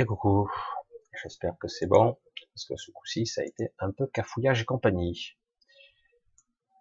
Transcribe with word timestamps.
Et 0.00 0.04
coucou, 0.04 0.48
j'espère 1.20 1.58
que 1.58 1.66
c'est 1.66 1.88
bon, 1.88 2.16
parce 2.54 2.66
que 2.66 2.76
ce 2.76 2.92
coup-ci, 2.92 3.26
ça 3.26 3.40
a 3.40 3.44
été 3.44 3.72
un 3.80 3.90
peu 3.90 4.06
cafouillage 4.06 4.62
et 4.62 4.64
compagnie. 4.64 5.36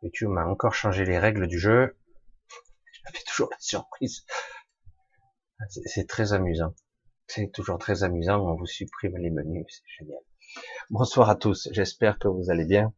YouTube 0.03 0.29
m'a 0.29 0.45
encore 0.45 0.75
changé 0.75 1.03
les 1.03 1.17
règles 1.17 1.47
du 1.47 1.57
jeu? 1.57 1.97
Je 2.91 2.99
fais 3.11 3.23
toujours 3.25 3.49
la 3.49 3.57
surprise. 3.59 4.23
C'est 5.67 6.07
très 6.07 6.33
amusant. 6.33 6.75
C'est 7.25 7.51
toujours 7.51 7.79
très 7.79 8.03
amusant, 8.03 8.39
on 8.39 8.53
vous 8.53 8.67
supprime 8.67 9.17
les 9.17 9.31
menus, 9.31 9.65
c'est 9.67 9.97
génial. 9.97 10.21
Bonsoir 10.91 11.31
à 11.31 11.35
tous, 11.35 11.69
j'espère 11.71 12.19
que 12.19 12.27
vous 12.27 12.51
allez 12.51 12.65
bien. 12.65 12.93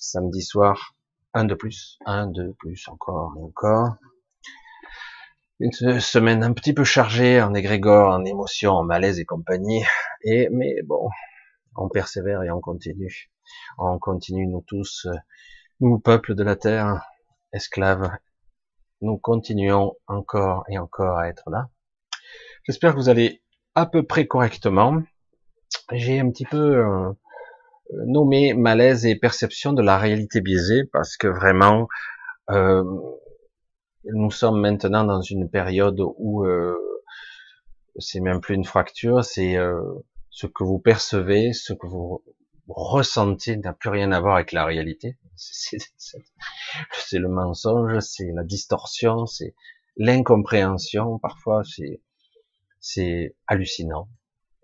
Samedi 0.00 0.40
soir, 0.40 0.96
un 1.34 1.44
de 1.44 1.54
plus, 1.54 1.98
un 2.06 2.28
de 2.28 2.52
plus, 2.58 2.88
encore 2.88 3.34
et 3.36 3.42
encore. 3.42 3.96
Une 5.62 5.72
semaine 5.72 6.42
un 6.42 6.54
petit 6.54 6.72
peu 6.72 6.84
chargée 6.84 7.42
en 7.42 7.52
égrégore, 7.52 8.14
en 8.14 8.24
émotions, 8.24 8.72
en 8.72 8.82
malaise 8.82 9.20
et 9.20 9.26
compagnie. 9.26 9.82
Et, 10.24 10.48
mais 10.50 10.76
bon, 10.86 11.10
on 11.76 11.90
persévère 11.90 12.42
et 12.42 12.50
on 12.50 12.60
continue. 12.60 13.30
On 13.76 13.98
continue, 13.98 14.46
nous 14.46 14.64
tous, 14.66 15.06
nous, 15.80 15.98
peuple 15.98 16.34
de 16.34 16.42
la 16.42 16.56
terre, 16.56 17.04
esclaves, 17.52 18.10
nous 19.02 19.18
continuons 19.18 19.96
encore 20.06 20.64
et 20.70 20.78
encore 20.78 21.18
à 21.18 21.28
être 21.28 21.50
là. 21.50 21.68
J'espère 22.64 22.92
que 22.92 22.98
vous 22.98 23.10
allez 23.10 23.42
à 23.74 23.84
peu 23.84 24.02
près 24.02 24.26
correctement. 24.26 25.02
J'ai 25.92 26.20
un 26.20 26.30
petit 26.30 26.46
peu 26.46 26.78
euh, 26.78 27.12
nommé 28.06 28.54
malaise 28.54 29.04
et 29.04 29.14
perception 29.14 29.74
de 29.74 29.82
la 29.82 29.98
réalité 29.98 30.40
biaisée 30.40 30.84
parce 30.90 31.18
que 31.18 31.28
vraiment, 31.28 31.86
euh, 32.50 32.82
nous 34.04 34.30
sommes 34.30 34.60
maintenant 34.60 35.04
dans 35.04 35.20
une 35.20 35.48
période 35.48 36.00
où 36.00 36.44
euh, 36.44 36.76
c'est 37.98 38.20
même 38.20 38.40
plus 38.40 38.54
une 38.54 38.64
fracture, 38.64 39.24
c'est 39.24 39.56
euh, 39.56 39.82
ce 40.30 40.46
que 40.46 40.64
vous 40.64 40.78
percevez, 40.78 41.52
ce 41.52 41.72
que 41.72 41.86
vous 41.86 42.22
ressentez 42.68 43.56
n'a 43.56 43.72
plus 43.72 43.90
rien 43.90 44.12
à 44.12 44.20
voir 44.20 44.36
avec 44.36 44.52
la 44.52 44.64
réalité. 44.64 45.18
C'est 45.36 47.18
le 47.18 47.28
mensonge, 47.28 47.98
c'est 48.00 48.30
la 48.32 48.44
distorsion, 48.44 49.26
c'est 49.26 49.54
l'incompréhension. 49.96 51.18
Parfois, 51.18 51.62
c'est 51.64 52.00
c'est 52.78 53.34
hallucinant. 53.46 54.08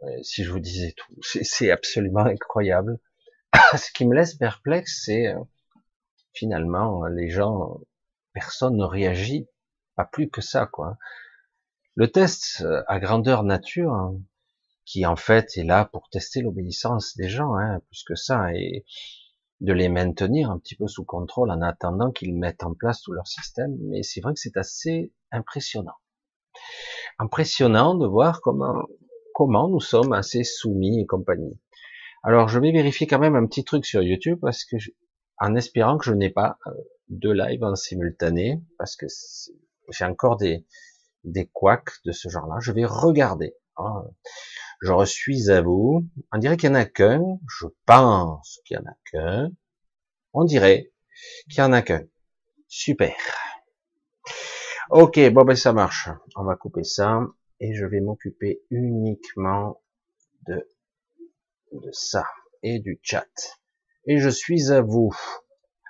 Euh, 0.03 0.22
si 0.22 0.44
je 0.44 0.50
vous 0.50 0.60
disais 0.60 0.94
tout, 0.97 1.14
c'est 1.22 1.70
absolument 1.70 2.24
incroyable. 2.24 2.98
Ce 3.76 3.91
qui 3.92 4.06
me 4.06 4.14
laisse 4.14 4.34
perplexe, 4.34 5.03
c'est 5.04 5.28
euh, 5.28 5.41
finalement 6.32 7.06
les 7.06 7.28
gens, 7.30 7.80
personne 8.36 8.76
ne 8.76 8.84
réagit, 8.84 9.48
pas 9.94 10.04
plus 10.04 10.28
que 10.28 10.42
ça, 10.42 10.66
quoi. 10.66 10.98
Le 11.94 12.12
test 12.12 12.60
euh, 12.60 12.82
à 12.86 13.00
grandeur 13.00 13.44
nature, 13.44 13.94
hein, 13.94 14.20
qui 14.84 15.06
en 15.06 15.16
fait 15.16 15.56
est 15.56 15.64
là 15.64 15.86
pour 15.86 16.10
tester 16.10 16.42
l'obéissance 16.42 17.16
des 17.16 17.30
gens, 17.30 17.54
hein, 17.54 17.80
plus 17.88 18.04
que 18.04 18.14
ça, 18.14 18.52
et 18.52 18.84
de 19.60 19.72
les 19.72 19.88
maintenir 19.88 20.50
un 20.50 20.58
petit 20.58 20.76
peu 20.76 20.86
sous 20.86 21.06
contrôle 21.06 21.50
en 21.50 21.62
attendant 21.62 22.10
qu'ils 22.10 22.36
mettent 22.36 22.62
en 22.62 22.74
place 22.74 23.00
tout 23.00 23.12
leur 23.12 23.26
système. 23.26 23.74
Mais 23.80 24.02
c'est 24.02 24.20
vrai 24.20 24.34
que 24.34 24.41
c'est 24.41 24.58
assez 24.58 25.14
impressionnant. 25.32 25.97
Impressionnant 27.18 27.94
de 27.94 28.06
voir 28.06 28.42
comment, 28.42 28.84
comment 29.32 29.66
nous 29.70 29.80
sommes 29.80 30.12
assez 30.12 30.44
soumis 30.44 31.00
et 31.00 31.06
compagnie. 31.06 31.58
Alors 32.22 32.48
je 32.48 32.60
vais 32.60 32.70
vérifier 32.70 33.06
quand 33.06 33.18
même 33.18 33.34
un 33.34 33.47
petit 33.47 33.64
truc 33.64 33.86
sur 33.86 34.03
YouTube 34.03 34.41
parce 34.42 34.66
que 34.66 34.76
en 35.38 35.54
espérant 35.54 35.98
que 35.98 36.04
je 36.04 36.12
n'ai 36.12 36.30
pas 36.30 36.58
euh, 36.66 36.70
de 37.08 37.30
live 37.30 37.62
en 37.62 37.74
simultané 37.74 38.62
parce 38.78 38.97
que 38.97 39.06
j'ai 39.91 40.04
encore 40.04 40.36
des 40.36 40.66
des 41.24 41.47
couacs 41.47 42.02
de 42.04 42.12
ce 42.12 42.28
genre-là. 42.28 42.56
Je 42.60 42.72
vais 42.72 42.84
regarder. 42.84 43.54
Hein. 43.76 44.04
Je 44.80 45.04
suis 45.04 45.50
à 45.50 45.60
vous. 45.60 46.06
On 46.32 46.38
dirait 46.38 46.56
qu'il 46.56 46.69
y 46.69 46.72
en 46.72 46.76
a 46.76 46.84
qu'un. 46.84 47.38
Je 47.48 47.66
pense 47.84 48.60
qu'il 48.64 48.76
y 48.76 48.80
en 48.80 48.84
a 48.84 48.94
qu'un. 49.10 49.50
On 50.32 50.44
dirait 50.44 50.92
qu'il 51.50 51.58
y 51.58 51.62
en 51.62 51.72
a 51.72 51.82
qu'un. 51.82 52.04
Super. 52.68 53.14
Ok, 54.91 55.18
bon 55.30 55.44
ben 55.44 55.56
ça 55.56 55.72
marche. 55.72 56.09
On 56.36 56.44
va 56.44 56.54
couper 56.56 56.84
ça 56.84 57.21
et 57.59 57.74
je 57.74 57.84
vais 57.84 58.00
m'occuper 58.00 58.62
uniquement 58.71 59.82
de 60.47 60.71
de 61.72 61.91
ça 61.92 62.24
et 62.62 62.78
du 62.78 63.00
chat. 63.03 63.27
Et 64.08 64.18
je 64.18 64.28
suis 64.28 64.70
à 64.70 64.82
vous. 64.82 65.10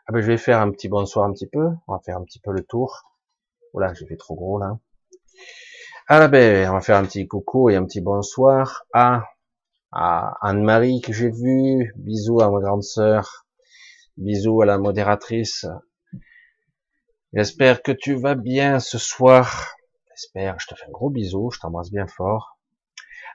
Ah 0.07 0.13
ben, 0.13 0.23
je 0.23 0.27
vais 0.27 0.39
faire 0.39 0.61
un 0.61 0.71
petit 0.71 0.89
bonsoir 0.89 1.27
un 1.27 1.33
petit 1.35 1.47
peu. 1.47 1.69
On 1.87 1.93
va 1.93 2.01
faire 2.03 2.17
un 2.17 2.25
petit 2.25 2.41
peu 2.41 2.51
le 2.51 2.65
tour. 2.65 3.03
Voilà, 3.75 3.93
j'ai 3.93 4.07
fait 4.07 4.17
trop 4.17 4.35
gros 4.35 4.59
là. 4.59 4.79
Ah 6.09 6.27
ben, 6.29 6.71
on 6.71 6.73
va 6.73 6.81
faire 6.81 6.97
un 6.97 7.05
petit 7.05 7.29
coucou 7.29 7.69
et 7.69 7.77
un 7.77 7.85
petit 7.85 8.01
bonsoir 8.01 8.87
à, 8.95 9.25
à 9.93 10.35
Anne-Marie 10.41 11.03
que 11.03 11.13
j'ai 11.13 11.31
vue. 11.31 11.93
Bisous 11.97 12.41
à 12.41 12.51
ma 12.51 12.61
grande 12.61 12.85
sœur. 12.85 13.45
Bisous 14.17 14.63
à 14.63 14.67
la 14.67 14.79
modératrice. 14.79 15.67
J'espère 17.35 17.83
que 17.83 17.93
tu 17.93 18.15
vas 18.15 18.35
bien 18.35 18.81
ce 18.81 18.97
soir. 18.97 19.77
J'espère. 20.09 20.59
Je 20.59 20.69
te 20.69 20.75
fais 20.75 20.87
un 20.87 20.91
gros 20.91 21.11
bisou. 21.11 21.51
Je 21.51 21.61
t'embrasse 21.61 21.91
bien 21.91 22.07
fort. 22.07 22.57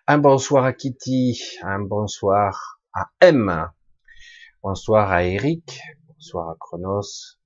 Un 0.07 0.17
bonsoir 0.17 0.65
à 0.65 0.73
Kitty, 0.73 1.39
un 1.61 1.81
bonsoir 1.81 2.79
à 2.95 3.11
M, 3.19 3.69
bonsoir 4.63 5.11
à 5.11 5.23
Eric, 5.23 5.81
bonsoir 6.07 6.49
à 6.49 6.55
Chronos, 6.59 7.39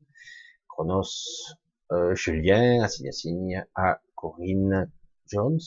Chronos, 0.67 1.55
euh, 1.93 2.13
Julien, 2.13 2.83
à 2.83 2.89
Signe, 2.89 3.65
à 3.73 4.01
Corinne 4.15 4.91
Jones, 5.25 5.59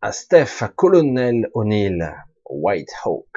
à 0.00 0.12
Steph, 0.12 0.62
à 0.62 0.68
Colonel 0.68 1.50
O'Neill, 1.54 2.14
White 2.48 2.92
Hawk. 3.04 3.36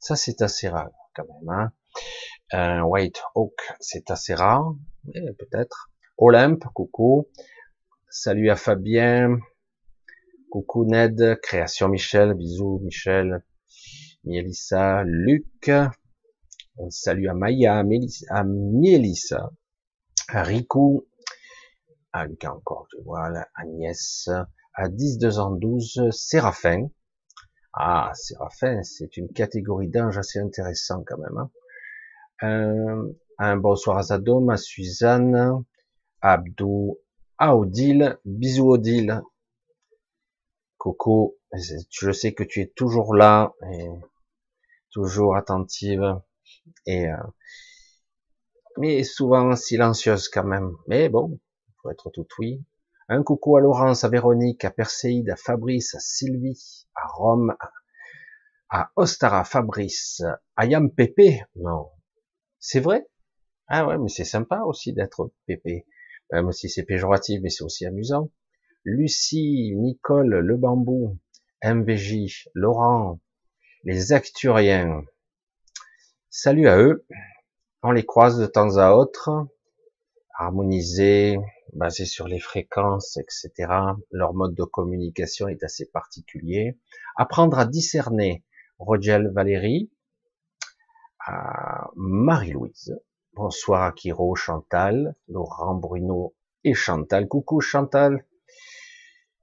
Ça 0.00 0.16
c'est 0.16 0.42
assez 0.42 0.68
rare 0.68 0.90
quand 1.14 1.24
même. 1.28 1.48
Hein. 1.48 1.72
Un 2.50 2.82
White 2.82 3.22
Hawk 3.36 3.60
c'est 3.78 4.10
assez 4.10 4.34
rare, 4.34 4.74
mais 5.04 5.32
peut-être. 5.34 5.90
Olympe, 6.18 6.64
coucou. 6.74 7.28
Salut 8.08 8.50
à 8.50 8.56
Fabien, 8.56 9.38
Coucou 10.50 10.84
Ned, 10.84 11.38
Création 11.42 11.88
Michel, 11.88 12.34
bisous 12.34 12.80
Michel, 12.84 13.42
Mélissa, 14.24 15.04
Luc, 15.04 15.70
salut 16.88 17.28
à 17.28 17.34
Maya, 17.34 17.84
à 18.30 18.44
Mélissa, 18.44 19.50
à 20.28 20.42
Riku, 20.42 21.06
à 22.12 22.24
Lucas 22.24 22.52
encore, 22.52 22.86
je 22.90 23.02
vois, 23.02 23.30
Agnès, 23.54 24.30
à 24.72 24.88
10, 24.88 25.18
2 25.18 25.38
ans 25.38 25.50
12, 25.50 26.08
Séraphin. 26.10 26.88
Ah, 27.74 28.12
Séraphin, 28.14 28.82
c'est 28.82 29.18
une 29.18 29.28
catégorie 29.28 29.88
d'ange 29.88 30.16
assez 30.16 30.38
intéressant 30.38 31.04
quand 31.06 31.18
même. 31.18 31.36
Hein. 31.36 31.50
Un, 32.40 33.08
un, 33.38 33.56
bonsoir 33.56 33.98
à 33.98 34.04
Zadom, 34.04 34.48
à 34.48 34.56
Suzanne, 34.56 35.64
à 36.22 36.32
Abdou, 36.32 36.98
à 37.36 37.56
Odile, 37.56 38.18
bisous 38.24 38.70
Odile, 38.70 39.20
Coco, 40.78 41.36
je 41.52 42.12
sais 42.12 42.32
que 42.32 42.44
tu 42.44 42.60
es 42.60 42.66
toujours 42.66 43.14
là 43.14 43.52
toujours 44.94 45.36
attentive 45.36 46.20
et 46.86 47.08
euh, 47.08 47.16
mais 48.78 49.02
souvent 49.02 49.54
silencieuse 49.56 50.28
quand 50.28 50.44
même. 50.44 50.72
Mais 50.86 51.08
bon, 51.08 51.38
faut 51.82 51.90
être 51.90 52.10
tout 52.10 52.26
oui. 52.38 52.64
Un 53.08 53.22
coucou 53.22 53.56
à 53.56 53.60
Laurence, 53.60 54.04
à 54.04 54.08
Véronique, 54.08 54.64
à 54.64 54.70
Perséide, 54.70 55.30
à 55.30 55.36
Fabrice, 55.36 55.94
à 55.94 56.00
Sylvie, 56.00 56.86
à 56.94 57.06
Rome, 57.06 57.54
à, 58.70 58.90
Ostara, 58.96 59.44
Fabrice, 59.44 60.22
à 60.56 60.64
Yam 60.64 60.90
Pépé. 60.90 61.42
Non, 61.56 61.90
c'est 62.58 62.80
vrai? 62.80 63.06
Ah 63.66 63.86
ouais, 63.86 63.98
mais 63.98 64.08
c'est 64.08 64.24
sympa 64.24 64.60
aussi 64.60 64.92
d'être 64.92 65.32
Pépé, 65.46 65.86
même 66.32 66.52
si 66.52 66.70
c'est 66.70 66.84
péjoratif, 66.84 67.40
mais 67.42 67.50
c'est 67.50 67.64
aussi 67.64 67.84
amusant. 67.84 68.30
Lucie, 68.84 69.72
Nicole, 69.76 70.36
Le 70.38 70.56
Bambou, 70.56 71.18
MVJ, 71.62 72.48
Laurent, 72.54 73.20
les 73.84 74.14
Acturiens. 74.14 75.04
Salut 76.30 76.68
à 76.68 76.78
eux. 76.78 77.06
On 77.82 77.90
les 77.90 78.06
croise 78.06 78.38
de 78.38 78.46
temps 78.46 78.78
à 78.78 78.92
autre, 78.92 79.30
harmonisés, 80.38 81.36
basés 81.74 82.06
sur 82.06 82.26
les 82.26 82.40
fréquences, 82.40 83.18
etc. 83.18 83.52
Leur 84.10 84.32
mode 84.32 84.54
de 84.54 84.64
communication 84.64 85.48
est 85.48 85.62
assez 85.62 85.84
particulier. 85.84 86.78
Apprendre 87.16 87.58
à 87.58 87.66
discerner. 87.66 88.42
Rogel 88.78 89.30
Valérie, 89.34 89.90
Marie-Louise. 91.94 92.98
Bonsoir 93.34 93.82
à 93.82 93.92
Kiro, 93.92 94.34
Chantal, 94.34 95.14
Laurent 95.28 95.74
Bruno 95.74 96.34
et 96.64 96.74
Chantal. 96.74 97.28
Coucou 97.28 97.60
Chantal. 97.60 98.24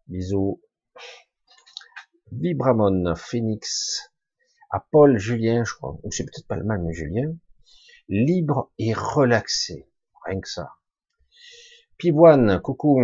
Bisous. 0.08 0.60
Vibramon, 2.32 3.14
Phoenix, 3.16 4.11
à 4.72 4.80
Paul 4.80 5.18
Julien, 5.18 5.64
je 5.66 5.74
crois, 5.74 5.98
ou 6.04 6.12
c'est 6.12 6.24
peut-être 6.24 6.48
pas 6.48 6.56
le 6.56 6.64
même 6.64 6.90
Julien, 6.92 7.36
libre 8.08 8.72
et 8.78 8.94
relaxé, 8.94 9.88
rien 10.26 10.40
que 10.40 10.48
ça. 10.48 10.74
Pivoine, 11.98 12.62
coucou. 12.62 13.02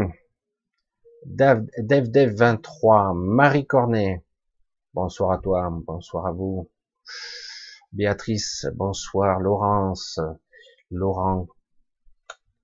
Dev 1.26 1.68
23, 1.78 3.14
Marie 3.14 3.68
Cornet, 3.68 4.26
bonsoir 4.94 5.32
à 5.32 5.40
toi, 5.40 5.70
bonsoir 5.72 6.26
à 6.28 6.32
vous. 6.32 6.72
Béatrice, 7.92 8.66
bonsoir, 8.74 9.40
Laurence, 9.40 10.20
Laurent, 10.90 11.48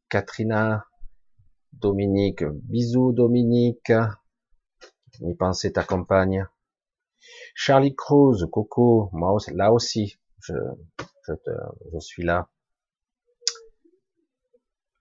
Katrina, 0.08 0.86
Dominique, 1.74 2.46
bisous 2.46 3.12
Dominique, 3.12 3.92
penser 5.38 5.74
ta 5.74 5.84
compagne. 5.84 6.48
Charlie 7.56 7.96
Cruz, 7.96 8.46
Coco, 8.52 9.10
moi 9.14 9.38
là 9.54 9.72
aussi, 9.72 10.20
je, 10.40 10.54
je, 11.28 11.34
je 11.94 12.00
suis 12.00 12.24
là. 12.24 12.50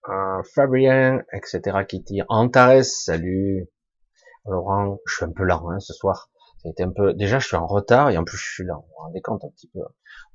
Euh, 0.08 0.43
Fabien, 0.55 1.23
etc. 1.32 1.79
tire. 1.87 2.25
Antares, 2.29 2.84
salut. 2.84 3.69
Laurent, 4.44 4.99
je 5.06 5.14
suis 5.14 5.25
un 5.25 5.31
peu 5.31 5.44
lent 5.44 5.70
hein, 5.70 5.79
ce 5.79 5.93
soir. 5.93 6.31
C'était 6.62 6.82
un 6.82 6.90
peu. 6.90 7.14
Déjà, 7.14 7.38
je 7.38 7.46
suis 7.46 7.56
en 7.56 7.67
retard 7.67 8.11
et 8.11 8.19
en 8.19 8.25
plus, 8.25 8.37
je 8.37 8.52
suis 8.52 8.64
lent. 8.64 8.81
Vous 8.81 8.88
vous 8.88 9.05
rendez 9.05 9.20
compte 9.20 9.44
un 9.44 9.50
petit 9.50 9.69
peu. 9.69 9.81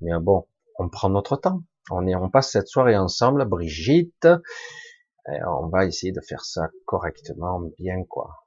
Mais 0.02 0.12
bon, 0.22 0.48
on 0.80 0.88
prend 0.90 1.10
notre 1.10 1.36
temps. 1.36 1.64
On 1.92 2.08
est, 2.08 2.16
on 2.16 2.30
passe 2.30 2.52
cette 2.52 2.68
soirée 2.68 2.98
ensemble. 2.98 3.46
Brigitte, 3.46 4.28
on 5.26 5.68
va 5.68 5.86
essayer 5.86 6.14
de 6.14 6.22
faire 6.22 6.46
ça 6.46 6.70
correctement, 6.86 7.62
bien 7.78 8.04
quoi. 8.06 8.47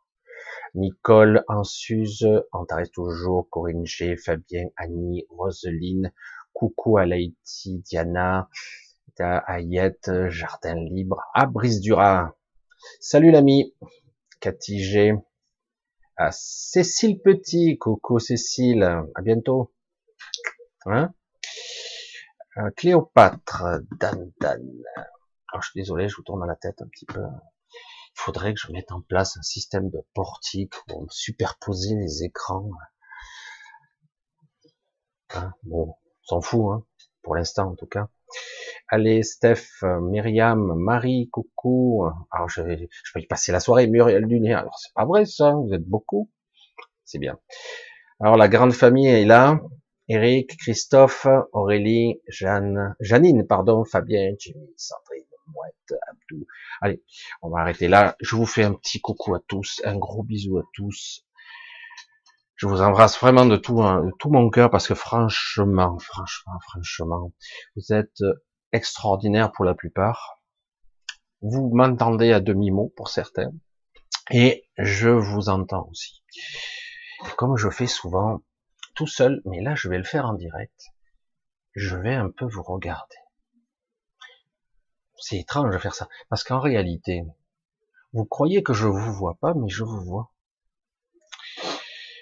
Nicole, 0.75 1.45
Ansuse, 1.49 2.27
Antares 2.53 2.91
toujours, 2.93 3.49
Corinne 3.51 3.87
G, 3.87 4.17
Fabien, 4.17 4.69
Annie, 4.77 5.27
Roseline, 5.31 6.13
coucou 6.53 6.99
à 6.99 7.07
Laïti, 7.07 7.79
Diana, 7.79 8.49
Ayette, 9.19 10.11
Jardin 10.29 10.77
Libre, 10.77 11.23
à 11.35 11.47
Brice 11.47 11.81
Dura. 11.81 12.35
Salut 13.01 13.31
l'ami, 13.31 13.75
Cathy 14.41 14.83
G, 14.83 15.13
à 16.17 16.31
Cécile 16.33 17.21
Petit, 17.21 17.77
coucou 17.79 18.19
Cécile, 18.19 18.83
à 18.83 19.23
bientôt. 19.23 19.73
Hein? 20.87 21.13
Euh, 22.57 22.71
Cléopâtre, 22.77 23.65
Dan 23.99 24.33
Dan. 24.41 24.67
Alors, 25.53 25.63
je 25.63 25.71
suis 25.71 25.81
désolé, 25.81 26.09
je 26.09 26.17
vous 26.17 26.23
tourne 26.23 26.47
la 26.47 26.57
tête 26.57 26.81
un 26.81 26.89
petit 26.89 27.07
peu. 27.07 27.21
Il 28.17 28.23
faudrait 28.23 28.55
que 28.55 28.61
je 28.61 28.73
mette 28.73 28.93
en 28.93 29.01
place 29.01 29.37
un 29.37 29.43
système 29.43 29.91
de 29.91 30.01
portique 30.15 30.75
pour 30.87 31.07
superposer 31.11 31.95
les 31.95 32.25
écrans. 32.25 32.71
Hein 35.35 35.53
bon, 35.63 35.89
on 35.89 35.95
s'en 36.25 36.41
fout, 36.41 36.73
hein, 36.73 36.85
pour 37.23 37.35
l'instant 37.35 37.71
en 37.71 37.75
tout 37.75 37.87
cas. 37.87 38.09
Allez, 38.89 39.23
Steph, 39.23 39.83
Myriam, 39.83 40.75
Marie, 40.75 41.29
coucou. 41.31 42.05
Alors, 42.33 42.49
je 42.49 42.61
vais, 42.63 42.89
je 43.05 43.13
vais 43.15 43.23
y 43.23 43.27
passer 43.27 43.53
la 43.53 43.61
soirée, 43.61 43.87
Muriel 43.87 44.27
Dunia. 44.27 44.59
Alors, 44.59 44.77
c'est 44.79 44.93
pas 44.95 45.05
vrai, 45.05 45.27
ça. 45.27 45.53
Vous 45.53 45.73
êtes 45.73 45.85
beaucoup. 45.85 46.29
C'est 47.05 47.19
bien. 47.19 47.39
Alors, 48.19 48.37
la 48.37 48.49
grande 48.49 48.73
famille 48.73 49.07
est 49.07 49.25
là. 49.25 49.61
Eric, 50.09 50.57
Christophe, 50.59 51.29
Aurélie, 51.53 52.21
Jeanne, 52.27 52.97
Janine, 52.99 53.47
pardon, 53.47 53.85
Fabien, 53.85 54.35
Jimmy, 54.39 54.75
Sandrine, 54.77 55.25
Mouette, 55.55 56.01
Allez, 56.81 57.03
on 57.43 57.51
va 57.51 57.61
arrêter 57.61 57.89
là. 57.89 58.17
Je 58.21 58.37
vous 58.37 58.47
fais 58.47 58.65
un 58.65 58.75
petit 58.75 59.01
coucou 59.01 59.35
à 59.35 59.41
tous, 59.47 59.81
un 59.85 59.97
gros 59.97 60.23
bisou 60.23 60.59
à 60.59 60.63
tous. 60.75 61.27
Je 62.57 62.67
vous 62.67 62.83
embrasse 62.83 63.19
vraiment 63.19 63.47
de 63.47 63.57
tout, 63.57 63.83
hein, 63.83 64.11
tout 64.19 64.31
mon 64.31 64.51
cœur 64.51 64.71
parce 64.71 64.87
que 64.87 64.95
franchement, 64.95 65.99
franchement, 65.99 66.59
franchement, 66.69 67.33
vous 67.75 67.93
êtes 67.95 68.23
extraordinaires 68.73 69.53
pour 69.53 69.65
la 69.65 69.75
plupart. 69.75 70.43
Vous 71.41 71.71
m'entendez 71.75 72.33
à 72.33 72.41
demi-mot 72.41 72.93
pour 72.97 73.09
certains 73.09 73.53
et 74.31 74.69
je 74.79 75.09
vous 75.09 75.49
entends 75.49 75.89
aussi. 75.91 76.23
comme 77.37 77.57
je 77.57 77.69
fais 77.69 77.87
souvent 77.87 78.43
tout 78.95 79.07
seul, 79.07 79.43
mais 79.45 79.61
là 79.61 79.75
je 79.75 79.89
vais 79.89 79.99
le 79.99 80.05
faire 80.05 80.27
en 80.27 80.35
direct, 80.35 80.93
je 81.75 81.97
vais 81.97 82.15
un 82.15 82.31
peu 82.31 82.45
vous 82.47 82.63
regarder. 82.63 83.17
C'est 85.21 85.39
étrange 85.39 85.73
de 85.73 85.79
faire 85.79 85.95
ça 85.95 86.09
parce 86.29 86.45
qu'en 86.45 86.61
réalité, 86.61 87.23
vous 88.13 88.25
croyez 88.25 88.63
que 88.63 88.73
je 88.73 88.87
vous 88.87 89.13
vois 89.13 89.37
pas, 89.41 89.55
mais 89.55 89.69
je 89.69 89.85
vous 89.85 90.01
vois 90.01 90.33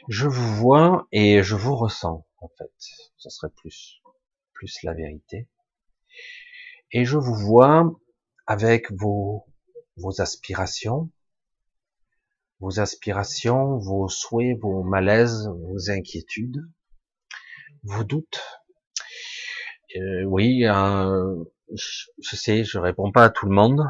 je 0.09 0.27
vous 0.27 0.55
vois 0.57 1.07
et 1.13 1.43
je 1.43 1.55
vous 1.55 1.77
ressens, 1.77 2.27
en 2.39 2.49
fait. 2.57 2.73
Ce 3.19 3.29
serait 3.29 3.53
plus, 3.55 4.01
plus 4.55 4.83
la 4.83 4.95
vérité. 4.95 5.49
Et 6.93 7.05
je 7.05 7.19
vous 7.19 7.35
vois 7.35 7.93
avec 8.47 8.91
vos, 8.93 9.45
vos 9.97 10.23
aspirations, 10.23 11.11
vos 12.61 12.81
aspirations, 12.81 13.77
vos 13.77 14.09
souhaits, 14.09 14.59
vos 14.59 14.83
malaises, 14.83 15.47
vos 15.47 15.91
inquiétudes, 15.91 16.63
vos 17.83 18.05
doutes. 18.05 18.43
Euh, 19.97 20.25
oui, 20.25 20.65
euh, 20.65 21.45
je 21.75 22.37
sais, 22.37 22.65
je 22.65 22.79
réponds 22.79 23.13
pas 23.13 23.25
à 23.25 23.31
tout 23.31 23.47
le 23.47 23.55
monde, 23.55 23.85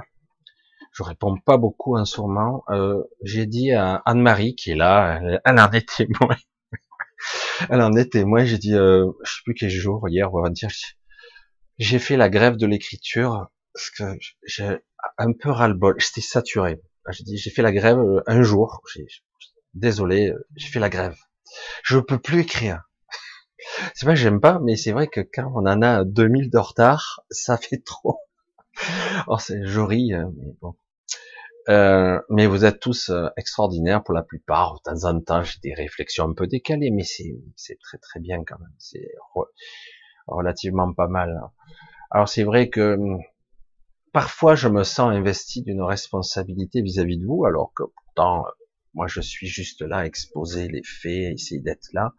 je 0.92 1.02
réponds 1.02 1.36
pas 1.36 1.56
beaucoup 1.56 1.96
en 1.96 2.04
ce. 2.04 2.20
Euh, 2.70 3.02
j'ai 3.22 3.46
dit 3.46 3.72
à 3.72 4.02
Anne-Marie 4.04 4.54
qui 4.56 4.72
est 4.72 4.76
là, 4.76 5.20
elle, 5.44 5.60
en 5.60 5.70
est 5.70 5.88
témoin. 5.96 6.36
elle 7.70 7.82
en 7.82 7.92
est 7.92 8.12
témoin. 8.12 8.44
J'ai 8.44 8.58
dit, 8.58 8.74
euh, 8.74 9.10
je 9.24 9.32
sais 9.32 9.40
plus 9.44 9.54
quel 9.54 9.70
jour, 9.70 10.08
hier 10.08 10.32
ou 10.32 10.38
avant-hier, 10.38 10.70
j'ai 11.78 11.98
fait 11.98 12.16
la 12.16 12.28
grève 12.28 12.56
de 12.56 12.66
l'écriture 12.66 13.48
parce 13.72 13.90
que 13.90 14.04
j'ai 14.44 14.78
un 15.18 15.32
peu 15.32 15.50
ras-le-bol. 15.50 15.94
J'étais 15.98 16.20
saturé. 16.20 16.80
J'ai 17.10 17.24
dit, 17.24 17.38
j'ai 17.38 17.50
fait 17.50 17.62
la 17.62 17.72
grève 17.72 17.98
euh, 17.98 18.22
un 18.26 18.42
jour. 18.42 18.82
Désolé, 19.74 20.32
j'ai 20.56 20.68
fait 20.68 20.80
la 20.80 20.88
grève. 20.88 21.16
Je 21.84 21.98
peux 21.98 22.18
plus 22.18 22.40
écrire. 22.40 22.87
C'est 23.94 24.06
pas 24.06 24.12
que 24.12 24.18
j'aime 24.20 24.40
pas, 24.40 24.60
mais 24.62 24.76
c'est 24.76 24.92
vrai 24.92 25.08
que 25.08 25.20
quand 25.20 25.50
on 25.54 25.66
en 25.66 25.82
a 25.82 26.04
2000 26.04 26.50
de 26.50 26.58
retard, 26.58 27.20
ça 27.30 27.56
fait 27.56 27.82
trop. 27.84 28.20
Oh, 29.26 29.38
c'est 29.38 29.64
joli, 29.64 30.12
mais 30.12 30.54
bon. 30.60 30.74
Euh, 31.68 32.18
mais 32.30 32.46
vous 32.46 32.64
êtes 32.64 32.80
tous 32.80 33.10
euh, 33.10 33.28
extraordinaires 33.36 34.02
pour 34.02 34.14
la 34.14 34.22
plupart. 34.22 34.76
De 34.76 34.90
temps 34.90 35.04
en 35.04 35.20
temps, 35.20 35.42
j'ai 35.42 35.58
des 35.62 35.74
réflexions 35.74 36.24
un 36.24 36.32
peu 36.32 36.46
décalées, 36.46 36.90
mais 36.90 37.04
c'est 37.04 37.78
très 37.82 37.98
très 37.98 38.20
bien 38.20 38.42
quand 38.44 38.58
même. 38.58 38.72
C'est 38.78 39.10
relativement 40.26 40.92
pas 40.92 41.08
mal. 41.08 41.40
Alors 42.10 42.28
c'est 42.28 42.44
vrai 42.44 42.70
que 42.70 42.94
hum, 42.94 43.20
parfois 44.12 44.54
je 44.54 44.68
me 44.68 44.82
sens 44.82 45.12
investi 45.12 45.62
d'une 45.62 45.82
responsabilité 45.82 46.80
vis-à-vis 46.80 47.18
de 47.18 47.26
vous, 47.26 47.44
alors 47.44 47.72
que 47.74 47.82
pourtant 47.82 48.44
moi 48.94 49.06
je 49.06 49.20
suis 49.20 49.46
juste 49.46 49.82
là, 49.82 50.06
exposer 50.06 50.68
les 50.68 50.82
faits, 50.82 51.34
essayer 51.34 51.60
d'être 51.60 51.88
là. 51.92 52.14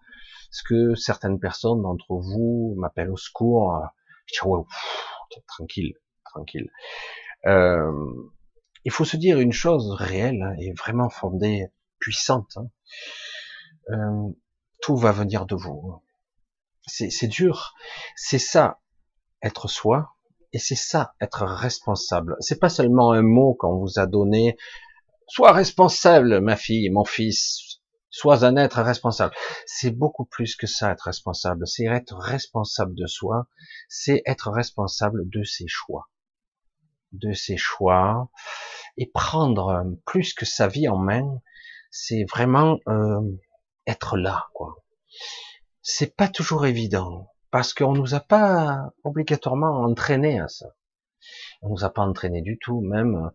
Parce 0.49 0.63
que 0.63 0.95
certaines 0.95 1.39
personnes 1.39 1.81
d'entre 1.81 2.15
vous 2.15 2.75
m'appellent 2.77 3.11
au 3.11 3.17
secours. 3.17 3.79
Je 4.25 4.33
dis 4.33 4.47
ouais, 4.47 4.61
tranquille, 5.47 5.93
tranquille. 6.25 6.69
Euh, 7.45 7.91
il 8.85 8.91
faut 8.91 9.05
se 9.05 9.17
dire 9.17 9.39
une 9.39 9.51
chose 9.51 9.91
réelle 9.91 10.41
hein, 10.41 10.55
et 10.59 10.73
vraiment 10.73 11.09
fondée, 11.09 11.67
puissante. 11.99 12.57
Hein. 12.57 12.67
Euh, 13.91 14.29
tout 14.81 14.95
va 14.95 15.11
venir 15.11 15.45
de 15.45 15.55
vous. 15.55 16.01
C'est 16.87 17.27
dur. 17.27 17.75
C'est 18.15 18.39
ça, 18.39 18.79
être 19.43 19.67
soi, 19.67 20.15
et 20.53 20.59
c'est 20.59 20.75
ça, 20.75 21.13
être 21.21 21.43
responsable. 21.45 22.35
C'est 22.39 22.59
pas 22.59 22.69
seulement 22.69 23.11
un 23.11 23.21
mot 23.21 23.53
qu'on 23.53 23.77
vous 23.77 23.99
a 23.99 24.07
donné. 24.07 24.57
Sois 25.27 25.51
responsable, 25.51 26.41
ma 26.41 26.55
fille, 26.55 26.89
mon 26.89 27.05
fils. 27.05 27.68
Sois 28.11 28.43
un 28.43 28.55
être 28.55 28.81
responsable. 28.81 29.35
C'est 29.65 29.91
beaucoup 29.91 30.25
plus 30.25 30.55
que 30.55 30.67
ça, 30.67 30.91
être 30.91 31.05
responsable. 31.05 31.67
C'est 31.67 31.85
être 31.85 32.15
responsable 32.15 32.95
de 32.95 33.05
soi. 33.05 33.47
C'est 33.87 34.21
être 34.25 34.49
responsable 34.49 35.29
de 35.29 35.43
ses 35.43 35.67
choix 35.67 36.09
de 37.11 37.33
ses 37.33 37.57
choix 37.57 38.29
et 38.97 39.07
prendre 39.07 39.69
euh, 39.69 39.83
plus 40.05 40.33
que 40.33 40.45
sa 40.45 40.67
vie 40.67 40.87
en 40.87 40.97
main, 40.97 41.41
c'est 41.91 42.25
vraiment 42.29 42.79
euh, 42.87 43.21
être 43.87 44.17
là, 44.17 44.47
quoi. 44.53 44.75
C'est 45.81 46.15
pas 46.15 46.27
toujours 46.27 46.65
évident 46.65 47.27
parce 47.51 47.73
qu'on 47.73 47.93
nous 47.93 48.13
a 48.13 48.19
pas 48.19 48.91
obligatoirement 49.03 49.81
entraîné 49.81 50.39
à 50.39 50.47
ça. 50.47 50.67
On 51.61 51.69
nous 51.69 51.83
a 51.83 51.89
pas 51.89 52.03
entraîné 52.03 52.41
du 52.41 52.57
tout, 52.59 52.81
même 52.81 53.31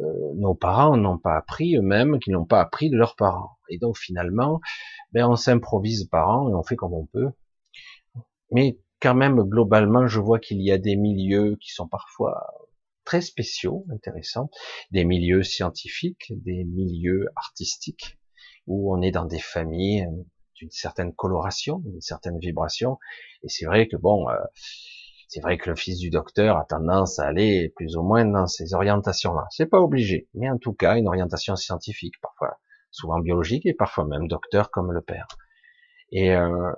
euh, 0.00 0.34
nos 0.36 0.54
parents 0.54 0.96
n'ont 0.96 1.18
pas 1.18 1.36
appris 1.36 1.76
eux-mêmes, 1.76 2.18
qu'ils 2.20 2.32
n'ont 2.32 2.46
pas 2.46 2.60
appris 2.60 2.90
de 2.90 2.96
leurs 2.96 3.16
parents. 3.16 3.58
Et 3.68 3.78
donc 3.78 3.98
finalement, 3.98 4.60
ben 5.12 5.26
on 5.26 5.36
s'improvise 5.36 6.04
parents 6.04 6.48
et 6.48 6.54
on 6.54 6.62
fait 6.62 6.76
comme 6.76 6.94
on 6.94 7.06
peut. 7.06 7.30
Mais 8.50 8.78
quand 9.00 9.14
même, 9.14 9.42
globalement, 9.42 10.06
je 10.06 10.20
vois 10.20 10.38
qu'il 10.38 10.60
y 10.60 10.70
a 10.72 10.78
des 10.78 10.96
milieux 10.96 11.56
qui 11.60 11.70
sont 11.70 11.88
parfois 11.88 12.34
très 13.04 13.20
spéciaux, 13.20 13.86
intéressants, 13.92 14.50
des 14.90 15.04
milieux 15.04 15.42
scientifiques, 15.42 16.32
des 16.44 16.64
milieux 16.64 17.26
artistiques, 17.36 18.18
où 18.66 18.94
on 18.94 19.02
est 19.02 19.10
dans 19.10 19.24
des 19.24 19.40
familles 19.40 20.02
euh, 20.02 20.22
d'une 20.54 20.70
certaine 20.70 21.14
coloration, 21.14 21.78
d'une 21.78 22.00
certaine 22.00 22.38
vibration. 22.38 22.98
Et 23.42 23.48
c'est 23.48 23.64
vrai 23.64 23.88
que 23.88 23.96
bon, 23.96 24.28
euh, 24.28 24.36
C'est 25.30 25.40
vrai 25.40 25.58
que 25.58 25.70
le 25.70 25.76
fils 25.76 26.00
du 26.00 26.10
docteur 26.10 26.56
a 26.56 26.64
tendance 26.64 27.20
à 27.20 27.26
aller 27.28 27.72
plus 27.76 27.94
ou 27.94 28.02
moins 28.02 28.24
dans 28.24 28.48
ces 28.48 28.74
orientations-là. 28.74 29.46
C'est 29.50 29.66
pas 29.66 29.78
obligé, 29.78 30.28
mais 30.34 30.50
en 30.50 30.58
tout 30.58 30.72
cas 30.72 30.96
une 30.96 31.06
orientation 31.06 31.54
scientifique, 31.54 32.20
parfois 32.20 32.58
souvent 32.90 33.20
biologique 33.20 33.64
et 33.64 33.72
parfois 33.72 34.04
même 34.06 34.26
docteur 34.26 34.72
comme 34.72 34.90
le 34.90 35.00
père. 35.00 35.28
Et 36.10 36.34
euh, 36.34 36.72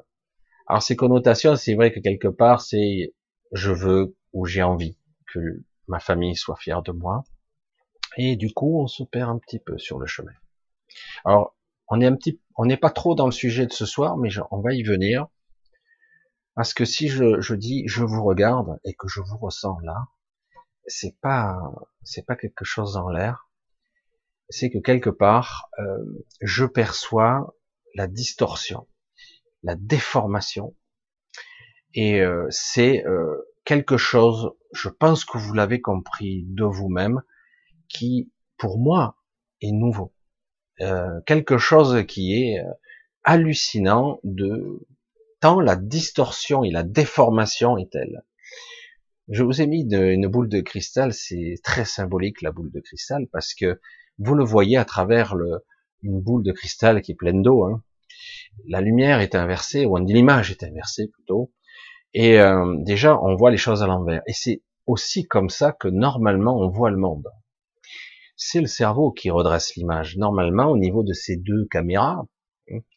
alors 0.66 0.82
ces 0.82 0.96
connotations, 0.96 1.56
c'est 1.56 1.74
vrai 1.74 1.92
que 1.92 2.00
quelque 2.00 2.28
part 2.28 2.60
c'est 2.60 3.14
je 3.52 3.72
veux 3.72 4.14
ou 4.34 4.44
j'ai 4.44 4.62
envie 4.62 4.98
que 5.32 5.64
ma 5.88 5.98
famille 5.98 6.36
soit 6.36 6.56
fière 6.56 6.82
de 6.82 6.92
moi. 6.92 7.24
Et 8.18 8.36
du 8.36 8.52
coup, 8.52 8.82
on 8.82 8.86
se 8.86 9.02
perd 9.02 9.30
un 9.30 9.38
petit 9.38 9.60
peu 9.60 9.78
sur 9.78 9.98
le 9.98 10.04
chemin. 10.04 10.32
Alors, 11.24 11.56
on 11.88 12.02
est 12.02 12.06
un 12.06 12.16
petit, 12.16 12.38
on 12.56 12.66
n'est 12.66 12.76
pas 12.76 12.90
trop 12.90 13.14
dans 13.14 13.24
le 13.24 13.32
sujet 13.32 13.64
de 13.64 13.72
ce 13.72 13.86
soir, 13.86 14.18
mais 14.18 14.28
on 14.50 14.60
va 14.60 14.74
y 14.74 14.82
venir. 14.82 15.28
Parce 16.54 16.74
que 16.74 16.84
si 16.84 17.08
je, 17.08 17.54
dis 17.54 17.84
je 17.86 18.04
vous 18.04 18.24
regarde 18.24 18.78
et 18.84 18.94
que 18.94 19.08
je 19.08 19.20
vous 19.20 19.38
ressens 19.38 19.78
là, 19.80 20.08
c'est 20.86 21.16
pas, 21.20 21.58
c'est 22.02 22.26
pas 22.26 22.36
quelque 22.36 22.64
chose 22.64 22.96
en 22.96 23.08
l'air. 23.08 23.48
C'est 24.50 24.70
que 24.70 24.78
quelque 24.78 25.08
part, 25.08 25.70
euh, 25.78 26.26
je 26.42 26.66
perçois 26.66 27.54
la 27.94 28.06
distorsion, 28.06 28.86
la 29.62 29.76
déformation, 29.76 30.76
et 31.94 32.20
euh, 32.20 32.46
c'est 32.50 33.06
euh, 33.06 33.36
quelque 33.64 33.96
chose, 33.96 34.52
je 34.72 34.90
pense 34.90 35.24
que 35.24 35.38
vous 35.38 35.54
l'avez 35.54 35.80
compris 35.80 36.44
de 36.48 36.64
vous-même, 36.64 37.22
qui, 37.88 38.30
pour 38.58 38.78
moi, 38.78 39.16
est 39.60 39.72
nouveau. 39.72 40.14
Quelque 41.26 41.58
chose 41.58 42.04
qui 42.06 42.32
est 42.34 42.60
hallucinant 43.22 44.18
de 44.24 44.84
tant 45.42 45.60
la 45.60 45.76
distorsion 45.76 46.64
et 46.64 46.70
la 46.70 46.84
déformation 46.84 47.76
est 47.76 47.90
telle. 47.90 48.22
Je 49.28 49.42
vous 49.42 49.60
ai 49.60 49.66
mis 49.66 49.82
une, 49.82 50.28
boule 50.28 50.48
de 50.48 50.60
cristal, 50.60 51.12
c'est 51.12 51.56
très 51.62 51.84
symbolique 51.84 52.42
la 52.42 52.52
boule 52.52 52.70
de 52.70 52.80
cristal 52.80 53.26
parce 53.30 53.52
que 53.52 53.80
vous 54.18 54.34
le 54.34 54.44
voyez 54.44 54.76
à 54.76 54.84
travers 54.84 55.34
le, 55.34 55.64
une 56.02 56.20
boule 56.20 56.44
de 56.44 56.52
cristal 56.52 57.02
qui 57.02 57.12
est 57.12 57.16
pleine 57.16 57.42
d'eau. 57.42 57.64
Hein. 57.64 57.82
La 58.68 58.80
lumière 58.80 59.20
est 59.20 59.34
inversée, 59.34 59.84
ou 59.84 59.96
l'image 59.96 60.52
est 60.52 60.62
inversée 60.62 61.08
plutôt, 61.08 61.52
et 62.14 62.38
euh, 62.40 62.76
déjà, 62.78 63.20
on 63.20 63.34
voit 63.34 63.50
les 63.50 63.56
choses 63.56 63.82
à 63.82 63.86
l'envers. 63.86 64.22
Et 64.28 64.32
c'est 64.32 64.62
aussi 64.86 65.26
comme 65.26 65.48
ça 65.50 65.72
que 65.72 65.88
normalement 65.88 66.56
on 66.56 66.68
voit 66.68 66.90
le 66.90 66.98
monde. 66.98 67.26
C'est 68.36 68.60
le 68.60 68.66
cerveau 68.66 69.10
qui 69.10 69.30
redresse 69.30 69.74
l'image. 69.74 70.16
Normalement, 70.16 70.66
au 70.66 70.76
niveau 70.76 71.02
de 71.02 71.12
ces 71.12 71.36
deux 71.36 71.66
caméras, 71.70 72.26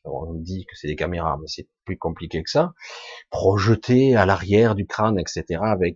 on 0.04 0.34
dit 0.34 0.66
que 0.66 0.76
c'est 0.76 0.88
des 0.88 0.96
caméras, 0.96 1.38
mais 1.42 1.48
c'est 1.48 1.68
plus 1.86 1.98
compliqué 1.98 2.44
que 2.44 2.50
ça, 2.50 2.74
projetées 3.30 4.16
à 4.16 4.26
l'arrière 4.26 4.76
du 4.76 4.86
crâne, 4.86 5.20
etc., 5.20 5.60
avec 5.62 5.96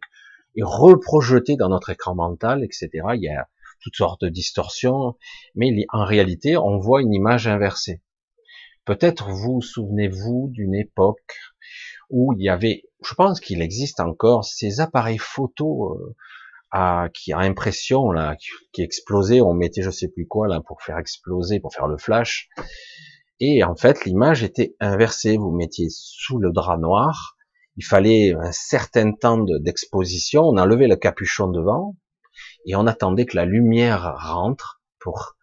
et 0.55 0.63
reprojetées 0.63 1.55
dans 1.55 1.69
notre 1.69 1.89
écran 1.89 2.15
mental, 2.15 2.63
etc. 2.63 2.89
Il 3.15 3.24
y 3.24 3.29
a 3.29 3.48
toutes 3.81 3.95
sortes 3.95 4.24
de 4.24 4.29
distorsions, 4.29 5.15
mais 5.55 5.86
en 5.89 6.03
réalité, 6.03 6.57
on 6.57 6.77
voit 6.77 7.01
une 7.01 7.13
image 7.13 7.48
inversée. 7.48 8.01
Peut-être 8.86 9.29
vous 9.29 9.62
souvenez-vous 9.62 10.50
d'une 10.51 10.75
époque 10.75 11.38
où 12.09 12.33
il 12.33 12.43
y 12.43 12.50
avait, 12.50 12.83
je 13.05 13.13
pense 13.13 13.39
qu'il 13.39 13.62
existe 13.62 14.00
encore 14.00 14.43
ces 14.43 14.79
appareils 14.79 15.19
photo 15.19 15.93
euh, 15.93 16.15
à, 16.71 17.07
qui 17.13 17.31
a 17.33 17.39
impression 17.39 18.12
qui, 18.74 18.81
explosait, 18.81 19.41
on 19.41 19.53
mettait 19.53 19.81
je 19.81 19.91
sais 19.91 20.07
plus 20.07 20.27
quoi 20.27 20.48
là 20.48 20.62
pour 20.65 20.81
faire 20.81 20.98
exploser, 20.98 21.59
pour 21.59 21.74
faire 21.74 21.88
le 21.88 21.98
flash, 21.98 22.50
et 23.39 23.63
en 23.63 23.75
fait 23.75 24.05
l'image 24.05 24.43
était 24.43 24.75
inversée. 24.79 25.38
Vous 25.38 25.51
mettiez 25.51 25.88
sous 25.89 26.38
le 26.38 26.51
drap 26.51 26.77
noir, 26.77 27.38
il 27.77 27.86
fallait 27.86 28.34
un 28.34 28.51
certain 28.51 29.13
temps 29.13 29.38
d'exposition, 29.38 30.43
on 30.43 30.58
enlevait 30.58 30.88
le 30.88 30.96
capuchon 30.96 31.48
devant 31.48 31.96
et 32.65 32.75
on 32.75 32.88
attendait 32.88 33.25
que 33.25 33.36
la 33.36 33.46
lumière 33.46 34.15
rentre 34.17 34.81
pour 35.00 35.36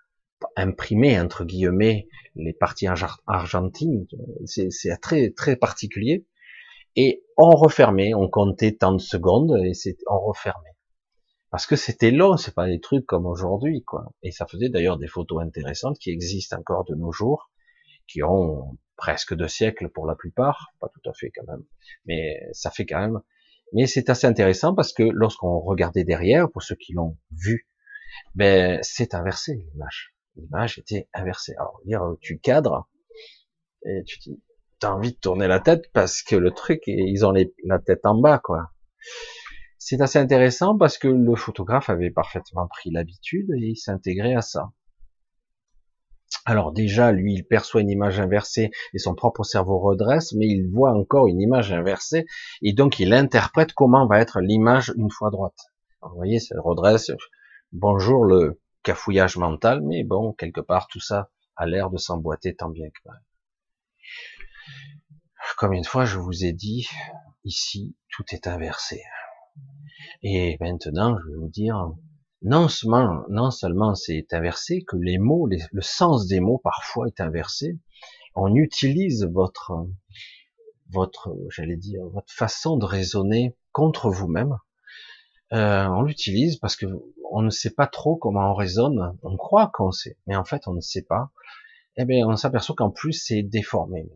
imprimer 0.57 1.19
entre 1.19 1.45
guillemets 1.45 2.09
les 2.35 2.53
parties 2.53 2.89
argentines. 3.27 4.07
C'est 4.45 5.01
très 5.01 5.31
très 5.31 5.57
particulier 5.57 6.27
et 6.95 7.25
on 7.37 7.51
refermait, 7.51 8.15
on 8.15 8.29
comptait 8.29 8.73
tant 8.73 8.93
de 8.93 9.01
secondes 9.01 9.57
et 9.65 9.73
on 10.09 10.21
refermait. 10.21 10.77
Parce 11.51 11.67
que 11.67 11.77
c'était 11.77 12.11
long, 12.11 12.37
c'est 12.37 12.55
pas 12.55 12.67
des 12.67 12.81
trucs 12.81 13.07
comme 13.07 13.25
aujourd'hui, 13.25 13.83
quoi. 13.85 14.13
Et 14.23 14.31
ça 14.31 14.47
faisait 14.47 14.69
d'ailleurs 14.69 14.99
des 14.99 15.07
photos 15.07 15.43
intéressantes 15.43 15.99
qui 15.99 16.11
existent 16.11 16.59
encore 16.59 16.85
de 16.85 16.95
nos 16.95 17.13
jours, 17.13 17.51
qui 18.07 18.23
ont 18.23 18.79
presque 18.97 19.35
deux 19.35 19.49
siècles 19.49 19.89
pour 19.91 20.07
la 20.07 20.15
plupart, 20.15 20.73
pas 20.81 20.89
tout 20.89 21.09
à 21.09 21.13
fait 21.13 21.31
quand 21.35 21.47
même, 21.47 21.65
mais 22.07 22.41
ça 22.53 22.71
fait 22.71 22.87
quand 22.87 23.01
même. 23.01 23.21
Mais 23.73 23.87
c'est 23.87 24.09
assez 24.11 24.27
intéressant 24.27 24.75
parce 24.75 24.93
que 24.93 25.03
lorsqu'on 25.03 25.61
regardait 25.61 26.05
derrière, 26.05 26.51
pour 26.51 26.63
ceux 26.63 26.77
qui 26.77 26.93
l'ont 26.93 27.19
vu, 27.33 27.69
ben 28.35 28.79
c'est 28.83 29.15
inversé 29.15 29.55
l'image. 29.55 30.15
L'image 30.37 30.79
était 30.79 31.09
inversée. 31.13 31.55
Alors 31.57 32.17
tu 32.21 32.39
cadres 32.39 32.89
et 33.85 34.03
tu 34.05 34.19
dis 34.19 34.41
t'as 34.79 34.93
envie 34.93 35.13
de 35.13 35.19
tourner 35.19 35.49
la 35.49 35.61
tête 35.61 35.91
parce 35.93 36.23
que 36.23 36.37
le 36.37 36.51
truc, 36.51 36.83
ils 36.87 37.25
ont 37.25 37.33
la 37.65 37.79
tête 37.79 38.05
en 38.05 38.15
bas, 38.15 38.39
quoi. 38.39 38.73
C'est 39.79 40.01
assez 40.01 40.19
intéressant 40.19 40.77
parce 40.77 40.99
que 40.99 41.09
le 41.09 41.35
photographe 41.37 41.91
avait 41.91 42.11
parfaitement 42.11 42.67
pris 42.67 42.91
l'habitude 42.91 43.51
et 43.53 43.69
il 43.69 43.77
s'intégrait 43.77 44.35
à 44.35 44.43
ça. 44.43 44.73
Alors 46.45 46.73
déjà, 46.73 47.13
lui, 47.13 47.35
il 47.35 47.45
perçoit 47.45 47.81
une 47.81 47.91
image 47.91 48.21
inversée 48.21 48.71
et 48.95 48.99
son 48.99 49.15
propre 49.15 49.43
cerveau 49.43 49.79
redresse, 49.79 50.33
mais 50.33 50.47
il 50.47 50.69
voit 50.71 50.93
encore 50.93 51.27
une 51.27 51.41
image 51.41 51.73
inversée 51.73 52.27
et 52.63 52.73
donc 52.73 53.01
il 53.01 53.13
interprète 53.13 53.73
comment 53.73 54.07
va 54.07 54.21
être 54.21 54.41
l'image 54.41 54.93
une 54.97 55.11
fois 55.11 55.31
droite. 55.31 55.73
vous 56.03 56.15
voyez, 56.15 56.39
ça 56.39 56.55
redresse. 56.61 57.11
Bonjour 57.73 58.25
le 58.25 58.61
cafouillage 58.83 59.37
mental, 59.37 59.81
mais 59.83 60.05
bon, 60.05 60.33
quelque 60.33 60.61
part, 60.61 60.87
tout 60.87 61.01
ça 61.01 61.31
a 61.57 61.67
l'air 61.67 61.91
de 61.91 61.97
s'emboîter 61.97 62.55
tant 62.55 62.69
bien 62.69 62.89
que 62.89 63.09
mal. 63.09 63.21
Comme 65.57 65.73
une 65.73 65.85
fois 65.85 66.05
je 66.05 66.19
vous 66.19 66.45
ai 66.45 66.53
dit, 66.53 66.89
ici, 67.45 67.97
tout 68.11 68.25
est 68.31 68.47
inversé. 68.47 69.03
Et 70.23 70.57
maintenant, 70.61 71.19
je 71.19 71.29
vais 71.29 71.37
vous 71.37 71.49
dire, 71.49 71.93
non 72.47 72.69
seulement, 72.69 73.25
non 73.29 73.51
seulement 73.51 73.97
c'est 73.97 74.33
inversé, 74.33 74.85
que 74.85 74.97
les 74.97 75.19
mots, 75.19 75.49
le 75.49 75.83
sens 75.83 76.29
des 76.29 76.39
mots 76.39 76.61
parfois 76.63 77.09
est 77.09 77.21
inversé. 77.21 77.77
On 78.37 78.55
utilise 78.55 79.25
votre, 79.25 79.73
votre, 80.91 81.37
j'allais 81.51 81.77
dire, 81.77 82.07
votre 82.07 82.33
façon 82.33 82.77
de 82.77 82.85
raisonner 82.85 83.57
contre 83.73 84.11
vous-même. 84.11 84.57
Euh, 85.53 85.87
on 85.89 86.03
l'utilise 86.03 86.57
parce 86.57 86.77
que 86.77 86.87
on 87.33 87.43
ne 87.43 87.51
sait 87.51 87.75
pas 87.75 87.89
trop 87.89 88.15
comment 88.15 88.53
on 88.53 88.55
raisonne. 88.55 89.19
On 89.25 89.37
croit 89.37 89.73
qu'on 89.75 89.91
sait, 89.91 90.17
mais 90.29 90.37
en 90.37 90.45
fait 90.45 90.69
on 90.69 90.73
ne 90.73 90.81
sait 90.81 91.03
pas. 91.03 91.33
Eh 91.97 92.05
bien, 92.05 92.29
on 92.29 92.37
s'aperçoit 92.37 92.77
qu'en 92.77 92.91
plus 92.91 93.13
c'est 93.13 93.43
déformé 93.43 94.09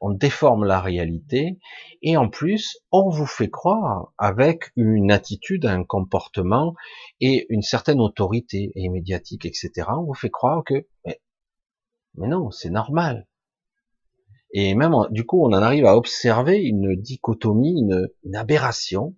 on 0.00 0.10
déforme 0.10 0.64
la 0.64 0.80
réalité, 0.80 1.58
et 2.02 2.16
en 2.16 2.28
plus, 2.28 2.78
on 2.90 3.10
vous 3.10 3.26
fait 3.26 3.50
croire 3.50 4.12
avec 4.16 4.70
une 4.76 5.12
attitude, 5.12 5.66
un 5.66 5.84
comportement 5.84 6.74
et 7.20 7.46
une 7.50 7.62
certaine 7.62 8.00
autorité 8.00 8.72
et 8.74 8.88
médiatique, 8.88 9.44
etc. 9.44 9.88
On 9.88 10.04
vous 10.04 10.14
fait 10.14 10.30
croire 10.30 10.64
que, 10.64 10.86
mais, 11.04 12.28
non, 12.28 12.50
c'est 12.50 12.70
normal. 12.70 13.28
Et 14.52 14.74
même, 14.74 14.94
du 15.10 15.24
coup, 15.24 15.44
on 15.44 15.52
en 15.52 15.62
arrive 15.62 15.86
à 15.86 15.96
observer 15.96 16.58
une 16.58 16.96
dichotomie, 16.96 17.80
une, 17.80 18.36
aberration, 18.36 19.14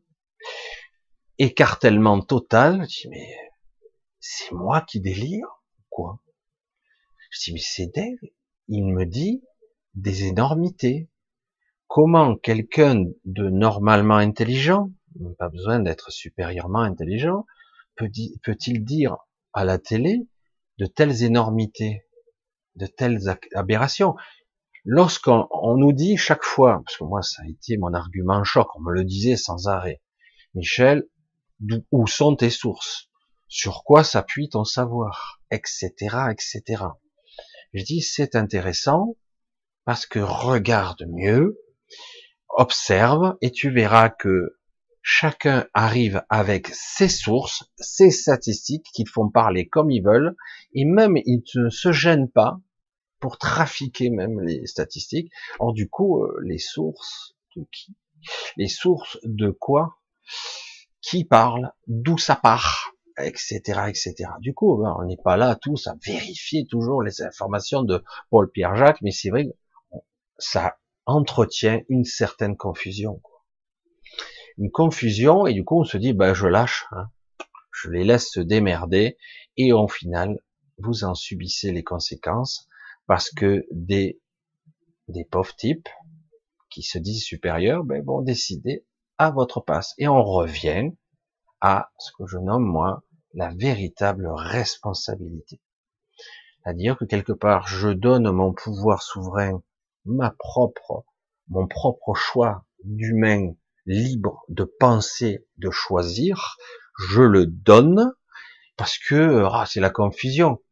écartèlement 1.39 2.21
total. 2.21 2.83
Je 2.83 3.03
dis, 3.03 3.09
mais 3.09 3.35
c'est 4.21 4.53
moi 4.53 4.83
qui 4.83 5.01
délire, 5.01 5.47
quoi? 5.89 6.21
Je 7.31 7.41
dis, 7.45 7.55
mais 7.55 7.61
c'est 7.63 7.87
Dave. 7.95 8.31
Il 8.69 8.85
me 8.85 9.07
dit, 9.07 9.43
des 9.95 10.25
énormités. 10.25 11.09
Comment 11.87 12.37
quelqu'un 12.37 13.05
de 13.25 13.51
normalement 13.51 14.17
intelligent, 14.17 14.91
pas 15.39 15.49
besoin 15.51 15.81
d'être 15.81 16.11
supérieurement 16.11 16.81
intelligent, 16.81 17.45
peut-il 17.97 18.85
dire 18.85 19.17
à 19.53 19.65
la 19.65 19.79
télé 19.79 20.27
de 20.79 20.87
telles 20.87 21.23
énormités, 21.23 22.07
de 22.77 22.87
telles 22.87 23.21
aberrations? 23.55 24.15
Lorsqu'on 24.85 25.77
nous 25.77 25.93
dit 25.93 26.17
chaque 26.17 26.43
fois, 26.43 26.83
parce 26.85 26.97
que 26.97 27.05
moi 27.05 27.23
ça 27.23 27.43
a 27.43 27.49
été 27.49 27.77
mon 27.77 27.93
argument 27.93 28.43
choc, 28.43 28.69
on 28.75 28.81
me 28.81 28.93
le 28.93 29.05
disait 29.05 29.37
sans 29.37 29.69
arrêt, 29.69 30.03
Michel, 30.55 31.07
où 31.93 32.07
sont 32.07 32.35
tes 32.35 32.51
sources? 32.51 33.09
Sur 33.49 33.85
quoi 33.85 34.03
s'appuie 34.03 34.49
ton 34.49 34.65
savoir? 34.65 35.41
Etc. 35.51 35.93
etc. 36.31 36.85
Je 37.75 37.85
dis 37.85 38.01
c'est 38.01 38.35
intéressant, 38.35 39.17
parce 39.85 40.07
que 40.07 40.19
regarde 40.19 41.05
mieux, 41.09 41.59
observe, 42.49 43.37
et 43.41 43.51
tu 43.51 43.71
verras 43.71 44.11
que 44.11 44.57
chacun 45.03 45.67
arrive 45.75 46.23
avec 46.29 46.69
ses 46.69 47.09
sources, 47.09 47.65
ses 47.77 48.11
statistiques 48.11 48.87
qu'ils 48.95 49.09
font 49.09 49.29
parler 49.29 49.69
comme 49.69 49.91
ils 49.91 50.03
veulent, 50.03 50.37
et 50.75 50.85
même 50.85 51.17
ils 51.17 51.43
ne 51.57 51.71
se 51.71 51.93
gênent 51.93 52.31
pas 52.31 52.61
pour 53.19 53.39
trafiquer 53.39 54.11
même 54.11 54.41
les 54.41 54.67
statistiques. 54.67 55.33
Or 55.59 55.73
du 55.73 55.89
coup, 55.89 56.23
euh, 56.23 56.41
les 56.45 56.59
sources 56.59 57.35
de 57.57 57.67
qui? 57.73 57.95
Les 58.57 58.69
sources 58.69 59.19
de 59.25 59.51
quoi? 59.51 59.97
Qui 61.01 61.25
parle 61.25 61.73
D'où 61.87 62.19
ça 62.19 62.37
part? 62.37 62.93
Etc., 63.19 63.61
etc. 63.89 64.15
Du 64.41 64.55
coup, 64.55 64.77
ben, 64.77 64.97
on 64.99 65.05
n'est 65.05 65.19
pas 65.23 65.37
là 65.37 65.55
tous 65.55 65.87
à 65.87 65.95
vérifier 66.05 66.67
toujours 66.67 67.03
les 67.03 67.23
informations 67.23 67.83
de 67.83 68.03
Paul 68.31 68.51
Pierre 68.51 68.75
Jacques, 68.75 69.03
mais 69.03 69.11
c'est 69.11 69.31
vrai, 69.31 69.47
ça 70.39 70.79
entretient 71.07 71.83
une 71.89 72.05
certaine 72.05 72.57
confusion. 72.57 73.23
Une 74.59 74.71
confusion, 74.71 75.47
et 75.47 75.55
du 75.55 75.65
coup, 75.65 75.81
on 75.81 75.85
se 75.85 75.97
dit, 75.97 76.13
ben, 76.13 76.35
je 76.35 76.47
lâche, 76.47 76.87
hein. 76.93 77.09
je 77.73 77.91
les 77.91 78.05
laisse 78.05 78.31
se 78.31 78.41
démerder, 78.41 79.17
et 79.57 79.73
au 79.73 79.89
final, 79.89 80.39
vous 80.79 81.05
en 81.05 81.15
subissez 81.15 81.73
les 81.73 81.85
conséquences, 81.85 82.69
parce 83.07 83.31
que 83.31 83.65
des, 83.71 84.21
des 85.09 85.25
pauvres 85.25 85.55
types, 85.57 85.89
qui 86.73 86.83
se 86.83 86.99
disent 86.99 87.25
supérieurs, 87.25 87.85
ben, 87.85 88.03
vont 88.03 88.23
décider 88.23 88.85
à 89.19 89.31
votre 89.31 89.61
passe. 89.61 89.95
Et 89.99 90.09
on 90.09 90.23
revient 90.23 90.91
à 91.61 91.93
ce 91.99 92.11
que 92.19 92.27
je 92.27 92.39
nomme 92.39 92.65
moi 92.65 93.05
la 93.35 93.53
véritable 93.55 94.29
responsabilité. 94.29 95.61
C'est-à-dire 96.63 96.97
que 96.97 97.05
quelque 97.05 97.33
part, 97.33 97.67
je 97.67 97.89
donne 97.89 98.31
mon 98.31 98.53
pouvoir 98.53 99.03
souverain, 99.03 99.63
ma 100.05 100.31
propre, 100.31 101.05
mon 101.49 101.67
propre 101.67 102.15
choix 102.15 102.65
d'humain 102.85 103.55
libre 103.87 104.43
de 104.49 104.65
penser, 104.65 105.47
de 105.59 105.71
choisir, 105.71 106.57
je 106.99 107.23
le 107.23 107.47
donne 107.47 108.13
parce 108.77 108.99
que 108.99 109.45
ah, 109.51 109.65
c'est 109.67 109.81
la 109.81 109.91
confusion. 109.91 110.63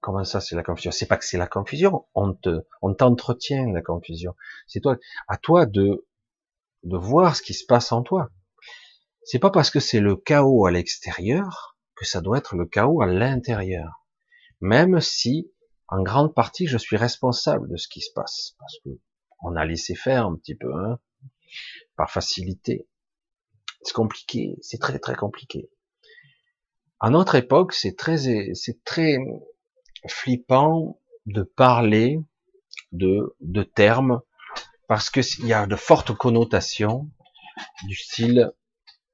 Comment 0.00 0.24
ça, 0.24 0.40
c'est 0.40 0.56
la 0.56 0.64
confusion? 0.64 0.90
C'est 0.90 1.06
pas 1.06 1.16
que 1.16 1.24
c'est 1.24 1.38
la 1.38 1.46
confusion. 1.46 2.06
On 2.14 2.32
te, 2.34 2.64
on 2.80 2.92
t'entretient 2.94 3.70
la 3.72 3.82
confusion. 3.82 4.34
C'est 4.66 4.80
toi, 4.80 4.96
à 5.28 5.36
toi 5.36 5.66
de 5.66 6.04
de 6.82 6.96
voir 6.96 7.36
ce 7.36 7.42
qui 7.42 7.54
se 7.54 7.64
passe 7.64 7.92
en 7.92 8.02
toi. 8.02 8.30
C'est 9.24 9.38
pas 9.38 9.50
parce 9.50 9.70
que 9.70 9.80
c'est 9.80 10.00
le 10.00 10.16
chaos 10.16 10.66
à 10.66 10.72
l'extérieur 10.72 11.76
que 11.94 12.04
ça 12.04 12.20
doit 12.20 12.38
être 12.38 12.56
le 12.56 12.66
chaos 12.66 13.02
à 13.02 13.06
l'intérieur. 13.06 14.04
Même 14.60 15.00
si, 15.00 15.51
en 15.92 16.02
grande 16.02 16.34
partie, 16.34 16.66
je 16.66 16.78
suis 16.78 16.96
responsable 16.96 17.68
de 17.68 17.76
ce 17.76 17.86
qui 17.86 18.00
se 18.00 18.10
passe, 18.14 18.56
parce 18.58 18.78
que 18.82 18.88
on 19.42 19.56
a 19.56 19.66
laissé 19.66 19.94
faire 19.94 20.26
un 20.26 20.36
petit 20.36 20.54
peu, 20.54 20.72
hein, 20.74 20.98
par 21.96 22.10
facilité. 22.10 22.88
C'est 23.82 23.92
compliqué, 23.92 24.56
c'est 24.62 24.80
très 24.80 24.98
très 24.98 25.14
compliqué. 25.14 25.70
À 26.98 27.10
notre 27.10 27.34
époque, 27.34 27.74
c'est 27.74 27.94
très, 27.94 28.16
c'est 28.54 28.82
très 28.84 29.18
flippant 30.08 30.98
de 31.26 31.42
parler 31.42 32.18
de, 32.92 33.36
de 33.40 33.62
termes 33.62 34.22
parce 34.88 35.10
qu'il 35.10 35.46
y 35.46 35.52
a 35.52 35.66
de 35.66 35.76
fortes 35.76 36.14
connotations 36.14 37.10
du 37.84 37.96
style 37.96 38.50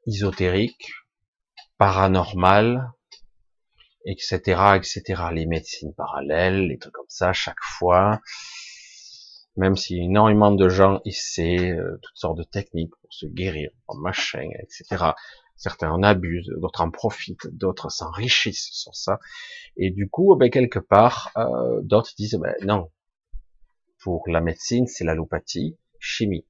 ésotérique, 0.06 0.92
paranormal, 1.76 2.92
etc., 4.08 4.76
etc. 4.76 5.22
Les 5.32 5.46
médecines 5.46 5.94
parallèles, 5.94 6.66
les 6.66 6.78
trucs 6.78 6.94
comme 6.94 7.04
ça, 7.08 7.32
chaque 7.32 7.62
fois. 7.62 8.20
Même 9.56 9.76
si 9.76 9.98
énormément 9.98 10.52
de 10.52 10.68
gens 10.68 11.00
essaient 11.04 11.72
euh, 11.72 11.98
toutes 12.02 12.16
sortes 12.16 12.38
de 12.38 12.44
techniques 12.44 12.94
pour 13.00 13.12
se 13.12 13.26
guérir, 13.26 13.70
machin, 14.00 14.48
etc. 14.60 15.12
Certains 15.56 15.90
en 15.90 16.04
abusent, 16.04 16.52
d'autres 16.56 16.80
en 16.80 16.90
profitent, 16.90 17.48
d'autres 17.48 17.90
s'enrichissent 17.90 18.70
sur 18.72 18.94
ça. 18.94 19.18
Et 19.76 19.90
du 19.90 20.08
coup, 20.08 20.34
ben, 20.36 20.50
quelque 20.50 20.78
part, 20.78 21.32
euh, 21.36 21.80
d'autres 21.82 22.12
disent, 22.16 22.38
ben, 22.40 22.54
non, 22.62 22.90
pour 24.00 24.22
la 24.28 24.40
médecine, 24.40 24.86
c'est 24.86 25.04
l'allopathie, 25.04 25.76
chimie, 25.98 26.46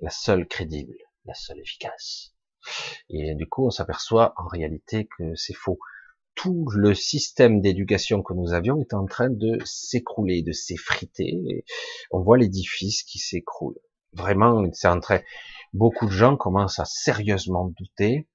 la 0.00 0.10
seule 0.10 0.48
crédible, 0.48 0.96
la 1.26 1.34
seule 1.34 1.60
efficace. 1.60 2.34
Et 3.10 3.34
du 3.34 3.46
coup, 3.46 3.66
on 3.66 3.70
s'aperçoit 3.70 4.32
en 4.36 4.46
réalité 4.46 5.06
que 5.18 5.34
c'est 5.34 5.54
faux. 5.54 5.78
Tout 6.36 6.66
le 6.74 6.94
système 6.94 7.60
d'éducation 7.60 8.22
que 8.22 8.34
nous 8.34 8.52
avions 8.52 8.80
est 8.80 8.94
en 8.94 9.06
train 9.06 9.30
de 9.30 9.58
s'écrouler, 9.64 10.42
de 10.42 10.52
s'effriter. 10.52 11.64
On 12.12 12.20
voit 12.20 12.38
l'édifice 12.38 13.02
qui 13.02 13.18
s'écroule. 13.18 13.74
Vraiment, 14.12 14.64
c'est 14.72 14.88
en. 14.88 15.00
Beaucoup 15.72 16.06
de 16.06 16.12
gens 16.12 16.36
commencent 16.36 16.78
à 16.78 16.84
sérieusement 16.84 17.72
douter. 17.78 18.28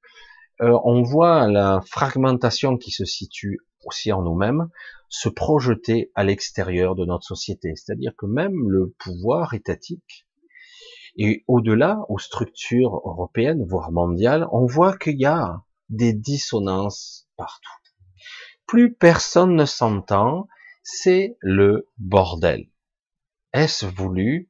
Euh, 0.62 0.78
on 0.84 1.02
voit 1.02 1.48
la 1.48 1.82
fragmentation 1.88 2.78
qui 2.78 2.92
se 2.92 3.06
situe 3.06 3.60
aussi 3.86 4.12
en 4.12 4.22
nous-mêmes 4.22 4.68
se 5.10 5.28
projeter 5.30 6.12
à 6.16 6.24
l'extérieur 6.24 6.96
de 6.96 7.06
notre 7.06 7.26
société. 7.26 7.74
C'est-à-dire 7.76 8.14
que 8.18 8.26
même 8.26 8.70
le 8.70 8.96
pouvoir 9.00 9.54
étatique 9.54 10.28
et 11.18 11.44
au-delà, 11.48 12.00
aux 12.08 12.20
structures 12.20 13.02
européennes, 13.06 13.66
voire 13.68 13.92
mondiales, 13.92 14.48
on 14.52 14.66
voit 14.66 14.98
qu'il 14.98 15.20
y 15.20 15.26
a 15.26 15.64
des 15.90 16.14
dissonances 16.14 17.28
partout. 17.36 17.81
Plus 18.72 18.94
personne 18.94 19.58
ne 19.58 19.66
s'entend, 19.66 20.48
c'est 20.82 21.36
le 21.42 21.90
bordel. 21.98 22.70
Est-ce 23.52 23.86
voulu? 23.86 24.50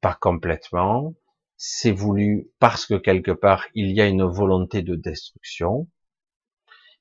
Pas 0.00 0.14
complètement. 0.14 1.14
C'est 1.58 1.92
voulu 1.92 2.50
parce 2.60 2.86
que 2.86 2.94
quelque 2.94 3.32
part 3.32 3.66
il 3.74 3.90
y 3.94 4.00
a 4.00 4.06
une 4.06 4.24
volonté 4.24 4.80
de 4.80 4.94
destruction. 4.94 5.86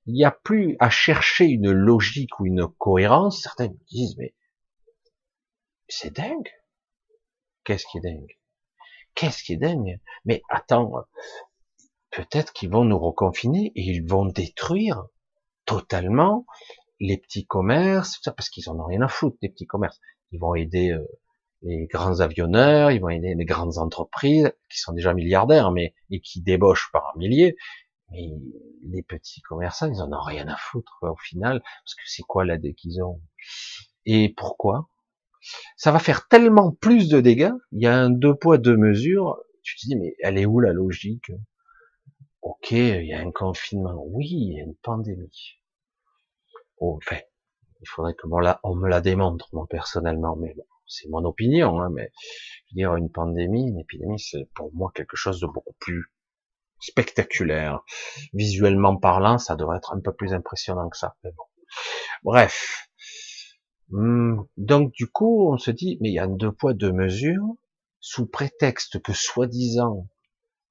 Il 0.08 0.14
n'y 0.14 0.26
a 0.26 0.32
plus 0.32 0.76
à 0.82 0.90
chercher 0.90 1.46
une 1.46 1.72
logique 1.72 2.38
ou 2.42 2.48
une 2.48 2.68
cohérence. 2.68 3.42
Certains 3.42 3.70
disent 3.90 4.18
mais 4.18 4.36
c'est 5.88 6.14
dingue. 6.14 6.52
Qu'est-ce 7.64 7.86
qui 7.90 8.00
est 8.00 8.02
dingue? 8.02 8.38
Qu'est-ce 9.16 9.42
qui 9.42 9.54
est 9.54 9.58
dingue? 9.58 10.02
Mais 10.26 10.42
attends, 10.50 10.92
peut-être 12.12 12.52
qu'ils 12.52 12.72
vont 12.72 12.84
nous 12.84 13.00
reconfiner 13.00 13.72
et 13.74 13.84
ils 13.84 14.06
vont 14.06 14.26
détruire 14.26 15.08
totalement 15.70 16.48
les 17.00 17.18
petits 17.18 17.46
commerces, 17.46 18.20
parce 18.36 18.50
qu'ils 18.50 18.70
en 18.72 18.80
ont 18.80 18.86
rien 18.86 19.02
à 19.02 19.08
foutre 19.08 19.38
des 19.40 19.50
petits 19.50 19.68
commerces. 19.68 20.00
Ils 20.32 20.40
vont 20.40 20.56
aider 20.56 20.92
euh, 20.92 21.06
les 21.62 21.86
grands 21.86 22.22
avionneurs, 22.22 22.90
ils 22.90 23.00
vont 23.00 23.10
aider 23.10 23.36
les 23.36 23.46
grandes 23.46 23.78
entreprises 23.78 24.52
qui 24.72 24.80
sont 24.80 24.94
déjà 24.94 25.14
milliardaires, 25.14 25.72
mais 25.72 25.94
et 26.10 26.22
qui 26.22 26.42
débauchent 26.42 26.90
par 26.92 27.16
milliers. 27.18 27.56
Mais 28.10 28.32
les 28.90 29.04
petits 29.04 29.42
commerçants, 29.42 29.88
ils 29.88 30.02
en 30.02 30.12
ont 30.12 30.24
rien 30.24 30.48
à 30.48 30.58
foutre 30.58 30.98
au 31.04 31.16
final, 31.18 31.62
parce 31.62 31.94
que 31.94 32.02
c'est 32.06 32.24
quoi 32.24 32.46
la 32.46 32.58
qu'ils 32.58 33.04
ont 33.04 33.22
Et 34.08 34.34
pourquoi? 34.36 34.90
Ça 35.78 35.92
va 35.92 36.00
faire 36.00 36.28
tellement 36.28 36.72
plus 36.72 37.10
de 37.10 37.22
dégâts, 37.22 37.54
il 37.72 37.84
y 37.84 37.88
a 37.88 37.96
un 37.96 38.10
deux 38.10 38.34
poids, 38.34 38.58
deux 38.58 38.76
mesures, 38.76 39.38
tu 39.62 39.78
te 39.78 39.86
dis, 39.86 39.96
mais 39.96 40.16
elle 40.24 40.40
est 40.40 40.48
où 40.48 40.60
la 40.60 40.74
logique? 40.74 41.32
Ok, 42.42 42.72
il 42.72 43.06
y 43.06 43.14
a 43.14 43.20
un 43.20 43.32
confinement, 43.32 44.04
oui, 44.08 44.28
il 44.32 44.58
y 44.58 44.60
a 44.60 44.64
une 44.64 44.76
pandémie. 44.82 45.59
Oh, 46.80 46.98
enfin, 46.98 47.18
il 47.82 47.88
faudrait 47.88 48.14
que 48.14 48.28
on, 48.64 48.76
me 48.76 48.90
la 48.90 49.02
démontre, 49.02 49.50
moi, 49.54 49.66
personnellement, 49.70 50.36
mais 50.36 50.54
bon, 50.56 50.66
c'est 50.88 51.10
mon 51.10 51.24
opinion, 51.26 51.82
hein, 51.82 51.90
mais 51.94 52.12
je 52.68 52.74
veux 52.74 52.78
dire, 52.78 52.96
une 52.96 53.12
pandémie, 53.12 53.68
une 53.70 53.80
épidémie, 53.80 54.20
c'est 54.20 54.50
pour 54.56 54.74
moi 54.74 54.92
quelque 54.94 55.16
chose 55.16 55.40
de 55.40 55.48
beaucoup 55.48 55.76
plus 55.80 56.12
spectaculaire. 56.80 57.82
Visuellement 58.34 58.96
parlant, 58.98 59.38
ça 59.38 59.56
devrait 59.56 59.78
être 59.78 59.94
un 59.94 60.00
peu 60.00 60.14
plus 60.14 60.34
impressionnant 60.34 60.90
que 60.90 60.98
ça, 60.98 61.16
mais 61.24 61.32
bon. 61.32 61.44
Bref, 62.24 62.90
Hmm, 63.92 64.42
donc 64.58 64.92
du 64.94 65.08
coup, 65.08 65.52
on 65.52 65.58
se 65.58 65.72
dit, 65.72 65.98
mais 66.00 66.10
il 66.10 66.14
y 66.14 66.20
a 66.20 66.28
deux 66.28 66.52
poids, 66.52 66.74
deux 66.74 66.92
mesures, 66.92 67.56
sous 68.00 68.28
prétexte 68.28 69.02
que 69.02 69.14
soi-disant, 69.14 70.08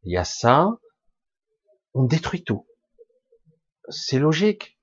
il 0.05 0.12
y 0.12 0.16
a 0.16 0.25
ça, 0.25 0.79
on 1.94 2.05
détruit 2.05 2.44
tout. 2.44 2.66
C'est 3.88 4.21
logique. 4.21 4.78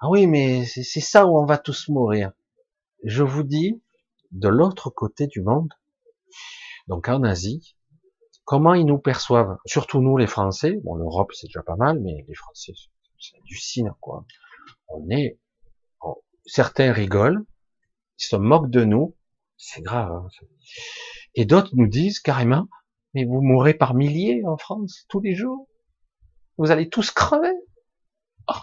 Ah 0.00 0.08
oui, 0.08 0.26
mais 0.26 0.64
c'est 0.64 1.00
ça 1.00 1.26
où 1.26 1.38
on 1.38 1.44
va 1.44 1.58
tous 1.58 1.88
mourir. 1.88 2.32
Je 3.04 3.22
vous 3.22 3.42
dis, 3.42 3.82
de 4.30 4.48
l'autre 4.48 4.88
côté 4.88 5.26
du 5.26 5.42
monde, 5.42 5.72
donc 6.86 7.08
en 7.08 7.22
Asie, 7.22 7.76
comment 8.44 8.72
ils 8.72 8.86
nous 8.86 8.98
perçoivent, 8.98 9.58
surtout 9.66 10.00
nous 10.00 10.16
les 10.16 10.26
Français, 10.26 10.78
bon 10.84 10.94
l'Europe 10.94 11.32
c'est 11.34 11.48
déjà 11.48 11.62
pas 11.62 11.76
mal, 11.76 12.00
mais 12.00 12.24
les 12.26 12.34
Français, 12.34 12.72
c'est 13.18 13.42
du 13.44 13.56
cine 13.56 13.92
quoi. 14.00 14.24
On 14.88 15.08
est 15.10 15.38
certains 16.46 16.92
rigolent, 16.92 17.44
ils 18.18 18.24
se 18.24 18.36
moquent 18.36 18.70
de 18.70 18.84
nous, 18.84 19.16
c'est 19.56 19.82
grave. 19.82 20.10
Hein, 20.12 20.28
et 21.34 21.44
d'autres 21.44 21.70
nous 21.74 21.86
disent 21.86 22.20
carrément, 22.20 22.68
mais 23.14 23.24
vous 23.24 23.42
mourrez 23.42 23.74
par 23.74 23.94
milliers 23.94 24.42
en 24.46 24.56
France 24.56 25.04
tous 25.08 25.20
les 25.20 25.34
jours. 25.34 25.68
Vous 26.56 26.70
allez 26.70 26.88
tous 26.88 27.10
crever. 27.10 27.52
Oh, 28.48 28.54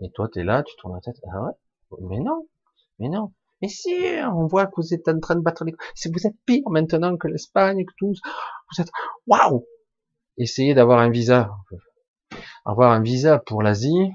et 0.00 0.10
toi, 0.10 0.28
tu 0.32 0.40
es 0.40 0.44
là, 0.44 0.62
tu 0.62 0.74
tournes 0.76 0.94
la 0.94 1.00
tête. 1.00 1.20
Ah 1.32 1.42
ouais? 1.42 1.52
Mais 2.00 2.18
non, 2.18 2.48
mais 2.98 3.08
non. 3.08 3.32
Mais 3.62 3.68
si, 3.68 3.94
on 4.32 4.46
voit 4.46 4.66
que 4.66 4.74
vous 4.76 4.92
êtes 4.92 5.08
en 5.08 5.20
train 5.20 5.36
de 5.36 5.40
battre 5.40 5.64
les... 5.64 5.74
Si 5.94 6.10
vous 6.10 6.26
êtes 6.26 6.36
pire 6.44 6.68
maintenant 6.68 7.16
que 7.16 7.28
l'Espagne, 7.28 7.84
que 7.84 7.92
tous, 7.96 8.20
vous 8.70 8.82
êtes... 8.82 8.90
Waouh 9.26 9.64
Essayez 10.36 10.74
d'avoir 10.74 10.98
un 10.98 11.10
visa. 11.10 11.50
Avoir 12.64 12.92
un 12.92 13.00
visa 13.00 13.38
pour 13.38 13.62
l'Asie, 13.62 14.10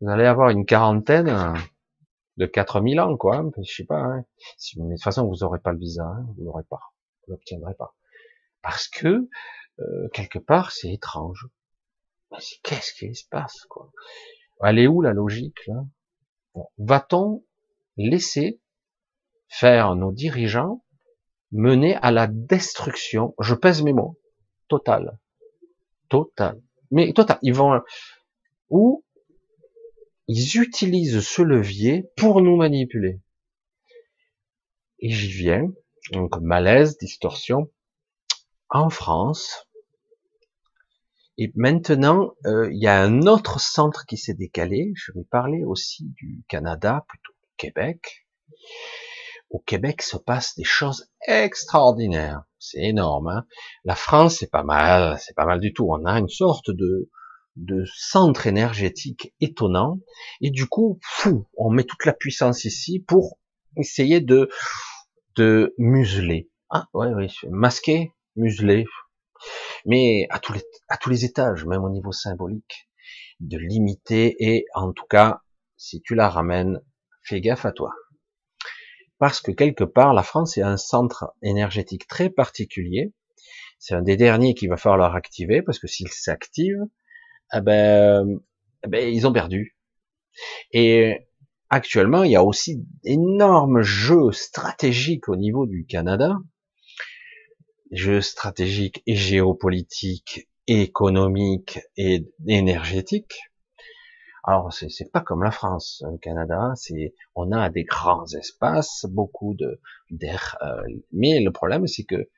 vous 0.00 0.08
allez 0.08 0.26
avoir 0.26 0.50
une 0.50 0.66
quarantaine 0.66 1.54
de 2.36 2.46
4000 2.46 3.00
ans, 3.00 3.16
quoi. 3.16 3.44
Je 3.62 3.72
sais 3.72 3.84
pas. 3.84 4.00
Hein. 4.00 4.24
de 4.76 4.94
toute 4.94 5.02
façon, 5.02 5.26
vous 5.26 5.36
n'aurez 5.42 5.60
pas 5.60 5.72
le 5.72 5.78
visa, 5.78 6.04
hein, 6.04 6.26
vous 6.36 6.44
l'aurez 6.44 6.64
pas. 6.68 6.80
vous 7.26 7.32
l'obtiendrez 7.32 7.74
pas. 7.74 7.94
Parce 8.62 8.88
que, 8.88 9.28
euh, 9.78 10.08
quelque 10.12 10.38
part, 10.38 10.72
c'est 10.72 10.92
étrange. 10.92 11.46
Mais 12.32 12.38
qu'est-ce 12.62 12.94
qui 12.94 13.14
se 13.14 13.28
passe, 13.28 13.64
quoi? 13.68 13.92
Elle 14.64 14.78
est 14.78 14.86
où 14.86 15.02
la 15.02 15.12
logique, 15.12 15.66
là? 15.66 15.84
Va-t-on 16.78 17.44
laisser 17.96 18.60
faire 19.48 19.94
nos 19.94 20.12
dirigeants 20.12 20.82
mener 21.52 21.96
à 21.96 22.10
la 22.10 22.26
destruction, 22.26 23.34
je 23.38 23.54
pèse 23.54 23.82
mes 23.82 23.92
mots, 23.92 24.18
totale. 24.68 25.18
Total. 26.08 26.60
Mais 26.90 27.12
total. 27.12 27.38
Ils 27.42 27.54
vont, 27.54 27.80
ou 28.70 29.04
ils 30.28 30.60
utilisent 30.60 31.26
ce 31.26 31.42
levier 31.42 32.10
pour 32.16 32.40
nous 32.40 32.56
manipuler. 32.56 33.20
Et 34.98 35.10
j'y 35.10 35.30
viens. 35.30 35.72
Donc, 36.12 36.38
malaise, 36.40 36.98
distorsion. 36.98 37.70
En 38.68 38.90
France. 38.90 39.68
Et 41.38 41.52
maintenant, 41.54 42.34
euh, 42.46 42.70
il 42.72 42.82
y 42.82 42.86
a 42.86 43.00
un 43.00 43.22
autre 43.22 43.60
centre 43.60 44.04
qui 44.06 44.16
s'est 44.16 44.34
décalé. 44.34 44.92
Je 44.94 45.12
vais 45.12 45.24
parler 45.24 45.64
aussi 45.64 46.12
du 46.16 46.44
Canada, 46.48 47.04
plutôt 47.08 47.32
du 47.42 47.48
Québec 47.56 48.26
au 49.52 49.58
Québec 49.58 50.02
se 50.02 50.16
passent 50.16 50.56
des 50.56 50.64
choses 50.64 51.08
extraordinaires. 51.26 52.44
C'est 52.58 52.82
énorme. 52.82 53.28
Hein 53.28 53.46
la 53.84 53.94
France, 53.94 54.38
c'est 54.38 54.50
pas 54.50 54.62
mal, 54.62 55.18
c'est 55.20 55.36
pas 55.36 55.44
mal 55.44 55.60
du 55.60 55.72
tout. 55.72 55.86
On 55.90 56.04
a 56.06 56.18
une 56.18 56.28
sorte 56.28 56.70
de, 56.70 57.10
de 57.56 57.84
centre 57.94 58.46
énergétique 58.46 59.34
étonnant. 59.40 60.00
Et 60.40 60.50
du 60.50 60.66
coup, 60.66 60.98
fou, 61.02 61.46
on 61.56 61.70
met 61.70 61.84
toute 61.84 62.06
la 62.06 62.14
puissance 62.14 62.64
ici 62.64 62.98
pour 62.98 63.38
essayer 63.76 64.20
de, 64.20 64.48
de 65.36 65.74
museler. 65.76 66.50
Ah, 66.70 66.88
ouais, 66.94 67.12
oui, 67.14 67.28
masquer, 67.50 68.12
museler. 68.36 68.86
Mais 69.86 70.26
à 70.30 70.38
tous 70.38 70.52
les, 71.10 71.24
étages, 71.24 71.64
même 71.64 71.84
au 71.84 71.90
niveau 71.90 72.12
symbolique, 72.12 72.88
de 73.40 73.58
limiter 73.58 74.36
et 74.38 74.66
en 74.74 74.92
tout 74.92 75.06
cas, 75.06 75.42
si 75.76 76.00
tu 76.02 76.14
la 76.14 76.28
ramènes, 76.28 76.80
fais 77.22 77.40
gaffe 77.40 77.64
à 77.64 77.72
toi 77.72 77.92
parce 79.22 79.40
que 79.40 79.52
quelque 79.52 79.84
part, 79.84 80.14
la 80.14 80.24
France 80.24 80.58
est 80.58 80.62
un 80.62 80.76
centre 80.76 81.32
énergétique 81.42 82.08
très 82.08 82.28
particulier. 82.28 83.12
C'est 83.78 83.94
un 83.94 84.02
des 84.02 84.16
derniers 84.16 84.52
qu'il 84.54 84.68
va 84.68 84.76
falloir 84.76 85.14
activer, 85.14 85.62
parce 85.62 85.78
que 85.78 85.86
s'il 85.86 86.08
s'active, 86.08 86.80
eh 87.54 87.60
ben, 87.60 88.40
eh 88.84 88.88
ben, 88.88 89.08
ils 89.08 89.24
ont 89.24 89.32
perdu. 89.32 89.78
Et 90.72 91.28
actuellement, 91.70 92.24
il 92.24 92.32
y 92.32 92.36
a 92.36 92.42
aussi 92.42 92.84
d'énormes 93.04 93.82
jeux 93.82 94.32
stratégiques 94.32 95.28
au 95.28 95.36
niveau 95.36 95.66
du 95.66 95.86
Canada, 95.86 96.38
jeux 97.92 98.20
stratégiques 98.20 99.02
et 99.06 99.14
géopolitiques, 99.14 100.48
économiques 100.66 101.80
et 101.96 102.26
énergétiques, 102.46 103.38
alors 104.44 104.72
c'est 104.72 105.12
pas 105.12 105.20
comme 105.20 105.44
la 105.44 105.52
France, 105.52 106.02
le 106.10 106.18
Canada, 106.18 106.72
c'est 106.74 107.14
on 107.36 107.52
a 107.52 107.70
des 107.70 107.84
grands 107.84 108.26
espaces, 108.26 109.06
beaucoup 109.08 109.54
de 109.54 109.80
d'air, 110.10 110.56
euh, 110.62 110.82
mais 111.12 111.40
le 111.40 111.52
problème 111.52 111.86
c'est 111.86 112.02
que 112.02 112.28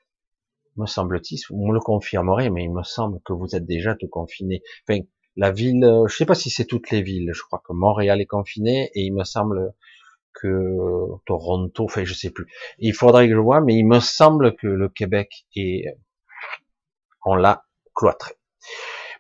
me 0.77 0.87
semble-t-il, 0.87 1.39
vous 1.49 1.67
me 1.67 1.73
le 1.73 1.81
confirmerez, 1.81 2.51
mais 2.51 2.65
il 2.65 2.73
me 2.73 2.83
semble 2.83 3.21
que 3.25 3.33
vous 3.33 3.55
êtes 3.57 3.65
déjà 3.65 3.95
tout 3.95 4.09
confiné. 4.09 4.63
Enfin, 4.87 5.01
la 5.37 5.51
ville, 5.51 5.85
euh, 5.85 6.07
je 6.09 6.17
sais 6.17 6.27
pas 6.27 6.35
si 6.35 6.51
c'est 6.51 6.67
toutes 6.67 6.91
les 6.91 7.01
villes, 7.01 7.31
je 7.33 7.43
crois 7.43 7.63
que 7.65 7.73
Montréal 7.73 8.21
est 8.21 8.27
confiné 8.27 8.91
et 8.95 9.03
il 9.03 9.15
me 9.15 9.25
semble 9.25 9.73
que 10.35 10.77
Toronto, 11.27 11.85
enfin 11.85 12.05
je 12.05 12.15
sais 12.15 12.31
plus. 12.31 12.47
Il 12.79 12.95
faudrait 12.95 13.29
que 13.29 13.35
je 13.35 13.41
vois, 13.41 13.61
mais 13.61 13.75
il 13.75 13.87
me 13.87 14.01
semble 14.01 14.57
que 14.57 14.67
le 14.67 14.89
Québec 14.89 15.47
est, 15.57 15.85
on 17.25 17.35
l'a 17.35 17.65
cloîtré 17.95 18.35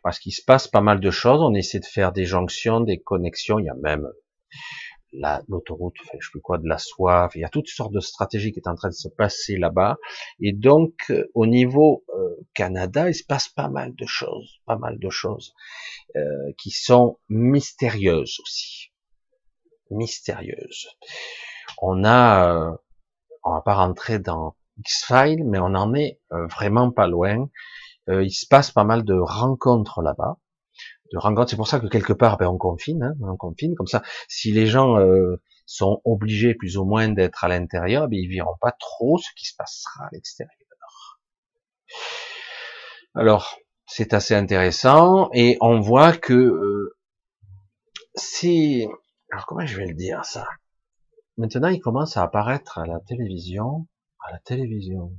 parce 0.04 0.18
qu'il 0.18 0.32
se 0.32 0.42
passe 0.44 0.68
pas 0.68 0.82
mal 0.82 1.00
de 1.00 1.10
choses. 1.10 1.40
On 1.40 1.54
essaie 1.54 1.80
de 1.80 1.86
faire 1.86 2.12
des 2.12 2.26
jonctions, 2.26 2.80
des 2.80 3.00
connexions. 3.00 3.58
Il 3.58 3.64
y 3.64 3.70
a 3.70 3.74
même 3.74 4.06
l'autoroute, 5.48 5.94
je 5.98 6.10
sais 6.10 6.30
plus 6.30 6.40
quoi, 6.40 6.58
de 6.58 6.68
la 6.68 6.78
soif. 6.78 7.32
Il 7.34 7.40
y 7.40 7.44
a 7.44 7.48
toutes 7.48 7.68
sortes 7.68 7.92
de 7.92 8.00
stratégies 8.00 8.52
qui 8.52 8.58
est 8.58 8.68
en 8.68 8.74
train 8.74 8.88
de 8.88 8.94
se 8.94 9.08
passer 9.08 9.56
là-bas. 9.56 9.96
Et 10.40 10.52
donc, 10.52 10.92
euh, 11.10 11.30
au 11.34 11.46
niveau 11.46 12.04
euh, 12.10 12.36
Canada, 12.54 13.08
il 13.08 13.14
se 13.14 13.24
passe 13.24 13.48
pas 13.48 13.68
mal 13.68 13.94
de 13.94 14.06
choses, 14.06 14.60
pas 14.66 14.76
mal 14.76 14.98
de 14.98 15.10
choses 15.10 15.54
euh, 16.16 16.52
qui 16.58 16.70
sont 16.70 17.18
mystérieuses 17.28 18.38
aussi, 18.42 18.90
mystérieuses. 19.90 20.88
On 21.80 22.04
a, 22.04 22.76
on 23.42 23.52
va 23.52 23.60
pas 23.62 23.74
rentrer 23.74 24.18
dans 24.18 24.54
X-Files, 24.78 25.44
mais 25.44 25.58
on 25.58 25.74
en 25.74 25.94
est 25.94 26.20
vraiment 26.30 26.90
pas 26.90 27.06
loin. 27.06 27.48
Euh, 28.08 28.22
il 28.22 28.30
se 28.30 28.46
passe 28.46 28.70
pas 28.70 28.84
mal 28.84 29.04
de 29.04 29.14
rencontres 29.14 30.02
là-bas. 30.02 30.36
De 31.12 31.18
rencontres, 31.18 31.50
c'est 31.50 31.56
pour 31.56 31.68
ça 31.68 31.80
que 31.80 31.86
quelque 31.86 32.12
part, 32.12 32.36
ben, 32.38 32.48
on 32.48 32.58
confine, 32.58 33.02
hein, 33.02 33.14
on 33.22 33.36
confine. 33.36 33.74
Comme 33.74 33.86
ça, 33.86 34.02
si 34.28 34.52
les 34.52 34.66
gens 34.66 34.98
euh, 34.98 35.40
sont 35.66 36.00
obligés 36.04 36.54
plus 36.54 36.76
ou 36.76 36.84
moins 36.84 37.08
d'être 37.08 37.44
à 37.44 37.48
l'intérieur, 37.48 38.08
ben, 38.08 38.18
ils 38.18 38.28
verront 38.28 38.56
pas 38.60 38.72
trop 38.72 39.18
ce 39.18 39.28
qui 39.36 39.46
se 39.46 39.54
passera 39.56 40.04
à 40.04 40.08
l'extérieur. 40.12 40.52
Alors, 43.14 43.56
c'est 43.86 44.12
assez 44.12 44.34
intéressant 44.34 45.30
et 45.32 45.56
on 45.60 45.80
voit 45.80 46.12
que 46.12 46.32
euh. 46.32 46.96
Alors 49.34 49.46
comment 49.46 49.66
je 49.66 49.76
vais 49.76 49.86
le 49.86 49.94
dire 49.94 50.24
ça? 50.24 50.46
Maintenant, 51.38 51.66
il 51.66 51.80
commence 51.80 52.16
à 52.16 52.22
apparaître 52.22 52.78
à 52.78 52.86
la 52.86 53.00
télévision. 53.00 53.88
À 54.20 54.30
la 54.30 54.38
télévision. 54.38 55.10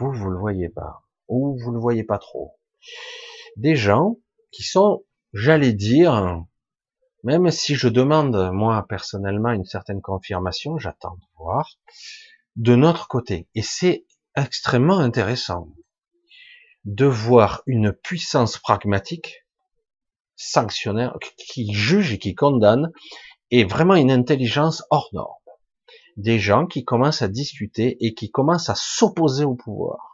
Vous, 0.00 0.10
vous 0.10 0.30
le 0.30 0.36
voyez 0.36 0.68
pas 0.68 1.04
ou 1.28 1.56
vous 1.62 1.70
ne 1.70 1.78
voyez 1.78 2.02
pas 2.02 2.18
trop. 2.18 2.58
Des 3.54 3.76
gens 3.76 4.16
qui 4.50 4.64
sont, 4.64 5.04
j'allais 5.32 5.72
dire, 5.72 6.42
même 7.22 7.52
si 7.52 7.76
je 7.76 7.86
demande 7.86 8.50
moi 8.52 8.84
personnellement 8.88 9.52
une 9.52 9.64
certaine 9.64 10.02
confirmation, 10.02 10.76
j'attends 10.78 11.14
de 11.14 11.26
voir, 11.38 11.78
de 12.56 12.74
notre 12.74 13.06
côté. 13.06 13.48
Et 13.54 13.62
c'est 13.62 14.06
extrêmement 14.34 14.98
intéressant 14.98 15.68
de 16.84 17.06
voir 17.06 17.62
une 17.66 17.92
puissance 17.92 18.58
pragmatique, 18.58 19.46
sanctionnaire, 20.40 21.16
qui 21.36 21.72
juge 21.72 22.12
et 22.12 22.18
qui 22.18 22.34
condamne, 22.34 22.90
et 23.50 23.64
vraiment 23.64 23.94
une 23.94 24.10
intelligence 24.10 24.82
hors 24.90 25.08
norme. 25.12 25.34
Des 26.16 26.38
gens 26.38 26.66
qui 26.66 26.84
commencent 26.84 27.22
à 27.22 27.28
discuter 27.28 27.96
et 28.04 28.14
qui 28.14 28.30
commencent 28.30 28.68
à 28.68 28.74
s'opposer 28.74 29.44
au 29.44 29.54
pouvoir 29.54 30.10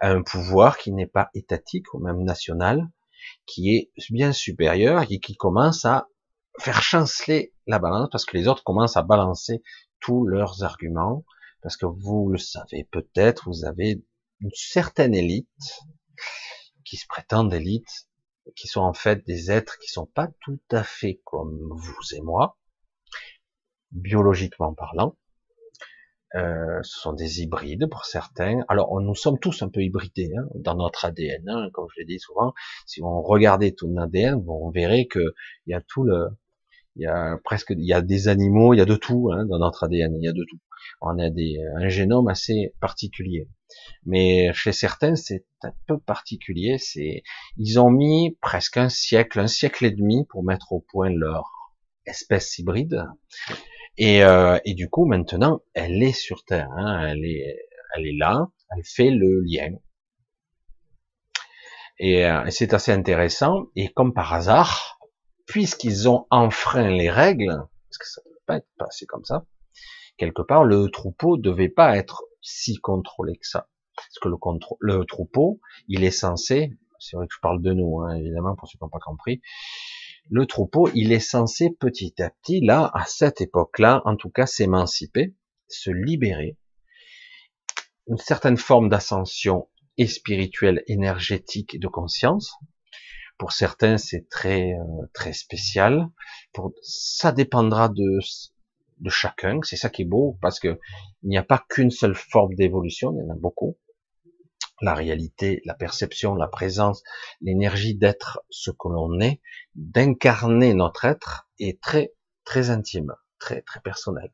un 0.00 0.22
pouvoir 0.22 0.78
qui 0.78 0.92
n'est 0.92 1.06
pas 1.06 1.30
étatique 1.34 1.92
ou 1.94 1.98
même 1.98 2.22
national, 2.22 2.88
qui 3.46 3.74
est 3.74 3.90
bien 4.10 4.32
supérieur 4.32 5.04
et 5.10 5.20
qui 5.20 5.36
commence 5.36 5.84
à 5.84 6.08
faire 6.58 6.82
chanceler 6.82 7.54
la 7.66 7.78
balance 7.78 8.08
parce 8.10 8.24
que 8.24 8.36
les 8.36 8.48
autres 8.48 8.64
commencent 8.64 8.96
à 8.96 9.02
balancer 9.02 9.62
tous 10.00 10.26
leurs 10.26 10.64
arguments 10.64 11.24
parce 11.62 11.76
que 11.76 11.86
vous 11.86 12.28
le 12.30 12.38
savez 12.38 12.88
peut-être, 12.90 13.48
vous 13.48 13.64
avez 13.64 14.02
une 14.40 14.50
certaine 14.54 15.14
élite 15.14 15.48
qui 16.84 16.96
se 16.96 17.06
prétendent 17.06 17.52
élite, 17.52 18.08
qui 18.56 18.68
sont 18.68 18.80
en 18.80 18.92
fait 18.92 19.24
des 19.26 19.50
êtres 19.50 19.78
qui 19.78 19.88
sont 19.88 20.06
pas 20.06 20.28
tout 20.42 20.60
à 20.70 20.84
fait 20.84 21.20
comme 21.24 21.58
vous 21.70 22.14
et 22.16 22.20
moi, 22.20 22.58
biologiquement 23.92 24.74
parlant, 24.74 25.16
euh, 26.36 26.80
ce 26.82 27.00
sont 27.00 27.12
des 27.12 27.42
hybrides 27.42 27.88
pour 27.90 28.04
certains. 28.04 28.60
Alors, 28.68 29.00
nous 29.00 29.14
sommes 29.16 29.38
tous 29.40 29.62
un 29.62 29.68
peu 29.68 29.82
hybridés 29.82 30.30
hein, 30.36 30.46
dans 30.54 30.76
notre 30.76 31.04
ADN, 31.04 31.48
hein, 31.48 31.70
comme 31.72 31.86
je 31.92 32.00
l'ai 32.00 32.06
dit 32.06 32.20
souvent. 32.20 32.54
Si 32.86 33.02
on 33.02 33.20
regardait 33.20 33.72
tout 33.72 33.88
notre 33.88 34.04
ADN, 34.04 34.44
on 34.46 34.70
verrait 34.70 35.06
que 35.06 35.34
il 35.66 35.72
y 35.72 35.74
a 35.74 35.80
tout 35.80 36.04
le, 36.04 36.28
y 36.96 37.06
a 37.06 37.36
presque, 37.42 37.72
il 37.76 37.84
y 37.84 37.92
a 37.92 38.00
des 38.00 38.28
animaux, 38.28 38.74
il 38.74 38.78
y 38.78 38.80
a 38.80 38.84
de 38.84 38.94
tout 38.94 39.30
hein, 39.32 39.44
dans 39.46 39.58
notre 39.58 39.84
ADN, 39.84 40.14
il 40.16 40.24
y 40.24 40.28
a 40.28 40.32
de 40.32 40.44
tout. 40.48 40.58
On 41.00 41.18
a 41.18 41.28
un 41.28 41.88
génome 41.88 42.28
assez 42.28 42.74
particulier. 42.80 43.48
Mais 44.04 44.52
chez 44.52 44.72
certains, 44.72 45.16
c'est 45.16 45.44
un 45.62 45.72
peu 45.86 45.98
particulier. 45.98 46.78
C'est, 46.78 47.22
ils 47.56 47.78
ont 47.78 47.90
mis 47.90 48.36
presque 48.40 48.76
un 48.76 48.88
siècle, 48.88 49.40
un 49.40 49.46
siècle 49.46 49.84
et 49.84 49.90
demi 49.90 50.26
pour 50.28 50.44
mettre 50.44 50.72
au 50.72 50.80
point 50.80 51.10
leur 51.10 51.50
espèce 52.06 52.58
hybride. 52.58 53.04
Et, 53.96 54.22
euh, 54.24 54.58
et, 54.64 54.74
du 54.74 54.88
coup, 54.88 55.04
maintenant, 55.04 55.60
elle 55.74 56.02
est 56.02 56.12
sur 56.12 56.44
Terre, 56.44 56.70
hein, 56.72 57.08
elle, 57.08 57.24
est, 57.24 57.58
elle 57.94 58.06
est 58.06 58.16
là, 58.16 58.48
elle 58.74 58.84
fait 58.84 59.10
le 59.10 59.42
lien. 59.42 59.74
Et, 61.98 62.24
euh, 62.24 62.48
c'est 62.50 62.72
assez 62.72 62.92
intéressant. 62.92 63.66
Et 63.76 63.88
comme 63.88 64.14
par 64.14 64.32
hasard, 64.32 64.98
puisqu'ils 65.46 66.08
ont 66.08 66.26
enfreint 66.30 66.88
les 66.88 67.10
règles, 67.10 67.56
parce 67.88 67.98
que 67.98 68.06
ça 68.06 68.22
ne 68.24 68.30
peut 68.32 68.40
pas 68.46 68.56
être 68.56 68.68
passé 68.78 69.06
comme 69.06 69.24
ça, 69.24 69.44
quelque 70.16 70.42
part, 70.42 70.64
le 70.64 70.88
troupeau 70.90 71.36
devait 71.36 71.68
pas 71.68 71.96
être 71.96 72.24
si 72.40 72.76
contrôlé 72.76 73.36
que 73.36 73.46
ça. 73.46 73.68
Parce 73.96 74.18
que 74.20 74.28
le, 74.28 74.36
le 74.80 75.04
troupeau, 75.04 75.60
il 75.88 76.04
est 76.04 76.10
censé, 76.10 76.72
c'est 76.98 77.16
vrai 77.16 77.26
que 77.26 77.34
je 77.34 77.40
parle 77.40 77.62
de 77.62 77.72
nous, 77.72 78.00
hein, 78.00 78.14
évidemment, 78.14 78.54
pour 78.56 78.68
ceux 78.68 78.78
qui 78.78 78.84
n'ont 78.84 78.90
pas 78.90 78.98
compris, 78.98 79.42
le 80.30 80.46
troupeau, 80.46 80.88
il 80.94 81.12
est 81.12 81.20
censé 81.20 81.70
petit 81.70 82.22
à 82.22 82.30
petit, 82.30 82.60
là, 82.60 82.90
à 82.94 83.04
cette 83.04 83.40
époque-là, 83.40 84.02
en 84.04 84.16
tout 84.16 84.30
cas, 84.30 84.46
s'émanciper, 84.46 85.34
se 85.68 85.90
libérer. 85.90 86.56
une 88.06 88.18
certaine 88.18 88.56
forme 88.56 88.88
d'ascension 88.88 89.68
et 89.96 90.06
spirituelle, 90.06 90.82
énergétique 90.86 91.78
de 91.78 91.88
conscience. 91.88 92.54
Pour 93.38 93.52
certains, 93.52 93.98
c'est 93.98 94.28
très 94.28 94.72
euh, 94.72 95.06
très 95.14 95.32
spécial. 95.32 96.08
Pour 96.52 96.72
ça 96.82 97.32
dépendra 97.32 97.88
de 97.88 98.18
de 99.00 99.10
chacun. 99.10 99.60
C'est 99.62 99.76
ça 99.76 99.90
qui 99.90 100.02
est 100.02 100.06
beau 100.06 100.38
parce 100.40 100.60
que 100.60 100.78
il 101.22 101.28
n'y 101.28 101.38
a 101.38 101.42
pas 101.42 101.64
qu'une 101.68 101.90
seule 101.90 102.14
forme 102.14 102.54
d'évolution, 102.54 103.12
il 103.12 103.24
y 103.24 103.30
en 103.30 103.32
a 103.32 103.38
beaucoup. 103.38 103.78
La 104.82 104.94
réalité, 104.94 105.60
la 105.66 105.74
perception, 105.74 106.34
la 106.34 106.48
présence, 106.48 107.02
l'énergie 107.42 107.94
d'être 107.94 108.40
ce 108.48 108.70
que 108.70 108.88
l'on 108.88 109.20
est, 109.20 109.40
d'incarner 109.74 110.72
notre 110.72 111.04
être 111.04 111.48
est 111.58 111.80
très 111.82 112.14
très 112.44 112.70
intime, 112.70 113.12
très 113.38 113.60
très 113.62 113.80
personnel. 113.80 114.32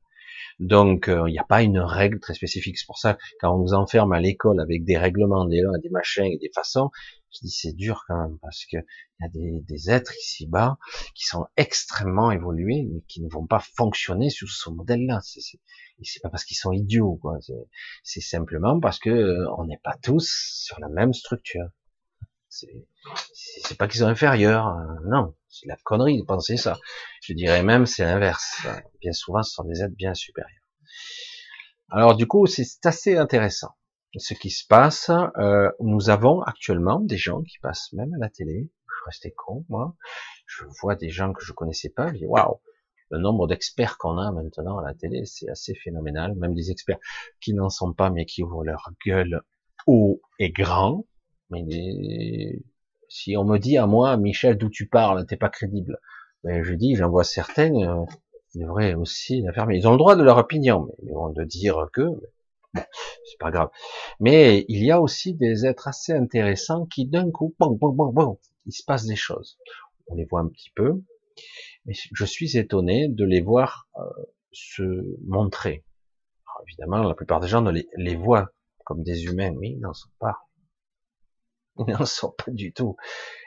Donc, 0.58 1.08
euh, 1.08 1.28
il 1.28 1.32
n'y 1.32 1.38
a 1.38 1.44
pas 1.44 1.62
une 1.62 1.78
règle 1.78 2.20
très 2.20 2.34
spécifique. 2.34 2.78
C'est 2.78 2.86
pour 2.86 2.98
ça, 2.98 3.18
quand 3.40 3.54
on 3.54 3.58
nous 3.58 3.74
enferme 3.74 4.12
à 4.12 4.20
l'école 4.20 4.60
avec 4.60 4.84
des 4.84 4.96
règlements, 4.96 5.44
des 5.44 5.62
des 5.82 5.90
machins 5.90 6.24
et 6.24 6.38
des 6.38 6.50
façons, 6.54 6.90
c'est 7.44 7.72
dur 7.72 8.04
quand 8.06 8.20
même, 8.20 8.38
parce 8.40 8.64
que 8.66 8.76
il 8.76 9.22
y 9.22 9.24
a 9.24 9.28
des, 9.28 9.60
des 9.62 9.90
êtres 9.90 10.14
ici-bas 10.16 10.78
qui 11.14 11.24
sont 11.24 11.46
extrêmement 11.56 12.30
évolués, 12.30 12.86
mais 12.90 13.02
qui 13.08 13.22
ne 13.22 13.28
vont 13.28 13.46
pas 13.46 13.60
fonctionner 13.60 14.30
sous 14.30 14.46
ce 14.46 14.70
modèle-là. 14.70 15.20
C'est 15.22 16.22
pas 16.22 16.30
parce 16.30 16.44
qu'ils 16.44 16.56
sont 16.56 16.72
idiots, 16.72 17.18
quoi. 17.20 17.38
C'est 18.02 18.20
simplement 18.20 18.80
parce 18.80 18.98
que 18.98 19.10
euh, 19.10 19.46
on 19.58 19.64
n'est 19.64 19.80
pas 19.82 19.96
tous 20.02 20.28
sur 20.64 20.78
la 20.80 20.88
même 20.88 21.12
structure. 21.12 21.66
C'est 22.48 23.76
pas 23.76 23.86
qu'ils 23.88 24.00
sont 24.00 24.06
inférieurs, 24.06 24.68
euh, 24.68 25.08
non, 25.10 25.34
c'est 25.48 25.66
la 25.66 25.76
connerie 25.76 26.18
de 26.18 26.24
penser 26.24 26.56
ça. 26.56 26.78
Je 27.20 27.34
dirais 27.34 27.62
même 27.62 27.86
c'est 27.86 28.04
l'inverse. 28.04 28.66
Bien 29.00 29.12
souvent, 29.12 29.42
ce 29.42 29.52
sont 29.52 29.64
des 29.64 29.82
êtres 29.82 29.94
bien 29.94 30.14
supérieurs. 30.14 30.62
Alors 31.90 32.16
du 32.16 32.26
coup, 32.26 32.46
c'est 32.46 32.64
assez 32.84 33.16
intéressant 33.16 33.74
ce 34.18 34.34
qui 34.34 34.50
se 34.50 34.66
passe. 34.66 35.10
Euh, 35.38 35.70
nous 35.80 36.10
avons 36.10 36.42
actuellement 36.42 37.00
des 37.00 37.16
gens 37.16 37.42
qui 37.42 37.58
passent 37.58 37.92
même 37.92 38.12
à 38.14 38.18
la 38.18 38.28
télé. 38.28 38.70
Je 38.86 39.04
restais 39.06 39.32
con, 39.32 39.64
moi. 39.68 39.96
Je 40.46 40.64
vois 40.80 40.94
des 40.94 41.10
gens 41.10 41.32
que 41.32 41.44
je 41.44 41.52
connaissais 41.52 41.90
pas. 41.90 42.12
Je 42.12 42.18
dis 42.18 42.26
waouh, 42.26 42.60
le 43.10 43.18
nombre 43.18 43.46
d'experts 43.46 43.98
qu'on 43.98 44.18
a 44.18 44.32
maintenant 44.32 44.78
à 44.78 44.84
la 44.86 44.94
télé, 44.94 45.24
c'est 45.24 45.48
assez 45.48 45.74
phénoménal. 45.74 46.34
Même 46.36 46.54
des 46.54 46.70
experts 46.70 46.98
qui 47.40 47.54
n'en 47.54 47.70
sont 47.70 47.92
pas, 47.92 48.10
mais 48.10 48.24
qui 48.24 48.42
ouvrent 48.42 48.64
leur 48.64 48.90
gueule 49.04 49.42
haut 49.86 50.20
et 50.38 50.50
grand. 50.50 51.06
Mais 51.50 51.64
si 53.08 53.36
on 53.36 53.44
me 53.44 53.58
dit 53.58 53.78
à 53.78 53.86
moi, 53.86 54.16
Michel, 54.16 54.56
d'où 54.58 54.68
tu 54.68 54.88
parles, 54.88 55.26
t'es 55.26 55.36
pas 55.36 55.48
crédible. 55.48 55.98
Ben, 56.44 56.62
je 56.62 56.74
dis, 56.74 56.96
j'en 56.96 57.08
vois 57.08 57.24
certaines, 57.24 57.76
euh, 57.76 58.04
ils 58.54 58.62
devraient 58.62 58.94
aussi 58.94 59.42
la 59.42 59.52
fermer. 59.52 59.76
Ils 59.76 59.86
ont 59.88 59.92
le 59.92 59.98
droit 59.98 60.16
de 60.16 60.22
leur 60.22 60.38
opinion, 60.38 60.86
mais 60.86 60.94
ils 61.04 61.12
vont 61.12 61.30
de 61.30 61.44
dire 61.44 61.88
que, 61.92 62.02
c'est 63.24 63.38
pas 63.38 63.50
grave. 63.50 63.70
Mais 64.20 64.64
il 64.68 64.84
y 64.84 64.90
a 64.90 65.00
aussi 65.00 65.34
des 65.34 65.66
êtres 65.66 65.88
assez 65.88 66.12
intéressants 66.12 66.86
qui 66.86 67.06
d'un 67.06 67.30
coup, 67.30 67.54
bon, 67.58 67.72
bon, 67.72 67.90
bon, 67.90 68.12
bon, 68.12 68.38
il 68.66 68.72
se 68.72 68.82
passe 68.84 69.06
des 69.06 69.16
choses. 69.16 69.58
On 70.08 70.14
les 70.14 70.24
voit 70.24 70.40
un 70.40 70.48
petit 70.48 70.70
peu, 70.74 71.02
mais 71.84 71.94
je 71.94 72.24
suis 72.24 72.56
étonné 72.56 73.08
de 73.08 73.24
les 73.24 73.40
voir 73.40 73.88
euh, 73.96 74.02
se 74.52 74.82
montrer. 75.26 75.84
évidemment, 76.68 77.02
la 77.02 77.14
plupart 77.14 77.40
des 77.40 77.48
gens 77.48 77.62
ne 77.62 77.70
les, 77.70 77.88
les 77.96 78.16
voient 78.16 78.48
comme 78.84 79.02
des 79.02 79.24
humains, 79.24 79.52
mais 79.58 79.70
ils 79.70 79.80
n'en 79.80 79.94
sont 79.94 80.10
pas. 80.18 80.38
Ils 81.78 81.92
n'en 81.92 82.06
sont 82.06 82.32
pas 82.32 82.50
du 82.50 82.72
tout. 82.72 82.96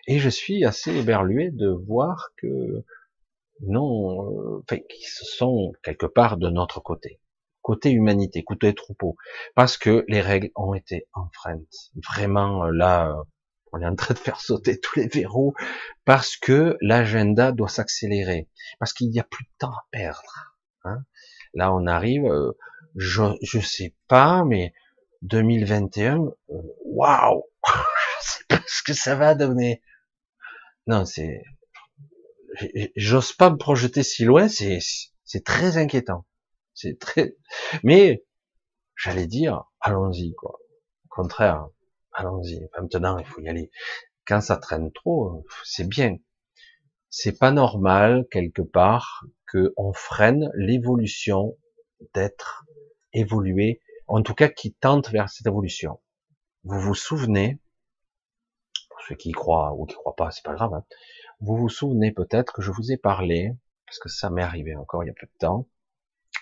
Et 0.05 0.19
je 0.19 0.29
suis 0.29 0.63
assez 0.63 0.95
éberlué 0.95 1.49
de 1.49 1.69
voir 1.69 2.29
que 2.37 2.85
non, 3.61 4.59
euh, 4.59 4.63
qu'ils 4.67 5.07
sont 5.07 5.73
quelque 5.83 6.05
part 6.05 6.37
de 6.37 6.49
notre 6.49 6.79
côté, 6.79 7.19
côté 7.69 7.91
humanité, 7.91 8.43
côté 8.43 8.73
troupeau, 8.73 9.15
parce 9.53 9.77
que 9.77 10.03
les 10.07 10.21
règles 10.21 10.49
ont 10.55 10.73
été 10.73 11.07
enfreintes. 11.13 11.91
Vraiment, 12.03 12.65
euh, 12.65 12.71
là, 12.71 13.11
euh, 13.11 13.23
on 13.71 13.79
est 13.79 13.85
en 13.85 13.95
train 13.95 14.15
de 14.15 14.19
faire 14.19 14.41
sauter 14.41 14.79
tous 14.79 14.97
les 14.97 15.07
verrous, 15.07 15.53
parce 16.03 16.35
que 16.35 16.77
l'agenda 16.81 17.51
doit 17.51 17.69
s'accélérer, 17.69 18.49
parce 18.79 18.91
qu'il 18.91 19.11
n'y 19.11 19.19
a 19.19 19.23
plus 19.23 19.43
de 19.43 19.51
temps 19.59 19.69
à 19.69 19.85
perdre. 19.91 20.55
Hein. 20.83 21.03
Là, 21.53 21.71
on 21.71 21.85
arrive, 21.85 22.27
je, 22.95 23.21
je 23.43 23.59
sais 23.59 23.93
pas, 24.07 24.43
mais 24.45 24.73
2021, 25.21 26.25
waouh 26.85 27.43
ce 28.65 28.81
que 28.81 28.93
ça 28.93 29.13
va 29.13 29.35
donner. 29.35 29.83
Non, 30.87 31.05
c'est, 31.05 31.43
j'ose 32.95 33.33
pas 33.33 33.51
me 33.51 33.57
projeter 33.57 34.01
si 34.01 34.25
loin, 34.25 34.47
c'est, 34.47 34.79
c'est 35.23 35.43
très 35.43 35.77
inquiétant. 35.77 36.25
C'est 36.81 36.97
très, 36.97 37.35
mais, 37.83 38.23
j'allais 38.95 39.27
dire, 39.27 39.65
allons-y, 39.81 40.33
quoi. 40.33 40.59
Au 41.03 41.07
contraire, 41.09 41.67
allons-y. 42.13 42.69
Maintenant, 42.77 43.17
il 43.17 43.25
faut 43.25 43.41
y 43.41 43.49
aller. 43.49 43.69
Quand 44.25 44.39
ça 44.39 44.55
traîne 44.55 44.89
trop, 44.93 45.45
c'est 45.65 45.89
bien. 45.89 46.15
C'est 47.09 47.37
pas 47.37 47.51
normal, 47.51 48.27
quelque 48.31 48.61
part, 48.61 49.25
que 49.45 49.73
on 49.75 49.91
freine 49.91 50.49
l'évolution 50.55 51.57
d'être 52.13 52.63
évolué, 53.11 53.81
en 54.07 54.21
tout 54.21 54.33
cas 54.33 54.47
qui 54.47 54.73
tente 54.73 55.09
vers 55.09 55.27
cette 55.27 55.47
évolution. 55.47 55.99
Vous 56.63 56.79
vous 56.79 56.95
souvenez, 56.95 57.59
ceux 59.05 59.15
qui 59.15 59.31
y 59.31 59.33
croient 59.33 59.73
ou 59.73 59.85
qui 59.85 59.95
croient 59.95 60.15
pas, 60.15 60.31
c'est 60.31 60.45
pas 60.45 60.53
grave. 60.53 60.73
Hein. 60.73 60.85
Vous 61.41 61.57
vous 61.57 61.67
souvenez 61.67 62.13
peut-être 62.13 62.53
que 62.53 62.61
je 62.61 62.71
vous 62.71 62.93
ai 62.93 62.97
parlé, 62.97 63.51
parce 63.85 63.99
que 63.99 64.07
ça 64.07 64.29
m'est 64.29 64.43
arrivé 64.43 64.77
encore 64.77 65.03
il 65.03 65.07
y 65.07 65.09
a 65.09 65.13
peu 65.19 65.27
de 65.27 65.37
temps, 65.39 65.67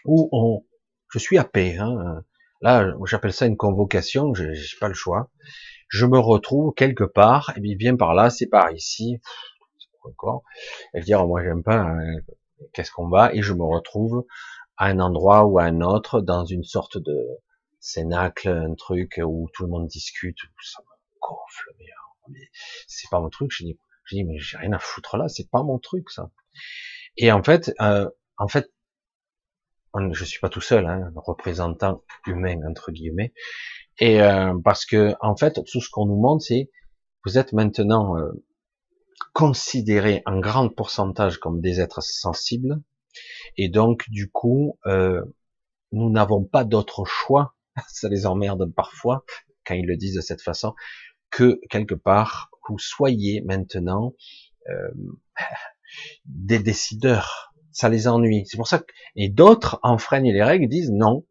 où 0.05 0.29
on, 0.31 0.65
je 1.11 1.19
suis 1.19 1.37
à 1.37 1.43
paix. 1.43 1.77
Hein. 1.77 2.23
Là, 2.61 2.93
j'appelle 3.05 3.33
ça 3.33 3.45
une 3.45 3.57
convocation, 3.57 4.33
j'ai 4.33 4.55
pas 4.79 4.87
le 4.87 4.93
choix. 4.93 5.29
Je 5.89 6.05
me 6.05 6.19
retrouve 6.19 6.73
quelque 6.73 7.03
part, 7.03 7.53
et 7.55 7.61
bien, 7.61 7.75
vient 7.77 7.95
par 7.95 8.13
là, 8.13 8.29
c'est 8.29 8.47
par 8.47 8.71
ici, 8.71 9.19
encore. 10.03 10.43
Et 10.93 11.01
dire, 11.01 11.25
moi 11.25 11.41
j'aime 11.43 11.63
pas, 11.63 11.81
hein, 11.81 12.17
qu'est-ce 12.73 12.91
qu'on 12.91 13.09
va, 13.09 13.33
et 13.33 13.41
je 13.41 13.53
me 13.53 13.63
retrouve 13.63 14.25
à 14.77 14.87
un 14.87 14.99
endroit 14.99 15.45
ou 15.45 15.59
à 15.59 15.63
un 15.63 15.81
autre, 15.81 16.21
dans 16.21 16.45
une 16.45 16.63
sorte 16.63 16.97
de 16.97 17.15
cénacle, 17.79 18.49
un 18.49 18.75
truc 18.75 19.19
où 19.23 19.49
tout 19.53 19.63
le 19.63 19.69
monde 19.69 19.87
discute, 19.87 20.37
ça 20.61 20.81
me 20.81 21.19
gonfle, 21.21 21.71
mais 21.77 22.39
c'est 22.87 23.09
pas 23.09 23.19
mon 23.19 23.29
truc. 23.29 23.51
Je 23.51 23.63
dis, 23.63 23.79
je 24.03 24.15
dis, 24.15 24.23
mais 24.23 24.37
j'ai 24.39 24.57
rien 24.57 24.73
à 24.73 24.79
foutre 24.79 25.17
là, 25.17 25.27
c'est 25.27 25.49
pas 25.49 25.63
mon 25.63 25.79
truc 25.79 26.09
ça. 26.09 26.29
Et 27.15 27.31
en 27.31 27.43
fait, 27.43 27.73
euh, 27.81 28.09
en 28.37 28.47
fait, 28.47 28.71
je 30.11 30.25
suis 30.25 30.39
pas 30.39 30.49
tout 30.49 30.61
seul, 30.61 30.85
hein, 30.85 31.11
représentant 31.15 32.03
humain 32.25 32.59
entre 32.67 32.91
guillemets. 32.91 33.33
Et 33.99 34.21
euh, 34.21 34.53
parce 34.63 34.85
que 34.85 35.15
en 35.21 35.35
fait, 35.35 35.59
tout 35.65 35.81
ce 35.81 35.89
qu'on 35.89 36.05
nous 36.05 36.19
montre, 36.19 36.43
c'est 36.45 36.69
vous 37.25 37.37
êtes 37.37 37.53
maintenant 37.53 38.17
euh, 38.17 38.31
considérés 39.33 40.21
en 40.25 40.39
grand 40.39 40.69
pourcentage 40.69 41.37
comme 41.37 41.61
des 41.61 41.79
êtres 41.81 42.03
sensibles, 42.03 42.81
et 43.57 43.69
donc 43.69 44.09
du 44.09 44.29
coup, 44.29 44.77
euh, 44.85 45.21
nous 45.91 46.09
n'avons 46.09 46.43
pas 46.43 46.63
d'autre 46.63 47.05
choix. 47.05 47.55
Ça 47.87 48.09
les 48.09 48.25
emmerde 48.25 48.71
parfois 48.73 49.23
quand 49.65 49.75
ils 49.75 49.85
le 49.85 49.97
disent 49.97 50.15
de 50.15 50.21
cette 50.21 50.41
façon 50.41 50.73
que 51.29 51.59
quelque 51.69 51.95
part 51.95 52.49
vous 52.69 52.79
soyez 52.79 53.41
maintenant 53.41 54.13
euh, 54.69 54.91
des 56.25 56.59
décideurs. 56.59 57.46
Ça 57.77 57.89
les 57.89 58.07
ennuie. 58.07 58.43
C'est 58.47 58.57
pour 58.57 58.67
ça 58.67 58.79
que 58.79 58.91
et 59.15 59.29
d'autres 59.29 59.79
enfreignent 59.83 60.33
les 60.33 60.41
règles, 60.41 60.67
disent 60.67 60.89
non. 60.89 61.27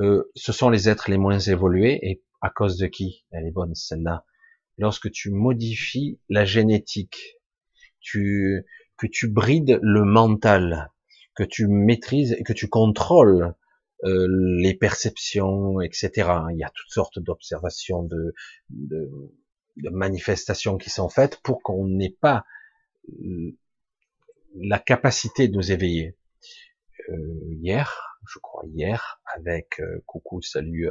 Euh, 0.00 0.30
ce 0.34 0.50
sont 0.50 0.70
les 0.70 0.88
êtres 0.88 1.10
les 1.10 1.18
moins 1.18 1.38
évolués 1.38 1.98
et 2.00 2.22
à 2.40 2.48
cause 2.48 2.78
de 2.78 2.86
qui 2.86 3.26
Elle 3.32 3.46
est 3.46 3.50
bonne 3.50 3.74
celle-là? 3.74 4.24
Lorsque 4.78 5.10
tu 5.10 5.30
modifies 5.30 6.18
la 6.30 6.46
génétique, 6.46 7.36
tu 8.00 8.64
que 8.96 9.06
tu 9.06 9.28
brides 9.28 9.78
le 9.82 10.04
mental, 10.04 10.90
que 11.34 11.44
tu 11.44 11.66
maîtrises 11.66 12.32
et 12.32 12.42
que 12.42 12.54
tu 12.54 12.68
contrôles 12.68 13.54
euh, 14.04 14.26
les 14.62 14.72
perceptions, 14.72 15.82
etc. 15.82 16.30
Il 16.50 16.56
y 16.56 16.64
a 16.64 16.70
toutes 16.74 16.88
sortes 16.90 17.18
d'observations, 17.18 18.04
de, 18.04 18.32
de, 18.70 19.10
de, 19.76 19.90
manifestations 19.90 20.78
qui 20.78 20.88
sont 20.88 21.10
faites 21.10 21.42
pour 21.42 21.62
qu'on 21.62 21.86
n'ait 21.86 22.16
pas 22.22 22.46
euh, 23.22 23.54
la 24.60 24.78
capacité 24.78 25.48
de 25.48 25.54
nous 25.54 25.72
éveiller. 25.72 26.16
Euh, 27.08 27.14
hier, 27.60 28.18
je 28.28 28.38
crois 28.38 28.64
hier, 28.66 29.20
avec 29.34 29.80
euh, 29.80 30.02
coucou, 30.06 30.42
salut, 30.42 30.88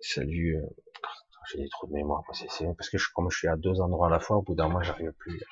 salut, 0.00 0.58
j'ai 1.50 1.58
des 1.58 1.68
trous 1.68 1.88
de 1.88 1.92
mémoire, 1.92 2.22
parce 2.26 2.90
que 2.90 2.96
comme 3.14 3.30
je 3.30 3.38
suis 3.38 3.48
à 3.48 3.56
deux 3.56 3.80
endroits 3.80 4.06
à 4.06 4.10
la 4.10 4.20
fois, 4.20 4.36
au 4.36 4.42
bout 4.42 4.54
d'un 4.54 4.68
moment, 4.68 4.82
j'arrive 4.82 5.12
plus. 5.18 5.42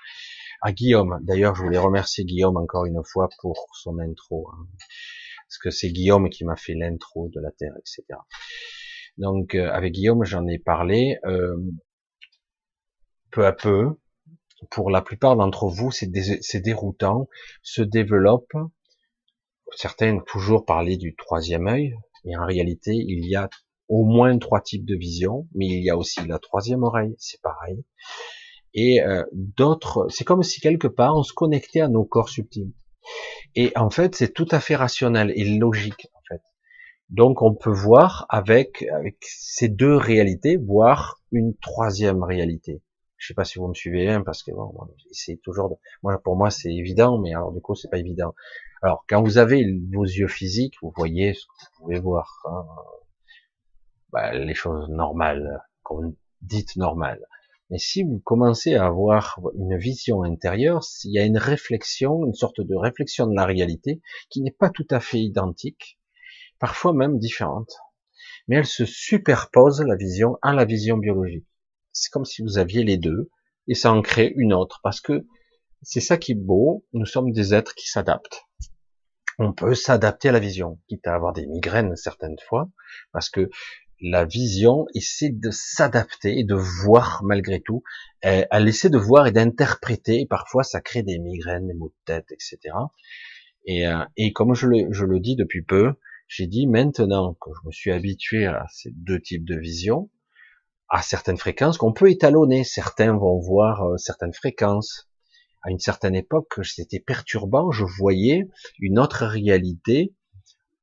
À 0.60 0.72
Guillaume, 0.72 1.18
d'ailleurs, 1.22 1.54
je 1.54 1.62
voulais 1.62 1.78
remercier 1.78 2.24
Guillaume 2.24 2.56
encore 2.56 2.84
une 2.84 3.02
fois 3.04 3.28
pour 3.40 3.68
son 3.72 3.98
intro. 3.98 4.50
Hein 4.52 4.66
parce 5.48 5.58
que 5.58 5.70
c'est 5.70 5.88
Guillaume 5.88 6.28
qui 6.28 6.44
m'a 6.44 6.56
fait 6.56 6.74
l'intro 6.74 7.30
de 7.30 7.40
la 7.40 7.50
Terre, 7.50 7.72
etc. 7.78 8.04
Donc 9.16 9.54
euh, 9.54 9.70
avec 9.70 9.94
Guillaume, 9.94 10.24
j'en 10.24 10.46
ai 10.46 10.58
parlé 10.58 11.18
euh, 11.24 11.56
peu 13.30 13.46
à 13.46 13.52
peu. 13.52 13.96
Pour 14.70 14.90
la 14.90 15.02
plupart 15.02 15.36
d'entre 15.36 15.68
vous, 15.68 15.90
c'est 15.90 16.60
déroutant, 16.60 17.28
se 17.62 17.82
développe. 17.82 18.52
Certains 19.76 20.18
toujours 20.20 20.64
parler 20.64 20.96
du 20.96 21.14
troisième 21.14 21.66
œil, 21.68 21.94
Mais 22.24 22.36
en 22.36 22.46
réalité, 22.46 22.92
il 22.92 23.28
y 23.28 23.36
a 23.36 23.48
au 23.88 24.04
moins 24.04 24.36
trois 24.38 24.60
types 24.60 24.84
de 24.84 24.96
vision, 24.96 25.48
mais 25.54 25.66
il 25.66 25.82
y 25.82 25.90
a 25.90 25.96
aussi 25.96 26.26
la 26.26 26.38
troisième 26.38 26.82
oreille, 26.82 27.14
c'est 27.18 27.40
pareil. 27.40 27.84
Et 28.74 29.00
euh, 29.02 29.24
d'autres, 29.32 30.06
c'est 30.10 30.24
comme 30.24 30.42
si 30.42 30.60
quelque 30.60 30.88
part 30.88 31.16
on 31.16 31.22
se 31.22 31.32
connectait 31.32 31.80
à 31.80 31.88
nos 31.88 32.04
corps 32.04 32.28
subtils. 32.28 32.72
Et 33.54 33.72
en 33.76 33.90
fait, 33.90 34.14
c'est 34.14 34.32
tout 34.34 34.48
à 34.50 34.60
fait 34.60 34.76
rationnel 34.76 35.32
et 35.34 35.44
logique 35.58 36.08
en 36.14 36.20
fait. 36.28 36.42
Donc 37.08 37.40
on 37.40 37.54
peut 37.54 37.72
voir 37.72 38.26
avec 38.28 38.82
avec 38.94 39.16
ces 39.22 39.68
deux 39.68 39.96
réalités, 39.96 40.56
voir 40.56 41.20
une 41.32 41.56
troisième 41.56 42.22
réalité. 42.22 42.82
Je 43.18 43.26
sais 43.26 43.34
pas 43.34 43.44
si 43.44 43.58
vous 43.58 43.66
me 43.66 43.74
suivez 43.74 44.08
hein, 44.08 44.22
parce 44.24 44.42
que 44.42 44.52
bon, 44.52 44.72
c'est 45.10 45.40
toujours, 45.42 45.70
de... 45.70 45.74
moi 46.02 46.18
pour 46.22 46.36
moi 46.36 46.50
c'est 46.50 46.72
évident, 46.72 47.18
mais 47.18 47.34
alors 47.34 47.52
du 47.52 47.60
coup 47.60 47.74
c'est 47.74 47.88
pas 47.88 47.98
évident. 47.98 48.34
Alors 48.80 49.04
quand 49.08 49.22
vous 49.22 49.38
avez 49.38 49.64
vos 49.92 50.04
yeux 50.04 50.28
physiques, 50.28 50.76
vous 50.82 50.92
voyez 50.96 51.34
ce 51.34 51.40
que 51.40 51.50
vous 51.50 51.84
pouvez 51.84 52.00
voir, 52.00 52.42
hein. 52.44 52.64
bah, 54.12 54.32
les 54.32 54.54
choses 54.54 54.88
normales, 54.88 55.62
qu'on 55.82 56.14
dites 56.42 56.76
normales. 56.76 57.26
Mais 57.70 57.78
si 57.78 58.02
vous 58.02 58.20
commencez 58.20 58.76
à 58.76 58.86
avoir 58.86 59.40
une 59.54 59.76
vision 59.76 60.22
intérieure, 60.22 60.82
il 61.04 61.12
y 61.12 61.18
a 61.18 61.24
une 61.24 61.36
réflexion, 61.36 62.24
une 62.24 62.34
sorte 62.34 62.60
de 62.60 62.74
réflexion 62.74 63.26
de 63.26 63.34
la 63.34 63.44
réalité 63.44 64.00
qui 64.30 64.40
n'est 64.42 64.52
pas 64.52 64.70
tout 64.70 64.86
à 64.90 65.00
fait 65.00 65.20
identique, 65.20 65.98
parfois 66.60 66.94
même 66.94 67.18
différente, 67.18 67.76
mais 68.46 68.56
elle 68.56 68.66
se 68.66 68.86
superpose 68.86 69.82
la 69.82 69.96
vision 69.96 70.38
à 70.40 70.54
la 70.54 70.64
vision 70.64 70.96
biologique. 70.96 71.47
C'est 72.00 72.10
comme 72.10 72.24
si 72.24 72.42
vous 72.42 72.58
aviez 72.58 72.84
les 72.84 72.96
deux 72.96 73.30
et 73.66 73.74
ça 73.74 73.92
en 73.92 74.02
crée 74.02 74.32
une 74.36 74.52
autre 74.52 74.80
parce 74.82 75.00
que 75.00 75.26
c'est 75.82 76.00
ça 76.00 76.16
qui 76.16 76.32
est 76.32 76.36
beau. 76.36 76.84
Nous 76.92 77.06
sommes 77.06 77.32
des 77.32 77.54
êtres 77.54 77.74
qui 77.74 77.88
s'adaptent. 77.88 78.44
On 79.38 79.52
peut 79.52 79.74
s'adapter 79.74 80.30
à 80.30 80.32
la 80.32 80.40
vision, 80.40 80.80
quitte 80.88 81.06
à 81.06 81.14
avoir 81.14 81.32
des 81.32 81.46
migraines 81.46 81.94
certaines 81.94 82.38
fois, 82.48 82.70
parce 83.12 83.30
que 83.30 83.48
la 84.00 84.24
vision 84.24 84.86
essaie 84.94 85.30
de 85.30 85.50
s'adapter 85.50 86.38
et 86.38 86.44
de 86.44 86.54
voir 86.54 87.22
malgré 87.24 87.60
tout, 87.60 87.82
elle 88.20 88.68
essaie 88.68 88.90
de 88.90 88.98
voir 88.98 89.28
et 89.28 89.32
d'interpréter, 89.32 90.20
et 90.20 90.26
parfois 90.26 90.64
ça 90.64 90.80
crée 90.80 91.02
des 91.02 91.18
migraines, 91.18 91.68
des 91.68 91.74
maux 91.74 91.88
de 91.88 92.04
tête, 92.04 92.26
etc. 92.32 92.58
Et, 93.64 93.86
euh, 93.86 94.04
et 94.16 94.32
comme 94.32 94.54
je 94.54 94.66
le, 94.66 94.92
je 94.92 95.04
le 95.04 95.20
dis 95.20 95.36
depuis 95.36 95.62
peu, 95.62 95.94
j'ai 96.26 96.46
dit 96.46 96.66
maintenant 96.66 97.34
que 97.34 97.50
je 97.50 97.66
me 97.66 97.72
suis 97.72 97.92
habitué 97.92 98.46
à 98.46 98.66
ces 98.70 98.90
deux 98.90 99.20
types 99.20 99.44
de 99.44 99.56
vision, 99.56 100.10
à 100.88 101.02
certaines 101.02 101.36
fréquences 101.36 101.78
qu'on 101.78 101.92
peut 101.92 102.10
étalonner. 102.10 102.64
Certains 102.64 103.16
vont 103.16 103.38
voir 103.38 103.82
euh, 103.84 103.96
certaines 103.96 104.32
fréquences. 104.32 105.08
À 105.62 105.70
une 105.70 105.78
certaine 105.78 106.14
époque, 106.14 106.60
c'était 106.62 107.00
perturbant. 107.00 107.70
Je 107.70 107.84
voyais 107.84 108.48
une 108.78 108.98
autre 108.98 109.26
réalité 109.26 110.14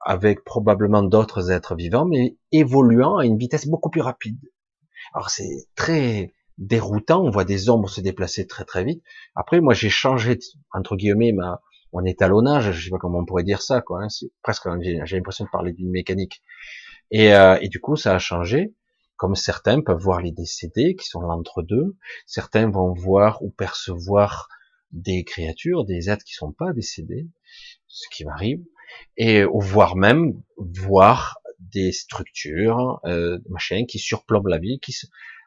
avec 0.02 0.44
probablement 0.44 1.02
d'autres 1.02 1.50
êtres 1.50 1.76
vivants, 1.76 2.06
mais 2.06 2.38
évoluant 2.52 3.18
à 3.18 3.26
une 3.26 3.38
vitesse 3.38 3.68
beaucoup 3.68 3.89
plus 3.89 4.02
rapide. 4.02 4.38
Alors 5.13 5.30
c'est 5.30 5.68
très 5.76 6.34
déroutant, 6.58 7.24
on 7.24 7.32
voit 7.32 7.46
des 7.46 7.70
ombres 7.70 7.89
se 7.89 8.02
déplacer 8.02 8.46
très 8.48 8.65
très 8.65 8.84
vite. 8.84 9.04
Après, 9.34 9.62
moi 9.62 9.74
j'ai 9.74 9.89
changé 9.89 10.38
entre 10.74 10.96
guillemets 10.96 11.32
ma 11.32 11.62
mon 11.96 12.04
étalonnage, 12.04 12.72
je 12.72 12.84
sais 12.84 12.89
pas 12.89 12.98
comment 12.98 13.20
on 13.20 13.26
pourrait 13.26 13.44
dire 13.44 13.62
ça, 13.62 13.82
quoi. 13.82 14.04
Hein. 14.04 14.10
c'est 14.10 14.28
presque 14.44 14.68
j'ai 14.82 15.15
l'impression 15.15 15.46
de 15.46 15.50
parler 15.50 15.72
d'une 15.72 15.89
mécanique. 15.89 16.44
Et, 17.10 17.34
euh, 17.34 17.58
et 17.62 17.70
du 17.70 17.80
coup, 17.80 17.96
ça 17.96 18.13
a 18.13 18.20
changé. 18.20 18.74
Comme 19.17 19.36
certains 19.36 19.82
peuvent 19.82 20.01
voir 20.01 20.21
les 20.21 20.32
décédés 20.32 20.95
qui 20.95 21.08
sont 21.08 21.21
l'entre-deux, 21.21 21.95
certains 22.25 22.69
vont 22.69 22.93
voir 22.93 23.41
ou 23.41 23.49
percevoir 23.49 24.49
des 24.91 25.23
créatures, 25.23 25.86
des 25.86 26.10
êtres 26.10 26.23
qui 26.23 26.34
sont 26.34 26.51
pas 26.51 26.73
décédés, 26.73 27.28
ce 27.88 28.08
qui 28.10 28.25
m'arrive 28.25 28.63
et 29.17 29.43
voire 29.43 29.95
même 29.95 30.41
voir 30.58 31.39
des 31.60 31.91
structures, 31.91 32.99
euh, 33.06 33.39
machin, 33.49 33.86
qui 33.86 33.99
surplombent 33.99 34.47
la 34.47 34.58
vie, 34.58 34.80
qui 34.80 34.95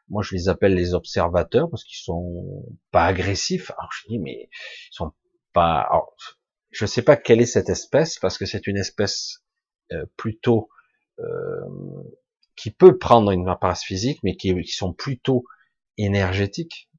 moi 0.09 0.22
je 0.22 0.35
les 0.35 0.48
appelle 0.48 0.74
les 0.74 0.94
observateurs 0.94 1.68
parce 1.70 1.85
qu'ils 1.85 1.98
sont 1.98 2.64
pas 2.90 3.07
agressifs. 3.07 3.70
Alors 3.72 3.90
je 3.92 4.09
dis 4.09 4.18
mais 4.18 4.48
ils 4.50 4.94
sont 4.94 5.12
pas. 5.52 5.81
Alors, 5.81 6.14
je 6.70 6.87
sais 6.87 7.02
pas 7.02 7.16
quelle 7.16 7.40
est 7.40 7.46
cette 7.46 7.68
espèce 7.68 8.18
parce 8.18 8.38
que 8.38 8.46
c'est 8.46 8.66
une 8.66 8.76
espèce 8.76 9.42
euh, 9.92 10.04
plutôt 10.16 10.68
euh, 11.19 11.66
qui 12.59 12.73
peut 12.73 12.98
prendre 12.98 13.31
une 13.31 13.48
apparence 13.48 13.85
physique, 13.85 14.19
mais 14.25 14.37
qui, 14.37 14.54
qui, 14.63 14.73
sont 14.73 14.92
plutôt 14.92 15.44
énergétiques, 15.96 16.90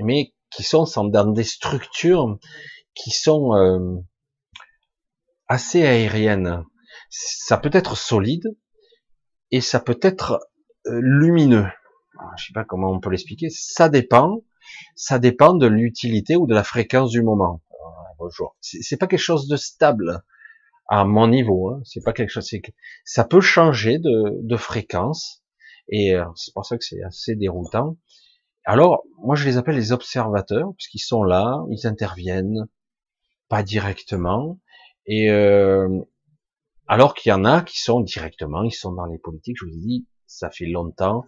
mais 0.00 0.32
qui 0.50 0.62
sont 0.62 0.86
dans 1.08 1.26
des 1.26 1.44
structures 1.44 2.38
qui 2.94 3.10
sont 3.10 3.54
euh, 3.54 3.96
assez 5.48 5.84
aérienne. 5.84 6.64
Ça 7.10 7.58
peut 7.58 7.70
être 7.72 7.96
solide 7.96 8.56
et 9.50 9.60
ça 9.60 9.80
peut 9.80 9.98
être 10.02 10.40
euh, 10.86 10.98
lumineux. 11.02 11.66
je 12.38 12.46
sais 12.46 12.52
pas 12.54 12.64
comment 12.64 12.90
on 12.90 13.00
peut 13.00 13.10
l'expliquer. 13.10 13.48
Ça 13.50 13.88
dépend. 13.88 14.42
Ça 14.96 15.18
dépend 15.18 15.54
de 15.54 15.66
l'utilité 15.66 16.36
ou 16.36 16.46
de 16.46 16.54
la 16.54 16.64
fréquence 16.64 17.10
du 17.10 17.22
moment. 17.22 17.62
bonjour. 18.18 18.56
C'est 18.60 18.96
pas 18.96 19.06
quelque 19.06 19.18
chose 19.18 19.46
de 19.48 19.56
stable 19.56 20.22
à 20.88 21.04
mon 21.04 21.28
niveau. 21.28 21.70
Hein. 21.70 21.80
C'est 21.84 22.02
pas 22.02 22.12
quelque 22.12 22.30
chose. 22.30 22.50
Ça 23.04 23.24
peut 23.24 23.40
changer 23.40 23.98
de, 23.98 24.40
de 24.42 24.56
fréquence 24.56 25.42
et 25.88 26.14
euh, 26.14 26.24
c'est 26.36 26.52
pour 26.54 26.64
ça 26.64 26.78
que 26.78 26.84
c'est 26.84 27.02
assez 27.02 27.34
déroutant. 27.34 27.96
Alors, 28.64 29.02
moi, 29.18 29.34
je 29.34 29.44
les 29.44 29.56
appelle 29.56 29.74
les 29.74 29.92
observateurs, 29.92 30.72
puisqu'ils 30.76 31.00
sont 31.00 31.24
là, 31.24 31.64
ils 31.70 31.86
interviennent, 31.86 32.68
pas 33.48 33.62
directement, 33.62 34.60
et 35.06 35.30
euh, 35.30 36.00
alors 36.86 37.14
qu'il 37.14 37.30
y 37.30 37.32
en 37.32 37.44
a 37.44 37.62
qui 37.62 37.80
sont 37.80 38.00
directement, 38.00 38.62
ils 38.62 38.72
sont 38.72 38.92
dans 38.92 39.06
les 39.06 39.18
politiques. 39.18 39.56
Je 39.60 39.66
vous 39.66 39.72
ai 39.72 39.80
dit, 39.80 40.06
ça 40.26 40.50
fait 40.50 40.66
longtemps. 40.66 41.26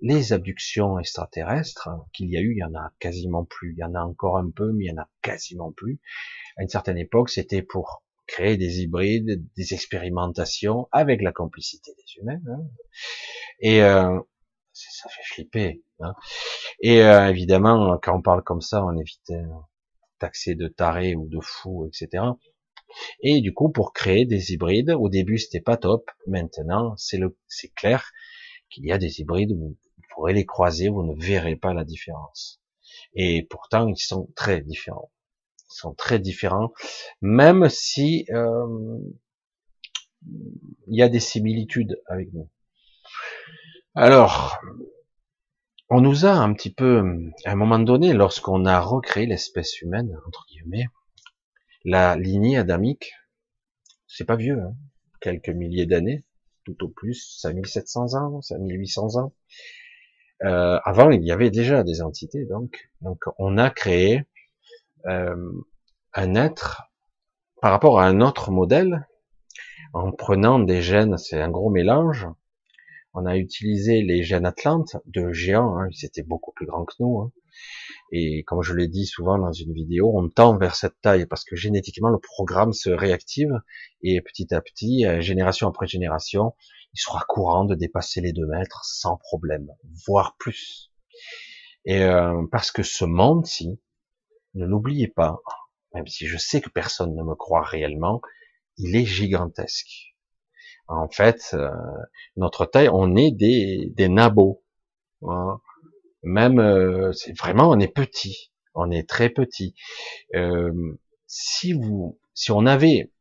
Les 0.00 0.32
abductions 0.32 0.98
extraterrestres 0.98 1.88
qu'il 2.12 2.28
y 2.28 2.36
a 2.36 2.40
eu, 2.40 2.52
il 2.52 2.58
y 2.58 2.64
en 2.64 2.74
a 2.74 2.92
quasiment 2.98 3.44
plus. 3.44 3.72
Il 3.72 3.78
y 3.78 3.84
en 3.84 3.94
a 3.94 4.00
encore 4.00 4.36
un 4.36 4.50
peu, 4.50 4.72
mais 4.72 4.84
il 4.84 4.88
y 4.88 4.92
en 4.92 5.00
a 5.02 5.08
quasiment 5.22 5.72
plus. 5.72 6.00
À 6.56 6.62
une 6.62 6.68
certaine 6.68 6.98
époque, 6.98 7.30
c'était 7.30 7.62
pour 7.62 8.03
créer 8.26 8.56
des 8.56 8.80
hybrides, 8.80 9.44
des 9.56 9.74
expérimentations 9.74 10.88
avec 10.92 11.22
la 11.22 11.32
complicité 11.32 11.92
des 11.96 12.20
humains. 12.20 12.40
Hein. 12.48 12.64
Et 13.60 13.82
euh, 13.82 14.18
ça 14.72 15.08
fait 15.08 15.22
flipper. 15.24 15.82
Hein. 16.00 16.14
Et 16.80 17.02
euh, 17.02 17.28
évidemment, 17.28 17.98
quand 18.02 18.16
on 18.16 18.22
parle 18.22 18.42
comme 18.42 18.60
ça, 18.60 18.84
on 18.84 18.96
évite 18.96 19.32
taxer 20.18 20.54
de 20.54 20.68
tarés 20.68 21.14
ou 21.14 21.28
de 21.28 21.40
fous, 21.40 21.86
etc. 21.86 22.24
Et 23.20 23.40
du 23.40 23.52
coup, 23.52 23.70
pour 23.70 23.92
créer 23.92 24.24
des 24.24 24.52
hybrides, 24.52 24.90
au 24.90 25.08
début 25.08 25.38
c'était 25.38 25.60
pas 25.60 25.76
top, 25.76 26.10
maintenant 26.26 26.94
c'est 26.96 27.20
c'est 27.48 27.72
clair 27.74 28.10
qu'il 28.70 28.86
y 28.86 28.92
a 28.92 28.98
des 28.98 29.20
hybrides 29.20 29.52
où 29.52 29.76
vous 29.96 30.02
pourrez 30.14 30.32
les 30.32 30.46
croiser, 30.46 30.88
vous 30.88 31.02
ne 31.02 31.20
verrez 31.20 31.56
pas 31.56 31.74
la 31.74 31.84
différence. 31.84 32.60
Et 33.14 33.46
pourtant, 33.48 33.88
ils 33.88 33.98
sont 33.98 34.28
très 34.36 34.60
différents. 34.60 35.10
Sont 35.74 35.92
très 35.92 36.20
différents, 36.20 36.72
même 37.20 37.68
si 37.68 38.26
euh, 38.30 38.96
il 40.86 40.96
y 40.96 41.02
a 41.02 41.08
des 41.08 41.18
similitudes 41.18 42.00
avec 42.06 42.32
nous. 42.32 42.48
Alors, 43.96 44.60
on 45.90 46.00
nous 46.00 46.26
a 46.26 46.30
un 46.30 46.52
petit 46.54 46.72
peu, 46.72 47.02
à 47.44 47.50
un 47.50 47.56
moment 47.56 47.80
donné, 47.80 48.12
lorsqu'on 48.12 48.66
a 48.66 48.78
recréé 48.78 49.26
l'espèce 49.26 49.82
humaine, 49.82 50.16
entre 50.28 50.46
guillemets, 50.48 50.86
la 51.84 52.14
lignée 52.14 52.56
adamique, 52.56 53.12
c'est 54.06 54.24
pas 54.24 54.36
vieux, 54.36 54.60
hein, 54.60 54.76
quelques 55.20 55.48
milliers 55.48 55.86
d'années, 55.86 56.24
tout 56.64 56.84
au 56.84 56.88
plus 56.88 57.36
5700 57.40 58.14
ans, 58.14 58.40
5800 58.40 59.16
ans. 59.16 59.34
Euh, 60.44 60.78
avant, 60.84 61.10
il 61.10 61.24
y 61.24 61.32
avait 61.32 61.50
déjà 61.50 61.82
des 61.82 62.00
entités, 62.00 62.44
donc, 62.46 62.90
donc 63.00 63.24
on 63.38 63.58
a 63.58 63.70
créé 63.70 64.24
euh, 65.06 65.52
un 66.12 66.34
être 66.34 66.90
par 67.60 67.70
rapport 67.70 68.00
à 68.00 68.06
un 68.06 68.20
autre 68.20 68.50
modèle, 68.50 69.06
en 69.92 70.12
prenant 70.12 70.58
des 70.58 70.82
gènes, 70.82 71.16
c'est 71.18 71.40
un 71.40 71.50
gros 71.50 71.70
mélange. 71.70 72.26
On 73.14 73.26
a 73.26 73.36
utilisé 73.36 74.02
les 74.02 74.22
gènes 74.22 74.46
Atlantes 74.46 74.96
de 75.06 75.32
géants, 75.32 75.78
hein, 75.78 75.88
ils 75.90 76.04
étaient 76.04 76.24
beaucoup 76.24 76.52
plus 76.52 76.66
grands 76.66 76.84
que 76.84 76.94
nous, 76.98 77.20
hein, 77.20 77.32
et 78.12 78.44
comme 78.44 78.62
je 78.62 78.74
l'ai 78.74 78.88
dit 78.88 79.06
souvent 79.06 79.38
dans 79.38 79.52
une 79.52 79.72
vidéo, 79.72 80.12
on 80.14 80.28
tend 80.28 80.56
vers 80.56 80.76
cette 80.76 81.00
taille 81.00 81.26
parce 81.26 81.44
que 81.44 81.56
génétiquement 81.56 82.10
le 82.10 82.18
programme 82.18 82.72
se 82.72 82.90
réactive 82.90 83.52
et 84.02 84.20
petit 84.20 84.54
à 84.54 84.60
petit, 84.60 85.06
euh, 85.06 85.20
génération 85.20 85.68
après 85.68 85.86
génération, 85.86 86.54
il 86.92 87.00
sera 87.00 87.24
courant 87.28 87.64
de 87.64 87.74
dépasser 87.74 88.20
les 88.20 88.32
deux 88.32 88.46
mètres 88.46 88.84
sans 88.84 89.16
problème, 89.16 89.68
voire 90.06 90.36
plus. 90.38 90.92
Et 91.84 92.02
euh, 92.02 92.46
parce 92.50 92.70
que 92.70 92.82
ce 92.82 93.04
monde-ci, 93.04 93.80
ne 94.54 94.66
l'oubliez 94.66 95.08
pas, 95.08 95.38
même 95.94 96.06
si 96.06 96.26
je 96.26 96.36
sais 96.36 96.60
que 96.60 96.70
personne 96.70 97.14
ne 97.14 97.22
me 97.22 97.34
croit 97.34 97.62
réellement, 97.62 98.20
il 98.76 98.96
est 98.96 99.04
gigantesque. 99.04 100.14
En 100.86 101.08
fait, 101.08 101.50
euh, 101.54 101.70
notre 102.36 102.66
taille, 102.66 102.90
on 102.92 103.16
est 103.16 103.30
des, 103.30 103.90
des 103.94 104.08
nabots. 104.08 104.62
Hein. 105.22 105.60
Même, 106.22 106.58
euh, 106.58 107.12
c'est 107.12 107.36
vraiment, 107.38 107.70
on 107.70 107.78
est 107.78 107.92
petit, 107.92 108.52
on 108.74 108.90
est 108.90 109.08
très 109.08 109.30
petit. 109.30 109.74
Euh, 110.34 110.98
si 111.26 111.72
vous, 111.72 112.18
si 112.34 112.50
on 112.50 112.66
avait 112.66 113.12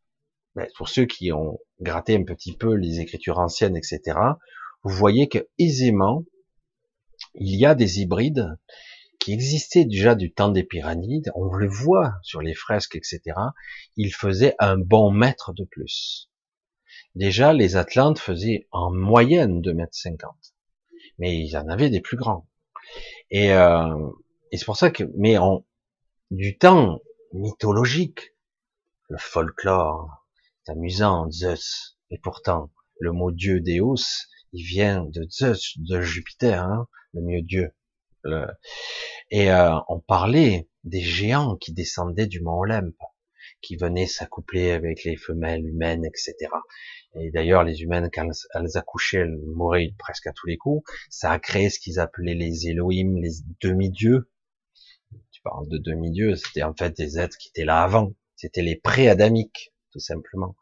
ben, 0.56 0.68
pour 0.78 0.90
ceux 0.90 1.06
qui 1.06 1.32
ont 1.32 1.60
gratté 1.80 2.16
un 2.16 2.24
petit 2.24 2.56
peu 2.56 2.74
les 2.76 3.00
écritures 3.00 3.40
anciennes, 3.40 3.78
etc., 3.78 4.18
vous 4.84 4.94
voyez 4.96 5.30
que 5.30 5.48
aisément, 5.58 6.24
il 7.36 7.56
y 7.58 7.66
a 7.66 7.76
des 7.76 8.02
hybrides 8.02 8.58
qui 9.24 9.32
existaient 9.32 9.86
déjà 9.86 10.16
du 10.16 10.34
temps 10.34 10.50
des 10.50 10.66
pyramides, 10.66 11.32
on 11.34 11.46
le 11.54 11.70
voit 11.70 12.16
sur 12.24 12.42
les 12.42 12.54
fresques, 12.54 12.98
etc., 12.98 13.22
ils 13.96 14.14
faisaient 14.14 14.54
un 14.60 14.78
bon 14.78 15.12
mètre 15.12 15.54
de 15.54 15.64
plus. 15.64 16.30
Déjà, 17.16 17.54
les 17.54 17.78
Atlantes 17.78 18.20
faisaient 18.20 18.68
en 18.72 18.92
moyenne 18.92 19.62
2 19.62 19.74
mètres 19.74 19.96
50. 19.96 20.36
Mais 21.20 21.38
ils 21.38 21.56
en 21.56 21.70
avaient 21.70 21.90
des 21.90 22.02
plus 22.02 22.18
grands. 22.18 22.50
Et, 23.32 23.54
euh, 23.54 24.10
et 24.52 24.58
c'est 24.58 24.66
pour 24.66 24.76
ça 24.76 24.92
que, 24.92 25.06
mais 25.16 25.38
en, 25.38 25.66
du 26.30 26.58
temps 26.58 27.00
mythologique, 27.32 28.36
le 29.08 29.18
folklore, 29.18 30.28
c'est 30.66 30.74
amusant, 30.74 31.32
Zeus. 31.32 31.98
Et 32.10 32.18
pourtant, 32.18 32.74
le 33.00 33.14
mot 33.14 33.32
dieu 33.32 33.62
Deus, 33.62 34.28
il 34.52 34.66
vient 34.66 35.06
de 35.06 35.26
Zeus, 35.30 35.78
de 35.78 36.02
Jupiter, 36.02 36.62
hein, 36.62 36.90
le 37.14 37.22
mieux 37.22 37.42
dieu. 37.42 37.74
Et 39.32 39.52
euh, 39.52 39.76
on 39.88 40.00
parlait 40.00 40.68
des 40.84 41.02
géants 41.02 41.56
qui 41.56 41.74
descendaient 41.74 42.28
du 42.28 42.42
mont 42.42 42.60
Olympe, 42.60 42.96
qui 43.62 43.76
venaient 43.76 44.08
s'accoupler 44.08 44.72
avec 44.72 45.04
les 45.04 45.16
femelles 45.16 45.66
humaines, 45.66 46.06
etc. 46.06 46.36
Et 47.16 47.32
d'ailleurs, 47.32 47.64
les 47.64 47.82
humaines, 47.82 48.10
quand 48.14 48.28
elles 48.56 48.78
accouchaient, 48.78 49.20
elles 49.20 49.40
mouraient 49.56 49.94
presque 49.98 50.28
à 50.28 50.34
tous 50.34 50.48
les 50.48 50.58
coups. 50.58 50.84
Ça 51.10 51.32
a 51.32 51.40
créé 51.40 51.70
ce 51.70 51.80
qu'ils 51.80 52.00
appelaient 52.00 52.34
les 52.34 52.68
Elohim, 52.68 53.18
les 53.22 53.32
demi-dieux. 53.62 54.30
Tu 55.32 55.42
parles 55.44 55.68
de 55.70 55.78
demi-dieux, 55.78 56.36
c'était 56.36 56.64
en 56.64 56.74
fait 56.74 56.96
des 56.98 57.20
êtres 57.20 57.38
qui 57.38 57.50
étaient 57.50 57.66
là 57.66 57.84
avant. 57.84 58.14
C'était 58.36 58.64
les 58.64 58.76
pré-adamiques, 58.76 59.74
tout 59.92 60.00
simplement. 60.00 60.56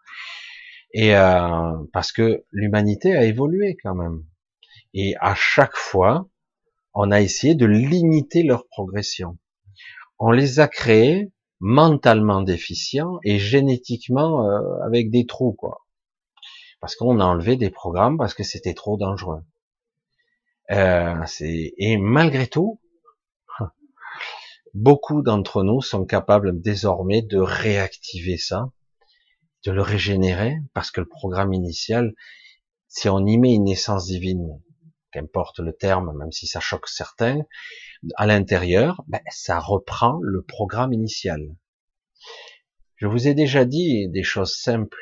Et 0.93 1.16
euh, 1.16 1.72
parce 1.93 2.12
que 2.12 2.43
l'humanité 2.51 3.16
a 3.16 3.24
évolué 3.24 3.78
quand 3.82 3.95
même. 3.95 4.26
Et 4.93 5.16
à 5.22 5.36
chaque 5.36 5.76
fois, 5.76 6.30
on 6.94 7.12
a 7.12 7.22
essayé 7.22 7.56
de 7.56 7.66
limiter 7.66 8.44
leur 8.44 8.68
progression. 8.68 9.38
On 10.20 10.32
les 10.32 10.60
a 10.60 10.68
créés 10.68 11.32
mentalement 11.60 12.42
déficients 12.42 13.20
et 13.24 13.39
génétiquement 13.39 14.50
euh, 14.50 14.84
avec 14.84 15.10
des 15.12 15.26
trous, 15.26 15.54
quoi. 15.54 15.86
Parce 16.80 16.96
qu'on 16.96 17.20
a 17.20 17.26
enlevé 17.26 17.56
des 17.56 17.70
programmes 17.70 18.18
parce 18.18 18.34
que 18.34 18.44
c'était 18.44 18.74
trop 18.74 18.98
dangereux. 18.98 19.44
Euh, 20.72 21.24
et 21.39 21.98
malgré 21.98 22.48
tout, 22.48 22.82
beaucoup 24.74 25.22
d'entre 25.22 25.64
nous 25.64 25.82
sont 25.82 26.06
capables 26.06 26.60
désormais 26.62 27.22
de 27.22 27.38
réactiver 27.38 28.38
ça, 28.38 28.72
de 29.66 29.72
le 29.72 29.82
régénérer, 29.82 30.58
parce 30.74 30.89
que 30.89 31.02
le 31.02 31.08
programme 31.08 31.54
initial, 31.54 32.16
si 32.88 33.08
on 33.08 33.26
y 33.26 33.38
met 33.38 33.54
une 33.54 33.68
essence 33.68 34.08
divine, 34.08 34.62
qu'importe 35.12 35.59
le 35.59 35.74
terme, 35.74 36.18
même 36.18 36.32
si 36.32 36.47
ça 36.47 36.59
choque 36.59 36.88
certains, 36.88 37.41
à 38.16 38.26
l'intérieur, 38.26 39.03
ben, 39.07 39.22
ça 39.30 39.59
reprend 39.59 40.20
le 40.22 40.43
programme 40.43 40.93
initial. 40.93 41.55
Je 42.95 43.07
vous 43.07 43.28
ai 43.28 43.34
déjà 43.34 43.66
dit 43.66 44.07
des 44.09 44.24
choses 44.24 44.55
simples. 44.55 44.97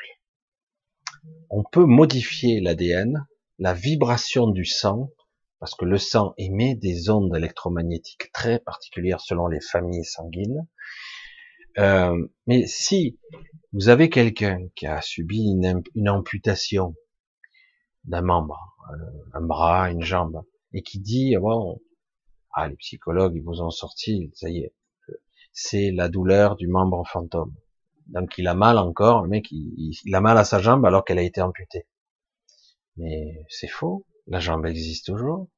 On 1.50 1.62
peut 1.62 1.84
modifier 1.84 2.60
l'ADN, 2.60 3.26
la 3.58 3.74
vibration 3.74 4.48
du 4.48 4.64
sang, 4.64 5.10
parce 5.58 5.74
que 5.74 5.84
le 5.84 5.98
sang 5.98 6.32
émet 6.38 6.74
des 6.74 7.10
ondes 7.10 7.36
électromagnétiques 7.36 8.32
très 8.32 8.58
particulières 8.58 9.20
selon 9.20 9.46
les 9.46 9.60
familles 9.60 10.04
sanguines. 10.04 10.66
Euh, 11.78 12.16
mais 12.46 12.66
si 12.66 13.18
vous 13.72 13.90
avez 13.90 14.08
quelqu'un 14.08 14.66
qui 14.74 14.86
a 14.86 15.00
subi 15.02 15.42
une, 15.42 15.82
une 15.94 16.08
amputation 16.08 16.94
d'un 18.04 18.22
membre, 18.22 18.76
euh, 18.92 18.96
un 19.34 19.42
bras, 19.42 19.90
une 19.90 20.02
jambe, 20.02 20.42
et 20.72 20.82
qui 20.82 21.00
dit, 21.00 21.34
ah 21.36 21.40
bon, 21.40 21.80
ah, 22.52 22.68
les 22.68 22.76
psychologues, 22.76 23.34
ils 23.36 23.42
vous 23.42 23.60
ont 23.60 23.70
sorti, 23.70 24.30
ça 24.34 24.48
y 24.48 24.58
est, 24.58 24.74
c'est 25.52 25.90
la 25.90 26.08
douleur 26.08 26.56
du 26.56 26.68
membre 26.68 27.06
fantôme. 27.06 27.54
Donc 28.06 28.38
il 28.38 28.48
a 28.48 28.54
mal 28.54 28.78
encore, 28.78 29.22
le 29.22 29.28
mec, 29.28 29.48
il, 29.52 30.14
a 30.14 30.20
mal 30.20 30.36
à 30.38 30.44
sa 30.44 30.60
jambe 30.60 30.84
alors 30.84 31.04
qu'elle 31.04 31.18
a 31.18 31.22
été 31.22 31.40
amputée. 31.40 31.86
Mais 32.96 33.44
c'est 33.48 33.68
faux, 33.68 34.06
la 34.26 34.40
jambe 34.40 34.66
existe 34.66 35.06
toujours, 35.06 35.48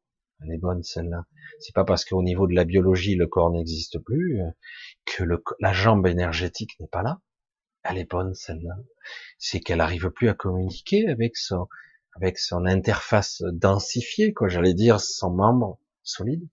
elle 0.40 0.52
est 0.52 0.58
bonne 0.58 0.82
celle-là. 0.82 1.24
C'est 1.60 1.74
pas 1.74 1.84
parce 1.84 2.04
qu'au 2.04 2.22
niveau 2.22 2.46
de 2.46 2.54
la 2.54 2.64
biologie 2.64 3.14
le 3.14 3.26
corps 3.26 3.50
n'existe 3.50 3.98
plus 4.00 4.40
que 5.06 5.24
le, 5.24 5.42
la 5.60 5.72
jambe 5.72 6.06
énergétique 6.06 6.78
n'est 6.78 6.88
pas 6.88 7.02
là. 7.02 7.20
Elle 7.84 7.98
est 7.98 8.10
bonne 8.10 8.34
celle-là. 8.34 8.74
C'est 9.38 9.60
qu'elle 9.60 9.80
arrive 9.80 10.10
plus 10.10 10.28
à 10.28 10.34
communiquer 10.34 11.08
avec 11.08 11.36
son, 11.36 11.68
avec 12.14 12.38
son 12.38 12.66
interface 12.66 13.42
densifiée, 13.52 14.32
quoi, 14.32 14.48
j'allais 14.48 14.74
dire, 14.74 15.00
son 15.00 15.30
membre 15.30 15.78
solide. 16.02 16.46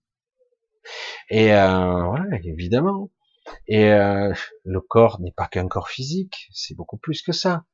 Et 1.28 1.52
euh, 1.52 2.04
voilà, 2.04 2.38
évidemment. 2.42 3.10
Et 3.66 3.92
euh, 3.92 4.32
le 4.64 4.80
corps 4.80 5.20
n'est 5.20 5.32
pas 5.32 5.48
qu'un 5.48 5.68
corps 5.68 5.88
physique, 5.88 6.48
c'est 6.52 6.74
beaucoup 6.74 6.98
plus 6.98 7.22
que 7.22 7.32
ça. 7.32 7.64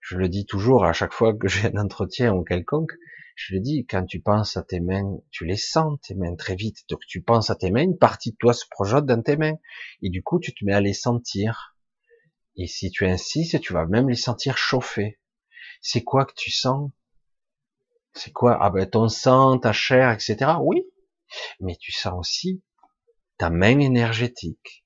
Je 0.00 0.16
le 0.16 0.28
dis 0.28 0.46
toujours 0.46 0.84
à 0.84 0.92
chaque 0.92 1.12
fois 1.12 1.34
que 1.34 1.48
j'ai 1.48 1.68
un 1.68 1.78
entretien 1.78 2.34
ou 2.34 2.44
quelconque, 2.44 2.92
je 3.34 3.54
le 3.54 3.60
dis, 3.60 3.86
quand 3.86 4.04
tu 4.04 4.20
penses 4.20 4.56
à 4.56 4.62
tes 4.62 4.80
mains, 4.80 5.18
tu 5.30 5.46
les 5.46 5.56
sens, 5.56 5.98
tes 6.02 6.14
mains, 6.14 6.34
très 6.36 6.54
vite. 6.54 6.88
Donc 6.88 7.00
tu 7.06 7.22
penses 7.22 7.50
à 7.50 7.56
tes 7.56 7.70
mains, 7.70 7.82
une 7.82 7.98
partie 7.98 8.32
de 8.32 8.36
toi 8.36 8.52
se 8.52 8.66
projette 8.70 9.06
dans 9.06 9.22
tes 9.22 9.36
mains. 9.36 9.56
Et 10.02 10.10
du 10.10 10.22
coup, 10.22 10.38
tu 10.38 10.54
te 10.54 10.64
mets 10.64 10.74
à 10.74 10.80
les 10.80 10.92
sentir. 10.92 11.76
Et 12.56 12.66
si 12.66 12.90
tu 12.90 13.06
insistes, 13.06 13.60
tu 13.60 13.72
vas 13.72 13.86
même 13.86 14.08
les 14.08 14.16
sentir 14.16 14.58
chauffer. 14.58 15.18
C'est 15.82 16.02
quoi 16.02 16.24
que 16.24 16.34
tu 16.34 16.50
sens? 16.50 16.90
C'est 18.14 18.32
quoi? 18.32 18.56
Ah 18.60 18.70
ben 18.70 18.88
ton 18.88 19.08
sang, 19.08 19.58
ta 19.58 19.72
chair, 19.72 20.10
etc. 20.12 20.52
Oui, 20.60 20.86
mais 21.60 21.76
tu 21.76 21.92
sens 21.92 22.14
aussi 22.18 22.62
ta 23.36 23.50
main 23.50 23.78
énergétique. 23.80 24.84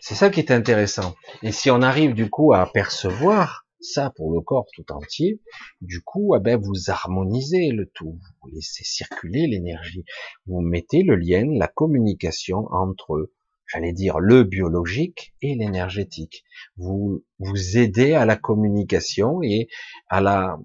C'est 0.00 0.14
ça 0.14 0.30
qui 0.30 0.40
est 0.40 0.50
intéressant. 0.50 1.16
Et 1.42 1.52
si 1.52 1.70
on 1.70 1.80
arrive 1.80 2.14
du 2.14 2.28
coup 2.28 2.52
à 2.52 2.70
percevoir 2.70 3.66
ça 3.80 4.12
pour 4.16 4.32
le 4.32 4.40
corps 4.40 4.66
tout 4.74 4.90
entier, 4.92 5.40
du 5.80 6.02
coup, 6.02 6.34
ah 6.34 6.40
ben, 6.40 6.60
vous 6.60 6.90
harmonisez 6.90 7.70
le 7.70 7.86
tout, 7.86 8.18
vous 8.42 8.48
laissez 8.48 8.84
circuler 8.84 9.46
l'énergie, 9.46 10.04
vous 10.46 10.60
mettez 10.60 11.02
le 11.02 11.16
lien, 11.16 11.46
la 11.46 11.68
communication 11.68 12.66
entre 12.70 13.30
j'allais 13.74 13.92
dire 13.92 14.18
le 14.20 14.44
biologique 14.44 15.34
et 15.42 15.54
l'énergétique. 15.54 16.44
Vous 16.76 17.24
vous 17.38 17.76
aidez 17.76 18.14
à 18.14 18.24
la 18.24 18.36
communication 18.36 19.42
et 19.42 19.68
à 20.08 20.20
la 20.20 20.58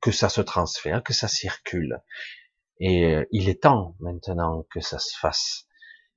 que 0.00 0.10
ça 0.10 0.28
se 0.28 0.40
transfère, 0.40 1.02
que 1.02 1.12
ça 1.12 1.28
circule. 1.28 2.00
Et 2.78 3.04
euh, 3.04 3.24
il 3.30 3.48
est 3.48 3.62
temps 3.62 3.94
maintenant 4.00 4.66
que 4.70 4.80
ça 4.80 4.98
se 4.98 5.16
fasse. 5.18 5.66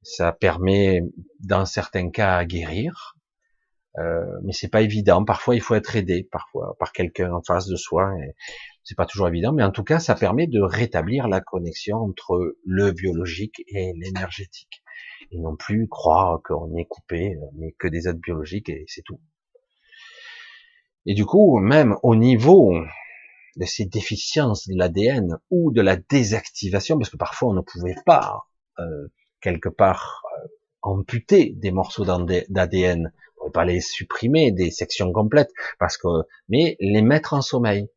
Ça 0.02 0.32
permet, 0.32 1.02
dans 1.40 1.66
certains 1.66 2.10
cas, 2.10 2.38
à 2.38 2.46
guérir, 2.46 3.16
euh, 4.00 4.26
mais 4.44 4.54
c'est 4.54 4.70
pas 4.70 4.82
évident. 4.82 5.24
Parfois, 5.24 5.56
il 5.56 5.62
faut 5.62 5.76
être 5.76 5.96
aidé, 5.96 6.28
parfois 6.32 6.76
par 6.80 6.94
quelqu'un 6.94 7.32
en 7.32 7.42
face 7.42 7.68
de 7.68 7.76
soi. 7.76 8.12
C'est 8.84 8.96
pas 8.96 9.06
toujours 9.06 9.28
évident, 9.28 9.54
mais 9.54 9.64
en 9.64 9.72
tout 9.72 9.84
cas, 9.84 10.00
ça 10.00 10.16
permet 10.16 10.48
de 10.48 10.62
rétablir 10.62 11.28
la 11.28 11.42
connexion 11.42 11.98
entre 11.98 12.56
le 12.66 12.92
biologique 12.92 13.64
et 13.68 13.94
l'énergétique 13.98 14.83
et 15.32 15.40
non 15.40 15.56
plus 15.56 15.88
croire 15.88 16.42
qu'on 16.44 16.76
est 16.76 16.86
coupé, 16.86 17.38
mais 17.56 17.72
que 17.74 17.88
des 17.88 18.08
êtres 18.08 18.20
biologiques 18.20 18.70
et 18.70 18.86
c'est 18.88 19.04
tout. 19.04 19.20
Et 21.06 21.14
du 21.14 21.26
coup, 21.26 21.60
même 21.60 21.98
au 22.04 22.16
niveau 22.16 22.74
de 23.58 23.66
ces 23.66 23.86
déficiences 23.86 24.68
de 24.68 24.78
l'ADN 24.78 25.38
ou 25.52 25.72
de 25.72 25.82
la 25.82 25.98
désactivation, 25.98 26.98
parce 26.98 27.10
que 27.10 27.18
parfois 27.18 27.50
on 27.50 27.54
ne 27.54 27.62
pouvait 27.62 27.96
pas 28.06 28.48
euh, 28.80 29.08
quelque 29.42 29.70
part 29.70 30.24
euh, 30.38 30.48
amputer 30.82 31.54
des 31.56 31.72
morceaux 31.72 32.06
d'ADN, 32.06 33.12
on 33.38 33.46
ne 33.46 33.50
pouvait 33.50 33.52
pas 33.52 33.66
les 33.66 33.82
supprimer 33.82 34.52
des 34.52 34.72
sections 34.72 35.12
complètes, 35.12 35.52
parce 35.78 35.98
que 35.98 36.08
mais 36.50 36.78
les 36.80 37.02
mettre 37.02 37.34
en 37.34 37.42
sommeil, 37.42 37.90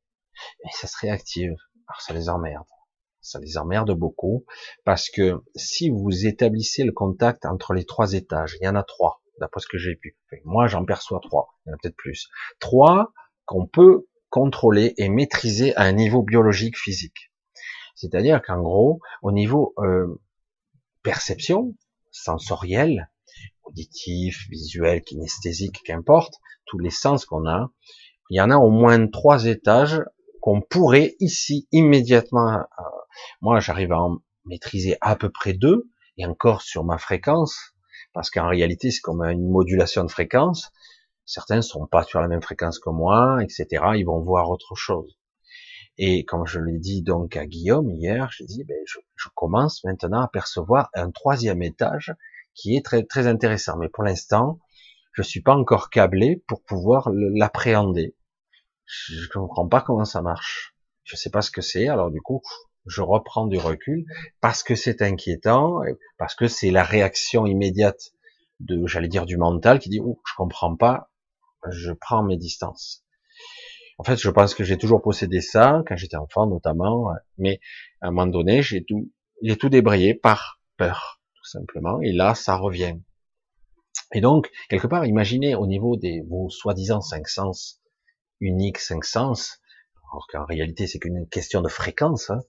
et 0.64 0.68
ça 0.72 0.86
se 0.86 0.98
réactive. 0.98 1.54
Alors 1.88 2.00
ça 2.00 2.12
les 2.12 2.28
emmerde 2.28 2.66
ça 3.26 3.40
les 3.40 3.58
emmerde 3.58 3.92
beaucoup, 3.92 4.44
parce 4.84 5.10
que 5.10 5.42
si 5.54 5.90
vous 5.90 6.26
établissez 6.26 6.84
le 6.84 6.92
contact 6.92 7.44
entre 7.44 7.74
les 7.74 7.84
trois 7.84 8.12
étages, 8.12 8.56
il 8.60 8.64
y 8.64 8.68
en 8.68 8.76
a 8.76 8.82
trois, 8.82 9.22
d'après 9.40 9.60
ce 9.60 9.66
que 9.66 9.78
j'ai 9.78 9.96
pu. 9.96 10.16
moi, 10.44 10.66
j'en 10.68 10.84
perçois 10.84 11.20
trois, 11.20 11.58
il 11.64 11.70
y 11.70 11.72
en 11.72 11.74
a 11.74 11.78
peut-être 11.82 11.96
plus. 11.96 12.28
Trois 12.60 13.12
qu'on 13.44 13.66
peut 13.66 14.06
contrôler 14.30 14.94
et 14.96 15.08
maîtriser 15.08 15.74
à 15.76 15.82
un 15.82 15.92
niveau 15.92 16.22
biologique 16.22 16.76
physique. 16.76 17.32
C'est-à-dire 17.94 18.42
qu'en 18.42 18.60
gros, 18.60 19.00
au 19.22 19.32
niveau 19.32 19.74
euh, 19.78 20.20
perception, 21.02 21.74
sensorielle, 22.10 23.10
auditif, 23.64 24.46
visuel, 24.50 25.02
kinesthésique, 25.02 25.82
qu'importe, 25.84 26.34
tous 26.66 26.78
les 26.78 26.90
sens 26.90 27.24
qu'on 27.24 27.46
a, 27.46 27.70
il 28.30 28.36
y 28.36 28.40
en 28.40 28.50
a 28.50 28.56
au 28.56 28.70
moins 28.70 29.06
trois 29.08 29.46
étages 29.46 30.02
qu'on 30.40 30.60
pourrait 30.60 31.16
ici 31.18 31.66
immédiatement. 31.72 32.60
Moi, 33.40 33.60
j'arrive 33.60 33.92
à 33.92 34.00
en 34.00 34.18
maîtriser 34.44 34.96
à 35.00 35.16
peu 35.16 35.30
près 35.30 35.52
deux, 35.52 35.90
et 36.18 36.26
encore 36.26 36.62
sur 36.62 36.84
ma 36.84 36.98
fréquence, 36.98 37.74
parce 38.12 38.30
qu'en 38.30 38.48
réalité, 38.48 38.90
c'est 38.90 39.00
comme 39.00 39.22
une 39.22 39.50
modulation 39.50 40.04
de 40.04 40.10
fréquence. 40.10 40.70
Certains 41.24 41.60
sont 41.60 41.86
pas 41.86 42.04
sur 42.04 42.20
la 42.20 42.28
même 42.28 42.42
fréquence 42.42 42.78
que 42.78 42.90
moi, 42.90 43.38
etc. 43.42 43.84
Ils 43.96 44.06
vont 44.06 44.20
voir 44.20 44.48
autre 44.48 44.74
chose. 44.74 45.18
Et 45.98 46.24
comme 46.24 46.46
je 46.46 46.60
l'ai 46.60 46.78
dit 46.78 47.02
donc 47.02 47.36
à 47.36 47.46
Guillaume 47.46 47.90
hier, 47.90 48.30
j'ai 48.30 48.44
dit, 48.44 48.64
ben, 48.64 48.76
je, 48.86 49.28
commence 49.34 49.82
maintenant 49.84 50.20
à 50.22 50.28
percevoir 50.28 50.90
un 50.94 51.10
troisième 51.10 51.62
étage 51.62 52.14
qui 52.54 52.76
est 52.76 52.84
très 52.84 53.02
très 53.02 53.26
intéressant. 53.26 53.76
Mais 53.78 53.88
pour 53.88 54.04
l'instant, 54.04 54.60
je 55.12 55.22
suis 55.22 55.42
pas 55.42 55.54
encore 55.54 55.90
câblé 55.90 56.42
pour 56.48 56.62
pouvoir 56.62 57.10
l'appréhender. 57.12 58.14
Je 58.84 59.22
ne 59.22 59.26
comprends 59.28 59.68
pas 59.68 59.80
comment 59.80 60.04
ça 60.04 60.22
marche. 60.22 60.74
Je 61.04 61.16
sais 61.16 61.30
pas 61.30 61.42
ce 61.42 61.50
que 61.50 61.62
c'est. 61.62 61.88
Alors 61.88 62.10
du 62.10 62.20
coup, 62.20 62.40
je 62.86 63.02
reprends 63.02 63.46
du 63.46 63.58
recul 63.58 64.04
parce 64.40 64.62
que 64.62 64.74
c'est 64.74 65.02
inquiétant, 65.02 65.80
parce 66.18 66.34
que 66.34 66.48
c'est 66.48 66.70
la 66.70 66.82
réaction 66.82 67.46
immédiate 67.46 68.12
de, 68.60 68.86
j'allais 68.86 69.08
dire, 69.08 69.26
du 69.26 69.36
mental 69.36 69.78
qui 69.78 69.88
dit, 69.88 70.00
oh, 70.00 70.20
je 70.26 70.34
comprends 70.36 70.76
pas, 70.76 71.10
je 71.70 71.92
prends 71.92 72.22
mes 72.22 72.36
distances. 72.36 73.04
En 73.98 74.04
fait, 74.04 74.16
je 74.16 74.30
pense 74.30 74.54
que 74.54 74.64
j'ai 74.64 74.76
toujours 74.76 75.02
possédé 75.02 75.40
ça, 75.40 75.82
quand 75.86 75.96
j'étais 75.96 76.16
enfant 76.16 76.46
notamment, 76.46 77.08
mais 77.38 77.60
à 78.00 78.08
un 78.08 78.10
moment 78.10 78.26
donné, 78.26 78.62
j'ai 78.62 78.84
tout, 78.84 79.10
j'ai 79.42 79.56
tout 79.56 79.68
débrayé 79.68 80.14
par 80.14 80.60
peur, 80.76 81.20
tout 81.34 81.48
simplement, 81.48 82.00
et 82.02 82.12
là, 82.12 82.34
ça 82.34 82.56
revient. 82.56 82.98
Et 84.12 84.20
donc, 84.20 84.50
quelque 84.68 84.86
part, 84.86 85.06
imaginez 85.06 85.54
au 85.54 85.66
niveau 85.66 85.96
des 85.96 86.22
vos 86.28 86.50
soi-disant 86.50 87.00
cinq 87.00 87.26
sens, 87.28 87.80
uniques 88.40 88.78
cinq 88.78 89.04
sens, 89.04 89.58
alors 90.12 90.26
qu'en 90.30 90.44
réalité, 90.44 90.86
c'est 90.86 90.98
qu'une 90.98 91.28
question 91.28 91.62
de 91.62 91.68
fréquence, 91.68 92.30
hein, 92.30 92.40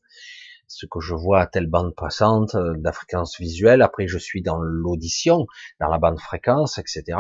ce 0.68 0.86
que 0.86 1.00
je 1.00 1.14
vois 1.14 1.42
à 1.42 1.48
telle 1.48 1.68
bande 1.68 1.96
passante, 1.96 2.56
euh, 2.56 2.76
la 2.82 2.92
fréquence 2.92 3.40
visuelle, 3.40 3.82
après 3.82 4.08
je 4.08 4.18
suis 4.18 4.42
dans 4.42 4.60
l'audition, 4.60 5.48
dans 5.80 5.88
la 5.88 5.98
bande 5.98 6.20
fréquence, 6.20 6.78
etc. 6.78 7.18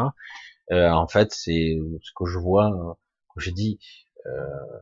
Euh, 0.71 0.89
en 0.89 1.07
fait, 1.07 1.31
c'est 1.31 1.77
ce 2.01 2.11
que 2.15 2.25
je 2.25 2.38
vois, 2.38 2.71
euh, 2.71 2.93
je 3.38 3.51
dis, 3.51 3.79
euh, 4.25 4.31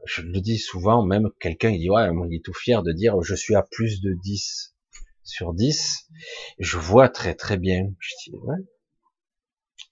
je 0.05 0.21
le 0.21 0.41
dis 0.41 0.57
souvent, 0.57 1.03
même 1.05 1.29
quelqu'un 1.39 1.69
il 1.69 1.79
dit 1.79 1.89
ouais, 1.89 2.09
il 2.29 2.35
est 2.35 2.43
tout 2.43 2.53
fier 2.53 2.81
de 2.81 2.91
dire 2.91 3.21
je 3.21 3.35
suis 3.35 3.55
à 3.55 3.61
plus 3.63 4.01
de 4.01 4.13
10 4.13 4.75
sur 5.23 5.53
10, 5.53 6.09
je 6.59 6.77
vois 6.77 7.09
très 7.09 7.35
très 7.35 7.57
bien. 7.57 7.91
Je 7.99 8.13
dis 8.23 8.35
ouais, 8.37 8.57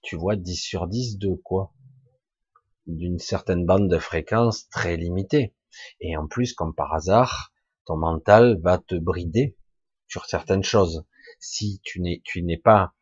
tu 0.02 0.16
vois 0.16 0.36
10 0.36 0.56
sur 0.56 0.88
10 0.88 1.18
de 1.18 1.34
quoi? 1.34 1.72
D'une 2.86 3.18
certaine 3.18 3.64
bande 3.64 3.88
de 3.88 3.98
fréquence 3.98 4.68
très 4.68 4.96
limitée. 4.96 5.54
Et 6.00 6.16
en 6.16 6.26
plus, 6.26 6.52
comme 6.52 6.74
par 6.74 6.92
hasard, 6.94 7.52
ton 7.86 7.96
mental 7.96 8.60
va 8.62 8.78
te 8.78 8.94
brider 8.94 9.56
sur 10.06 10.26
certaines 10.26 10.62
choses. 10.62 11.04
Si 11.40 11.80
tu 11.82 12.00
n'es, 12.00 12.20
tu 12.24 12.42
n'es 12.42 12.58
pas, 12.58 12.94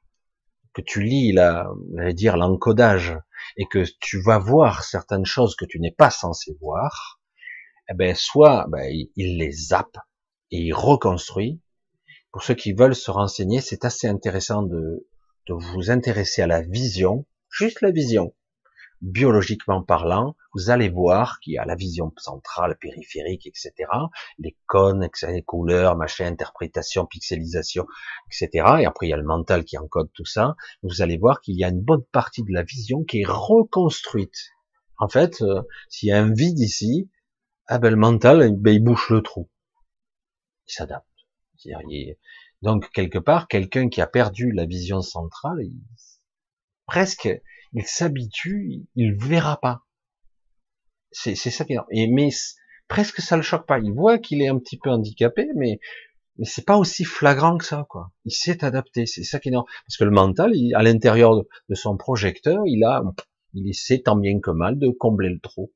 que 0.72 0.83
tu 0.83 1.03
lis 1.03 1.33
la, 1.33 1.68
dire 2.12 2.37
l'encodage 2.37 3.18
et 3.57 3.66
que 3.66 3.85
tu 4.01 4.20
vas 4.22 4.39
voir 4.39 4.85
certaines 4.85 5.26
choses 5.26 5.55
que 5.55 5.64
tu 5.64 5.80
n'es 5.80 5.91
pas 5.91 6.11
censé 6.11 6.57
voir, 6.61 7.20
eh 7.91 7.95
ben, 7.95 8.14
soit, 8.14 8.66
ben, 8.68 8.89
il 9.16 9.39
les 9.39 9.53
zappe 9.53 9.99
et 10.51 10.59
il 10.59 10.72
reconstruit. 10.72 11.61
Pour 12.30 12.43
ceux 12.43 12.55
qui 12.55 12.72
veulent 12.72 12.95
se 12.95 13.11
renseigner, 13.11 13.61
c'est 13.61 13.85
assez 13.85 14.07
intéressant 14.07 14.62
de, 14.62 15.07
de 15.49 15.55
vous 15.55 15.91
intéresser 15.91 16.41
à 16.41 16.47
la 16.47 16.62
vision, 16.62 17.26
juste 17.51 17.80
la 17.83 17.91
vision 17.91 18.35
biologiquement 19.03 19.82
parlant, 19.82 20.36
vous 20.55 20.70
allez 20.70 20.88
voir 20.88 21.40
qu'il 21.40 21.55
y 21.55 21.59
a 21.59 21.64
la 21.64 21.74
vision 21.74 22.12
centrale, 22.16 22.78
périphérique, 22.78 23.46
etc., 23.46 23.72
les 24.38 24.57
cônes, 24.66 25.09
les 25.28 25.42
couleurs, 25.42 25.96
machin, 25.96 26.26
interprétation, 26.26 27.05
pixelisation, 27.07 27.86
etc. 28.28 28.66
Et 28.80 28.86
après, 28.86 29.07
il 29.07 29.11
y 29.11 29.12
a 29.14 29.16
le 29.16 29.24
mental 29.24 29.64
qui 29.64 29.76
encode 29.76 30.11
tout 30.14 30.24
ça. 30.24 30.55
Vous 30.82 31.03
allez 31.03 31.18
voir 31.18 31.40
qu'il 31.40 31.57
y 31.57 31.64
a 31.64 31.68
une 31.68 31.82
bonne 31.82 32.05
partie 32.12 32.44
de 32.44 32.53
la 32.53 32.62
vision 32.62 33.03
qui 33.05 33.22
est 33.22 33.28
reconstruite. 33.28 34.53
En 34.98 35.09
fait, 35.09 35.42
euh, 35.42 35.62
s'il 35.88 36.11
y 36.11 36.12
a 36.12 36.22
un 36.22 36.32
vide 36.32 36.61
ici, 36.61 37.11
ah 37.66 37.78
ben, 37.78 37.90
le 37.90 37.96
mental, 37.96 38.55
ben, 38.57 38.72
il 38.72 38.84
bouche 38.84 39.11
le 39.11 39.20
trou. 39.20 39.50
Il 40.68 40.72
s'adapte. 40.72 41.07
Donc, 42.61 42.90
quelque 42.92 43.18
part, 43.18 43.48
quelqu'un 43.48 43.88
qui 43.88 44.00
a 44.00 44.07
perdu 44.07 44.53
la 44.53 44.64
vision 44.64 45.00
centrale, 45.00 45.59
il... 45.61 45.74
presque, 46.86 47.28
il 47.72 47.84
s'habitue, 47.84 48.86
il 48.94 49.14
verra 49.14 49.58
pas. 49.60 49.82
C'est 51.10 51.34
ça 51.34 51.64
qui 51.64 51.74
est. 51.74 51.78
Et 51.90 52.06
mais 52.08 52.30
presque 52.88 53.20
ça 53.20 53.36
le 53.36 53.42
choque 53.42 53.66
pas. 53.66 53.78
Il 53.78 53.92
voit 53.92 54.18
qu'il 54.18 54.42
est 54.42 54.48
un 54.48 54.58
petit 54.58 54.78
peu 54.78 54.90
handicapé, 54.90 55.48
mais 55.56 55.78
mais 56.38 56.46
c'est 56.46 56.64
pas 56.64 56.78
aussi 56.78 57.04
flagrant 57.04 57.58
que 57.58 57.64
ça, 57.64 57.84
quoi. 57.88 58.10
Il 58.24 58.32
s'est 58.32 58.64
adapté. 58.64 59.06
C'est 59.06 59.22
ça 59.22 59.38
qui 59.38 59.50
est 59.50 59.52
Parce 59.52 59.96
que 59.98 60.04
le 60.04 60.10
mental, 60.10 60.52
à 60.74 60.82
l'intérieur 60.82 61.34
de 61.68 61.74
son 61.74 61.96
projecteur, 61.96 62.62
il 62.66 62.84
a, 62.84 63.02
il 63.52 63.68
essaie 63.68 64.00
tant 64.00 64.16
bien 64.16 64.40
que 64.40 64.50
mal 64.50 64.78
de 64.78 64.88
combler 64.88 65.28
le 65.28 65.40
trou. 65.40 65.72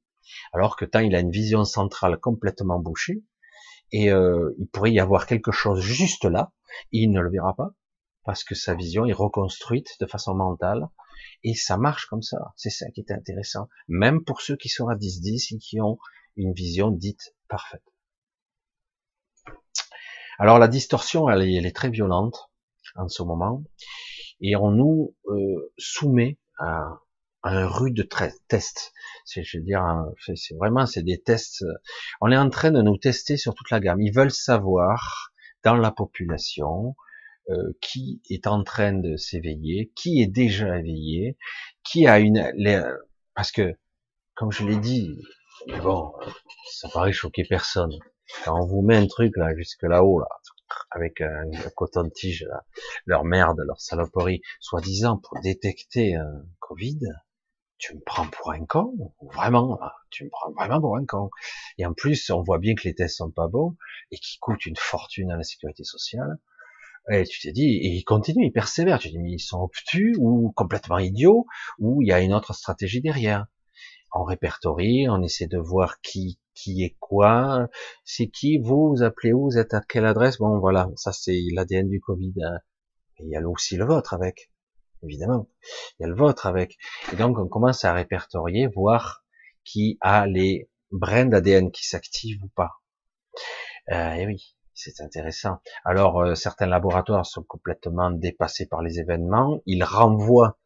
Alors 0.52 0.76
que 0.76 0.84
tant 0.84 1.00
il 1.00 1.14
a 1.14 1.20
une 1.20 1.30
vision 1.30 1.64
centrale 1.64 2.18
complètement 2.18 2.80
bouchée, 2.80 3.22
et 3.92 4.10
euh, 4.10 4.54
il 4.58 4.66
pourrait 4.68 4.92
y 4.92 5.00
avoir 5.00 5.26
quelque 5.26 5.52
chose 5.52 5.80
juste 5.80 6.24
là, 6.24 6.52
il 6.90 7.10
ne 7.10 7.20
le 7.20 7.30
verra 7.30 7.54
pas, 7.54 7.70
parce 8.26 8.42
que 8.42 8.56
sa 8.56 8.74
vision 8.74 9.06
est 9.06 9.12
reconstruite 9.12 9.98
de 10.00 10.06
façon 10.06 10.34
mentale, 10.34 10.88
et 11.44 11.54
ça 11.54 11.76
marche 11.78 12.06
comme 12.06 12.22
ça. 12.22 12.52
C'est 12.56 12.70
ça 12.70 12.90
qui 12.90 13.00
est 13.00 13.12
intéressant. 13.12 13.68
Même 13.86 14.24
pour 14.24 14.40
ceux 14.40 14.56
qui 14.56 14.68
sont 14.68 14.88
à 14.88 14.96
10-10 14.96 15.54
et 15.54 15.58
qui 15.58 15.80
ont 15.80 15.96
une 16.36 16.52
vision 16.52 16.90
dite 16.90 17.34
parfaite. 17.48 17.84
Alors 20.40 20.58
la 20.58 20.66
distorsion, 20.66 21.30
elle 21.30 21.42
est, 21.42 21.74
très 21.74 21.88
violente 21.88 22.50
en 22.96 23.08
ce 23.08 23.22
moment. 23.22 23.62
Et 24.40 24.56
on 24.56 24.72
nous 24.72 25.14
euh, 25.28 25.72
soumet 25.78 26.36
à, 26.58 26.98
un 27.44 27.68
rude 27.68 28.08
test. 28.48 28.92
C'est, 29.24 29.44
je 29.44 29.58
veux 29.58 29.64
dire, 29.64 29.80
c'est 30.34 30.56
vraiment, 30.56 30.84
c'est 30.84 31.04
des 31.04 31.22
tests. 31.22 31.64
On 32.20 32.32
est 32.32 32.36
en 32.36 32.50
train 32.50 32.72
de 32.72 32.82
nous 32.82 32.96
tester 32.96 33.36
sur 33.36 33.54
toute 33.54 33.70
la 33.70 33.78
gamme. 33.78 34.00
Ils 34.00 34.12
veulent 34.12 34.32
savoir 34.32 35.30
dans 35.62 35.76
la 35.76 35.92
population 35.92 36.96
euh, 37.50 37.72
qui 37.80 38.20
est 38.28 38.46
en 38.46 38.64
train 38.64 38.92
de 38.92 39.16
s'éveiller, 39.16 39.92
qui 39.94 40.20
est 40.22 40.26
déjà 40.26 40.78
éveillé, 40.78 41.36
qui 41.84 42.06
a 42.06 42.18
une... 42.18 42.52
Parce 43.34 43.52
que, 43.52 43.76
comme 44.34 44.50
je 44.50 44.64
l'ai 44.66 44.76
dit, 44.76 45.16
bon, 45.82 46.12
ça 46.70 46.88
paraît 46.88 47.12
choquer 47.12 47.44
personne. 47.44 47.92
Quand 48.44 48.60
on 48.60 48.66
vous 48.66 48.82
met 48.82 48.96
un 48.96 49.06
truc 49.06 49.36
là 49.36 49.54
jusque 49.56 49.84
là-haut, 49.84 50.18
là, 50.18 50.26
avec 50.90 51.20
un, 51.20 51.50
coton-tige, 51.76 52.46
leur 53.04 53.24
merde, 53.24 53.60
leur 53.66 53.80
saloperie, 53.80 54.42
soi-disant 54.60 55.18
pour 55.18 55.38
détecter 55.40 56.16
un 56.16 56.42
Covid, 56.58 56.98
tu 57.78 57.94
me 57.94 58.00
prends 58.00 58.26
pour 58.26 58.50
un 58.52 58.64
con, 58.64 59.14
vraiment, 59.34 59.78
tu 60.10 60.24
me 60.24 60.30
prends 60.30 60.50
vraiment 60.52 60.80
pour 60.80 60.96
un 60.96 61.04
con. 61.04 61.30
Et 61.78 61.86
en 61.86 61.92
plus, 61.92 62.30
on 62.30 62.42
voit 62.42 62.58
bien 62.58 62.74
que 62.74 62.84
les 62.84 62.94
tests 62.94 63.18
sont 63.18 63.30
pas 63.30 63.48
bons 63.48 63.76
et 64.10 64.18
qui 64.18 64.38
coûtent 64.38 64.66
une 64.66 64.76
fortune 64.76 65.30
à 65.30 65.36
la 65.36 65.42
sécurité 65.42 65.84
sociale. 65.84 66.38
Et 67.10 67.24
tu 67.24 67.40
t'es 67.40 67.52
dit, 67.52 67.76
et 67.76 67.88
ils 67.88 68.04
continuent, 68.04 68.46
ils 68.46 68.52
persévèrent. 68.52 68.98
Tu 68.98 69.10
dis, 69.10 69.18
mais 69.18 69.32
ils 69.32 69.40
sont 69.40 69.60
obtus 69.60 70.16
ou 70.18 70.52
complètement 70.56 70.98
idiots, 70.98 71.46
ou 71.78 72.02
il 72.02 72.08
y 72.08 72.12
a 72.12 72.20
une 72.20 72.34
autre 72.34 72.52
stratégie 72.52 73.00
derrière. 73.00 73.46
On 74.12 74.24
répertorie, 74.24 75.08
on 75.08 75.22
essaie 75.22 75.46
de 75.46 75.58
voir 75.58 76.00
qui 76.00 76.38
qui 76.56 76.82
est 76.82 76.96
quoi, 76.98 77.68
c'est 78.04 78.28
qui, 78.28 78.58
vous, 78.58 78.88
vous 78.88 79.02
appelez 79.02 79.32
où, 79.32 79.44
vous 79.44 79.58
êtes 79.58 79.74
à 79.74 79.82
quelle 79.82 80.06
adresse, 80.06 80.38
bon 80.38 80.58
voilà, 80.58 80.90
ça 80.96 81.12
c'est 81.12 81.38
l'ADN 81.52 81.88
du 81.88 82.00
Covid. 82.00 82.32
Hein. 82.42 82.58
il 83.20 83.28
y 83.28 83.36
a 83.36 83.46
aussi 83.46 83.76
le 83.76 83.84
vôtre 83.84 84.14
avec, 84.14 84.50
évidemment. 85.02 85.48
Il 85.98 86.02
y 86.02 86.06
a 86.06 86.08
le 86.08 86.16
vôtre 86.16 86.46
avec. 86.46 86.78
Et 87.12 87.16
donc 87.16 87.38
on 87.38 87.46
commence 87.46 87.84
à 87.84 87.92
répertorier, 87.92 88.66
voir 88.68 89.24
qui 89.64 89.98
a 90.00 90.26
les 90.26 90.70
brins 90.90 91.26
d'ADN 91.26 91.70
qui 91.70 91.86
s'activent 91.86 92.42
ou 92.42 92.48
pas. 92.48 92.70
Euh, 93.92 94.12
et 94.14 94.26
oui. 94.26 94.55
C'est 94.78 95.00
intéressant. 95.00 95.58
Alors, 95.86 96.20
euh, 96.20 96.34
certains 96.34 96.66
laboratoires 96.66 97.24
sont 97.24 97.42
complètement 97.42 98.10
dépassés 98.10 98.66
par 98.66 98.82
les 98.82 99.00
événements. 99.00 99.62
Ils 99.64 99.82
renvoient 99.82 100.58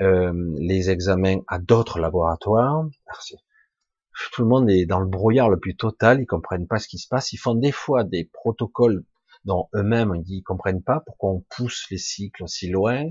euh, 0.00 0.32
les 0.56 0.88
examens 0.88 1.40
à 1.46 1.58
d'autres 1.58 1.98
laboratoires. 1.98 2.86
tout 4.32 4.42
le 4.42 4.48
monde 4.48 4.70
est 4.70 4.86
dans 4.86 5.00
le 5.00 5.06
brouillard 5.06 5.50
le 5.50 5.60
plus 5.60 5.76
total. 5.76 6.22
Ils 6.22 6.26
comprennent 6.26 6.66
pas 6.66 6.78
ce 6.78 6.88
qui 6.88 6.96
se 6.96 7.08
passe. 7.08 7.34
Ils 7.34 7.36
font 7.36 7.54
des 7.54 7.72
fois 7.72 8.04
des 8.04 8.24
protocoles 8.24 9.04
dont 9.44 9.68
eux-mêmes 9.74 10.22
ils 10.26 10.42
comprennent 10.42 10.82
pas 10.82 11.00
pourquoi 11.04 11.30
on 11.32 11.44
pousse 11.56 11.86
les 11.90 11.98
cycles 11.98 12.42
aussi 12.42 12.70
loin, 12.70 13.04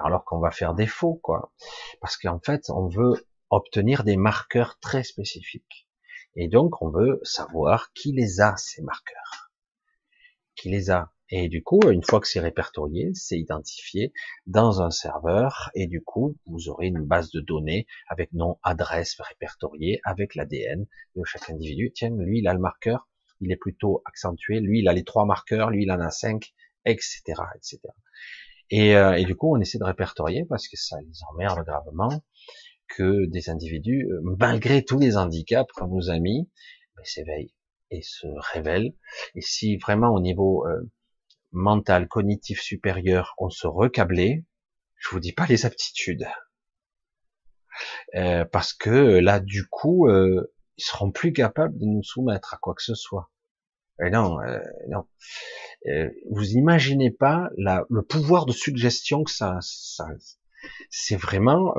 alors 0.00 0.24
qu'on 0.24 0.40
va 0.40 0.50
faire 0.50 0.74
défaut, 0.74 1.20
quoi. 1.22 1.52
Parce 2.00 2.16
qu'en 2.16 2.40
fait, 2.40 2.70
on 2.70 2.88
veut 2.88 3.24
obtenir 3.50 4.02
des 4.02 4.16
marqueurs 4.16 4.80
très 4.80 5.04
spécifiques. 5.04 5.86
Et 6.34 6.48
donc, 6.48 6.80
on 6.80 6.90
veut 6.90 7.20
savoir 7.22 7.92
qui 7.92 8.12
les 8.12 8.40
a, 8.40 8.56
ces 8.56 8.82
marqueurs. 8.82 9.50
Qui 10.54 10.70
les 10.70 10.90
a. 10.90 11.12
Et 11.34 11.48
du 11.48 11.62
coup, 11.62 11.80
une 11.90 12.02
fois 12.02 12.20
que 12.20 12.28
c'est 12.28 12.40
répertorié, 12.40 13.10
c'est 13.14 13.38
identifié 13.38 14.12
dans 14.46 14.82
un 14.82 14.90
serveur, 14.90 15.70
et 15.74 15.86
du 15.86 16.02
coup, 16.02 16.36
vous 16.44 16.68
aurez 16.68 16.88
une 16.88 17.04
base 17.04 17.30
de 17.30 17.40
données 17.40 17.86
avec 18.08 18.32
nom, 18.34 18.58
adresse 18.62 19.16
répertoriée, 19.18 20.00
avec 20.04 20.34
l'ADN 20.34 20.86
de 21.16 21.24
chaque 21.24 21.48
individu. 21.48 21.90
Tiens, 21.94 22.14
lui, 22.18 22.40
il 22.40 22.48
a 22.48 22.52
le 22.52 22.60
marqueur, 22.60 23.08
il 23.40 23.50
est 23.50 23.56
plutôt 23.56 24.02
accentué, 24.04 24.60
lui, 24.60 24.80
il 24.80 24.88
a 24.88 24.92
les 24.92 25.04
trois 25.04 25.24
marqueurs, 25.24 25.70
lui, 25.70 25.84
il 25.84 25.90
en 25.90 26.00
a 26.00 26.10
cinq, 26.10 26.52
etc., 26.84 27.22
etc. 27.56 27.78
Et, 28.68 28.96
euh, 28.96 29.14
et, 29.14 29.24
du 29.24 29.34
coup, 29.34 29.54
on 29.54 29.60
essaie 29.60 29.78
de 29.78 29.84
répertorier 29.84 30.44
parce 30.48 30.68
que 30.68 30.76
ça 30.76 30.98
les 31.00 31.24
emmerde 31.30 31.64
gravement 31.64 32.22
que 32.96 33.26
des 33.26 33.50
individus, 33.50 34.08
euh, 34.10 34.20
malgré 34.38 34.84
tous 34.84 34.98
les 34.98 35.16
handicaps 35.16 35.72
qu'on 35.72 35.88
nous 35.88 36.10
a 36.10 36.18
mis, 36.18 36.50
ben, 36.96 37.04
s'éveillent 37.04 37.54
et 37.90 38.02
se 38.02 38.26
révèlent. 38.52 38.94
Et 39.34 39.40
si 39.40 39.76
vraiment 39.76 40.10
au 40.10 40.20
niveau 40.20 40.66
euh, 40.66 40.90
mental, 41.52 42.08
cognitif 42.08 42.60
supérieur, 42.60 43.34
on 43.38 43.50
se 43.50 43.66
recablait, 43.66 44.44
je 44.98 45.10
vous 45.10 45.20
dis 45.20 45.32
pas 45.32 45.46
les 45.46 45.66
aptitudes, 45.66 46.26
euh, 48.14 48.44
parce 48.44 48.72
que 48.72 49.18
là, 49.18 49.40
du 49.40 49.66
coup, 49.66 50.08
euh, 50.08 50.52
ils 50.76 50.84
seront 50.84 51.10
plus 51.10 51.32
capables 51.32 51.76
de 51.78 51.86
nous 51.86 52.02
soumettre 52.02 52.54
à 52.54 52.58
quoi 52.58 52.74
que 52.74 52.82
ce 52.82 52.94
soit. 52.94 53.30
Et 54.04 54.10
non, 54.10 54.40
euh, 54.40 54.58
non. 54.88 55.06
vous 56.30 56.50
imaginez 56.52 57.10
pas 57.10 57.50
la, 57.56 57.84
le 57.90 58.02
pouvoir 58.02 58.46
de 58.46 58.52
suggestion 58.52 59.22
que 59.22 59.30
ça, 59.30 59.58
ça 59.60 60.06
c'est 60.90 61.16
vraiment, 61.16 61.74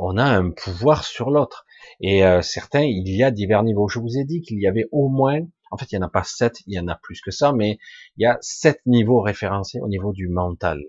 on 0.00 0.16
a 0.16 0.24
un 0.24 0.50
pouvoir 0.50 1.04
sur 1.04 1.30
l'autre. 1.30 1.66
Et 2.00 2.22
certains, 2.42 2.82
il 2.82 3.08
y 3.08 3.22
a 3.22 3.30
divers 3.30 3.62
niveaux. 3.62 3.88
Je 3.88 3.98
vous 3.98 4.18
ai 4.18 4.24
dit 4.24 4.40
qu'il 4.40 4.60
y 4.60 4.66
avait 4.66 4.86
au 4.92 5.08
moins, 5.08 5.40
en 5.70 5.76
fait, 5.76 5.92
il 5.92 5.96
y 5.96 5.98
en 5.98 6.02
a 6.02 6.08
pas 6.08 6.24
sept, 6.24 6.60
il 6.66 6.74
y 6.74 6.80
en 6.80 6.88
a 6.88 6.96
plus 6.96 7.20
que 7.20 7.30
ça, 7.30 7.52
mais 7.52 7.78
il 8.16 8.22
y 8.22 8.26
a 8.26 8.38
sept 8.40 8.80
niveaux 8.86 9.20
référencés 9.20 9.80
au 9.80 9.88
niveau 9.88 10.12
du 10.12 10.28
mental, 10.28 10.82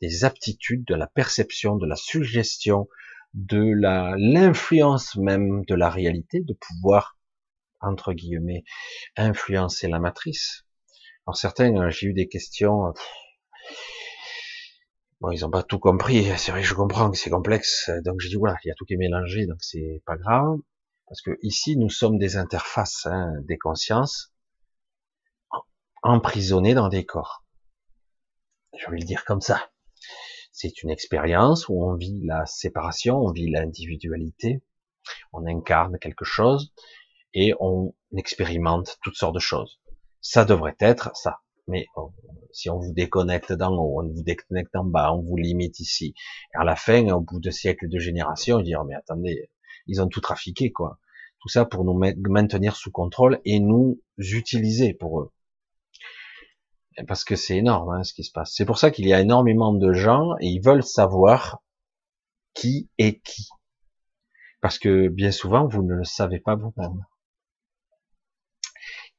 des 0.00 0.24
aptitudes, 0.24 0.84
de 0.84 0.94
la 0.94 1.06
perception, 1.06 1.76
de 1.76 1.86
la 1.86 1.96
suggestion, 1.96 2.88
de 3.34 3.72
la 3.74 4.14
l'influence 4.16 5.16
même 5.16 5.64
de 5.66 5.74
la 5.74 5.90
réalité, 5.90 6.40
de 6.40 6.54
pouvoir 6.54 7.16
entre 7.80 8.12
guillemets 8.12 8.64
influencer 9.16 9.88
la 9.88 10.00
matrice. 10.00 10.64
Alors 11.26 11.36
certains, 11.36 11.76
euh, 11.76 11.90
j'ai 11.90 12.08
eu 12.08 12.12
des 12.14 12.28
questions. 12.28 12.86
Euh, 12.86 12.92
bon, 15.20 15.30
ils 15.30 15.44
ont 15.44 15.50
pas 15.50 15.62
tout 15.62 15.78
compris. 15.78 16.24
C'est 16.36 16.52
vrai, 16.52 16.62
je 16.62 16.74
comprends 16.74 17.10
que 17.10 17.16
c'est 17.16 17.30
complexe. 17.30 17.90
Donc 18.04 18.20
j'ai 18.20 18.28
dit 18.28 18.36
voilà, 18.36 18.56
il 18.64 18.68
y 18.68 18.70
a 18.70 18.74
tout 18.74 18.84
qui 18.84 18.94
est 18.94 18.98
mélangé, 18.98 19.46
donc 19.46 19.58
c'est 19.60 20.02
pas 20.06 20.16
grave. 20.16 20.58
Parce 21.08 21.22
que 21.22 21.38
ici, 21.42 21.76
nous 21.76 21.90
sommes 21.90 22.18
des 22.18 22.36
interfaces, 22.36 23.06
hein, 23.06 23.32
des 23.42 23.58
consciences 23.58 24.32
emprisonnées 26.02 26.74
dans 26.74 26.88
des 26.88 27.04
corps. 27.04 27.44
Je 28.78 28.90
vais 28.90 28.98
le 28.98 29.04
dire 29.04 29.24
comme 29.24 29.40
ça. 29.40 29.70
C'est 30.52 30.82
une 30.82 30.90
expérience 30.90 31.68
où 31.68 31.84
on 31.84 31.94
vit 31.94 32.22
la 32.24 32.46
séparation, 32.46 33.18
on 33.18 33.32
vit 33.32 33.50
l'individualité, 33.50 34.62
on 35.32 35.46
incarne 35.46 35.98
quelque 35.98 36.24
chose 36.24 36.72
et 37.34 37.52
on 37.60 37.94
expérimente 38.16 38.98
toutes 39.02 39.16
sortes 39.16 39.34
de 39.34 39.40
choses. 39.40 39.80
Ça 40.20 40.44
devrait 40.44 40.76
être 40.80 41.10
ça. 41.14 41.40
Mais 41.68 41.86
si 42.52 42.70
on 42.70 42.78
vous 42.78 42.92
déconnecte 42.92 43.52
d'en 43.52 43.72
haut, 43.76 44.00
on 44.02 44.08
vous 44.08 44.22
déconnecte 44.22 44.74
en 44.76 44.84
bas, 44.84 45.12
on 45.12 45.22
vous 45.22 45.36
limite 45.36 45.80
ici. 45.80 46.14
Et 46.54 46.56
à 46.58 46.64
la 46.64 46.76
fin, 46.76 47.08
au 47.08 47.20
bout 47.20 47.40
de 47.40 47.50
siècles 47.50 47.88
de 47.88 47.98
générations, 47.98 48.60
dire 48.60 48.84
mais 48.84 48.94
attendez, 48.94 49.50
ils 49.86 50.00
ont 50.00 50.08
tout 50.08 50.20
trafiqué 50.20 50.72
quoi. 50.72 50.98
Tout 51.40 51.48
ça 51.48 51.64
pour 51.64 51.84
nous 51.84 51.98
maintenir 52.28 52.76
sous 52.76 52.90
contrôle 52.90 53.40
et 53.44 53.60
nous 53.60 54.00
utiliser 54.18 54.94
pour 54.94 55.20
eux 55.20 55.32
parce 57.04 57.24
que 57.24 57.36
c'est 57.36 57.56
énorme 57.56 57.90
hein, 57.90 58.02
ce 58.04 58.14
qui 58.14 58.24
se 58.24 58.32
passe. 58.32 58.52
C'est 58.54 58.64
pour 58.64 58.78
ça 58.78 58.90
qu'il 58.90 59.06
y 59.06 59.12
a 59.12 59.20
énormément 59.20 59.72
de 59.72 59.92
gens 59.92 60.34
et 60.40 60.46
ils 60.46 60.62
veulent 60.62 60.82
savoir 60.82 61.62
qui 62.54 62.88
est 62.98 63.20
qui. 63.22 63.48
Parce 64.60 64.78
que 64.78 65.08
bien 65.08 65.30
souvent, 65.30 65.66
vous 65.66 65.82
ne 65.82 65.94
le 65.94 66.04
savez 66.04 66.40
pas 66.40 66.56
vous-même. 66.56 67.04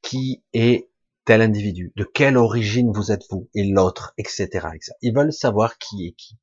Qui 0.02 0.44
est 0.54 0.90
tel 1.28 1.42
individu 1.42 1.92
De 1.98 2.06
quelle 2.06 2.38
origine 2.38 2.90
vous 2.94 3.12
êtes 3.12 3.26
vous 3.30 3.50
et 3.54 3.66
l'autre, 3.66 4.14
etc., 4.18 4.46
etc. 4.74 4.94
Ils 5.02 5.14
veulent 5.14 5.34
savoir 5.34 5.78
qui 5.78 6.08
est 6.08 6.14
qui. 6.14 6.38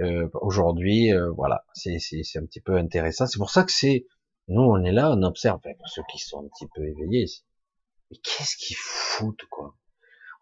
Euh, 0.00 0.28
Aujourd'hui, 0.40 1.12
euh, 1.12 1.30
voilà, 1.32 1.64
c'est 1.74 1.98
un 2.36 2.46
petit 2.46 2.62
peu 2.62 2.76
intéressant. 2.76 3.26
C'est 3.26 3.38
pour 3.38 3.50
ça 3.50 3.62
que 3.62 3.72
c'est 3.72 4.06
nous, 4.48 4.62
on 4.62 4.82
est 4.84 4.92
là, 4.92 5.12
on 5.12 5.22
observe. 5.22 5.60
pour 5.60 5.88
ceux 5.88 6.02
qui 6.10 6.18
sont 6.18 6.40
un 6.44 6.48
petit 6.48 6.66
peu 6.74 6.82
éveillés, 6.86 7.26
mais 8.10 8.16
qu'est-ce 8.22 8.56
qu'ils 8.56 8.76
foutent 8.78 9.44
quoi? 9.50 9.76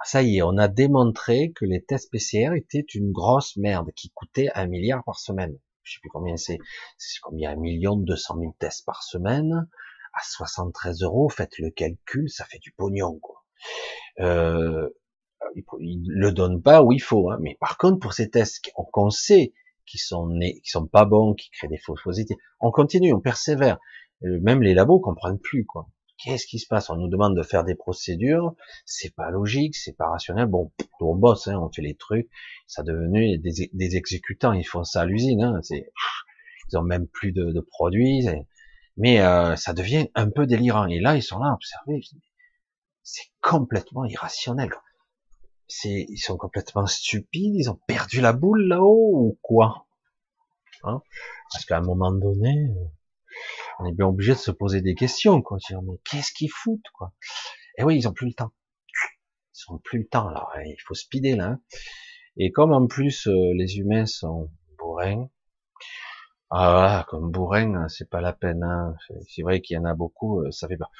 Ça 0.05 0.23
y 0.23 0.39
est, 0.39 0.43
on 0.43 0.57
a 0.57 0.69
démontré 0.69 1.51
que 1.53 1.65
les 1.65 1.83
tests 1.83 2.13
PCR 2.13 2.55
étaient 2.57 2.87
une 2.95 3.11
grosse 3.11 3.57
merde 3.57 3.91
qui 3.97 4.11
coûtait 4.11 4.51
un 4.55 4.67
milliard 4.69 5.03
par 5.05 5.19
semaine. 5.19 5.59
Je 5.83 5.95
sais 5.95 6.01
plus 6.01 6.11
combien 6.11 6.37
c'est, 6.37 6.59
c'est 6.97 7.19
combien 7.23 7.51
un 7.53 7.57
million 7.57 7.97
deux 7.97 8.17
cent 8.17 8.37
mille 8.37 8.55
tests 8.61 8.85
par 8.85 9.03
semaine? 9.03 9.69
À 10.13 10.21
73 10.23 11.03
euros. 11.03 11.29
Faites 11.29 11.59
le 11.59 11.71
calcul, 11.71 12.31
ça 12.31 12.45
fait 12.45 12.61
du 12.61 12.71
pognon 12.71 13.19
quoi. 13.19 13.44
Euh, 14.21 14.89
il, 15.81 16.03
le 16.07 16.33
donne 16.33 16.63
pas 16.63 16.83
où 16.83 16.93
il 16.93 17.03
faut, 17.03 17.31
hein. 17.31 17.39
mais 17.41 17.57
par 17.61 17.77
contre 17.79 17.99
pour 17.99 18.13
ces 18.13 18.31
tests 18.31 18.63
qu'on 18.93 19.11
sait 19.11 19.53
qui 19.87 19.99
sont 19.99 20.29
nés, 20.29 20.61
qui 20.61 20.71
sont 20.71 20.87
pas 20.87 21.05
bons, 21.05 21.35
qui 21.35 21.51
créent 21.51 21.69
des 21.69 21.79
fausses 21.79 22.03
positives, 22.03 22.37
on 22.61 22.71
continue, 22.71 23.13
on 23.13 23.21
persévère. 23.21 23.79
Euh, 24.25 24.39
même 24.41 24.63
les 24.63 24.75
labos 24.75 25.01
comprennent 25.01 25.39
plus 25.39 25.67
quoi. 25.67 25.89
Qu'est-ce 26.17 26.47
qui 26.47 26.59
se 26.59 26.67
passe? 26.69 26.91
On 26.91 26.97
nous 26.97 27.09
demande 27.09 27.37
de 27.37 27.43
faire 27.43 27.65
des 27.65 27.75
procédures, 27.75 28.55
c'est 28.87 29.15
pas 29.15 29.31
logique, 29.31 29.75
c'est 29.75 29.97
pas 29.97 30.09
rationnel. 30.09 30.47
Bon, 30.47 30.73
on 31.01 31.17
bosse, 31.17 31.49
hein, 31.49 31.59
on 31.61 31.71
fait 31.71 31.83
les 31.83 31.97
trucs. 31.97 32.29
Ça 32.67 32.83
a 32.83 32.85
devenu 32.85 33.37
des, 33.39 33.97
exécutants, 33.97 34.53
ils 34.53 34.65
font 34.65 34.85
ça 34.85 35.03
à 35.03 35.07
l'usine. 35.07 35.43
Hein, 35.43 35.61
ils 35.71 36.79
ont 36.79 36.83
même 36.83 37.09
plus 37.09 37.33
de, 37.33 37.61
produits, 37.61 38.27
mais 38.97 39.21
euh, 39.21 39.57
ça 39.57 39.73
devient 39.73 40.07
un 40.15 40.31
peu 40.31 40.47
délirant. 40.47 40.87
Et 40.87 41.01
là, 41.01 41.17
ils 41.17 41.23
sont 41.23 41.39
là 41.41 41.49
à. 41.49 41.59
C'est 43.05 43.31
complètement 43.41 44.05
irrationnel. 44.05 44.71
C'est, 45.69 46.07
ils 46.09 46.19
sont 46.19 46.37
complètement 46.37 46.87
stupides. 46.87 47.55
Ils 47.55 47.71
ont 47.71 47.79
perdu 47.87 48.21
la 48.21 48.33
boule 48.33 48.67
là-haut 48.67 49.13
ou 49.15 49.39
quoi 49.43 49.87
hein? 50.83 51.03
Parce 51.53 51.65
qu'à 51.65 51.79
un 51.79 51.83
moment 51.83 52.13
donné, 52.13 52.71
on 53.79 53.87
est 53.87 53.93
bien 53.93 54.07
obligé 54.07 54.33
de 54.33 54.39
se 54.39 54.51
poser 54.51 54.81
des 54.81 54.95
questions, 54.95 55.43
quoi. 55.43 55.59
Dire, 55.69 55.83
mais 55.83 55.99
qu'est-ce 56.11 56.33
qu'ils 56.33 56.51
foutent, 56.51 56.89
quoi? 56.95 57.13
Et 57.77 57.83
eh 57.83 57.85
oui, 57.85 57.97
ils 57.97 58.09
ont 58.09 58.13
plus 58.13 58.29
le 58.29 58.35
temps. 58.35 58.53
Ils 59.55 59.73
ont 59.73 59.79
plus 59.79 59.99
le 60.01 60.07
temps, 60.07 60.29
hein, 60.29 60.63
il 60.65 60.81
faut 60.85 60.95
speeder 60.95 61.37
là. 61.37 61.47
Hein. 61.47 61.61
Et 62.37 62.51
comme 62.51 62.73
en 62.73 62.87
plus 62.87 63.27
euh, 63.29 63.53
les 63.55 63.79
humains 63.79 64.07
sont 64.07 64.51
bourrins, 64.79 65.29
ah 66.51 67.05
comme 67.09 67.31
bourrins, 67.31 67.75
hein, 67.75 67.89
c'est 67.89 68.09
pas 68.09 68.21
la 68.21 68.33
peine. 68.33 68.63
Hein. 68.63 68.97
C'est 69.29 69.43
vrai 69.43 69.61
qu'il 69.61 69.77
y 69.77 69.79
en 69.79 69.85
a 69.85 69.95
beaucoup, 69.95 70.41
euh, 70.41 70.51
ça 70.51 70.69
fait 70.69 70.77
pas. 70.77 70.91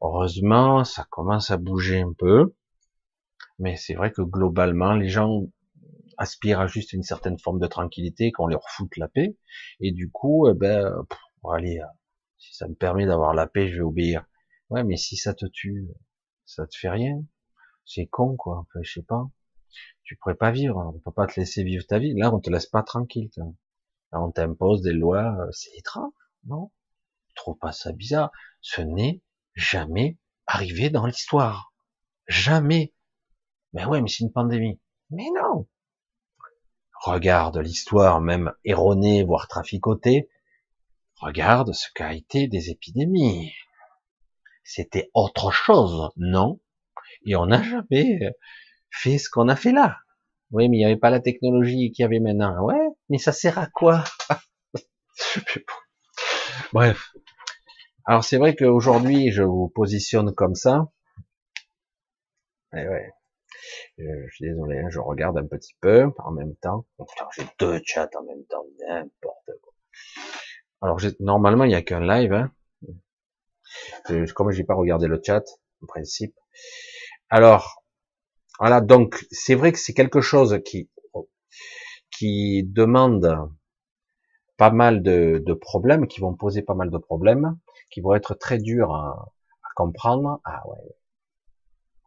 Heureusement, 0.00 0.84
ça 0.84 1.06
commence 1.10 1.50
à 1.50 1.56
bouger 1.56 2.00
un 2.00 2.12
peu, 2.12 2.54
mais 3.58 3.76
c'est 3.76 3.94
vrai 3.94 4.12
que 4.12 4.22
globalement, 4.22 4.94
les 4.94 5.08
gens 5.08 5.42
aspirent 6.18 6.60
à 6.60 6.66
juste 6.66 6.92
une 6.92 7.02
certaine 7.02 7.38
forme 7.38 7.58
de 7.58 7.66
tranquillité, 7.66 8.32
qu'on 8.32 8.46
leur 8.46 8.68
foute 8.68 8.96
la 8.96 9.08
paix, 9.08 9.36
et 9.80 9.92
du 9.92 10.10
coup, 10.10 10.48
eh 10.48 10.54
ben, 10.54 10.92
pff, 11.08 11.18
aller 11.52 11.80
si 12.38 12.54
ça 12.54 12.68
me 12.68 12.74
permet 12.74 13.06
d'avoir 13.06 13.34
la 13.34 13.46
paix, 13.46 13.68
je 13.68 13.76
vais 13.76 13.82
obéir. 13.82 14.24
Ouais, 14.70 14.84
mais 14.84 14.96
si 14.96 15.16
ça 15.16 15.34
te 15.34 15.46
tue, 15.46 15.88
ça 16.44 16.66
te 16.66 16.76
fait 16.76 16.88
rien. 16.88 17.24
C'est 17.84 18.06
con, 18.06 18.36
quoi. 18.36 18.58
Enfin, 18.58 18.80
je 18.82 18.92
sais 18.92 19.02
pas. 19.02 19.28
Tu 20.04 20.16
pourrais 20.16 20.34
pas 20.34 20.50
vivre. 20.50 20.76
On 20.94 20.98
peut 20.98 21.12
pas 21.12 21.26
te 21.26 21.38
laisser 21.40 21.64
vivre 21.64 21.86
ta 21.86 21.98
vie. 21.98 22.14
Là, 22.14 22.34
on 22.34 22.40
te 22.40 22.50
laisse 22.50 22.66
pas 22.66 22.82
tranquille. 22.82 23.30
Là, 23.36 24.22
on 24.22 24.30
t'impose 24.30 24.82
des 24.82 24.92
lois. 24.92 25.36
Euh, 25.40 25.50
c'est 25.52 25.74
étrange, 25.76 26.12
non? 26.44 26.70
Je 27.30 27.34
trouve 27.36 27.58
pas 27.58 27.72
ça 27.72 27.92
bizarre. 27.92 28.32
Ce 28.60 28.80
n'est 28.80 29.22
jamais 29.56 30.16
arrivé 30.46 30.90
dans 30.90 31.06
l'histoire. 31.06 31.72
Jamais. 32.28 32.94
Mais 33.72 33.84
ouais, 33.84 34.00
mais 34.00 34.08
c'est 34.08 34.22
une 34.22 34.32
pandémie. 34.32 34.78
Mais 35.10 35.26
non. 35.34 35.66
Regarde 37.02 37.58
l'histoire, 37.58 38.20
même 38.20 38.52
erronée, 38.64 39.24
voire 39.24 39.48
traficotée. 39.48 40.28
Regarde 41.16 41.72
ce 41.72 41.88
qu'a 41.94 42.14
été 42.14 42.46
des 42.46 42.70
épidémies. 42.70 43.52
C'était 44.64 45.10
autre 45.14 45.50
chose, 45.50 46.10
non? 46.16 46.60
Et 47.24 47.36
on 47.36 47.46
n'a 47.46 47.62
jamais 47.62 48.18
fait 48.90 49.18
ce 49.18 49.30
qu'on 49.30 49.48
a 49.48 49.56
fait 49.56 49.72
là. 49.72 49.98
Oui, 50.50 50.68
mais 50.68 50.76
il 50.76 50.80
n'y 50.80 50.84
avait 50.84 50.96
pas 50.96 51.10
la 51.10 51.20
technologie 51.20 51.92
qu'il 51.92 52.02
y 52.02 52.06
avait 52.06 52.20
maintenant. 52.20 52.64
Ouais, 52.64 52.88
mais 53.08 53.18
ça 53.18 53.32
sert 53.32 53.58
à 53.58 53.66
quoi? 53.66 54.04
Bref. 56.72 57.15
Alors 58.06 58.24
c'est 58.24 58.38
vrai 58.38 58.54
qu'aujourd'hui, 58.54 59.32
je 59.32 59.42
vous 59.42 59.68
positionne 59.68 60.32
comme 60.32 60.54
ça. 60.54 60.86
Eh 62.72 62.86
ouais. 62.88 63.10
Je, 63.98 64.04
suis 64.32 64.44
désolé, 64.44 64.78
hein, 64.78 64.88
je 64.90 65.00
regarde 65.00 65.38
un 65.38 65.46
petit 65.46 65.74
peu 65.80 66.10
en 66.18 66.30
même 66.30 66.54
temps. 66.56 66.86
j'ai 67.36 67.46
deux 67.58 67.80
chats 67.84 68.10
en 68.18 68.24
même 68.24 68.44
temps, 68.44 68.64
n'importe 68.88 69.50
quoi. 69.62 69.72
Alors 70.82 71.00
normalement 71.20 71.64
il 71.64 71.68
n'y 71.68 71.74
a 71.74 71.82
qu'un 71.82 72.00
live. 72.00 72.32
Hein. 72.32 72.52
Euh, 74.10 74.26
comme 74.34 74.52
j'ai 74.52 74.64
pas 74.64 74.74
regardé 74.74 75.08
le 75.08 75.20
chat, 75.24 75.42
en 75.82 75.86
principe. 75.86 76.36
Alors 77.28 77.82
voilà, 78.60 78.80
donc 78.80 79.26
c'est 79.30 79.54
vrai 79.54 79.72
que 79.72 79.78
c'est 79.78 79.94
quelque 79.94 80.20
chose 80.20 80.60
qui 80.64 80.90
qui 82.10 82.62
demande 82.64 83.50
pas 84.56 84.70
mal 84.70 85.02
de, 85.02 85.42
problèmes, 85.60 86.06
qui 86.06 86.20
vont 86.20 86.34
poser 86.34 86.62
pas 86.62 86.74
mal 86.74 86.90
de 86.90 86.98
problèmes, 86.98 87.58
qui 87.90 88.00
vont 88.00 88.14
être 88.14 88.34
très 88.34 88.58
durs 88.58 88.92
à, 88.92 89.32
comprendre. 89.74 90.40
Ah 90.44 90.66
ouais. 90.68 90.96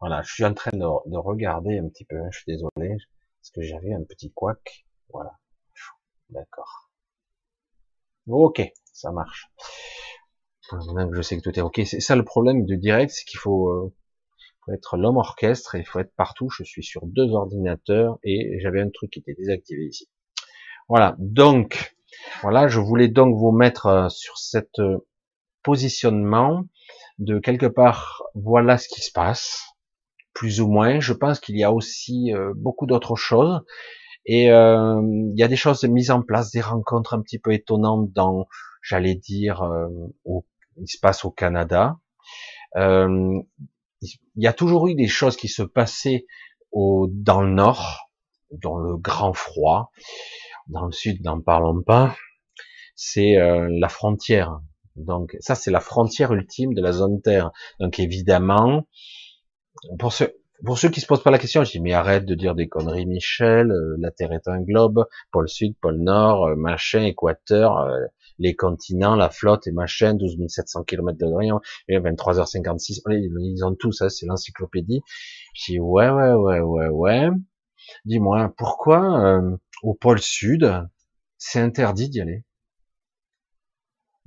Voilà, 0.00 0.22
je 0.22 0.32
suis 0.32 0.44
en 0.44 0.54
train 0.54 0.76
de, 0.76 1.16
regarder 1.16 1.78
un 1.78 1.88
petit 1.88 2.04
peu. 2.04 2.16
Hein, 2.16 2.28
je 2.32 2.38
suis 2.38 2.52
désolé. 2.52 2.96
Parce 3.40 3.50
que 3.54 3.62
j'avais 3.62 3.92
un 3.94 4.02
petit 4.02 4.32
couac. 4.32 4.86
Voilà. 5.12 5.32
D'accord. 6.30 6.90
Ok, 8.28 8.62
ça 8.92 9.10
marche. 9.10 9.50
Je 10.72 11.22
sais 11.22 11.36
que 11.36 11.42
tout 11.42 11.58
est 11.58 11.62
ok, 11.62 11.80
c'est 11.84 12.00
ça 12.00 12.14
le 12.14 12.24
problème 12.24 12.64
du 12.64 12.76
direct, 12.76 13.10
c'est 13.10 13.24
qu'il 13.24 13.40
faut, 13.40 13.70
euh, 13.70 13.92
être 14.72 14.96
l'homme 14.96 15.16
orchestre 15.16 15.74
et 15.74 15.80
il 15.80 15.84
faut 15.84 15.98
être 15.98 16.14
partout. 16.14 16.48
Je 16.50 16.62
suis 16.62 16.84
sur 16.84 17.06
deux 17.06 17.32
ordinateurs 17.32 18.18
et 18.22 18.60
j'avais 18.60 18.80
un 18.80 18.90
truc 18.90 19.10
qui 19.10 19.18
était 19.18 19.34
désactivé 19.34 19.86
ici. 19.86 20.08
Voilà. 20.88 21.16
Donc, 21.18 21.96
voilà, 22.42 22.68
je 22.68 22.78
voulais 22.78 23.08
donc 23.08 23.36
vous 23.36 23.50
mettre 23.50 23.86
euh, 23.86 24.08
sur 24.08 24.38
cette 24.38 24.78
euh, 24.78 24.98
positionnement 25.62 26.64
de 27.18 27.38
quelque 27.38 27.66
part, 27.66 28.22
voilà 28.34 28.78
ce 28.78 28.88
qui 28.88 29.02
se 29.02 29.12
passe, 29.12 29.74
plus 30.32 30.60
ou 30.60 30.68
moins. 30.68 31.00
Je 31.00 31.12
pense 31.12 31.38
qu'il 31.38 31.56
y 31.56 31.64
a 31.64 31.72
aussi 31.72 32.32
euh, 32.32 32.52
beaucoup 32.56 32.86
d'autres 32.86 33.16
choses. 33.16 33.62
Et 34.24 34.50
euh, 34.50 35.00
il 35.02 35.38
y 35.38 35.42
a 35.42 35.48
des 35.48 35.56
choses 35.56 35.84
mises 35.84 36.10
en 36.10 36.22
place, 36.22 36.50
des 36.50 36.60
rencontres 36.60 37.14
un 37.14 37.22
petit 37.22 37.38
peu 37.38 37.52
étonnantes 37.52 38.10
dans, 38.12 38.46
j'allais 38.82 39.14
dire, 39.14 39.62
euh, 39.62 39.88
où 40.24 40.44
il 40.76 40.88
se 40.88 40.98
passe 40.98 41.24
au 41.24 41.30
Canada. 41.30 41.98
il 42.76 43.42
y 44.36 44.46
a 44.46 44.52
toujours 44.52 44.88
eu 44.88 44.94
des 44.94 45.08
choses 45.08 45.36
qui 45.36 45.48
se 45.48 45.62
passaient 45.62 46.26
au, 46.72 47.08
dans 47.10 47.42
le 47.42 47.50
nord, 47.50 48.10
dans 48.50 48.78
le 48.78 48.96
grand 48.96 49.34
froid. 49.34 49.90
Dans 50.68 50.86
le 50.86 50.92
sud, 50.92 51.22
n'en 51.24 51.40
parlons 51.40 51.82
pas. 51.82 52.16
C'est 52.94 53.34
la 53.34 53.88
frontière 53.88 54.60
donc 54.96 55.36
ça, 55.40 55.54
c'est 55.54 55.70
la 55.70 55.80
frontière 55.80 56.32
ultime 56.32 56.74
de 56.74 56.82
la 56.82 56.92
zone 56.92 57.20
Terre. 57.22 57.50
Donc 57.78 57.98
évidemment, 57.98 58.86
pour 59.98 60.12
ceux, 60.12 60.34
pour 60.64 60.78
ceux 60.78 60.90
qui 60.90 61.00
se 61.00 61.06
posent 61.06 61.22
pas 61.22 61.30
la 61.30 61.38
question, 61.38 61.64
je 61.64 61.70
dis 61.70 61.80
mais 61.80 61.92
arrête 61.92 62.26
de 62.26 62.34
dire 62.34 62.54
des 62.54 62.68
conneries, 62.68 63.06
Michel. 63.06 63.70
Euh, 63.70 63.96
la 63.98 64.10
Terre 64.10 64.32
est 64.32 64.46
un 64.48 64.60
globe, 64.60 65.06
pôle 65.32 65.48
sud, 65.48 65.74
pôle 65.80 65.98
nord, 65.98 66.46
euh, 66.46 66.56
machin, 66.56 67.02
équateur, 67.02 67.78
euh, 67.78 67.98
les 68.38 68.54
continents, 68.54 69.16
la 69.16 69.30
flotte 69.30 69.66
et 69.66 69.72
machin, 69.72 70.14
12 70.14 70.36
700 70.48 70.84
km 70.84 71.18
de 71.18 71.26
rayon, 71.26 71.60
et 71.88 71.98
23h56. 71.98 73.02
Ils 73.10 73.64
ont 73.64 73.74
tout 73.74 73.92
ça, 73.92 74.10
c'est 74.10 74.26
l'encyclopédie. 74.26 75.02
Je 75.54 75.72
dis 75.72 75.80
ouais, 75.80 76.10
ouais, 76.10 76.32
ouais, 76.32 76.60
ouais, 76.60 76.88
ouais. 76.88 77.28
Dis-moi 78.04 78.52
pourquoi 78.56 79.40
au 79.82 79.94
pôle 79.94 80.20
sud 80.20 80.70
c'est 81.38 81.60
interdit 81.60 82.10
d'y 82.10 82.20
aller? 82.20 82.44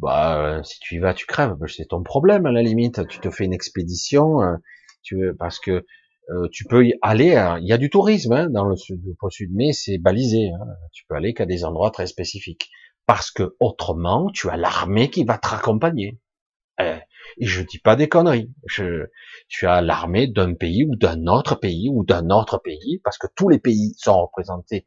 Bah, 0.03 0.37
euh, 0.37 0.63
si 0.63 0.79
tu 0.79 0.95
y 0.95 0.99
vas, 0.99 1.13
tu 1.13 1.25
crèves. 1.25 1.55
C'est 1.67 1.87
ton 1.87 2.03
problème 2.03 2.45
à 2.45 2.51
la 2.51 2.61
limite. 2.61 3.07
Tu 3.07 3.19
te 3.19 3.29
fais 3.29 3.45
une 3.45 3.53
expédition, 3.53 4.41
euh, 4.41 5.33
parce 5.39 5.59
que 5.59 5.85
euh, 6.29 6.47
tu 6.51 6.65
peux 6.65 6.85
y 6.85 6.93
aller. 7.01 7.57
Il 7.61 7.67
y 7.67 7.73
a 7.73 7.77
du 7.77 7.89
tourisme 7.89 8.33
hein, 8.33 8.49
dans 8.49 8.65
le 8.65 8.75
sud, 8.75 9.01
le 9.05 9.29
sud, 9.29 9.49
mais 9.53 9.71
c'est 9.73 9.97
balisé. 9.97 10.49
Hein. 10.49 10.65
Tu 10.91 11.05
peux 11.07 11.15
aller 11.15 11.33
qu'à 11.33 11.45
des 11.45 11.65
endroits 11.65 11.91
très 11.91 12.07
spécifiques, 12.07 12.69
parce 13.05 13.31
que 13.31 13.55
autrement, 13.59 14.29
tu 14.31 14.49
as 14.49 14.57
l'armée 14.57 15.09
qui 15.09 15.23
va 15.23 15.37
te 15.37 15.47
raccompagner. 15.47 16.19
Et 17.37 17.45
je 17.45 17.61
dis 17.61 17.79
pas 17.79 17.95
des 17.95 18.09
conneries. 18.09 18.51
Tu 18.67 19.67
as 19.67 19.81
l'armée 19.81 20.27
d'un 20.27 20.53
pays 20.53 20.83
ou 20.83 20.95
d'un 20.95 21.27
autre 21.27 21.55
pays 21.55 21.89
ou 21.89 22.03
d'un 22.03 22.29
autre 22.29 22.57
pays, 22.57 22.99
parce 23.03 23.17
que 23.17 23.27
tous 23.35 23.47
les 23.47 23.59
pays 23.59 23.93
sont 23.97 24.21
représentés 24.21 24.85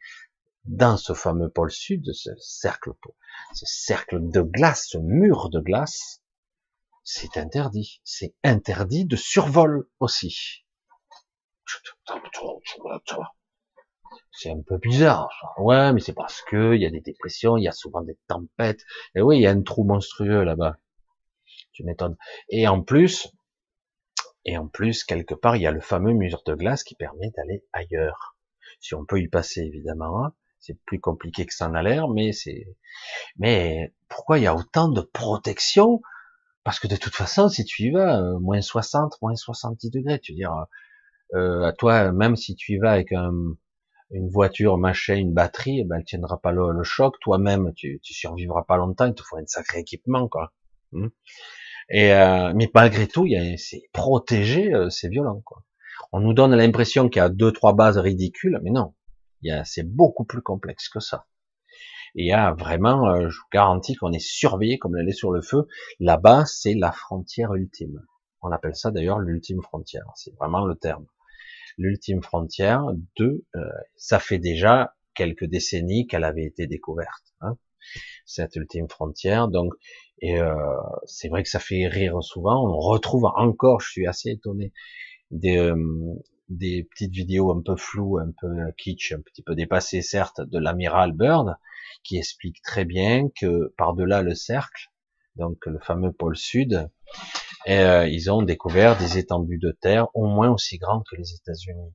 dans 0.67 0.97
ce 0.97 1.13
fameux 1.13 1.49
pôle 1.49 1.71
sud, 1.71 2.13
ce 2.13 2.31
cercle, 2.39 2.93
ce 3.55 3.67
cercle 3.67 4.19
de 4.31 4.41
glace, 4.41 4.87
ce 4.89 4.99
mur 4.99 5.51
de 5.51 5.61
glace, 5.61 6.23
c'est 7.05 7.37
interdit. 7.37 8.01
C'est 8.05 8.35
interdit 8.43 9.05
de 9.05 9.17
survol 9.17 9.89
aussi. 10.01 10.65
C'est 14.33 14.51
un 14.51 14.61
peu 14.63 14.79
bizarre. 14.79 15.55
Ouais, 15.59 15.93
mais 15.93 16.01
c'est 16.01 16.13
parce 16.13 16.43
que 16.43 16.75
il 16.75 16.83
y 16.83 16.87
a 16.87 16.91
des 16.91 17.01
dépressions, 17.01 17.57
il 17.57 17.65
y 17.65 17.69
a 17.69 17.73
souvent 17.73 18.03
des 18.03 18.19
tempêtes. 18.29 18.85
Et 19.15 19.23
oui, 19.23 19.39
il 19.39 19.43
y 19.43 19.47
a 19.47 19.51
un 19.51 19.63
trou 19.63 19.85
monstrueux 19.85 20.43
là-bas. 20.43 20.77
Tu 21.73 21.85
m'étonnes. 21.85 22.17
Et 22.49 22.67
en 22.69 22.83
plus, 22.83 23.29
et 24.45 24.57
en 24.59 24.69
plus, 24.69 25.05
quelque 25.05 25.35
part, 25.35 25.57
il 25.57 25.63
y 25.63 25.67
a 25.67 25.73
le 25.73 25.81
fameux 25.81 26.13
mur 26.13 26.43
de 26.47 26.55
glace 26.55 26.85
qui 26.85 26.95
permet 26.95 27.31
d'aller 27.37 27.65
ailleurs. 27.73 28.37
Si 28.81 28.95
on 28.95 29.05
peut 29.05 29.21
y 29.21 29.29
passer, 29.29 29.63
évidemment. 29.63 30.33
C'est 30.59 30.79
plus 30.87 31.01
compliqué 31.01 31.47
que 31.47 31.55
ça 31.55 31.69
en 31.69 31.75
a 31.75 31.83
l'air, 31.83 32.09
mais 32.09 32.33
c'est, 32.33 32.67
mais 33.39 33.95
pourquoi 34.09 34.39
il 34.39 34.45
y 34.45 34.47
a 34.47 34.55
autant 34.55 34.89
de 34.89 35.01
protection? 35.01 36.01
Parce 36.65 36.81
que 36.81 36.89
de 36.89 36.97
toute 36.97 37.15
façon, 37.15 37.49
si 37.49 37.65
tu 37.65 37.85
y 37.85 37.91
vas, 37.91 38.21
euh, 38.21 38.39
moins 38.41 38.61
60, 38.61 39.21
moins 39.23 39.37
70 39.37 39.91
degrés, 39.91 40.19
tu 40.19 40.33
veux 40.33 40.37
dire, 40.37 40.67
euh, 41.35 41.63
à 41.65 41.73
toi, 41.73 42.13
même 42.13 42.37
si 42.37 42.57
tu 42.57 42.73
y 42.75 42.79
vas 42.79 42.93
avec 42.93 43.13
une 43.13 44.29
voiture, 44.29 44.79
machin, 44.79 45.17
une 45.17 45.33
batterie, 45.33 45.81
eh 45.81 45.85
ben, 45.85 45.97
elle 45.99 46.05
tiendra 46.05 46.41
pas 46.41 46.53
le, 46.53 46.83
choc. 46.83 47.15
Toi-même, 47.21 47.73
tu, 47.75 48.01
tu 48.03 48.15
survivras 48.15 48.65
pas 48.65 48.77
longtemps. 48.77 49.07
Il 49.07 49.15
te 49.15 49.23
faut 49.23 49.37
un 49.37 49.47
sacré 49.47 49.81
équipement, 49.81 50.29
quoi. 50.29 50.53
Hmm. 50.93 51.09
Et 51.91 52.13
euh, 52.13 52.53
mais 52.55 52.69
malgré 52.75 53.07
tout, 53.07 53.27
c'est 53.59 53.83
protégé, 53.93 54.75
euh, 54.75 54.91
c'est 54.91 55.09
violent, 55.09 55.41
quoi. 55.45 55.63
On 56.13 56.21
nous 56.21 56.35
donne 56.35 56.55
l'impression 56.55 57.09
qu'il 57.09 57.21
y 57.21 57.25
a 57.25 57.29
deux, 57.29 57.53
trois 57.53 57.75
bases 57.75 57.99
ridicules, 57.99 58.61
mais 58.63 58.71
non 58.71 58.95
c'est 59.65 59.85
beaucoup 59.85 60.25
plus 60.25 60.43
complexe 60.43 60.89
que 60.89 61.01
ça. 61.01 61.27
Et 62.17 62.23
il 62.23 62.29
y 62.29 62.33
a 62.33 62.53
vraiment, 62.55 63.11
euh, 63.11 63.29
je 63.29 63.39
vous 63.39 63.49
garantis 63.53 63.95
qu'on 63.95 64.13
est 64.13 64.27
surveillé 64.27 64.79
comme 64.79 64.97
est 64.97 65.13
sur 65.13 65.33
le 65.33 65.43
feu. 65.43 65.67
Là-bas, 66.01 66.45
c'est 66.47 66.75
la 66.75 66.91
frontière 66.91 67.55
ultime. 67.55 68.03
On 68.41 68.53
appelle 68.53 68.75
ça 68.75 68.91
d'ailleurs 68.91 69.19
l'ultime 69.19 69.61
frontière. 69.63 70.07
C'est 70.15 70.35
vraiment 70.37 70.65
le 70.65 70.77
terme. 70.77 71.07
L'ultime 71.77 72.23
frontière 72.23 72.85
de, 73.19 73.45
euh, 73.55 73.61
ça 73.97 74.19
fait 74.19 74.39
déjà 74.39 74.95
quelques 75.15 75.45
décennies 75.45 76.07
qu'elle 76.07 76.25
avait 76.25 76.45
été 76.45 76.67
découverte. 76.67 77.35
Hein, 77.43 77.59
cette 78.25 78.57
ultime 78.57 78.89
frontière. 78.89 79.49
Donc, 79.49 79.75
et 80.21 80.41
euh, 80.41 80.55
c'est 81.05 81.29
vrai 81.29 81.43
que 81.43 81.51
ça 81.51 81.59
fait 81.59 81.87
rire 81.87 82.23
souvent. 82.23 82.67
On 82.67 82.79
retrouve 82.79 83.27
encore, 83.37 83.81
je 83.81 83.91
suis 83.91 84.07
assez 84.07 84.31
étonné, 84.31 84.73
des, 85.31 85.71
des 86.49 86.85
petites 86.85 87.13
vidéos 87.13 87.53
un 87.53 87.63
peu 87.63 87.77
floues, 87.77 88.19
un 88.19 88.33
peu 88.41 88.73
kitsch, 88.79 89.13
un 89.13 89.21
petit 89.21 89.43
peu 89.43 89.55
dépassées 89.55 90.03
certes, 90.03 90.41
de 90.41 90.59
l'amiral 90.59 91.13
Byrd, 91.13 91.57
qui 92.03 92.19
explique 92.19 92.63
très 92.63 92.85
bien 92.85 93.29
que 93.41 93.75
par-delà 93.77 94.23
le 94.23 94.35
cercle, 94.35 94.91
donc 95.37 95.67
le 95.67 95.79
fameux 95.81 96.13
pôle 96.13 96.37
sud, 96.37 96.89
euh, 97.69 98.07
ils 98.09 98.31
ont 98.31 98.43
découvert 98.43 98.97
des 98.97 99.19
étendues 99.19 99.59
de 99.59 99.73
terre 99.73 100.07
au 100.15 100.27
moins 100.27 100.51
aussi 100.51 100.79
grandes 100.79 101.03
que 101.11 101.17
les 101.17 101.35
États-Unis. 101.35 101.93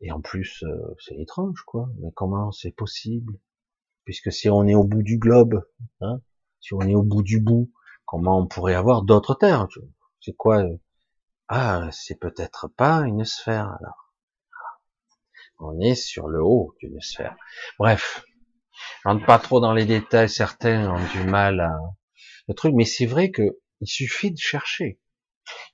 Et 0.00 0.10
en 0.10 0.20
plus, 0.20 0.62
euh, 0.64 0.94
c'est 0.98 1.16
étrange, 1.16 1.62
quoi. 1.66 1.88
Mais 2.00 2.10
comment 2.14 2.50
c'est 2.50 2.72
possible? 2.72 3.38
Puisque 4.04 4.32
si 4.32 4.50
on 4.50 4.66
est 4.66 4.74
au 4.74 4.84
bout 4.84 5.02
du 5.02 5.18
globe, 5.18 5.64
hein, 6.00 6.20
si 6.60 6.74
on 6.74 6.80
est 6.80 6.94
au 6.94 7.02
bout 7.02 7.22
du 7.22 7.40
bout, 7.40 7.72
comment 8.04 8.38
on 8.40 8.46
pourrait 8.46 8.74
avoir 8.74 9.02
d'autres 9.02 9.34
terres 9.34 9.68
C'est 10.20 10.34
quoi 10.34 10.62
euh, 10.62 10.76
ah, 11.48 11.88
c'est 11.92 12.18
peut-être 12.18 12.68
pas 12.68 13.00
une 13.00 13.24
sphère 13.24 13.76
alors. 13.78 14.12
On 15.58 15.78
est 15.80 15.94
sur 15.94 16.28
le 16.28 16.42
haut 16.42 16.74
d'une 16.80 17.00
sphère. 17.00 17.36
Bref, 17.78 18.24
je 19.02 19.08
rentre 19.08 19.24
pas 19.24 19.38
trop 19.38 19.60
dans 19.60 19.72
les 19.72 19.84
détails. 19.84 20.28
Certains 20.28 20.90
ont 20.90 21.06
du 21.12 21.24
mal 21.24 21.60
à 21.60 21.78
le 22.48 22.54
truc, 22.54 22.74
mais 22.74 22.84
c'est 22.84 23.06
vrai 23.06 23.30
que 23.30 23.58
il 23.80 23.86
suffit 23.86 24.30
de 24.30 24.38
chercher. 24.38 25.00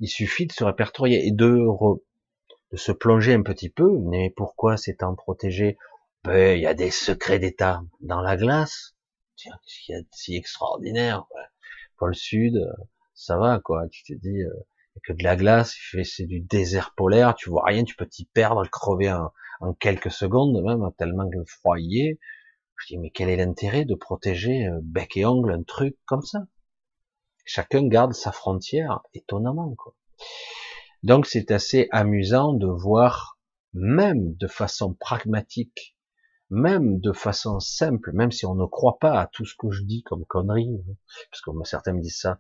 Il 0.00 0.08
suffit 0.08 0.46
de 0.46 0.52
se 0.52 0.64
répertorier 0.64 1.26
et 1.26 1.30
de, 1.30 1.58
de 2.72 2.76
se 2.76 2.92
plonger 2.92 3.34
un 3.34 3.42
petit 3.42 3.70
peu. 3.70 3.98
Mais 4.10 4.30
pourquoi 4.36 4.76
c'est 4.76 4.96
tant 4.96 5.14
protégé? 5.14 5.78
Ben, 6.24 6.56
Il 6.56 6.62
y 6.62 6.66
a 6.66 6.74
des 6.74 6.90
secrets 6.90 7.38
d'État 7.38 7.82
dans 8.00 8.20
la 8.20 8.36
glace. 8.36 8.94
Tiens, 9.36 9.58
qu'il 9.64 9.94
y 9.94 9.98
a 9.98 10.02
si 10.12 10.36
extraordinaire? 10.36 11.24
Pour 11.96 12.08
le 12.08 12.14
Sud, 12.14 12.58
ça 13.14 13.38
va 13.38 13.60
quoi. 13.60 13.88
Tu 13.90 14.02
te 14.04 14.12
dis, 14.12 14.42
euh, 14.42 14.66
que 15.04 15.12
de 15.12 15.22
la 15.22 15.36
glace, 15.36 15.74
c'est 16.04 16.26
du 16.26 16.40
désert 16.40 16.94
polaire, 16.96 17.34
tu 17.34 17.50
vois 17.50 17.64
rien, 17.64 17.84
tu 17.84 17.96
peux 17.96 18.06
t'y 18.06 18.24
perdre, 18.26 18.66
crever 18.68 19.12
en, 19.12 19.32
quelques 19.74 20.10
secondes 20.10 20.62
même, 20.62 20.82
tellement 20.98 21.28
que 21.28 21.38
le 21.38 21.44
froid 21.44 21.78
y 21.78 22.00
est. 22.00 22.18
Je 22.78 22.94
dis, 22.94 22.98
mais 22.98 23.10
quel 23.10 23.28
est 23.28 23.36
l'intérêt 23.36 23.84
de 23.84 23.94
protéger 23.94 24.66
euh, 24.66 24.78
bec 24.82 25.16
et 25.16 25.26
ongle 25.26 25.52
un 25.52 25.62
truc 25.62 25.98
comme 26.06 26.22
ça? 26.22 26.46
Chacun 27.44 27.86
garde 27.86 28.14
sa 28.14 28.32
frontière 28.32 29.00
étonnamment, 29.12 29.74
quoi. 29.74 29.94
Donc 31.02 31.26
c'est 31.26 31.50
assez 31.50 31.88
amusant 31.92 32.52
de 32.52 32.66
voir, 32.66 33.38
même 33.72 34.34
de 34.36 34.46
façon 34.46 34.94
pragmatique, 34.94 35.96
même 36.50 36.98
de 37.00 37.12
façon 37.12 37.60
simple, 37.60 38.12
même 38.12 38.32
si 38.32 38.44
on 38.44 38.54
ne 38.54 38.66
croit 38.66 38.98
pas 38.98 39.18
à 39.18 39.26
tout 39.26 39.46
ce 39.46 39.54
que 39.58 39.70
je 39.70 39.82
dis 39.84 40.02
comme 40.02 40.24
connerie, 40.26 40.68
hein, 40.68 40.94
parce 41.30 41.40
que 41.40 41.50
certains 41.64 41.92
me 41.92 42.02
disent 42.02 42.20
ça, 42.20 42.38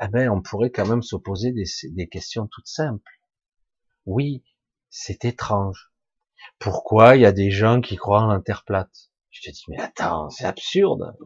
eh 0.00 0.08
ben, 0.08 0.28
on 0.28 0.42
pourrait 0.42 0.70
quand 0.70 0.86
même 0.86 1.02
se 1.02 1.16
poser 1.16 1.52
des, 1.52 2.08
questions 2.08 2.46
toutes 2.46 2.66
simples. 2.66 3.20
Oui, 4.04 4.44
c'est 4.90 5.24
étrange. 5.24 5.90
Pourquoi 6.58 7.16
il 7.16 7.22
y 7.22 7.26
a 7.26 7.32
des 7.32 7.50
gens 7.50 7.80
qui 7.80 7.96
croient 7.96 8.22
en 8.22 8.26
l'interplate? 8.26 8.88
Plate 8.88 9.10
Je 9.30 9.40
te 9.42 9.50
dis, 9.50 9.64
mais 9.68 9.80
attends, 9.80 10.28
c'est 10.30 10.44
absurde. 10.44 11.16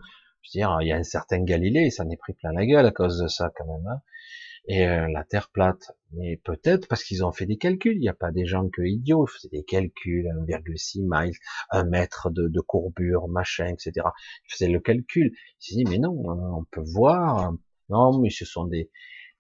Je 0.43 0.59
veux 0.59 0.61
dire, 0.61 0.79
il 0.81 0.89
y 0.89 0.93
a 0.93 0.97
un 0.97 1.03
certain 1.03 1.43
Galilée, 1.43 1.87
il 1.87 1.93
s'en 1.93 2.09
est 2.09 2.17
pris 2.17 2.33
plein 2.35 2.53
la 2.53 2.65
gueule 2.65 2.87
à 2.87 2.93
cause 2.93 3.19
de 3.19 3.29
ça 3.29 3.51
quand 3.57 3.67
même. 3.67 3.87
Hein. 3.87 4.01
et 4.67 4.87
euh, 4.87 5.09
la 5.13 5.25
Terre 5.25 5.51
plate. 5.51 5.93
Mais 6.13 6.41
peut-être 6.45 6.89
parce 6.89 7.03
qu'ils 7.03 7.25
ont 7.25 7.33
fait 7.33 7.47
des 7.47 7.57
calculs. 7.57 7.97
Il 7.97 8.01
n'y 8.01 8.09
a 8.09 8.15
pas 8.15 8.31
des 8.31 8.47
gens 8.47 8.69
que 8.69 8.83
idiots. 8.83 9.27
Ils 9.27 9.33
faisaient 9.33 9.49
des 9.49 9.65
calculs, 9.65 10.27
1,6 10.27 11.03
miles, 11.03 11.37
un 11.71 11.85
mètre 11.85 12.31
de, 12.31 12.49
de, 12.49 12.61
courbure, 12.61 13.29
machin, 13.29 13.67
etc. 13.67 14.07
Ils 14.47 14.53
faisaient 14.53 14.71
le 14.71 14.81
calcul. 14.81 15.33
Ils 15.61 15.65
se 15.65 15.75
dit 15.75 15.85
mais 15.85 15.99
non, 15.99 16.15
on 16.57 16.65
peut 16.71 16.85
voir. 16.85 17.53
Non, 17.91 18.19
mais 18.19 18.31
ce 18.31 18.45
sont 18.45 18.65
des, 18.65 18.91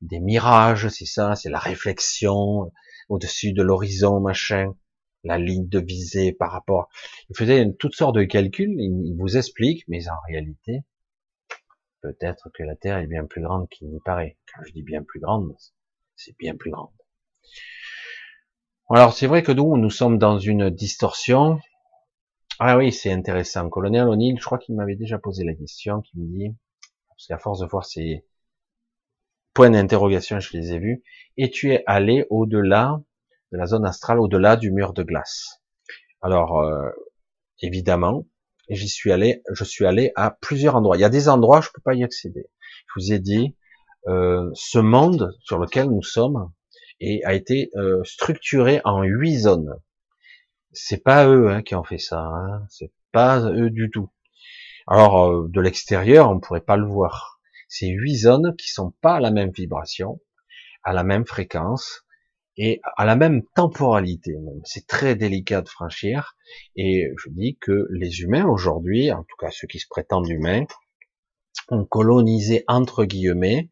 des 0.01 0.21
mirages, 0.21 0.89
c'est 0.89 1.07
ça, 1.07 1.35
c'est 1.37 1.51
la 1.51 1.59
réflexion 1.59 2.73
au-dessus 3.09 3.53
de 3.53 3.63
l'horizon, 3.63 4.21
machin, 4.21 4.75
la 5.25 5.39
ligne 5.39 5.69
de 5.69 5.81
visée 5.81 6.33
par 6.33 6.53
rapport. 6.53 6.89
Ils 7.29 7.37
faisaient 7.37 7.67
toutes 7.79 7.95
sortes 7.95 8.17
de 8.17 8.25
calculs. 8.25 8.75
Ils 8.79 9.17
vous 9.19 9.37
expliquent, 9.37 9.85
mais 9.89 10.09
en 10.09 10.21
réalité, 10.29 10.81
peut-être 12.03 12.51
que 12.55 12.63
la 12.63 12.77
Terre 12.77 12.99
est 12.99 13.07
bien 13.07 13.27
plus 13.27 13.43
grande 13.43 13.69
qu'il 13.69 13.89
n'y 13.89 14.01
paraît. 14.01 14.39
Quand 14.53 14.63
je 14.67 14.73
dis 14.73 14.83
bien 14.83 15.03
plus 15.03 15.21
grande, 15.21 15.55
c'est 16.17 16.37
bien 16.39 16.57
plus 16.57 16.71
grande. 16.71 16.91
Alors 18.89 19.13
c'est 19.13 19.27
vrai 19.27 19.43
que 19.43 19.53
nous, 19.53 19.77
nous 19.77 19.91
sommes 19.91 20.19
dans 20.19 20.39
une 20.39 20.71
distorsion. 20.71 21.61
Ah 22.59 22.77
oui, 22.77 22.93
c'est 22.93 23.13
intéressant. 23.13 23.69
Colonel 23.69 24.09
O'Neill, 24.09 24.37
je 24.39 24.45
crois 24.45 24.59
qu'il 24.59 24.75
m'avait 24.75 24.97
déjà 24.97 25.19
posé 25.19 25.45
la 25.45 25.55
question, 25.55 26.01
qui 26.03 26.19
me 26.19 26.27
dit, 26.27 26.57
parce 27.09 27.27
qu'à 27.27 27.39
force 27.39 27.61
de 27.61 27.67
voir 27.67 27.85
ces 27.85 28.25
points 29.55 29.71
d'interrogation, 29.71 30.41
je 30.41 30.57
les 30.57 30.73
ai 30.73 30.79
vus, 30.79 31.03
et 31.37 31.51
tu 31.51 31.73
es 31.73 31.83
allé 31.87 32.27
au-delà 32.31 33.01
de 33.53 33.59
la 33.59 33.67
zone 33.67 33.85
astrale, 33.85 34.21
au-delà 34.21 34.57
du 34.57 34.71
mur 34.71 34.93
de 34.93 35.03
glace. 35.03 35.61
Alors, 36.23 36.61
euh, 36.61 36.89
évidemment, 37.61 38.27
j'y 38.69 38.89
suis 38.89 39.13
allé, 39.13 39.43
je 39.51 39.65
suis 39.65 39.87
allé 39.87 40.13
à 40.17 40.31
plusieurs 40.31 40.77
endroits. 40.77 40.97
Il 40.97 41.01
y 41.01 41.05
a 41.05 41.11
des 41.11 41.29
endroits, 41.29 41.61
je 41.61 41.71
peux 41.75 41.83
pas 41.83 41.95
y 41.95 42.05
accéder. 42.05 42.47
Je 42.87 43.01
vous 43.01 43.13
ai 43.13 43.19
dit, 43.19 43.57
euh, 44.07 44.51
ce 44.55 44.79
monde 44.79 45.35
sur 45.43 45.59
lequel 45.59 45.89
nous 45.89 46.03
sommes 46.03 46.53
a 47.25 47.33
été 47.33 47.71
euh, 47.77 48.05
structuré 48.05 48.83
en 48.85 49.03
huit 49.03 49.39
zones. 49.39 49.75
C'est 50.73 51.03
pas 51.03 51.27
eux 51.27 51.49
hein, 51.49 51.63
qui 51.63 51.75
ont 51.75 51.83
fait 51.83 51.99
ça, 51.99 52.21
hein. 52.21 52.67
c'est 52.69 52.93
pas 53.11 53.41
eux 53.41 53.71
du 53.71 53.91
tout. 53.91 54.11
Alors 54.87 55.49
de 55.49 55.61
l'extérieur, 55.61 56.31
on 56.31 56.41
pourrait 56.41 56.61
pas 56.61 56.77
le 56.77 56.87
voir. 56.87 57.40
C'est 57.71 57.89
huit 57.89 58.17
zones 58.17 58.55
qui 58.57 58.69
sont 58.69 58.93
pas 59.01 59.15
à 59.15 59.21
la 59.21 59.31
même 59.31 59.51
vibration, 59.51 60.21
à 60.83 60.93
la 60.93 61.05
même 61.05 61.25
fréquence 61.25 62.05
et 62.59 62.83
à 62.99 63.07
la 63.07 63.17
même 63.17 63.43
temporalité. 63.55 64.35
C'est 64.65 64.87
très 64.87 65.15
délicat 65.15 65.63
de 65.63 65.69
franchir. 65.69 66.37
Et 66.77 67.11
je 67.17 67.31
dis 67.31 67.57
que 67.59 67.87
les 67.91 68.21
humains 68.21 68.47
aujourd'hui, 68.47 69.11
en 69.13 69.23
tout 69.23 69.37
cas 69.39 69.51
ceux 69.51 69.67
qui 69.67 69.79
se 69.79 69.87
prétendent 69.89 70.29
humains, 70.29 70.67
ont 71.69 71.87
colonisé 71.87 72.65
entre 72.69 73.07
guillemets 73.07 73.71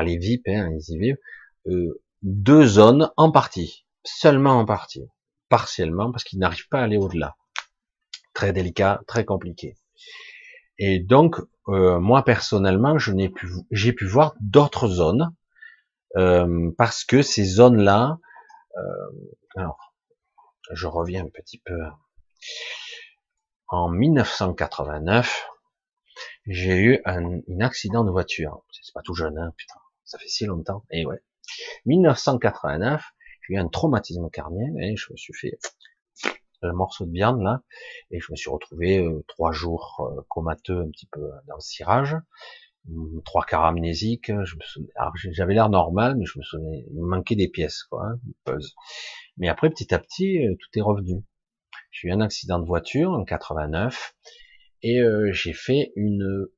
les 0.00 0.16
VIP, 0.16 0.48
hein, 0.48 0.70
y 0.88 0.98
vivent, 0.98 1.18
euh, 1.66 2.00
deux 2.22 2.64
zones 2.64 3.10
en 3.18 3.30
partie, 3.30 3.84
seulement 4.04 4.58
en 4.58 4.64
partie, 4.64 5.06
partiellement, 5.50 6.10
parce 6.10 6.24
qu'ils 6.24 6.38
n'arrivent 6.38 6.68
pas 6.68 6.80
à 6.80 6.84
aller 6.84 6.96
au-delà. 6.96 7.36
Très 8.32 8.54
délicat, 8.54 9.02
très 9.06 9.26
compliqué. 9.26 9.76
Et 10.84 10.98
donc, 10.98 11.36
euh, 11.68 12.00
moi 12.00 12.24
personnellement, 12.24 12.98
je 12.98 13.12
n'ai 13.12 13.28
pu, 13.28 13.48
j'ai 13.70 13.92
pu 13.92 14.04
voir 14.04 14.34
d'autres 14.40 14.88
zones 14.88 15.32
euh, 16.16 16.72
parce 16.76 17.04
que 17.04 17.22
ces 17.22 17.44
zones-là, 17.44 18.18
alors, 19.54 19.94
je 20.72 20.86
reviens 20.86 21.24
un 21.24 21.28
petit 21.28 21.58
peu. 21.58 21.78
En 23.68 23.90
1989, 23.90 25.46
j'ai 26.46 26.76
eu 26.78 27.00
un, 27.04 27.42
accident 27.60 28.02
de 28.02 28.10
voiture. 28.10 28.64
C'est 28.72 28.94
pas 28.94 29.02
tout 29.02 29.14
jeune, 29.14 29.38
hein, 29.38 29.52
putain 29.56 29.82
ça 30.12 30.18
fait 30.18 30.28
si 30.28 30.44
longtemps, 30.44 30.84
et 30.90 31.06
ouais. 31.06 31.22
1989, 31.86 33.02
j'ai 33.42 33.54
eu 33.54 33.58
un 33.58 33.68
traumatisme 33.68 34.28
cardiaque, 34.30 34.74
et 34.78 34.96
je 34.96 35.10
me 35.10 35.16
suis 35.16 35.32
fait 35.32 35.58
un 36.66 36.72
morceau 36.72 37.06
de 37.06 37.12
viande 37.12 37.42
là, 37.42 37.62
et 38.10 38.20
je 38.20 38.26
me 38.30 38.36
suis 38.36 38.50
retrouvé 38.50 38.98
euh, 38.98 39.24
trois 39.28 39.52
jours 39.52 40.08
euh, 40.16 40.22
comateux 40.28 40.80
un 40.80 40.90
petit 40.90 41.06
peu 41.06 41.20
dans 41.48 41.56
le 41.56 41.60
cirage, 41.60 42.16
hum, 42.88 43.22
trois 43.24 43.44
quarts 43.44 43.64
amnésique, 43.64 44.32
j'avais 45.32 45.54
l'air 45.54 45.68
normal, 45.68 46.16
mais 46.16 46.24
je 46.24 46.38
me 46.38 46.44
souvenais, 46.44 46.84
il 46.90 47.00
me 47.00 47.08
manquait 47.08 47.36
des 47.36 47.48
pièces, 47.48 47.82
quoi, 47.84 48.06
hein, 48.06 48.58
Mais 49.36 49.48
après, 49.48 49.70
petit 49.70 49.94
à 49.94 49.98
petit, 49.98 50.38
euh, 50.46 50.54
tout 50.58 50.78
est 50.78 50.82
revenu. 50.82 51.24
J'ai 51.90 52.08
eu 52.08 52.12
un 52.12 52.20
accident 52.20 52.58
de 52.58 52.66
voiture 52.66 53.10
en 53.12 53.24
89, 53.24 54.14
et 54.84 55.00
j'ai 55.32 55.52
fait 55.52 55.92
une 55.94 56.48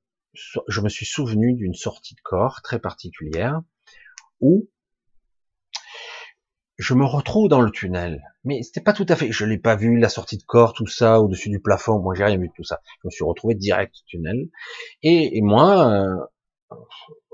je 0.68 0.80
me 0.80 0.88
suis 0.88 1.06
souvenu 1.06 1.54
d'une 1.54 1.74
sortie 1.74 2.14
de 2.14 2.20
corps 2.22 2.62
très 2.62 2.78
particulière 2.78 3.60
où 4.40 4.68
je 6.76 6.94
me 6.94 7.04
retrouve 7.04 7.48
dans 7.48 7.60
le 7.60 7.70
tunnel. 7.70 8.22
Mais 8.44 8.62
c'était 8.62 8.80
pas 8.80 8.92
tout 8.92 9.06
à 9.08 9.16
fait, 9.16 9.30
je 9.32 9.44
l'ai 9.44 9.58
pas 9.58 9.76
vu, 9.76 9.98
la 9.98 10.08
sortie 10.08 10.38
de 10.38 10.42
corps, 10.42 10.72
tout 10.72 10.86
ça, 10.86 11.20
au-dessus 11.20 11.48
du 11.48 11.60
plafond, 11.60 12.00
moi 12.00 12.14
j'ai 12.14 12.24
rien 12.24 12.38
vu 12.38 12.48
de 12.48 12.52
tout 12.54 12.64
ça. 12.64 12.80
Je 13.02 13.08
me 13.08 13.10
suis 13.10 13.24
retrouvé 13.24 13.54
direct 13.54 13.94
au 13.94 14.04
tunnel. 14.06 14.48
Et, 15.02 15.40
moi, 15.42 15.88
euh, 15.88 16.76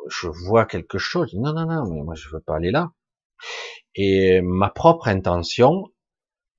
je 0.08 0.28
vois 0.28 0.66
quelque 0.66 0.98
chose, 0.98 1.34
non, 1.34 1.52
non, 1.52 1.66
non, 1.66 1.90
mais 1.90 2.02
moi 2.02 2.14
je 2.14 2.28
veux 2.28 2.40
pas 2.40 2.56
aller 2.56 2.70
là. 2.70 2.92
Et 3.94 4.40
ma 4.42 4.70
propre 4.70 5.08
intention, 5.08 5.88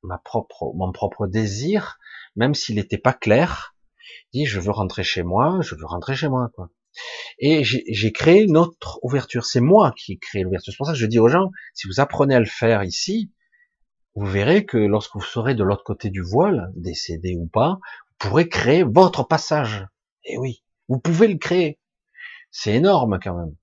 ma 0.03 0.17
propre, 0.17 0.73
mon 0.75 0.91
propre 0.91 1.27
désir, 1.27 1.99
même 2.35 2.53
s'il 2.55 2.75
n'était 2.75 2.97
pas 2.97 3.13
clair, 3.13 3.75
dit 4.33 4.45
je 4.45 4.59
veux 4.59 4.71
rentrer 4.71 5.03
chez 5.03 5.23
moi, 5.23 5.59
je 5.61 5.75
veux 5.75 5.85
rentrer 5.85 6.15
chez 6.15 6.29
moi, 6.29 6.49
quoi. 6.55 6.69
Et 7.39 7.63
j'ai 7.63 8.11
créé 8.11 8.43
une 8.43 8.57
autre 8.57 8.99
ouverture. 9.01 9.45
C'est 9.45 9.61
moi 9.61 9.93
qui 9.97 10.13
ai 10.13 10.17
créé 10.17 10.43
l'ouverture. 10.43 10.73
C'est 10.73 10.77
pour 10.77 10.87
ça 10.87 10.93
que 10.93 10.99
je 10.99 11.05
dis 11.05 11.19
aux 11.19 11.27
gens, 11.27 11.49
si 11.73 11.87
vous 11.87 11.99
apprenez 11.99 12.35
à 12.35 12.39
le 12.39 12.45
faire 12.45 12.83
ici, 12.83 13.31
vous 14.15 14.25
verrez 14.25 14.65
que 14.65 14.77
lorsque 14.77 15.15
vous 15.15 15.21
serez 15.21 15.55
de 15.55 15.63
l'autre 15.63 15.83
côté 15.83 16.09
du 16.09 16.21
voile, 16.21 16.71
décédé 16.75 17.35
ou 17.35 17.47
pas, 17.47 17.79
vous 18.19 18.29
pourrez 18.29 18.49
créer 18.49 18.83
votre 18.83 19.23
passage. 19.23 19.87
Et 20.25 20.37
oui, 20.37 20.63
vous 20.87 20.99
pouvez 20.99 21.27
le 21.27 21.37
créer. 21.37 21.79
C'est 22.51 22.73
énorme 22.73 23.19
quand 23.23 23.37
même. 23.37 23.55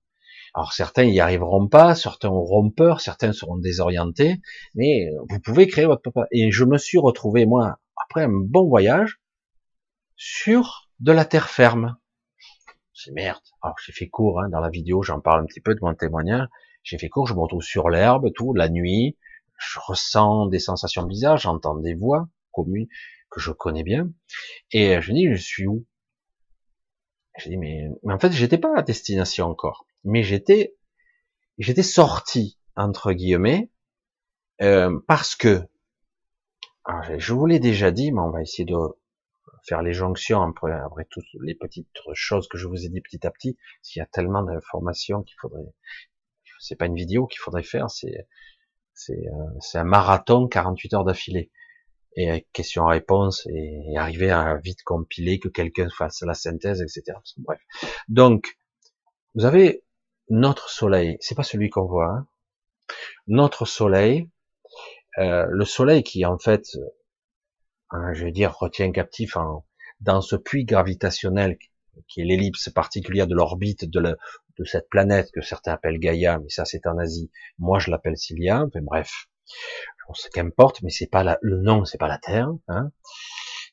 Alors 0.55 0.73
certains 0.73 1.03
y 1.03 1.19
arriveront 1.19 1.67
pas, 1.67 1.93
certains 1.93 2.29
auront 2.29 2.71
peur, 2.71 3.01
certains 3.01 3.33
seront 3.33 3.57
désorientés, 3.57 4.41
mais 4.73 5.09
vous 5.29 5.39
pouvez 5.39 5.67
créer 5.67 5.85
votre 5.85 6.01
passage. 6.11 6.27
Et 6.31 6.51
je 6.51 6.65
me 6.65 6.77
suis 6.77 6.97
retrouvé, 6.97 7.45
moi, 7.45 7.79
après 7.95 8.23
un 8.23 8.31
bon 8.31 8.67
voyage, 8.67 9.19
sur 10.15 10.89
de 10.99 11.11
la 11.11 11.25
terre 11.25 11.49
ferme. 11.49 11.97
C'est 13.01 13.11
merde. 13.11 13.41
Alors 13.61 13.77
j'ai 13.85 13.93
fait 13.93 14.09
court 14.09 14.41
hein, 14.41 14.49
dans 14.49 14.59
la 14.59 14.69
vidéo, 14.69 15.03
j'en 15.03 15.21
parle 15.21 15.43
un 15.43 15.45
petit 15.45 15.61
peu 15.61 15.73
de 15.73 15.79
mon 15.81 15.95
témoignage. 15.95 16.47
J'ai 16.83 16.97
fait 16.97 17.07
court, 17.07 17.27
je 17.27 17.33
me 17.33 17.39
retrouve 17.39 17.61
sur 17.61 17.89
l'herbe, 17.89 18.33
tout, 18.33 18.53
la 18.53 18.67
nuit. 18.67 19.17
Je 19.57 19.79
ressens 19.79 20.47
des 20.47 20.59
sensations 20.59 21.03
bizarres, 21.03 21.37
j'entends 21.37 21.75
des 21.75 21.93
voix 21.93 22.27
communes 22.51 22.87
que 23.31 23.39
je 23.39 23.51
connais 23.51 23.83
bien. 23.83 24.11
Et 24.71 24.99
je 24.99 25.13
dis, 25.13 25.33
je 25.33 25.41
suis 25.41 25.65
où? 25.65 25.85
Je 27.37 27.47
dis, 27.47 27.57
mais, 27.57 27.87
mais 28.03 28.13
en 28.13 28.19
fait, 28.19 28.33
j'étais 28.33 28.57
pas 28.57 28.77
à 28.77 28.81
destination 28.81 29.47
encore. 29.47 29.85
Mais 30.03 30.23
j'étais, 30.23 30.75
j'étais 31.57 31.83
sorti 31.83 32.59
entre 32.75 33.13
guillemets 33.13 33.71
euh, 34.61 34.99
parce 35.07 35.35
que, 35.35 35.61
je 37.17 37.33
vous 37.33 37.45
l'ai 37.45 37.59
déjà 37.59 37.91
dit, 37.91 38.11
mais 38.11 38.19
on 38.19 38.31
va 38.31 38.41
essayer 38.41 38.65
de 38.65 38.75
faire 39.69 39.81
les 39.83 39.93
jonctions 39.93 40.41
après, 40.41 40.73
après 40.73 41.05
toutes 41.09 41.27
les 41.41 41.55
petites 41.55 41.87
choses 42.13 42.47
que 42.47 42.57
je 42.57 42.67
vous 42.67 42.85
ai 42.85 42.89
dit 42.89 43.01
petit 43.01 43.25
à 43.25 43.31
petit, 43.31 43.57
s'il 43.81 43.99
y 43.99 44.03
a 44.03 44.07
tellement 44.07 44.43
d'informations 44.43 45.21
qu'il 45.23 45.35
faudrait, 45.39 45.61
c'est 46.59 46.75
pas 46.75 46.87
une 46.87 46.95
vidéo 46.95 47.27
qu'il 47.27 47.39
faudrait 47.39 47.63
faire, 47.63 47.89
c'est 47.89 48.27
c'est 48.93 49.27
euh, 49.27 49.79
un 49.79 49.83
marathon 49.85 50.47
48 50.49 50.93
heures 50.93 51.05
d'affilée 51.05 51.51
et 52.17 52.29
avec 52.29 52.51
questions-réponses 52.51 53.47
et, 53.47 53.95
arriver 53.95 54.29
à 54.29 54.57
vite 54.57 54.83
compiler 54.83 55.39
que 55.39 55.47
quelqu'un 55.47 55.87
fasse 55.89 56.21
la 56.21 56.33
synthèse, 56.33 56.81
etc. 56.81 57.17
Bref. 57.37 57.61
Donc, 58.09 58.57
vous 59.35 59.45
avez 59.45 59.83
notre 60.29 60.69
soleil, 60.69 61.17
c'est 61.21 61.35
pas 61.35 61.43
celui 61.43 61.69
qu'on 61.69 61.85
voit, 61.85 62.09
hein. 62.09 62.27
notre 63.27 63.65
soleil, 63.65 64.29
euh, 65.17 65.45
le 65.49 65.65
soleil 65.65 66.03
qui 66.03 66.25
en 66.25 66.37
fait 66.37 66.65
Hein, 67.91 68.13
je 68.13 68.25
veux 68.25 68.31
dire, 68.31 68.55
retient 68.55 68.91
captif 68.91 69.35
dans 70.01 70.21
ce 70.21 70.35
puits 70.35 70.65
gravitationnel 70.65 71.57
qui 72.07 72.21
est 72.21 72.25
l'ellipse 72.25 72.69
particulière 72.69 73.27
de 73.27 73.35
l'orbite 73.35 73.85
de, 73.85 73.99
de, 74.57 74.63
cette 74.63 74.89
planète 74.89 75.31
que 75.31 75.41
certains 75.41 75.73
appellent 75.73 75.99
Gaïa, 75.99 76.39
mais 76.39 76.49
ça 76.49 76.63
c'est 76.65 76.87
en 76.87 76.97
Asie. 76.97 77.29
Moi 77.57 77.79
je 77.79 77.91
l'appelle 77.91 78.17
Cilia. 78.17 78.63
Enfin 78.65 78.79
bref, 78.81 79.27
sait 80.13 80.29
qu'importe, 80.29 80.81
mais 80.81 80.89
c'est 80.89 81.07
pas 81.07 81.23
la, 81.23 81.37
le 81.41 81.57
nom, 81.61 81.85
c'est 81.85 81.97
pas 81.97 82.07
la 82.07 82.17
Terre. 82.17 82.49
Hein. 82.67 82.91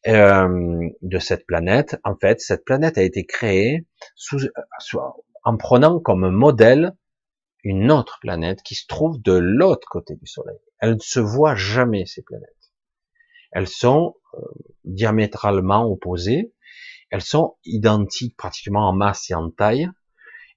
Euh, 0.06 0.88
de 1.02 1.18
cette 1.18 1.46
planète. 1.46 1.96
En 2.04 2.14
fait, 2.16 2.40
cette 2.40 2.64
planète 2.64 2.98
a 2.98 3.02
été 3.02 3.24
créée 3.24 3.86
en 5.44 5.56
prenant 5.56 5.98
comme 5.98 6.30
modèle 6.30 6.94
une 7.64 7.90
autre 7.90 8.18
planète 8.20 8.62
qui 8.62 8.76
se 8.76 8.86
trouve 8.86 9.20
de 9.20 9.32
l'autre 9.32 9.88
côté 9.88 10.14
du 10.14 10.26
Soleil. 10.26 10.58
Elle 10.78 10.94
ne 10.94 11.00
se 11.00 11.18
voit 11.18 11.56
jamais 11.56 12.06
ces 12.06 12.22
planètes. 12.22 12.65
Elles 13.56 13.68
sont 13.68 14.16
euh, 14.34 14.38
diamétralement 14.84 15.86
opposées. 15.90 16.52
Elles 17.10 17.22
sont 17.22 17.56
identiques 17.64 18.36
pratiquement 18.36 18.86
en 18.86 18.92
masse 18.92 19.30
et 19.30 19.34
en 19.34 19.50
taille. 19.50 19.88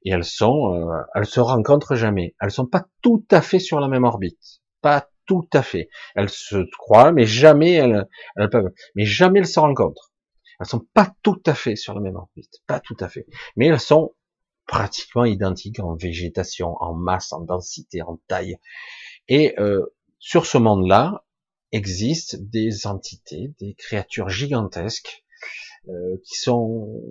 et 0.04 0.12
elles 0.12 0.26
sont, 0.26 0.76
euh, 0.76 1.02
elles 1.16 1.26
se 1.26 1.40
rencontrent 1.40 1.96
jamais. 1.96 2.36
Elles 2.42 2.52
sont 2.52 2.66
pas 2.66 2.86
tout 3.02 3.26
à 3.32 3.42
fait 3.42 3.60
sur 3.60 3.80
la 3.80 3.88
même 3.88 4.04
orbite, 4.04 4.60
pas 4.82 5.08
tout 5.26 5.48
à 5.54 5.62
fait. 5.62 5.88
Elles 6.14 6.28
se 6.30 6.58
croient, 6.78 7.14
mais 7.14 7.26
jamais 7.26 7.72
elles, 7.72 8.06
elles 8.36 8.50
peuvent, 8.50 8.74
mais 8.96 9.06
jamais 9.06 9.40
elles 9.40 9.48
se 9.48 9.62
rencontrent. 9.62 10.12
Elles 10.60 10.68
sont 10.68 10.86
pas 10.94 11.14
tout 11.24 11.42
à 11.46 11.54
fait 11.54 11.78
sur 11.78 11.94
la 11.94 12.02
même 12.02 12.18
orbite, 12.18 12.60
pas 12.68 12.82
tout 12.82 12.98
à 13.00 13.08
fait, 13.08 13.28
mais 13.56 13.68
elles 13.68 13.80
sont 13.80 14.14
pratiquement 14.68 15.24
identiques 15.24 15.80
en 15.80 15.96
végétation, 15.96 16.76
en 16.82 16.94
masse, 16.94 17.32
en 17.32 17.40
densité, 17.40 18.02
en 18.02 18.20
taille. 18.28 18.58
Et 19.30 19.58
euh, 19.58 19.86
sur 20.20 20.46
ce 20.46 20.58
monde-là 20.58 21.24
existent 21.72 22.38
des 22.40 22.88
entités, 22.88 23.54
des 23.60 23.74
créatures 23.76 24.30
gigantesques 24.30 25.24
euh, 25.88 26.18
qui 26.26 26.36
sont 26.36 27.02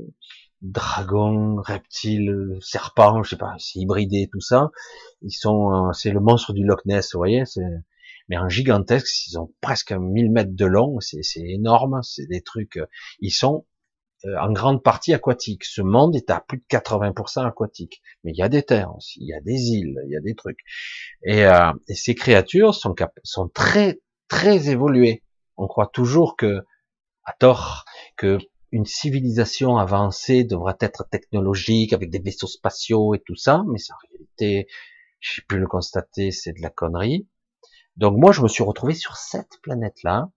dragons, 0.63 1.57
reptiles, 1.57 2.59
serpents, 2.61 3.23
je 3.23 3.31
sais 3.31 3.37
pas, 3.37 3.55
c'est 3.59 3.79
hybridé 3.79 4.29
tout 4.33 4.41
ça. 4.41 4.71
Ils 5.23 5.31
sont, 5.31 5.73
euh, 5.73 5.93
c'est 5.93 6.11
le 6.11 6.21
monstre 6.21 6.53
du 6.53 6.65
Loch 6.65 6.85
Ness, 6.85 7.15
vous 7.15 7.19
voyez, 7.19 7.45
mais 8.29 8.37
en 8.37 8.49
gigantesque, 8.49 9.27
ils 9.29 9.39
ont 9.39 9.53
presque 9.61 9.93
1000 9.93 10.31
mètres 10.31 10.55
de 10.55 10.67
long, 10.67 10.99
c'est 11.01 11.23
énorme, 11.37 12.01
c'est 12.03 12.27
des 12.27 12.43
trucs, 12.43 12.77
euh, 12.77 12.87
ils 13.21 13.31
sont 13.31 13.67
euh, 14.25 14.37
en 14.41 14.53
grande 14.53 14.83
partie 14.83 15.15
aquatiques. 15.15 15.65
Ce 15.65 15.81
monde 15.81 16.17
est 16.17 16.31
à 16.31 16.41
plus 16.41 16.59
de 16.59 16.65
80% 16.69 17.47
aquatique, 17.47 18.03
mais 18.25 18.33
il 18.33 18.37
y 18.37 18.43
a 18.43 18.49
des 18.49 18.63
terres 18.65 18.95
aussi, 18.97 19.21
il 19.21 19.29
y 19.29 19.35
a 19.35 19.41
des 19.41 19.71
îles, 19.71 19.97
il 20.07 20.13
y 20.13 20.17
a 20.17 20.21
des 20.21 20.35
trucs. 20.35 20.59
Et, 21.23 21.45
euh, 21.45 21.73
et 21.89 21.95
ces 21.95 22.15
créatures 22.15 22.75
sont, 22.75 22.95
sont 23.23 23.49
très 23.49 24.01
très 24.29 24.71
évoluées. 24.71 25.23
On 25.57 25.67
croit 25.67 25.89
toujours 25.89 26.37
que, 26.37 26.65
à 27.25 27.33
tort, 27.33 27.85
que 28.17 28.39
une 28.71 28.85
civilisation 28.85 29.79
avancée 29.79 30.45
devrait 30.45 30.77
être 30.81 31.09
technologique 31.09 31.93
avec 31.93 32.11
des 32.11 32.19
vaisseaux 32.19 32.47
spatiaux 32.47 33.15
et 33.15 33.21
tout 33.21 33.37
ça, 33.37 33.65
mais 33.67 33.79
en 33.91 33.97
réalité, 34.11 34.69
j'ai 35.21 35.43
pu 35.43 35.59
le 35.59 35.67
constater, 35.67 36.31
c'est 36.31 36.53
de 36.53 36.61
la 36.61 36.71
connerie. 36.71 37.27
Donc 37.97 38.17
moi, 38.19 38.33
je 38.33 38.43
me 38.43 38.49
suis 38.49 38.63
retrouvé 38.63 38.95
sur 38.95 39.17
cette 39.17 39.59
planète-là, 39.63 40.31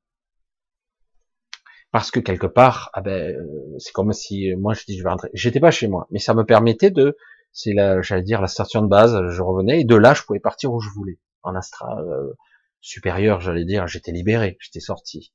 parce 1.92 2.10
que 2.10 2.20
quelque 2.20 2.48
part, 2.48 2.90
ah 2.94 3.02
ben, 3.02 3.36
euh, 3.36 3.76
c'est 3.78 3.92
comme 3.92 4.14
si 4.14 4.52
euh, 4.52 4.58
moi 4.58 4.74
je 4.74 4.86
dis 4.86 4.98
je 4.98 5.04
vais 5.04 5.10
rentrer. 5.10 5.30
J'étais 5.34 5.60
pas 5.60 5.72
chez 5.72 5.88
moi, 5.88 6.08
mais 6.10 6.20
ça 6.20 6.34
me 6.34 6.46
permettait 6.46 6.90
de, 6.90 7.18
c'est 7.52 7.74
la, 7.74 8.02
j'allais 8.02 8.24
dire 8.24 8.42
la 8.42 8.48
station 8.48 8.82
de 8.82 8.88
base. 8.88 9.14
Je 9.30 9.42
revenais 9.42 9.82
et 9.82 9.84
de 9.84 9.96
là, 9.96 10.14
je 10.14 10.24
pouvais 10.24 10.40
partir 10.40 10.72
où 10.74 10.80
je 10.80 10.90
voulais, 10.90 11.20
en 11.44 11.54
astral 11.54 12.00
euh, 12.00 12.34
supérieur, 12.82 13.40
j'allais 13.40 13.66
dire. 13.66 13.88
J'étais 13.88 14.12
libéré, 14.12 14.58
j'étais 14.60 14.80
sorti. 14.80 15.34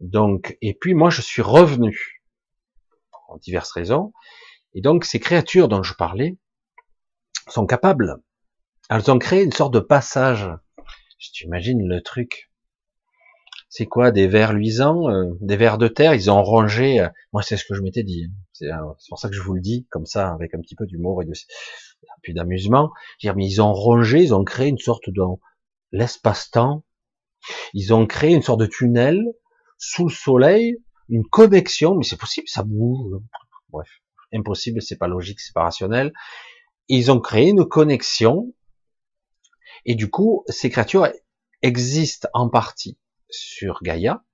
Donc, 0.00 0.56
et 0.60 0.74
puis 0.74 0.94
moi, 0.94 1.10
je 1.10 1.22
suis 1.22 1.42
revenu 1.42 2.22
pour 3.10 3.38
diverses 3.38 3.72
raisons. 3.72 4.12
Et 4.74 4.80
donc, 4.80 5.04
ces 5.04 5.18
créatures 5.18 5.68
dont 5.68 5.82
je 5.82 5.94
parlais 5.94 6.36
sont 7.48 7.66
capables. 7.66 8.22
Elles 8.90 9.10
ont 9.10 9.18
créé 9.18 9.42
une 9.42 9.52
sorte 9.52 9.74
de 9.74 9.80
passage 9.80 10.48
je 11.18 11.30
t'imagine 11.32 11.86
le 11.86 12.02
truc. 12.02 12.50
C'est 13.68 13.86
quoi 13.86 14.10
des 14.10 14.26
vers 14.26 14.52
luisants, 14.52 15.10
euh, 15.10 15.32
des 15.40 15.56
vers 15.56 15.76
de 15.76 15.88
terre 15.88 16.14
Ils 16.14 16.30
ont 16.30 16.42
rongé. 16.42 17.00
Euh, 17.00 17.08
moi, 17.32 17.42
c'est 17.42 17.56
ce 17.56 17.64
que 17.64 17.74
je 17.74 17.82
m'étais 17.82 18.04
dit. 18.04 18.30
Euh, 18.62 18.72
c'est 18.98 19.08
pour 19.08 19.18
ça 19.18 19.28
que 19.28 19.34
je 19.34 19.42
vous 19.42 19.54
le 19.54 19.60
dis 19.60 19.86
comme 19.90 20.06
ça, 20.06 20.32
avec 20.32 20.54
un 20.54 20.60
petit 20.60 20.76
peu 20.76 20.86
d'humour 20.86 21.22
et 21.22 21.26
de 21.26 21.32
puis 22.22 22.32
d'amusement. 22.32 22.90
Dire, 23.20 23.34
mais 23.34 23.46
ils 23.46 23.60
ont 23.60 23.72
rongé, 23.72 24.22
ils 24.22 24.34
ont 24.34 24.44
créé 24.44 24.68
une 24.68 24.78
sorte 24.78 25.10
de 25.10 25.22
l'espace-temps. 25.92 26.84
Ils 27.74 27.94
ont 27.94 28.06
créé 28.06 28.34
une 28.34 28.42
sorte 28.42 28.60
de 28.60 28.66
tunnel 28.66 29.24
sous 29.78 30.08
le 30.08 30.12
soleil, 30.12 30.76
une 31.08 31.24
connexion. 31.24 31.94
Mais 31.94 32.04
c'est 32.04 32.18
possible, 32.18 32.48
ça 32.48 32.62
bouge. 32.62 33.20
Bref, 33.70 33.88
impossible, 34.32 34.82
c'est 34.82 34.96
pas 34.96 35.08
logique, 35.08 35.40
c'est 35.40 35.54
pas 35.54 35.64
rationnel. 35.64 36.12
Ils 36.88 37.10
ont 37.10 37.20
créé 37.20 37.48
une 37.50 37.64
connexion 37.64 38.52
et 39.86 39.94
du 39.94 40.10
coup, 40.10 40.44
ces 40.48 40.68
créatures 40.68 41.08
existent 41.62 42.28
en 42.34 42.48
partie 42.48 42.98
sur 43.30 43.80
Gaïa 43.82 44.24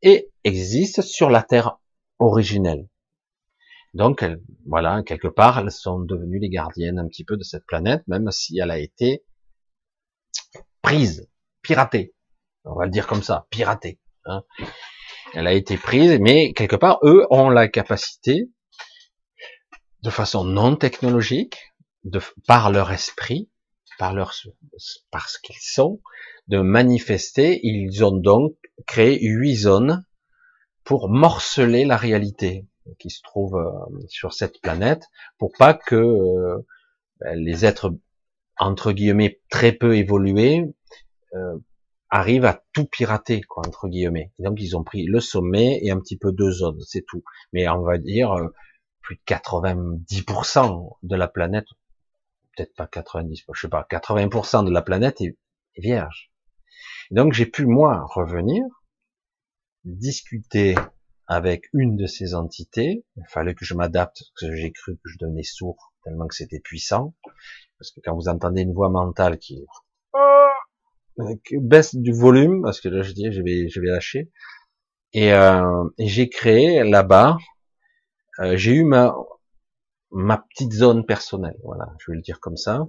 et 0.00 0.32
existent 0.44 1.02
sur 1.02 1.28
la 1.28 1.42
Terre 1.42 1.78
originelle. 2.18 2.88
Donc, 3.92 4.24
voilà, 4.66 5.02
quelque 5.02 5.28
part, 5.28 5.58
elles 5.58 5.70
sont 5.70 6.00
devenues 6.00 6.38
les 6.38 6.48
gardiennes 6.48 6.98
un 6.98 7.06
petit 7.06 7.24
peu 7.24 7.36
de 7.36 7.42
cette 7.42 7.66
planète, 7.66 8.02
même 8.06 8.30
si 8.30 8.58
elle 8.58 8.70
a 8.70 8.78
été 8.78 9.24
prise, 10.88 11.28
piratée. 11.60 12.14
On 12.64 12.74
va 12.74 12.86
le 12.86 12.90
dire 12.90 13.06
comme 13.06 13.22
ça, 13.22 13.46
piratée. 13.50 14.00
Hein. 14.24 14.42
Elle 15.34 15.46
a 15.46 15.52
été 15.52 15.76
prise, 15.76 16.18
mais 16.18 16.54
quelque 16.54 16.76
part, 16.76 16.98
eux 17.02 17.26
ont 17.28 17.50
la 17.50 17.68
capacité, 17.68 18.48
de 20.02 20.08
façon 20.08 20.44
non 20.44 20.76
technologique, 20.76 21.58
de, 22.04 22.22
par 22.46 22.72
leur 22.72 22.90
esprit, 22.90 23.50
par 23.98 24.14
leur, 24.14 24.32
parce 25.10 25.36
qu'ils 25.36 25.60
sont, 25.60 26.00
de 26.46 26.62
manifester. 26.62 27.60
Ils 27.64 28.02
ont 28.02 28.16
donc 28.16 28.54
créé 28.86 29.18
huit 29.20 29.56
zones 29.56 30.06
pour 30.84 31.10
morceler 31.10 31.84
la 31.84 31.98
réalité 31.98 32.66
qui 32.98 33.10
se 33.10 33.20
trouve 33.20 33.56
euh, 33.56 34.06
sur 34.08 34.32
cette 34.32 34.58
planète, 34.62 35.04
pour 35.36 35.52
pas 35.58 35.74
que 35.74 35.96
euh, 35.96 36.64
les 37.34 37.66
êtres 37.66 37.92
entre 38.56 38.92
guillemets 38.92 39.42
très 39.50 39.72
peu 39.72 39.98
évolués 39.98 40.64
euh, 41.34 41.58
arrivent 42.10 42.46
à 42.46 42.62
tout 42.72 42.86
pirater, 42.86 43.40
quoi, 43.42 43.62
entre 43.66 43.88
guillemets. 43.88 44.32
donc 44.38 44.60
ils 44.60 44.76
ont 44.76 44.84
pris 44.84 45.04
le 45.04 45.20
sommet 45.20 45.78
et 45.82 45.90
un 45.90 46.00
petit 46.00 46.16
peu 46.16 46.32
deux 46.32 46.50
zones, 46.50 46.80
c'est 46.86 47.04
tout. 47.06 47.22
Mais 47.52 47.68
on 47.68 47.82
va 47.82 47.98
dire 47.98 48.34
plus 49.02 49.16
de 49.16 49.22
90% 49.26 50.96
de 51.02 51.16
la 51.16 51.28
planète 51.28 51.66
peut-être 52.58 52.74
pas 52.74 52.86
90, 52.86 53.44
je 53.52 53.60
sais 53.60 53.68
pas, 53.68 53.86
80% 53.88 54.64
de 54.64 54.70
la 54.70 54.82
planète 54.82 55.20
est, 55.20 55.36
vierge. 55.76 56.32
donc 57.12 57.32
j'ai 57.32 57.46
pu 57.46 57.66
moi 57.66 58.04
revenir, 58.06 58.64
discuter 59.84 60.74
avec 61.28 61.68
une 61.72 61.96
de 61.96 62.06
ces 62.06 62.34
entités. 62.34 63.04
Il 63.16 63.24
fallait 63.28 63.54
que 63.54 63.64
je 63.64 63.74
m'adapte, 63.74 64.18
parce 64.18 64.50
que 64.50 64.56
j'ai 64.56 64.72
cru 64.72 64.96
que 64.96 65.08
je 65.08 65.18
devenais 65.20 65.44
sourd 65.44 65.92
tellement 66.02 66.26
que 66.26 66.34
c'était 66.34 66.58
puissant. 66.58 67.14
Parce 67.78 67.92
que 67.92 68.00
quand 68.02 68.16
vous 68.16 68.28
entendez 68.28 68.62
une 68.62 68.72
voix 68.72 68.88
mentale 68.88 69.38
qui, 69.38 69.64
baisse 71.60 71.94
du 71.94 72.12
volume, 72.12 72.62
parce 72.62 72.80
que 72.80 72.88
là 72.88 73.02
je 73.02 73.12
dis 73.12 73.32
je 73.32 73.42
vais 73.42 73.68
je 73.68 73.80
vais 73.80 73.88
lâcher. 73.88 74.30
Et, 75.14 75.32
euh, 75.32 75.84
et 75.98 76.06
j'ai 76.06 76.28
créé 76.28 76.84
là-bas, 76.84 77.38
euh, 78.40 78.56
j'ai 78.56 78.72
eu 78.74 78.84
ma 78.84 79.16
ma 80.10 80.38
petite 80.38 80.72
zone 80.72 81.04
personnelle, 81.04 81.56
voilà, 81.64 81.86
je 81.98 82.10
vais 82.10 82.16
le 82.16 82.22
dire 82.22 82.40
comme 82.40 82.56
ça. 82.56 82.88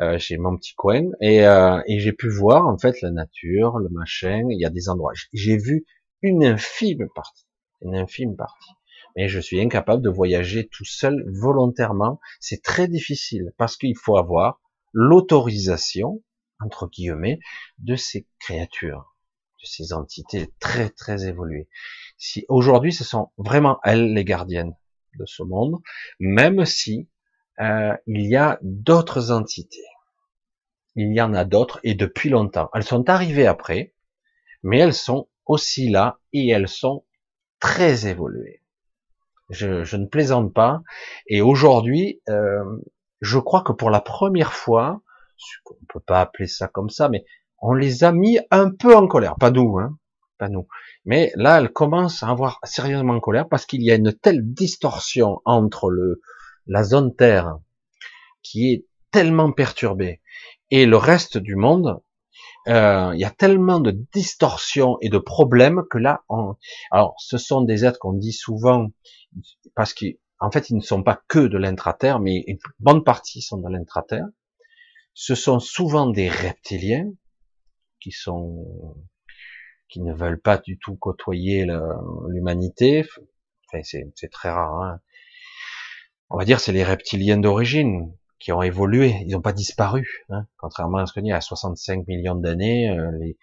Euh, 0.00 0.18
j'ai 0.18 0.38
mon 0.38 0.56
petit 0.56 0.74
coin 0.74 1.02
et, 1.20 1.46
euh, 1.46 1.80
et 1.86 2.00
j'ai 2.00 2.12
pu 2.12 2.28
voir 2.28 2.66
en 2.66 2.78
fait 2.78 3.00
la 3.00 3.10
nature, 3.10 3.78
le 3.78 3.88
machin. 3.90 4.42
Il 4.50 4.60
y 4.60 4.64
a 4.64 4.70
des 4.70 4.88
endroits. 4.88 5.12
J'ai 5.32 5.56
vu 5.56 5.84
une 6.22 6.44
infime 6.44 7.08
partie, 7.14 7.46
une 7.82 7.94
infime 7.96 8.36
partie. 8.36 8.70
Mais 9.16 9.28
je 9.28 9.40
suis 9.40 9.60
incapable 9.60 10.02
de 10.02 10.10
voyager 10.10 10.68
tout 10.68 10.84
seul 10.84 11.24
volontairement. 11.28 12.20
C'est 12.40 12.62
très 12.62 12.88
difficile 12.88 13.52
parce 13.56 13.76
qu'il 13.76 13.96
faut 13.96 14.16
avoir 14.16 14.60
l'autorisation 14.92 16.22
entre 16.60 16.88
guillemets 16.88 17.38
de 17.78 17.96
ces 17.96 18.26
créatures, 18.40 19.16
de 19.60 19.66
ces 19.66 19.92
entités 19.92 20.52
très 20.60 20.90
très 20.90 21.26
évoluées. 21.26 21.68
Si 22.16 22.44
aujourd'hui 22.48 22.92
ce 22.92 23.04
sont 23.04 23.30
vraiment 23.38 23.78
elles 23.84 24.12
les 24.12 24.24
gardiennes, 24.24 24.74
de 25.18 25.26
ce 25.26 25.42
monde, 25.42 25.80
même 26.18 26.64
si 26.64 27.08
euh, 27.60 27.94
il 28.06 28.22
y 28.22 28.36
a 28.36 28.58
d'autres 28.62 29.30
entités. 29.30 29.84
Il 30.94 31.12
y 31.12 31.20
en 31.20 31.34
a 31.34 31.44
d'autres 31.44 31.80
et 31.82 31.94
depuis 31.94 32.28
longtemps. 32.30 32.70
Elles 32.74 32.84
sont 32.84 33.08
arrivées 33.08 33.46
après, 33.46 33.94
mais 34.62 34.78
elles 34.78 34.94
sont 34.94 35.28
aussi 35.46 35.90
là 35.90 36.18
et 36.32 36.48
elles 36.48 36.68
sont 36.68 37.04
très 37.60 38.06
évoluées. 38.06 38.62
Je, 39.50 39.84
je 39.84 39.96
ne 39.96 40.06
plaisante 40.06 40.52
pas. 40.52 40.82
Et 41.26 41.40
aujourd'hui, 41.40 42.20
euh, 42.28 42.64
je 43.20 43.38
crois 43.38 43.62
que 43.62 43.72
pour 43.72 43.90
la 43.90 44.00
première 44.00 44.52
fois, 44.52 45.02
on 45.70 45.84
peut 45.92 46.00
pas 46.00 46.20
appeler 46.20 46.46
ça 46.46 46.68
comme 46.68 46.90
ça, 46.90 47.08
mais 47.08 47.24
on 47.60 47.74
les 47.74 48.04
a 48.04 48.12
mis 48.12 48.38
un 48.50 48.70
peu 48.70 48.94
en 48.94 49.06
colère. 49.06 49.36
Pas 49.36 49.50
nous, 49.50 49.78
hein, 49.78 49.98
pas 50.38 50.48
nous. 50.48 50.66
Mais 51.04 51.32
là, 51.34 51.58
elle 51.58 51.70
commence 51.70 52.22
à 52.22 52.28
avoir 52.28 52.60
sérieusement 52.64 53.14
en 53.14 53.20
colère 53.20 53.48
parce 53.48 53.66
qu'il 53.66 53.82
y 53.82 53.90
a 53.90 53.96
une 53.96 54.12
telle 54.12 54.52
distorsion 54.52 55.40
entre 55.44 55.90
le, 55.90 56.20
la 56.66 56.84
zone 56.84 57.14
Terre 57.14 57.58
qui 58.42 58.72
est 58.72 58.86
tellement 59.10 59.52
perturbée 59.52 60.20
et 60.70 60.86
le 60.86 60.96
reste 60.96 61.38
du 61.38 61.56
monde. 61.56 62.00
Euh, 62.66 63.12
il 63.14 63.20
y 63.20 63.24
a 63.24 63.30
tellement 63.30 63.80
de 63.80 63.92
distorsions 64.12 64.98
et 65.00 65.08
de 65.08 65.18
problèmes 65.18 65.82
que 65.90 65.98
là, 65.98 66.22
on... 66.28 66.56
alors 66.90 67.14
ce 67.18 67.38
sont 67.38 67.62
des 67.62 67.84
êtres 67.84 67.98
qu'on 67.98 68.12
dit 68.12 68.32
souvent 68.32 68.88
parce 69.74 69.94
qu'en 69.94 70.50
fait 70.50 70.68
ils 70.68 70.76
ne 70.76 70.82
sont 70.82 71.02
pas 71.02 71.22
que 71.28 71.38
de 71.38 71.56
l'intraterre, 71.56 72.20
mais 72.20 72.44
une 72.46 72.58
bonne 72.78 73.04
partie 73.04 73.40
sont 73.40 73.58
de 73.58 73.68
l'intraterre. 73.68 74.26
Ce 75.20 75.34
sont 75.34 75.58
souvent 75.58 76.06
des 76.06 76.28
reptiliens 76.28 77.10
qui 77.98 78.12
sont 78.12 78.94
qui 79.88 80.00
ne 80.00 80.14
veulent 80.14 80.40
pas 80.40 80.58
du 80.58 80.78
tout 80.78 80.94
côtoyer 80.94 81.66
l'humanité. 82.28 83.04
Enfin, 83.66 83.82
c'est 83.82 84.30
très 84.30 84.48
rare. 84.48 84.80
Hein. 84.80 85.00
on 86.30 86.38
va 86.38 86.44
dire, 86.44 86.60
c'est 86.60 86.70
les 86.70 86.84
reptiliens 86.84 87.36
d'origine 87.36 88.14
qui 88.38 88.52
ont 88.52 88.62
évolué. 88.62 89.16
Ils 89.26 89.32
n'ont 89.32 89.40
pas 89.40 89.52
disparu, 89.52 90.24
hein. 90.30 90.46
contrairement 90.56 90.98
à 90.98 91.06
ce 91.06 91.14
qu'on 91.14 91.22
dit. 91.22 91.32
À 91.32 91.40
65 91.40 92.06
millions 92.06 92.36
d'années, 92.36 92.88
euh, 92.88 93.10
les, 93.18 93.36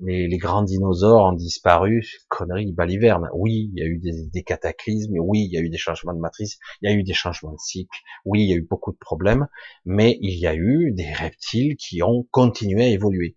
les, 0.00 0.28
les, 0.28 0.38
grands 0.38 0.62
dinosaures 0.62 1.26
ont 1.26 1.32
disparu. 1.32 2.04
Connerie, 2.28 2.72
baliverne. 2.72 3.28
Oui, 3.34 3.70
il 3.72 3.78
y 3.78 3.82
a 3.82 3.86
eu 3.86 3.98
des, 3.98 4.26
des, 4.26 4.42
cataclysmes. 4.42 5.18
Oui, 5.18 5.44
il 5.44 5.52
y 5.52 5.58
a 5.58 5.60
eu 5.60 5.68
des 5.68 5.78
changements 5.78 6.14
de 6.14 6.18
matrice. 6.18 6.58
Il 6.80 6.90
y 6.90 6.92
a 6.92 6.96
eu 6.96 7.02
des 7.02 7.14
changements 7.14 7.52
de 7.52 7.58
cycle. 7.58 7.96
Oui, 8.24 8.42
il 8.42 8.50
y 8.50 8.52
a 8.52 8.56
eu 8.56 8.66
beaucoup 8.68 8.92
de 8.92 8.98
problèmes. 8.98 9.46
Mais 9.84 10.18
il 10.20 10.38
y 10.38 10.46
a 10.46 10.54
eu 10.54 10.92
des 10.92 11.12
reptiles 11.12 11.76
qui 11.76 12.02
ont 12.02 12.26
continué 12.30 12.84
à 12.84 12.88
évoluer. 12.88 13.36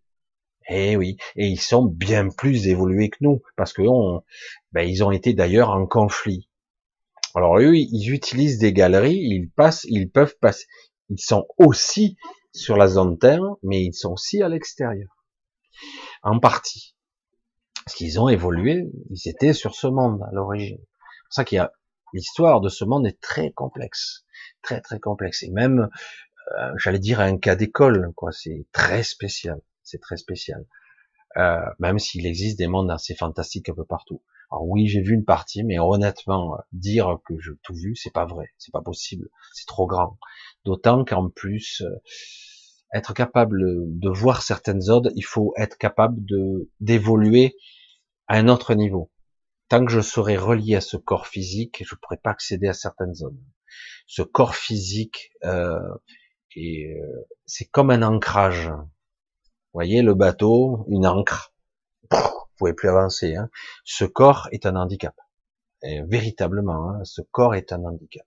Eh 0.68 0.96
oui, 0.96 1.18
et 1.36 1.48
ils 1.48 1.60
sont 1.60 1.86
bien 1.86 2.30
plus 2.30 2.68
évolués 2.68 3.10
que 3.10 3.18
nous, 3.22 3.42
parce 3.56 3.72
que 3.72 3.84
ben, 4.72 4.82
ils 4.82 5.04
ont 5.04 5.12
été 5.12 5.34
d'ailleurs 5.34 5.70
en 5.70 5.86
conflit. 5.86 6.50
Alors 7.36 7.60
eux, 7.60 7.76
ils 7.76 8.12
utilisent 8.12 8.58
des 8.58 8.74
galeries, 8.74 9.20
ils 9.20 9.50
passent, 9.50 9.86
ils 9.90 10.10
peuvent 10.10 10.38
passer, 10.40 10.66
ils 11.10 11.20
sont 11.20 11.46
aussi 11.58 12.18
sur 12.52 12.78
la 12.78 12.88
zone 12.88 13.20
Terre, 13.20 13.44
mais 13.62 13.84
ils 13.84 13.94
sont 13.94 14.14
aussi 14.14 14.42
à 14.42 14.50
l'extérieur, 14.50 15.10
en 16.24 16.40
partie, 16.40 16.96
parce 17.86 17.96
qu'ils 17.96 18.20
ont 18.20 18.30
évolué, 18.30 18.90
ils 19.10 19.30
étaient 19.30 19.54
sur 19.54 19.76
ce 19.76 19.88
monde 19.88 20.22
à 20.24 20.34
l'origine. 20.34 20.80
C'est 20.80 21.28
pour 21.28 21.34
ça 21.34 21.44
qu'il 21.46 21.56
y 21.58 21.60
a 21.60 21.72
l'histoire 22.14 22.62
de 22.62 22.70
ce 22.70 22.86
monde 22.86 23.06
est 23.06 23.20
très 23.22 23.52
complexe, 23.52 24.26
très 24.62 24.82
très 24.82 25.00
complexe, 25.00 25.44
et 25.44 25.52
même, 25.52 25.90
euh, 26.58 26.72
j'allais 26.78 27.00
dire 27.00 27.20
un 27.20 27.38
cas 27.38 27.56
d'école, 27.56 28.12
quoi. 28.16 28.32
C'est 28.32 28.66
très 28.72 29.04
spécial, 29.04 29.60
c'est 29.84 30.02
très 30.02 30.18
spécial. 30.18 30.66
Euh, 31.38 31.66
même 31.80 32.00
s'il 32.00 32.26
existe 32.26 32.58
des 32.58 32.68
mondes 32.68 32.90
assez 32.90 33.14
fantastiques 33.14 33.68
un 33.70 33.74
peu 33.74 33.84
partout. 33.84 34.24
Alors 34.52 34.68
oui, 34.68 34.88
j'ai 34.88 35.02
vu 35.02 35.14
une 35.14 35.26
partie, 35.26 35.64
mais 35.64 35.80
honnêtement, 35.80 36.58
dire 36.72 37.18
que 37.26 37.38
j'ai 37.40 37.52
tout 37.64 37.76
vu, 37.76 37.96
c'est 37.96 38.14
pas 38.14 38.26
vrai, 38.26 38.54
c'est 38.58 38.72
pas 38.72 38.82
possible, 38.82 39.28
c'est 39.54 39.66
trop 39.66 39.86
grand. 39.86 40.18
D'autant 40.64 41.04
qu'en 41.04 41.30
plus, 41.30 41.82
euh, 41.82 41.90
être 42.94 43.14
capable 43.14 43.60
de 44.00 44.10
voir 44.10 44.42
certaines 44.42 44.82
zones, 44.82 45.12
il 45.16 45.24
faut 45.26 45.54
être 45.58 45.78
capable 45.78 46.24
de 46.26 46.70
d'évoluer 46.80 47.56
à 48.28 48.38
un 48.38 48.48
autre 48.48 48.74
niveau. 48.74 49.12
Tant 49.70 49.86
que 49.86 49.92
je 49.92 50.02
serai 50.02 50.38
relié 50.38 50.76
à 50.76 50.82
ce 50.82 50.98
corps 50.98 51.28
physique, 51.28 51.84
je 51.86 51.96
ne 51.96 52.00
pourrai 52.00 52.18
pas 52.18 52.32
accéder 52.32 52.68
à 52.68 52.74
certaines 52.74 53.16
zones. 53.16 53.40
Ce 54.08 54.22
corps 54.22 54.56
physique, 54.56 55.32
euh, 55.44 55.80
euh 56.58 57.26
c'est 57.46 57.66
comme 57.66 57.90
un 57.90 58.04
ancrage. 58.04 58.70
Vous 58.70 59.80
voyez 59.80 60.02
le 60.02 60.14
bateau, 60.14 60.86
une 60.90 61.06
ancre 61.06 61.54
pouvez 62.58 62.74
plus 62.74 62.90
avancer. 62.90 63.36
Hein. 63.36 63.50
Ce 63.84 64.06
corps 64.06 64.48
est 64.52 64.66
un 64.66 64.76
handicap. 64.76 65.16
Véritablement, 65.84 66.90
hein, 66.90 67.02
ce 67.04 67.22
corps 67.22 67.54
est 67.54 67.72
un 67.72 67.84
handicap. 67.84 68.26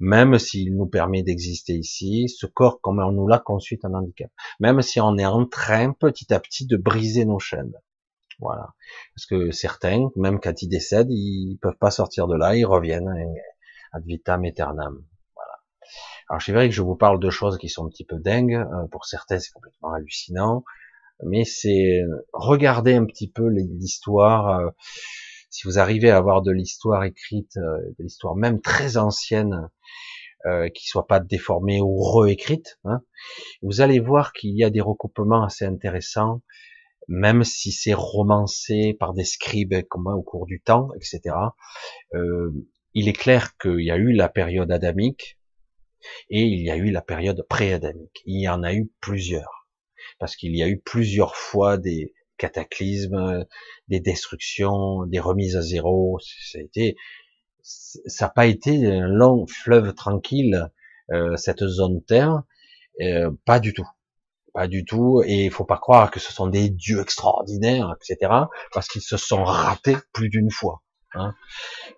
Même 0.00 0.38
s'il 0.38 0.74
nous 0.76 0.86
permet 0.86 1.22
d'exister 1.22 1.74
ici, 1.74 2.28
ce 2.28 2.46
corps, 2.46 2.80
comme 2.80 2.98
on 2.98 3.12
nous 3.12 3.26
l'a 3.26 3.38
conçu, 3.38 3.78
un 3.84 3.94
handicap. 3.94 4.30
Même 4.60 4.82
si 4.82 5.00
on 5.00 5.16
est 5.18 5.26
en 5.26 5.46
train, 5.46 5.92
petit 5.92 6.32
à 6.32 6.40
petit, 6.40 6.66
de 6.66 6.76
briser 6.76 7.24
nos 7.24 7.38
chaînes. 7.38 7.74
Voilà. 8.40 8.74
Parce 9.14 9.26
que 9.26 9.50
certains, 9.50 10.08
même 10.16 10.40
quand 10.40 10.62
ils 10.62 10.68
décèdent, 10.68 11.10
ils 11.10 11.58
peuvent 11.60 11.78
pas 11.78 11.90
sortir 11.90 12.26
de 12.26 12.36
là, 12.36 12.56
ils 12.56 12.64
reviennent 12.64 13.08
hein, 13.08 13.32
ad 13.92 14.04
vitam 14.04 14.44
aeternam. 14.44 15.04
Voilà. 15.36 15.52
Alors 16.28 16.42
c'est 16.42 16.52
vrai 16.52 16.68
que 16.68 16.74
je 16.74 16.82
vous 16.82 16.96
parle 16.96 17.20
de 17.20 17.30
choses 17.30 17.58
qui 17.58 17.68
sont 17.68 17.86
un 17.86 17.88
petit 17.88 18.04
peu 18.04 18.18
dingues. 18.18 18.54
Euh, 18.54 18.86
pour 18.90 19.04
certains, 19.04 19.38
c'est 19.38 19.52
complètement 19.52 19.92
hallucinant 19.92 20.64
mais 21.24 21.44
c'est 21.44 22.00
regarder 22.32 22.94
un 22.94 23.04
petit 23.04 23.30
peu 23.30 23.48
l'histoire. 23.48 24.72
Si 25.52 25.68
vous 25.68 25.78
arrivez 25.78 26.10
à 26.10 26.16
avoir 26.16 26.40
de 26.40 26.50
l'histoire 26.50 27.04
écrite, 27.04 27.58
euh, 27.58 27.78
de 27.98 28.04
l'histoire 28.04 28.34
même 28.34 28.62
très 28.62 28.96
ancienne, 28.96 29.68
euh, 30.46 30.70
qui 30.70 30.86
soit 30.86 31.06
pas 31.06 31.20
déformée 31.20 31.78
ou 31.82 32.02
réécrite, 32.02 32.80
hein, 32.84 33.02
vous 33.60 33.82
allez 33.82 34.00
voir 34.00 34.32
qu'il 34.32 34.56
y 34.56 34.64
a 34.64 34.70
des 34.70 34.80
recoupements 34.80 35.44
assez 35.44 35.66
intéressants, 35.66 36.40
même 37.06 37.44
si 37.44 37.70
c'est 37.70 37.92
romancé 37.92 38.96
par 38.98 39.12
des 39.12 39.24
scribes 39.24 39.82
comme 39.90 40.06
au 40.06 40.22
cours 40.22 40.46
du 40.46 40.62
temps, 40.62 40.88
etc. 40.96 41.36
Euh, 42.14 42.50
il 42.94 43.08
est 43.08 43.12
clair 43.12 43.58
qu'il 43.58 43.80
y 43.80 43.90
a 43.90 43.96
eu 43.96 44.12
la 44.12 44.30
période 44.30 44.72
adamique 44.72 45.38
et 46.30 46.44
il 46.44 46.62
y 46.62 46.70
a 46.70 46.76
eu 46.76 46.90
la 46.90 47.02
période 47.02 47.44
pré-adamique. 47.46 48.22
Il 48.24 48.40
y 48.40 48.48
en 48.48 48.62
a 48.62 48.72
eu 48.72 48.90
plusieurs 49.00 49.68
parce 50.18 50.34
qu'il 50.34 50.56
y 50.56 50.62
a 50.62 50.68
eu 50.68 50.80
plusieurs 50.80 51.36
fois 51.36 51.76
des 51.76 52.14
cataclysmes, 52.38 53.44
des 53.88 54.00
destructions, 54.00 55.06
des 55.06 55.20
remises 55.20 55.56
à 55.56 55.62
zéro. 55.62 56.18
Ça 56.20 56.58
a 56.58 56.62
été, 56.62 56.96
ça 57.62 58.26
n'a 58.26 58.30
pas 58.30 58.46
été 58.46 58.86
un 58.86 59.08
long 59.08 59.46
fleuve 59.46 59.94
tranquille 59.94 60.70
euh, 61.10 61.36
cette 61.36 61.66
zone 61.66 62.02
Terre, 62.04 62.42
euh, 63.00 63.30
pas 63.44 63.60
du 63.60 63.74
tout, 63.74 63.86
pas 64.54 64.68
du 64.68 64.84
tout. 64.84 65.22
Et 65.26 65.46
il 65.46 65.50
faut 65.50 65.64
pas 65.64 65.78
croire 65.78 66.10
que 66.10 66.20
ce 66.20 66.32
sont 66.32 66.46
des 66.46 66.70
dieux 66.70 67.00
extraordinaires, 67.00 67.94
etc. 68.00 68.32
Parce 68.72 68.88
qu'ils 68.88 69.02
se 69.02 69.16
sont 69.16 69.44
ratés 69.44 69.96
plus 70.12 70.28
d'une 70.28 70.50
fois. 70.50 70.82
Hein. 71.14 71.34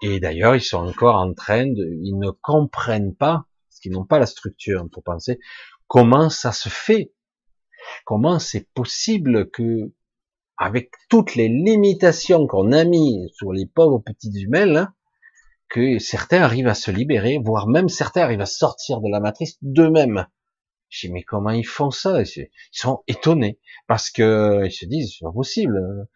Et 0.03 0.19
d'ailleurs, 0.19 0.57
ils 0.57 0.63
sont 0.63 0.79
encore 0.79 1.17
en 1.17 1.33
train 1.35 1.67
de, 1.67 1.89
ils 2.03 2.19
ne 2.19 2.31
comprennent 2.31 3.15
pas, 3.15 3.47
parce 3.69 3.81
qu'ils 3.81 3.93
n'ont 3.93 4.07
pas 4.07 4.19
la 4.19 4.27
structure 4.27 4.85
pour 4.91 5.05
penser 5.05 5.39
comment 5.87 6.31
ça 6.31 6.53
se 6.53 6.69
fait 6.69 7.13
Comment 8.05 8.39
c'est 8.39 8.69
possible 8.73 9.51
que, 9.51 9.93
avec 10.57 10.91
toutes 11.09 11.35
les 11.35 11.49
limitations 11.49 12.47
qu'on 12.47 12.73
a 12.73 12.85
mis 12.85 13.29
sur 13.35 13.53
les 13.53 13.67
pauvres 13.67 13.99
petits 13.99 14.33
humains, 14.41 14.93
que 15.69 15.99
certains 15.99 16.43
arrivent 16.43 16.69
à 16.69 16.75
se 16.75 16.91
libérer, 16.91 17.41
voire 17.45 17.67
même 17.67 17.89
certains 17.89 18.23
arrivent 18.23 18.41
à 18.41 18.47
sortir 18.47 19.01
de 19.01 19.11
la 19.11 19.21
matrice 19.21 19.57
d'eux-mêmes. 19.63 20.27
Je 20.89 21.09
dis, 21.09 21.13
mais 21.13 21.23
comment 21.23 21.51
ils 21.51 21.67
font 21.67 21.91
ça? 21.91 22.23
Ils 22.23 22.49
sont 22.71 23.03
étonnés, 23.09 23.59
parce 23.89 24.11
que 24.11 24.63
ils 24.65 24.73
se 24.73 24.87
disent, 24.87 25.17
c'est 25.19 25.25
pas 25.25 25.33
possible. 25.33 26.07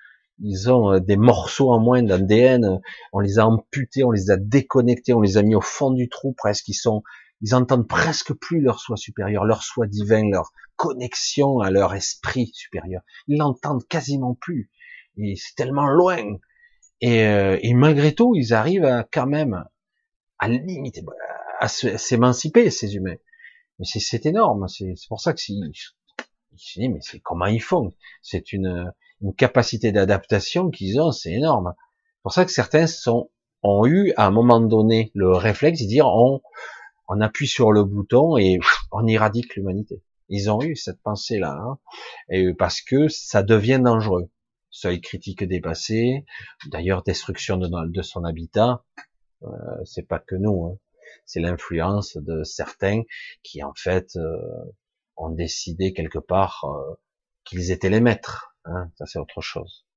Ils 0.41 0.71
ont 0.71 0.93
euh, 0.93 1.01
des 1.01 1.17
morceaux 1.17 1.73
en 1.73 1.81
moins 1.81 2.03
d'ADN, 2.03 2.81
on 3.13 3.19
les 3.19 3.41
a 3.41 3.47
amputés, 3.47 4.05
on 4.05 4.13
les 4.13 4.31
a 4.31 4.37
déconnectés, 4.37 5.13
on 5.13 5.21
les 5.21 5.37
a 5.37 5.43
mis 5.43 5.57
au 5.57 5.61
fond 5.61 5.91
du 5.91 6.09
trou 6.09 6.33
presque, 6.33 6.69
ils 6.69 6.75
sont 6.75 7.03
ils 7.41 7.55
entendent 7.55 7.87
presque 7.87 8.33
plus 8.35 8.61
leur 8.61 8.81
soi 8.81 8.97
supérieur, 8.97 9.45
leur 9.45 9.63
soi 9.63 9.87
divin, 9.87 10.29
leur 10.29 10.53
connexion 10.77 11.61
à 11.61 11.71
leur 11.71 11.95
esprit 11.95 12.51
supérieur. 12.53 13.03
Ils 13.27 13.39
l'entendent 13.39 13.87
quasiment 13.87 14.35
plus. 14.35 14.71
Et 15.17 15.37
c'est 15.37 15.55
tellement 15.55 15.89
loin. 15.89 16.37
Et, 17.01 17.25
euh, 17.27 17.59
et, 17.63 17.75
malgré 17.75 18.15
tout, 18.15 18.35
ils 18.35 18.55
arrivent 18.55 18.85
à, 18.85 19.05
quand 19.05 19.27
même 19.27 19.65
à 20.39 20.49
limiter, 20.49 21.05
à 21.61 21.69
s'émanciper, 21.69 22.71
ces 22.71 22.97
humains. 22.97 23.17
Mais 23.79 23.85
c'est 23.85 24.27
énorme. 24.27 24.67
C'est 24.69 24.95
pour 25.09 25.21
ça 25.21 25.33
que 25.33 25.41
si, 25.41 25.61
mais 26.79 26.99
c'est 27.01 27.21
comment 27.21 27.47
ils 27.47 27.63
font? 27.63 27.95
C'est 28.23 28.53
une, 28.53 28.93
une 29.21 29.35
capacité 29.35 29.93
d'adaptation 29.93 30.71
qu'ils 30.71 31.01
ont, 31.01 31.13
c'est 31.13 31.33
énorme. 31.33 31.75
C'est 31.77 32.23
pour 32.23 32.33
ça 32.33 32.45
que 32.45 32.51
certains 32.51 32.87
sont, 32.89 33.31
ont 33.63 33.87
eu 33.87 34.13
à 34.17 34.27
un 34.27 34.31
moment 34.31 34.61
donné 34.61 35.13
le 35.15 35.31
réflexe 35.31 35.81
de 35.83 35.87
dire 35.87 36.07
on, 36.07 36.41
on 37.09 37.21
appuie 37.21 37.49
sur 37.49 37.73
le 37.73 37.85
bouton 37.85 38.37
et 38.37 38.59
on 38.93 39.07
éradique 39.07 39.57
l'humanité. 39.57 40.03
Ils 40.29 40.51
ont 40.51 40.61
eu 40.63 40.77
cette 40.77 41.01
pensée-là, 41.01 41.59
hein, 41.59 41.79
et 42.29 42.53
parce 42.53 42.83
que 42.83 43.09
ça 43.09 43.43
devient 43.43 43.81
dangereux. 43.83 44.31
Seuil 44.71 45.01
critique 45.01 45.43
dépassé, 45.45 46.27
d'ailleurs 46.67 47.03
destruction 47.03 47.57
de, 47.57 48.03
son 48.03 48.25
habitat. 48.25 48.85
Euh, 49.43 49.49
c'est 49.85 50.07
pas 50.07 50.19
que 50.19 50.35
nous, 50.35 50.67
hein. 50.67 50.79
c'est 51.25 51.41
l'influence 51.41 52.19
de 52.19 52.45
certains 52.45 53.03
qui 53.43 53.63
en 53.63 53.73
fait 53.75 54.17
euh, 54.17 54.37
ont 55.17 55.31
décidé 55.31 55.95
quelque 55.95 56.19
part 56.19 56.65
euh, 56.65 56.95
qu'ils 57.45 57.71
étaient 57.71 57.89
les 57.89 58.01
maîtres. 58.01 58.55
Hein. 58.67 58.91
ça 58.99 59.07
c'est 59.07 59.19
autre 59.19 59.41
chose. 59.41 59.88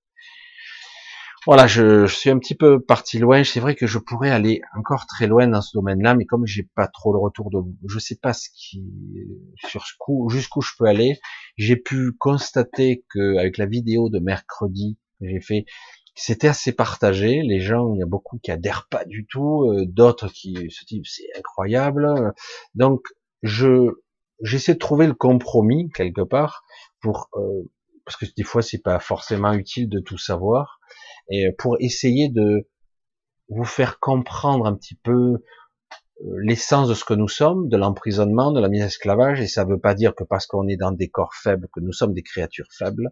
Voilà, 1.48 1.66
je, 1.66 2.06
je, 2.06 2.16
suis 2.16 2.30
un 2.30 2.38
petit 2.38 2.54
peu 2.54 2.80
parti 2.80 3.18
loin. 3.18 3.44
C'est 3.44 3.60
vrai 3.60 3.74
que 3.76 3.88
je 3.88 3.98
pourrais 3.98 4.30
aller 4.30 4.62
encore 4.78 5.08
très 5.08 5.26
loin 5.26 5.48
dans 5.48 5.62
ce 5.62 5.76
domaine-là, 5.76 6.14
mais 6.14 6.26
comme 6.26 6.46
j'ai 6.46 6.70
pas 6.76 6.88
trop 6.88 7.14
le 7.14 7.20
retour 7.20 7.50
de, 7.50 7.58
je 7.88 7.98
sais 7.98 8.18
pas 8.22 8.34
ce 8.34 8.50
qui, 8.54 8.84
sur 9.56 9.88
ce 9.88 9.94
coup, 9.98 10.30
jusqu'où 10.30 10.62
je 10.62 10.74
peux 10.78 10.86
aller. 10.86 11.20
J'ai 11.58 11.78
pu 11.78 12.12
constater 12.12 13.04
que 13.10 13.38
avec 13.38 13.58
la 13.58 13.66
vidéo 13.66 14.10
de 14.10 14.20
mercredi 14.20 15.00
que 15.20 15.28
j'ai 15.28 15.42
fait, 15.42 15.66
c'était 16.14 16.48
assez 16.48 16.74
partagé. 16.74 17.42
Les 17.42 17.60
gens, 17.60 17.96
il 17.96 18.00
y 18.00 18.04
a 18.04 18.08
beaucoup 18.08 18.38
qui 18.38 18.52
adhèrent 18.52 18.88
pas 18.88 19.04
du 19.06 19.26
tout, 19.26 19.64
euh, 19.64 19.86
d'autres 19.88 20.28
qui 20.28 20.70
se 20.70 20.86
disent 20.86 21.02
c'est 21.06 21.40
incroyable. 21.40 22.34
Donc, 22.76 23.02
je, 23.42 23.90
j'essaie 24.44 24.76
de 24.76 24.80
trouver 24.80 25.08
le 25.08 25.16
compromis 25.16 25.90
quelque 25.90 26.22
part 26.22 26.64
pour, 27.02 27.30
euh, 27.36 27.64
parce 28.06 28.18
que 28.18 28.26
des 28.38 28.44
fois 28.44 28.62
c'est 28.62 28.82
pas 28.84 29.00
forcément 29.00 29.54
utile 29.54 29.90
de 29.90 30.00
tout 30.00 30.20
savoir 30.20 30.80
et 31.32 31.52
pour 31.58 31.78
essayer 31.80 32.30
de 32.30 32.68
vous 33.50 33.66
faire 33.66 34.00
comprendre 34.00 34.66
un 34.66 34.76
petit 34.76 34.96
peu 34.96 35.12
euh, 35.12 36.36
l'essence 36.44 36.88
de 36.88 36.94
ce 36.94 37.04
que 37.04 37.14
nous 37.14 37.28
sommes, 37.28 37.68
de 37.70 37.78
l'emprisonnement, 37.78 38.52
de 38.52 38.62
la 38.62 38.70
mise 38.70 38.84
en 38.84 38.88
esclavage, 38.88 39.42
et 39.42 39.48
ça 39.48 39.66
ne 39.66 39.72
veut 39.72 39.80
pas 39.80 39.96
dire 39.96 40.14
que 40.14 40.24
parce 40.24 40.46
qu'on 40.46 40.68
est 40.68 40.78
dans 40.78 40.92
des 40.92 41.10
corps 41.10 41.34
faibles 41.34 41.68
que 41.74 41.80
nous 41.80 41.94
sommes 41.94 42.14
des 42.14 42.22
créatures 42.22 42.68
faibles, 42.78 43.12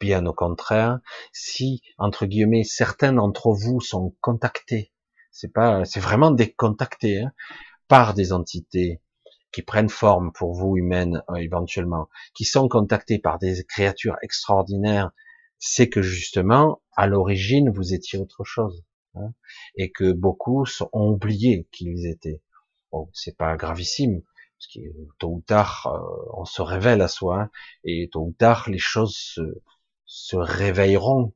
bien 0.00 0.26
au 0.26 0.34
contraire. 0.34 0.98
Si 1.32 1.82
entre 1.98 2.26
guillemets 2.26 2.64
certains 2.64 3.12
d'entre 3.12 3.52
vous 3.52 3.80
sont 3.80 4.14
contactés, 4.20 4.92
c'est 5.30 5.52
pas, 5.52 5.84
c'est 5.84 6.00
vraiment 6.00 6.30
décontactés 6.30 7.20
hein, 7.20 7.32
par 7.88 8.14
des 8.14 8.32
entités 8.32 9.00
qui 9.52 9.62
prennent 9.62 9.88
forme 9.88 10.32
pour 10.32 10.54
vous 10.54 10.76
humaines 10.76 11.22
euh, 11.30 11.36
éventuellement, 11.36 12.08
qui 12.34 12.44
sont 12.44 12.68
contactés 12.68 13.18
par 13.18 13.38
des 13.38 13.64
créatures 13.64 14.16
extraordinaires, 14.22 15.10
c'est 15.58 15.88
que 15.88 16.02
justement, 16.02 16.81
à 16.96 17.06
l'origine, 17.06 17.70
vous 17.70 17.94
étiez 17.94 18.18
autre 18.18 18.44
chose. 18.44 18.84
Hein, 19.14 19.34
et 19.76 19.90
que 19.92 20.10
beaucoup 20.12 20.64
ont 20.92 21.10
oublié 21.10 21.68
qui 21.70 21.84
ils 21.84 22.06
étaient. 22.06 22.40
Bon, 22.90 23.10
c'est 23.12 23.36
pas 23.36 23.56
gravissime, 23.56 24.22
parce 24.22 24.72
que 24.74 24.80
tôt 25.18 25.34
ou 25.34 25.40
tard, 25.42 25.86
euh, 25.86 26.30
on 26.34 26.46
se 26.46 26.62
révèle 26.62 27.02
à 27.02 27.08
soi, 27.08 27.42
hein, 27.42 27.50
et 27.84 28.08
tôt 28.10 28.22
ou 28.22 28.32
tard, 28.32 28.70
les 28.70 28.78
choses 28.78 29.14
se, 29.14 29.42
se 30.06 30.36
réveilleront 30.36 31.34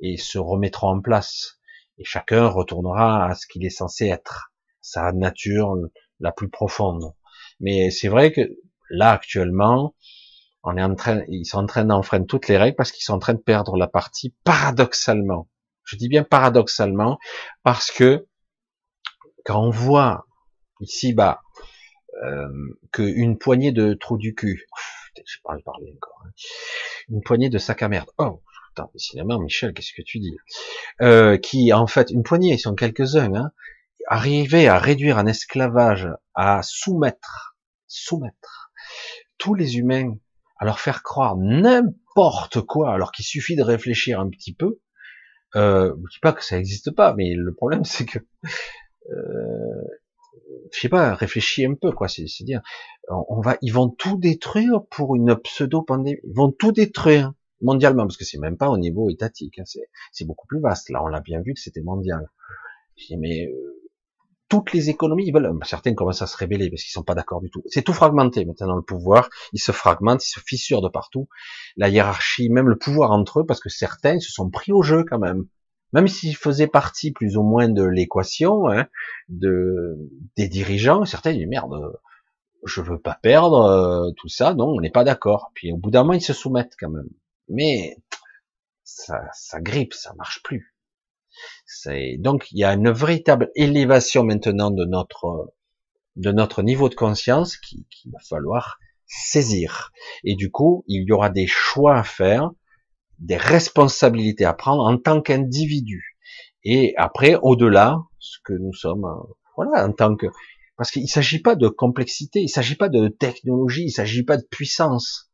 et 0.00 0.16
se 0.16 0.38
remettront 0.38 0.88
en 0.88 1.00
place. 1.00 1.60
Et 1.98 2.04
chacun 2.04 2.48
retournera 2.48 3.26
à 3.26 3.34
ce 3.34 3.46
qu'il 3.46 3.64
est 3.64 3.70
censé 3.70 4.06
être, 4.06 4.52
sa 4.80 5.12
nature 5.12 5.76
la 6.20 6.32
plus 6.32 6.48
profonde. 6.48 7.14
Mais 7.60 7.90
c'est 7.90 8.08
vrai 8.08 8.32
que 8.32 8.40
là 8.90 9.12
actuellement, 9.12 9.94
on 10.64 10.76
est 10.76 10.82
en 10.82 10.94
train, 10.94 11.22
ils 11.28 11.44
sont 11.44 11.58
en 11.58 11.66
train 11.66 11.84
d'enfreindre 11.84 12.26
toutes 12.26 12.48
les 12.48 12.56
règles 12.56 12.76
parce 12.76 12.90
qu'ils 12.90 13.04
sont 13.04 13.14
en 13.14 13.18
train 13.18 13.34
de 13.34 13.40
perdre 13.40 13.76
la 13.76 13.86
partie 13.86 14.34
paradoxalement. 14.44 15.48
Je 15.84 15.96
dis 15.96 16.08
bien 16.08 16.24
paradoxalement 16.24 17.18
parce 17.62 17.90
que 17.90 18.26
quand 19.44 19.62
on 19.62 19.70
voit 19.70 20.26
ici 20.80 21.12
bas 21.12 21.42
euh, 22.24 22.48
qu'une 22.92 23.36
poignée 23.38 23.72
de 23.72 23.92
trous 23.94 24.16
du 24.16 24.34
cul, 24.34 24.66
je 25.26 25.36
parle 25.44 25.62
parler 25.62 25.92
encore, 25.94 26.22
hein, 26.24 26.30
une 27.08 27.22
poignée 27.22 27.50
de 27.50 27.58
sac 27.58 27.82
à 27.82 27.88
merde. 27.88 28.08
Oh, 28.18 28.42
putain, 28.68 28.88
cinéma, 28.96 29.38
Michel, 29.38 29.74
qu'est-ce 29.74 29.92
que 29.92 30.02
tu 30.02 30.18
dis 30.18 30.36
euh, 31.02 31.36
Qui 31.36 31.72
en 31.72 31.86
fait 31.86 32.10
une 32.10 32.22
poignée, 32.22 32.54
ils 32.54 32.58
sont 32.58 32.74
quelques-uns, 32.74 33.34
hein, 33.34 33.52
arriver 34.08 34.66
à 34.68 34.78
réduire 34.78 35.18
un 35.18 35.26
esclavage, 35.26 36.08
à 36.34 36.62
soumettre, 36.62 37.56
soumettre 37.86 38.72
tous 39.36 39.54
les 39.54 39.76
humains, 39.76 40.16
leur 40.64 40.80
faire 40.80 41.02
croire 41.02 41.36
n'importe 41.36 42.60
quoi, 42.62 42.92
alors 42.92 43.12
qu'il 43.12 43.24
suffit 43.24 43.56
de 43.56 43.62
réfléchir 43.62 44.20
un 44.20 44.28
petit 44.28 44.54
peu. 44.54 44.80
Euh, 45.56 45.94
je 46.10 46.16
dis 46.16 46.20
pas 46.20 46.32
que 46.32 46.44
ça 46.44 46.56
n'existe 46.56 46.90
pas, 46.90 47.14
mais 47.14 47.34
le 47.34 47.54
problème 47.54 47.84
c'est 47.84 48.04
que, 48.04 48.18
euh, 49.10 49.82
je 50.72 50.80
sais 50.80 50.88
pas, 50.88 51.14
réfléchis 51.14 51.64
un 51.64 51.74
peu 51.74 51.92
quoi. 51.92 52.08
C'est 52.08 52.24
dire, 52.40 52.62
on 53.08 53.40
va, 53.40 53.56
ils 53.62 53.72
vont 53.72 53.88
tout 53.88 54.18
détruire 54.18 54.84
pour 54.90 55.14
une 55.16 55.36
pseudo 55.36 55.82
pandémie. 55.82 56.18
Ils 56.24 56.34
vont 56.34 56.50
tout 56.50 56.72
détruire 56.72 57.32
mondialement 57.60 58.04
parce 58.04 58.16
que 58.16 58.24
c'est 58.24 58.38
même 58.38 58.56
pas 58.56 58.68
au 58.68 58.78
niveau 58.78 59.10
étatique. 59.10 59.58
Hein, 59.58 59.64
c'est 60.12 60.24
beaucoup 60.24 60.46
plus 60.46 60.60
vaste. 60.60 60.90
Là, 60.90 61.02
on 61.02 61.08
l'a 61.08 61.20
bien 61.20 61.40
vu 61.40 61.54
que 61.54 61.60
c'était 61.60 61.82
mondial. 61.82 62.28
Je 62.96 63.06
dis, 63.06 63.16
mais 63.16 63.46
euh, 63.46 63.83
toutes 64.54 64.72
les 64.72 64.88
économies, 64.88 65.24
ils 65.26 65.34
veulent, 65.34 65.52
certains 65.64 65.94
commencent 65.94 66.22
à 66.22 66.28
se 66.28 66.36
révéler 66.36 66.70
parce 66.70 66.84
qu'ils 66.84 66.92
sont 66.92 67.02
pas 67.02 67.16
d'accord 67.16 67.40
du 67.40 67.50
tout. 67.50 67.64
C'est 67.66 67.82
tout 67.82 67.92
fragmenté 67.92 68.44
maintenant 68.44 68.76
le 68.76 68.82
pouvoir, 68.82 69.28
il 69.52 69.58
se 69.58 69.72
fragmente, 69.72 70.24
il 70.24 70.30
se 70.30 70.38
fissure 70.38 70.80
de 70.80 70.88
partout. 70.88 71.26
La 71.76 71.88
hiérarchie, 71.88 72.48
même 72.50 72.68
le 72.68 72.78
pouvoir 72.78 73.10
entre 73.10 73.40
eux, 73.40 73.46
parce 73.46 73.58
que 73.58 73.68
certains 73.68 74.20
se 74.20 74.30
sont 74.30 74.50
pris 74.50 74.70
au 74.70 74.82
jeu 74.82 75.04
quand 75.04 75.18
même. 75.18 75.48
Même 75.92 76.06
s'ils 76.06 76.36
faisaient 76.36 76.68
partie 76.68 77.10
plus 77.10 77.36
ou 77.36 77.42
moins 77.42 77.68
de 77.68 77.82
l'équation, 77.82 78.68
hein, 78.68 78.86
de 79.28 79.98
des 80.36 80.46
dirigeants, 80.46 81.04
certains 81.04 81.32
disent 81.32 81.48
merde, 81.48 81.74
je 82.64 82.80
veux 82.80 83.00
pas 83.00 83.18
perdre 83.22 83.64
euh, 83.64 84.10
tout 84.16 84.28
ça, 84.28 84.54
non, 84.54 84.68
on 84.68 84.80
n'est 84.80 84.90
pas 84.90 85.02
d'accord. 85.02 85.50
Puis 85.54 85.72
au 85.72 85.76
bout 85.78 85.90
d'un 85.90 86.02
moment, 86.02 86.12
ils 86.12 86.22
se 86.22 86.32
soumettent 86.32 86.76
quand 86.78 86.90
même. 86.90 87.08
Mais 87.48 87.96
ça, 88.84 89.20
ça 89.32 89.60
grippe, 89.60 89.94
ça 89.94 90.14
marche 90.14 90.44
plus 90.44 90.73
donc 92.18 92.50
il 92.52 92.58
y 92.58 92.64
a 92.64 92.72
une 92.72 92.90
véritable 92.90 93.50
élévation 93.54 94.24
maintenant 94.24 94.70
de 94.70 94.84
notre 94.84 95.52
de 96.16 96.30
notre 96.30 96.62
niveau 96.62 96.88
de 96.88 96.94
conscience 96.94 97.56
qu'il 97.56 97.84
qui 97.90 98.10
va 98.10 98.18
falloir 98.28 98.78
saisir. 99.06 99.92
Et 100.24 100.34
du 100.34 100.50
coup, 100.50 100.84
il 100.86 101.04
y 101.06 101.12
aura 101.12 101.30
des 101.30 101.46
choix 101.46 101.96
à 101.96 102.04
faire, 102.04 102.50
des 103.18 103.36
responsabilités 103.36 104.44
à 104.44 104.54
prendre 104.54 104.84
en 104.84 104.98
tant 104.98 105.20
qu'individu. 105.20 106.16
Et 106.64 106.94
après, 106.96 107.36
au-delà, 107.42 107.98
ce 108.18 108.38
que 108.44 108.54
nous 108.54 108.72
sommes, 108.72 109.06
voilà, 109.56 109.86
en 109.86 109.92
tant 109.92 110.16
que, 110.16 110.26
parce 110.76 110.90
qu'il 110.90 111.08
s'agit 111.08 111.40
pas 111.40 111.56
de 111.56 111.68
complexité, 111.68 112.40
il 112.40 112.48
s'agit 112.48 112.76
pas 112.76 112.88
de 112.88 113.08
technologie, 113.08 113.84
il 113.84 113.92
s'agit 113.92 114.24
pas 114.24 114.36
de 114.36 114.46
puissance. 114.50 115.30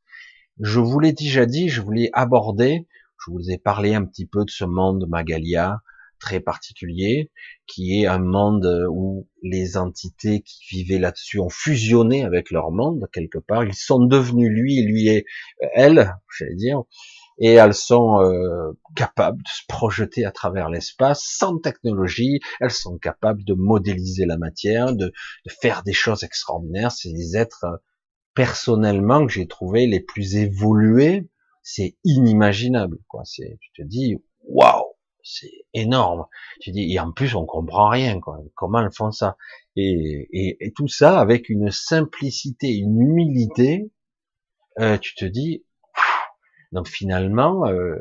Je 0.61 0.81
vous 0.81 0.99
l'ai 0.99 1.13
déjà 1.13 1.47
dit, 1.47 1.69
je 1.69 1.81
voulais 1.81 2.11
aborder, 2.13 2.87
je 3.25 3.31
vous 3.31 3.51
ai 3.51 3.59
parlé 3.59 3.95
un 3.95 4.05
petit 4.05 4.27
peu 4.27 4.45
de 4.45 4.51
ce 4.51 4.65
monde 4.65 5.07
Magalia, 5.09 5.81
très 6.21 6.41
particulier, 6.41 7.31
qui 7.67 8.01
est 8.01 8.07
un 8.07 8.19
monde 8.21 8.87
où 8.91 9.27
les 9.43 9.77
entités 9.77 10.43
qui 10.43 10.77
vivaient 10.77 10.99
là-dessus 10.99 11.41
ont 11.41 11.49
fusionné 11.49 12.23
avec 12.23 12.51
leur 12.51 12.71
monde 12.71 13.09
quelque 13.13 13.39
part. 13.39 13.65
Ils 13.65 13.75
sont 13.75 14.05
devenus 14.05 14.51
lui, 14.51 14.83
lui 14.83 15.09
et 15.09 15.25
elle, 15.75 16.15
j'allais 16.39 16.55
dire, 16.55 16.83
et 17.41 17.55
elles 17.55 17.75
sont 17.75 18.21
euh, 18.21 18.73
capables 18.95 19.43
de 19.43 19.49
se 19.49 19.63
projeter 19.67 20.27
à 20.27 20.31
travers 20.31 20.69
l'espace 20.69 21.25
sans 21.25 21.59
technologie. 21.59 22.41
Elles 22.61 22.71
sont 22.71 22.99
capables 22.99 23.45
de 23.45 23.55
modéliser 23.55 24.27
la 24.27 24.37
matière, 24.37 24.95
de, 24.95 25.07
de 25.07 25.51
faire 25.61 25.83
des 25.83 25.95
choses 25.95 26.23
extraordinaires. 26.23 26.93
C'est 26.93 27.13
des 27.13 27.39
êtres 27.39 27.65
personnellement 28.35 29.27
que 29.27 29.33
j'ai 29.33 29.49
trouvé 29.49 29.87
les 29.87 30.01
plus 30.01 30.37
évolués. 30.37 31.29
C'est 31.63 31.97
inimaginable, 32.05 32.99
quoi. 33.09 33.23
C'est, 33.25 33.59
tu 33.61 33.83
te 33.83 33.87
dis, 33.87 34.17
waouh 34.43 34.90
c'est 35.23 35.51
énorme. 35.75 36.27
Tu 36.61 36.71
dis, 36.73 36.93
et 36.93 37.01
en 37.01 37.13
plus, 37.13 37.35
on 37.35 37.47
comprend 37.47 37.89
rien, 37.89 38.21
quoi. 38.21 38.39
Comment 38.55 38.81
elles 38.81 38.93
font 38.93 39.11
ça? 39.11 39.37
Et, 39.77 40.29
et, 40.33 40.73
tout 40.73 40.89
ça 40.89 41.21
avec 41.21 41.49
une 41.49 41.71
simplicité, 41.71 42.69
une 42.77 43.01
humilité, 43.01 43.91
euh, 44.79 44.99
tu 44.99 45.15
te 45.15 45.25
dis, 45.25 45.65
donc 46.73 46.89
finalement, 46.89 47.67
euh, 47.67 47.97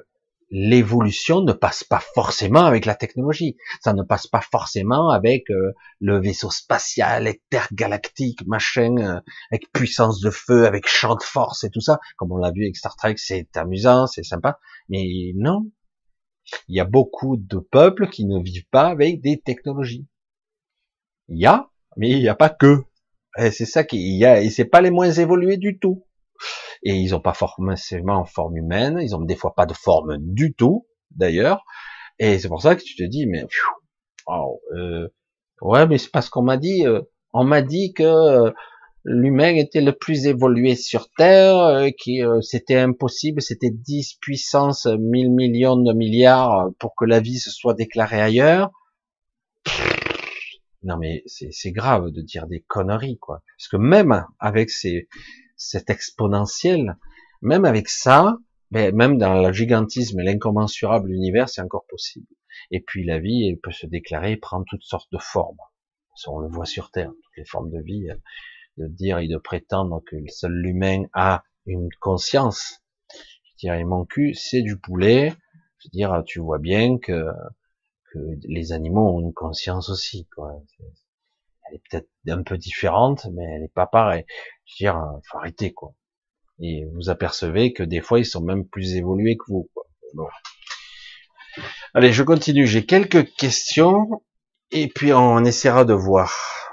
l'évolution 0.52 1.42
ne 1.42 1.54
passe 1.54 1.84
pas 1.84 2.00
forcément 2.00 2.66
avec 2.66 2.86
la 2.86 2.96
technologie. 2.96 3.58
Ça 3.82 3.94
ne 3.94 4.04
passe 4.04 4.28
pas 4.28 4.42
forcément 4.42 5.10
avec 5.10 5.50
euh, 5.50 5.74
le 6.00 6.20
vaisseau 6.20 6.50
spatial 6.50 7.28
intergalactique, 7.28 8.46
machin, 8.48 8.98
euh, 8.98 9.20
avec 9.52 9.72
puissance 9.72 10.20
de 10.22 10.30
feu, 10.30 10.66
avec 10.66 10.88
champ 10.88 11.16
de 11.16 11.24
force 11.24 11.64
et 11.64 11.70
tout 11.70 11.82
ça. 11.82 12.00
Comme 12.18 12.32
on 12.32 12.38
l'a 12.38 12.52
vu 12.52 12.64
avec 12.64 12.78
Star 12.78 12.96
Trek, 12.96 13.16
c'est 13.18 13.48
amusant, 13.56 14.08
c'est 14.08 14.24
sympa. 14.24 14.60
Mais 14.90 15.32
non, 15.36 15.70
il 16.68 16.76
y 16.76 16.80
a 16.80 16.86
beaucoup 16.86 17.38
de 17.38 17.60
peuples 17.60 18.10
qui 18.10 18.26
ne 18.26 18.42
vivent 18.42 18.68
pas 18.72 18.88
avec 18.88 19.22
des 19.22 19.40
technologies. 19.40 20.08
Il 21.28 21.40
y 21.40 21.46
a, 21.46 21.70
mais 21.98 22.10
il 22.10 22.20
n'y 22.20 22.30
a 22.30 22.36
pas 22.36 22.50
que. 22.50 22.84
C'est 23.38 23.66
ça 23.66 23.84
qu'il 23.84 24.02
y 24.02 24.26
a, 24.26 24.42
et 24.42 24.50
c'est 24.50 24.66
pas 24.66 24.82
les 24.82 24.92
moins 24.92 25.12
évolués 25.12 25.58
du 25.58 25.80
tout. 25.80 26.06
Et 26.84 26.94
ils 26.94 27.12
n'ont 27.12 27.20
pas 27.20 27.34
forcément 27.34 28.16
en 28.16 28.26
forme 28.26 28.58
humaine, 28.58 29.00
ils 29.02 29.16
ont 29.16 29.22
des 29.22 29.36
fois 29.36 29.54
pas 29.54 29.66
de 29.66 29.74
forme 29.74 30.18
du 30.20 30.54
tout, 30.54 30.88
d'ailleurs. 31.12 31.64
Et 32.18 32.40
c'est 32.40 32.48
pour 32.48 32.62
ça 32.62 32.76
que 32.76 32.84
tu 32.84 32.96
te 32.96 33.04
dis, 33.04 33.28
mais 33.28 33.46
euh, 34.76 35.08
ouais, 35.62 35.88
mais 35.88 35.98
c'est 35.98 36.12
parce 36.12 36.30
qu'on 36.30 36.44
m'a 36.44 36.58
dit, 36.58 36.86
euh, 36.86 37.02
on 37.34 37.44
m'a 37.44 37.62
dit 37.62 37.94
que 37.94 38.04
euh, 38.04 38.52
l'humain 39.04 39.56
était 39.56 39.82
le 39.82 39.94
plus 39.94 40.28
évolué 40.28 40.76
sur 40.76 41.10
Terre, 41.12 41.58
euh, 41.58 41.90
qui 41.98 42.24
euh, 42.24 42.42
c'était 42.42 42.78
impossible, 42.78 43.42
c'était 43.42 43.72
10 43.72 44.16
puissance 44.22 44.86
1000 44.86 45.32
millions 45.32 45.78
de 45.78 45.94
milliards 45.94 46.70
pour 46.80 46.96
que 46.96 47.06
la 47.06 47.20
vie 47.20 47.40
se 47.40 47.52
soit 47.52 47.74
déclarée 47.74 48.22
ailleurs. 48.22 48.72
Non 50.84 50.98
mais 50.98 51.24
c'est 51.26 51.72
grave 51.72 52.12
de 52.12 52.22
dire 52.22 52.48
des 52.48 52.62
conneries 52.62 53.18
quoi. 53.20 53.42
Parce 53.58 53.68
que 53.68 53.78
même 53.78 54.26
avec 54.40 54.70
ces, 54.70 55.10
cet 55.58 55.90
exponentiel, 55.90 56.98
même 57.42 57.66
avec 57.66 57.90
ça, 57.90 58.38
ben, 58.72 58.96
même 58.96 59.18
dans 59.18 59.42
le 59.42 59.52
gigantisme 59.52 60.20
et 60.20 60.24
l'incommensurable 60.24 61.12
univers, 61.12 61.50
c'est 61.50 61.62
encore 61.62 61.86
possible. 61.90 62.28
Et 62.72 62.82
puis 62.82 63.04
la 63.04 63.20
vie, 63.20 63.50
elle 63.50 63.60
peut 63.60 63.72
se 63.72 63.88
déclarer, 63.88 64.38
prendre 64.38 64.66
toutes 64.70 64.84
sortes 64.84 65.12
de 65.12 65.18
formes. 65.18 65.58
On 66.28 66.40
le 66.40 66.50
voit 66.50 66.66
sur 66.66 66.92
Terre, 66.92 67.10
toutes 67.10 67.38
les 67.38 67.46
formes 67.46 67.72
de 67.72 67.82
vie 67.82 68.10
de 68.80 68.88
dire 68.88 69.20
et 69.20 69.28
de 69.28 69.38
prétendre 69.38 70.02
que 70.08 70.16
seul 70.30 70.54
l'humain 70.54 71.04
a 71.14 71.44
une 71.66 71.90
conscience. 72.00 72.82
Je 73.44 73.68
dirais, 73.68 73.84
mon 73.84 74.06
cul, 74.06 74.34
c'est 74.34 74.62
du 74.62 74.80
poulet. 74.80 75.34
Je 75.80 75.88
veux 75.88 75.92
dire, 75.92 76.24
tu 76.26 76.40
vois 76.40 76.60
bien 76.60 76.98
que, 76.98 77.26
que 78.12 78.20
les 78.48 78.72
animaux 78.72 79.18
ont 79.18 79.20
une 79.20 79.34
conscience 79.34 79.90
aussi, 79.90 80.28
quoi. 80.36 80.54
Elle 80.80 81.76
est 81.76 81.82
peut-être 81.90 82.10
un 82.30 82.44
peu 82.44 82.58
différente, 82.58 83.28
mais 83.34 83.44
elle 83.44 83.62
n'est 83.62 83.68
pas 83.68 83.86
pareille. 83.86 84.26
Je 84.66 84.86
veux 84.86 84.92
dire, 84.92 85.02
faut 85.30 85.38
arrêter, 85.38 85.74
quoi. 85.74 85.94
Et 86.62 86.86
vous 86.94 87.10
apercevez 87.10 87.74
que 87.74 87.84
des 87.84 88.02
fois, 88.02 88.20
ils 88.20 88.26
sont 88.26 88.42
même 88.42 88.66
plus 88.66 88.96
évolués 88.96 89.38
que 89.38 89.44
vous, 89.48 89.70
quoi. 89.74 89.86
Bon. 90.14 90.28
Allez, 91.94 92.14
je 92.14 92.24
continue. 92.24 92.66
J'ai 92.66 92.86
quelques 92.86 93.34
questions, 93.36 94.24
et 94.72 94.88
puis 94.88 95.14
on 95.14 95.44
essaiera 95.44 95.86
de 95.86 95.94
voir. 95.94 96.69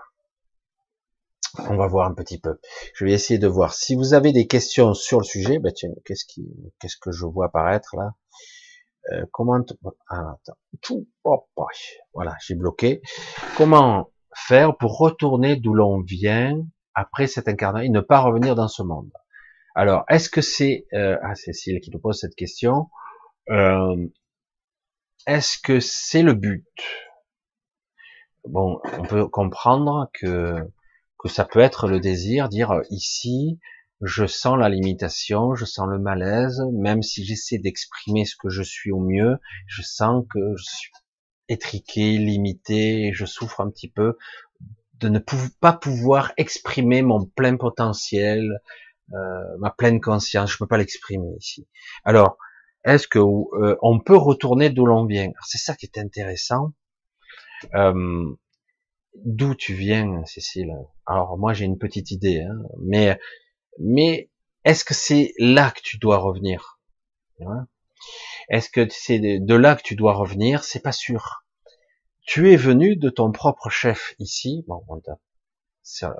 On 1.58 1.76
va 1.76 1.86
voir 1.86 2.08
un 2.08 2.14
petit 2.14 2.38
peu. 2.38 2.58
Je 2.94 3.04
vais 3.04 3.12
essayer 3.12 3.38
de 3.38 3.46
voir. 3.46 3.74
Si 3.74 3.94
vous 3.94 4.14
avez 4.14 4.32
des 4.32 4.46
questions 4.46 4.94
sur 4.94 5.18
le 5.18 5.24
sujet, 5.24 5.58
ben 5.58 5.72
qu'est-ce 6.04 6.96
que 7.00 7.12
je 7.12 7.24
vois 7.24 7.46
apparaître 7.46 7.96
là? 7.96 8.14
Euh, 9.12 9.24
Comment 9.32 9.64
ah, 10.08 10.36
voilà, 12.12 12.34
j'ai 12.40 12.54
bloqué. 12.54 13.00
Comment 13.56 14.10
faire 14.34 14.76
pour 14.76 14.98
retourner 14.98 15.56
d'où 15.56 15.74
l'on 15.74 16.00
vient 16.00 16.60
après 16.94 17.26
cette 17.26 17.48
incarnation 17.48 17.86
et 17.86 17.90
ne 17.90 18.00
pas 18.00 18.20
revenir 18.20 18.54
dans 18.54 18.68
ce 18.68 18.82
monde? 18.82 19.10
Alors, 19.74 20.04
est-ce 20.08 20.28
que 20.28 20.40
c'est 20.40 20.86
euh, 20.94 21.18
ah 21.22 21.34
Cécile 21.34 21.80
qui 21.80 21.90
nous 21.90 21.98
pose 21.98 22.18
cette 22.18 22.34
question 22.34 22.88
euh, 23.50 24.08
Est-ce 25.26 25.58
que 25.58 25.80
c'est 25.80 26.22
le 26.22 26.34
but? 26.34 26.66
Bon, 28.48 28.80
on 28.98 29.02
peut 29.02 29.28
comprendre 29.28 30.08
que 30.14 30.56
que 31.18 31.28
ça 31.28 31.44
peut 31.44 31.60
être 31.60 31.88
le 31.88 32.00
désir, 32.00 32.48
dire 32.48 32.72
euh, 32.72 32.82
ici, 32.90 33.58
je 34.02 34.26
sens 34.26 34.58
la 34.58 34.68
limitation, 34.68 35.54
je 35.54 35.64
sens 35.64 35.88
le 35.88 35.98
malaise, 35.98 36.62
même 36.72 37.02
si 37.02 37.24
j'essaie 37.24 37.58
d'exprimer 37.58 38.24
ce 38.24 38.36
que 38.36 38.50
je 38.50 38.62
suis 38.62 38.92
au 38.92 39.00
mieux, 39.00 39.38
je 39.66 39.82
sens 39.82 40.24
que 40.30 40.54
je 40.56 40.64
suis 40.64 40.90
étriqué, 41.48 42.18
limité, 42.18 43.12
je 43.14 43.24
souffre 43.24 43.60
un 43.60 43.70
petit 43.70 43.90
peu 43.90 44.16
de 45.00 45.08
ne 45.08 45.18
pas 45.60 45.72
pouvoir 45.72 46.32
exprimer 46.36 47.02
mon 47.02 47.24
plein 47.24 47.56
potentiel, 47.56 48.60
euh, 49.12 49.56
ma 49.58 49.70
pleine 49.70 50.00
conscience, 50.00 50.50
je 50.50 50.58
peux 50.58 50.66
pas 50.66 50.78
l'exprimer 50.78 51.34
ici. 51.38 51.68
Alors, 52.04 52.38
est-ce 52.84 53.08
que 53.08 53.18
euh, 53.18 53.76
on 53.82 54.00
peut 54.00 54.16
retourner 54.16 54.70
d'où 54.70 54.86
l'on 54.86 55.06
vient? 55.06 55.30
C'est 55.44 55.58
ça 55.58 55.74
qui 55.74 55.86
est 55.86 55.98
intéressant. 55.98 56.72
Euh, 57.74 58.34
d'où 59.24 59.54
tu 59.54 59.74
viens, 59.74 60.24
Cécile? 60.24 60.74
Alors 61.06 61.38
moi 61.38 61.52
j'ai 61.52 61.64
une 61.64 61.78
petite 61.78 62.10
idée, 62.10 62.42
hein, 62.42 62.62
mais 62.80 63.18
mais 63.78 64.30
est-ce 64.64 64.84
que 64.84 64.94
c'est 64.94 65.32
là 65.38 65.70
que 65.70 65.80
tu 65.82 65.98
dois 65.98 66.18
revenir? 66.18 66.80
Est-ce 68.48 68.70
que 68.70 68.88
c'est 68.90 69.18
de 69.20 69.54
là 69.54 69.76
que 69.76 69.82
tu 69.82 69.96
dois 69.96 70.14
revenir? 70.14 70.64
C'est 70.64 70.82
pas 70.82 70.92
sûr. 70.92 71.44
Tu 72.26 72.52
es 72.52 72.56
venu 72.56 72.96
de 72.96 73.10
ton 73.10 73.30
propre 73.30 73.70
chef 73.70 74.14
ici. 74.18 74.64
Bon, 74.66 74.82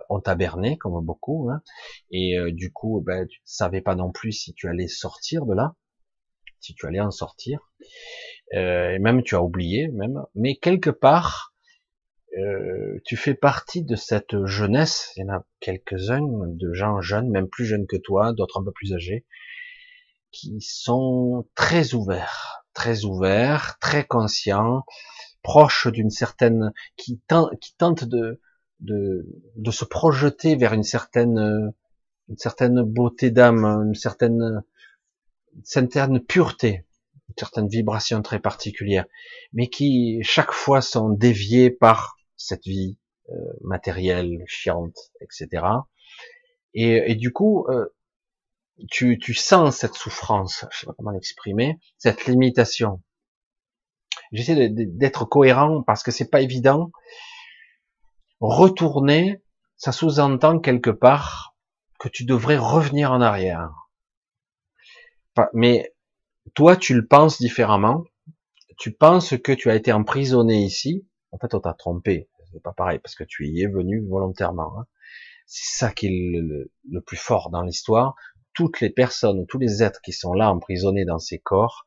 on 0.09 0.21
t'a 0.21 0.35
berné 0.35 0.77
comme 0.77 1.05
beaucoup, 1.05 1.51
hein, 1.51 1.63
et 2.11 2.39
euh, 2.39 2.53
du 2.53 2.73
coup, 2.73 3.03
ben, 3.05 3.27
tu 3.27 3.41
savais 3.45 3.81
pas 3.81 3.97
non 3.97 4.13
plus 4.13 4.33
si 4.33 4.55
tu 4.55 4.69
allais 4.69 4.87
sortir 4.87 5.45
de 5.47 5.55
là, 5.55 5.75
si 6.61 6.75
tu 6.75 6.87
allais 6.87 7.01
en 7.01 7.11
sortir, 7.11 7.59
euh, 8.55 8.95
et 8.95 8.99
même 9.01 9.23
tu 9.23 9.35
as 9.35 9.43
oublié, 9.43 9.89
même. 9.89 10.23
Mais 10.35 10.57
quelque 10.57 10.91
part, 10.91 11.56
euh, 12.37 13.01
tu 13.05 13.17
fais 13.17 13.35
partie 13.35 13.83
de 13.83 13.97
cette 13.97 14.45
jeunesse, 14.45 15.13
il 15.17 15.21
y 15.21 15.31
en 15.31 15.35
a 15.35 15.45
quelques-uns 15.61 16.21
de 16.21 16.73
gens 16.73 17.01
jeunes, 17.01 17.31
même 17.31 17.49
plus 17.49 17.65
jeunes 17.65 17.87
que 17.87 17.97
toi, 17.97 18.33
d'autres 18.33 18.61
un 18.61 18.65
peu 18.65 18.73
plus 18.73 18.93
âgés, 18.93 19.25
qui 20.33 20.61
sont 20.61 21.49
très 21.55 21.95
ouverts, 21.95 22.67
très 22.75 23.05
ouverts, 23.05 23.79
très 23.81 24.05
conscients, 24.05 24.85
proches 25.43 25.87
d'une 25.87 26.11
certaine, 26.11 26.73
qui, 26.97 27.23
qui 27.61 27.75
tentent 27.79 28.05
de, 28.05 28.41
de, 28.81 29.27
de 29.57 29.71
se 29.71 29.87
projeter 29.87 30.57
vers 30.57 30.75
une 30.75 30.83
certaine, 30.83 31.73
une 32.29 32.37
certaine 32.37 32.83
beauté 32.83 33.31
d'âme, 33.31 33.65
une 33.65 33.95
certaine, 33.95 34.63
une 35.55 35.65
certaine 35.65 36.21
pureté, 36.21 36.85
une 37.29 37.35
certaine 37.39 37.69
vibration 37.69 38.21
très 38.21 38.41
particulière, 38.41 39.07
mais 39.55 39.69
qui 39.69 40.19
chaque 40.23 40.53
fois 40.53 40.83
sont 40.83 41.09
déviés 41.09 41.71
par 41.71 42.16
cette 42.37 42.65
vie 42.65 42.99
euh, 43.31 43.35
matérielle, 43.63 44.45
chiante, 44.47 44.97
etc. 45.21 45.65
Et, 46.75 47.11
et 47.11 47.15
du 47.15 47.33
coup, 47.33 47.67
euh, 47.69 47.87
tu, 48.91 49.19
tu 49.19 49.35
sens 49.35 49.77
cette 49.77 49.95
souffrance, 49.95 50.65
je 50.71 50.81
sais 50.81 50.87
pas 50.87 50.95
comment 50.97 51.11
l'exprimer, 51.11 51.79
cette 51.99 52.27
limitation. 52.27 53.03
J'essaie 54.33 54.69
d'être 54.71 55.25
cohérent 55.25 55.83
parce 55.83 56.03
que 56.03 56.11
c'est 56.11 56.31
pas 56.31 56.41
évident. 56.41 56.91
Retourner, 58.41 59.43
ça 59.77 59.93
sous-entend 59.93 60.59
quelque 60.59 60.91
part 60.91 61.57
que 61.99 62.09
tu 62.09 62.25
devrais 62.25 62.59
revenir 62.59 63.13
en 63.13 63.21
arrière. 63.21 63.71
Mais 65.53 65.95
toi, 66.55 66.77
tu 66.77 66.95
le 66.95 67.07
penses 67.07 67.39
différemment. 67.39 68.05
Tu 68.79 68.93
penses 68.93 69.37
que 69.39 69.53
tu 69.53 69.71
as 69.71 69.75
été 69.75 69.93
emprisonné 69.93 70.63
ici, 70.65 71.07
en 71.37 71.39
fait, 71.39 71.55
on 71.55 71.61
t'a 71.61 71.75
trompé. 71.75 72.31
C'est 72.53 72.63
pas 72.63 72.73
pareil 72.73 72.99
parce 72.99 73.15
que 73.15 73.25
tu 73.25 73.47
y 73.47 73.63
es 73.63 73.67
venu 73.67 74.07
volontairement. 74.09 74.81
Hein. 74.81 74.87
C'est 75.47 75.79
ça 75.79 75.93
qui 75.93 76.07
est 76.07 76.41
le, 76.41 77.01
plus 77.03 77.19
fort 77.19 77.51
dans 77.51 77.63
l'histoire. 77.63 78.15
Toutes 78.55 78.81
les 78.81 78.89
personnes, 78.89 79.47
tous 79.47 79.59
les 79.59 79.83
êtres 79.83 80.01
qui 80.01 80.13
sont 80.13 80.33
là 80.33 80.51
emprisonnés 80.51 81.05
dans 81.05 81.19
ces 81.19 81.39
corps 81.39 81.87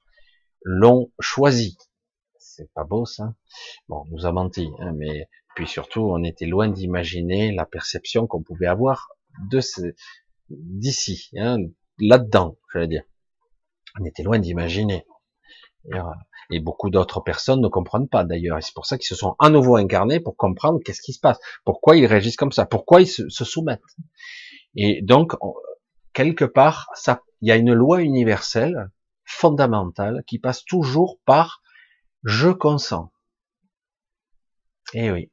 l'ont 0.62 1.12
choisi. 1.20 1.78
C'est 2.38 2.72
pas 2.74 2.84
beau 2.84 3.06
ça. 3.06 3.34
Bon, 3.88 4.04
on 4.06 4.12
nous 4.12 4.26
a 4.28 4.32
menti, 4.32 4.70
hein, 4.80 4.94
mais 4.96 5.28
puis 5.56 5.68
surtout, 5.68 6.02
on 6.02 6.24
était 6.24 6.46
loin 6.46 6.70
d'imaginer 6.70 7.52
la 7.52 7.66
perception 7.66 8.28
qu'on 8.28 8.44
pouvait 8.44 8.68
avoir 8.68 9.10
de 9.50 9.62
d'ici, 10.50 11.32
hein, 11.38 11.58
là-dedans, 11.98 12.58
j'allais 12.72 12.88
dire. 12.88 13.04
On 14.00 14.06
était 14.06 14.24
loin 14.24 14.38
d'imaginer. 14.38 15.06
Et 16.52 16.60
beaucoup 16.60 16.90
d'autres 16.90 17.22
personnes 17.22 17.62
ne 17.62 17.68
comprennent 17.68 18.08
pas 18.08 18.24
d'ailleurs. 18.24 18.58
Et 18.58 18.62
c'est 18.62 18.74
pour 18.74 18.86
ça 18.86 18.98
qu'ils 18.98 19.08
se 19.08 19.16
sont 19.16 19.36
à 19.40 19.50
nouveau 19.50 19.76
incarnés 19.76 20.20
pour 20.20 20.36
comprendre 20.36 20.80
qu'est-ce 20.84 21.02
qui 21.02 21.14
se 21.14 21.20
passe, 21.20 21.40
pourquoi 21.64 21.96
ils 21.96 22.06
réagissent 22.06 22.38
comme 22.38 22.52
ça, 22.52 22.66
pourquoi 22.66 23.02
ils 23.02 23.08
se, 23.08 23.30
soumettent? 23.30 23.82
Et 24.76 25.02
donc, 25.02 25.34
quelque 26.14 26.46
part, 26.46 26.90
ça, 26.96 27.22
il 27.42 27.50
y 27.50 27.52
a 27.52 27.56
une 27.56 27.74
loi 27.74 28.02
universelle, 28.02 28.90
fondamentale, 29.26 30.24
qui 30.26 30.40
passe 30.40 30.66
toujours 30.66 31.20
par 31.26 31.62
je 32.24 32.50
consens. 32.50 33.12
Eh 34.94 35.12
oui. 35.12 35.32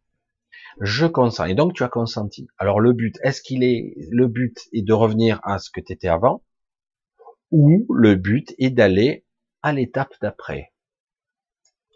Je 0.80 1.06
consens. 1.06 1.47
Et 1.47 1.55
donc, 1.55 1.72
tu 1.72 1.82
as 1.82 1.88
consenti. 1.88 2.47
Alors, 2.59 2.80
le 2.80 2.93
but, 2.93 3.18
est-ce 3.22 3.40
qu'il 3.40 3.64
est, 3.64 3.94
le 4.10 4.28
but 4.28 4.59
est 4.72 4.82
de 4.82 4.93
revenir 4.93 5.40
à 5.43 5.59
ce 5.59 5.70
que 5.70 5.80
tu 5.80 5.93
étais 5.93 6.09
avant, 6.09 6.44
ou 7.51 7.86
le 7.90 8.16
but 8.16 8.55
est 8.59 8.70
d'aller 8.70 9.24
à 9.62 9.72
l'étape 9.72 10.12
d'après? 10.20 10.74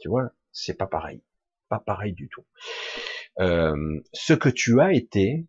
Tu 0.01 0.09
vois, 0.09 0.31
c'est 0.53 0.77
pas 0.77 0.87
pareil, 0.87 1.23
pas 1.69 1.79
pareil 1.79 2.13
du 2.13 2.29
tout. 2.29 2.45
Euh, 3.39 4.01
ce 4.13 4.33
que 4.33 4.49
tu 4.49 4.81
as 4.81 4.93
été, 4.93 5.47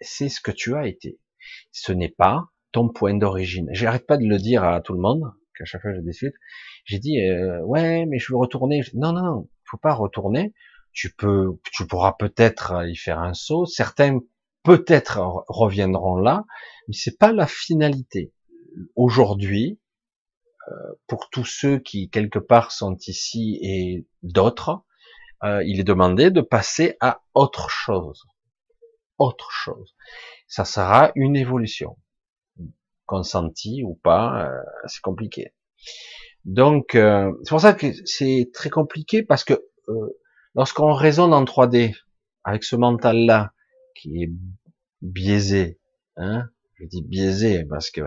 c'est 0.00 0.28
ce 0.28 0.40
que 0.40 0.50
tu 0.50 0.74
as 0.74 0.86
été. 0.86 1.18
Ce 1.72 1.92
n'est 1.92 2.10
pas 2.10 2.48
ton 2.72 2.88
point 2.88 3.14
d'origine. 3.14 3.68
J'arrête 3.72 4.06
pas 4.06 4.16
de 4.16 4.26
le 4.26 4.38
dire 4.38 4.64
à 4.64 4.80
tout 4.80 4.92
le 4.92 5.00
monde, 5.00 5.32
qu'à 5.56 5.64
chaque 5.64 5.82
fois 5.82 5.94
je 5.94 6.00
discute. 6.00 6.34
J'ai 6.84 6.98
dit 6.98 7.20
euh, 7.20 7.60
ouais, 7.64 8.06
mais 8.06 8.18
je 8.18 8.32
veux 8.32 8.38
retourner. 8.38 8.82
Non, 8.94 9.12
non, 9.12 9.22
non, 9.22 9.48
faut 9.64 9.78
pas 9.78 9.94
retourner. 9.94 10.54
Tu 10.92 11.12
peux, 11.12 11.58
tu 11.72 11.86
pourras 11.86 12.12
peut-être 12.12 12.86
y 12.86 12.96
faire 12.96 13.18
un 13.18 13.34
saut. 13.34 13.66
Certains 13.66 14.20
peut-être 14.62 15.44
reviendront 15.48 16.16
là, 16.16 16.44
mais 16.88 16.94
c'est 16.94 17.18
pas 17.18 17.32
la 17.32 17.46
finalité. 17.46 18.32
Aujourd'hui, 18.96 19.78
pour 21.06 21.28
tous 21.30 21.44
ceux 21.44 21.78
qui 21.78 22.10
quelque 22.10 22.38
part 22.38 22.72
sont 22.72 22.96
ici 23.06 23.58
et 23.62 24.06
d'autres, 24.22 24.84
euh, 25.44 25.62
il 25.64 25.78
est 25.78 25.84
demandé 25.84 26.30
de 26.30 26.40
passer 26.40 26.96
à 27.00 27.20
autre 27.34 27.68
chose. 27.68 28.24
Autre 29.18 29.50
chose. 29.50 29.94
Ça 30.48 30.64
sera 30.64 31.12
une 31.16 31.36
évolution. 31.36 31.98
Consentie 33.04 33.82
ou 33.84 33.94
pas, 33.94 34.46
euh, 34.46 34.62
c'est 34.86 35.02
compliqué. 35.02 35.54
Donc, 36.46 36.94
euh, 36.94 37.30
c'est 37.42 37.50
pour 37.50 37.60
ça 37.60 37.74
que 37.74 37.86
c'est 38.06 38.50
très 38.54 38.70
compliqué 38.70 39.22
parce 39.22 39.44
que 39.44 39.54
lorsqu'on 40.54 40.94
raisonne 40.94 41.34
en 41.34 41.44
3D 41.44 41.94
avec 42.44 42.64
ce 42.64 42.76
mental-là 42.76 43.52
qui 43.94 44.22
est 44.22 44.30
biaisé, 45.02 45.78
hein, 46.16 46.48
je 46.74 46.86
dis 46.86 47.02
biaisé 47.02 47.64
parce 47.64 47.90
que 47.90 48.02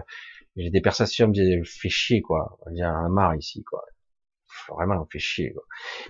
j'ai 0.58 0.72
des 0.72 0.82
perceptions 0.82 1.28
me 1.28 1.64
fait 1.64 1.90
chier 1.90 2.22
quoi. 2.22 2.60
J'ai 2.74 2.84
un 2.84 3.10
marre 3.10 3.36
ici 3.36 3.64
quoi. 3.64 3.84
Vraiment 4.70 5.06
fait 5.12 5.20
chier 5.20 5.54
quoi. 5.54 5.64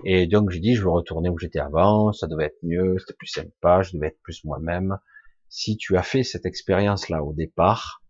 et 0.06 0.26
donc 0.26 0.50
j'ai 0.52 0.60
dit 0.60 0.76
je 0.76 0.84
veux 0.84 0.90
retourner 0.90 1.30
où 1.30 1.38
j'étais 1.38 1.60
avant 1.60 2.14
ça 2.14 2.28
devait 2.28 2.46
être 2.46 2.60
mieux 2.64 2.98
c'était 2.98 3.14
plus 3.14 3.28
sympa 3.28 3.82
je 3.82 3.94
devais 3.94 4.08
être 4.08 4.22
plus 4.22 4.44
moi-même. 4.46 4.98
Si 5.50 5.78
tu 5.78 5.98
as 5.98 6.04
fait 6.04 6.24
cette 6.24 6.46
expérience 6.46 7.10
là 7.10 7.24
au 7.24 7.34
départ 7.34 8.04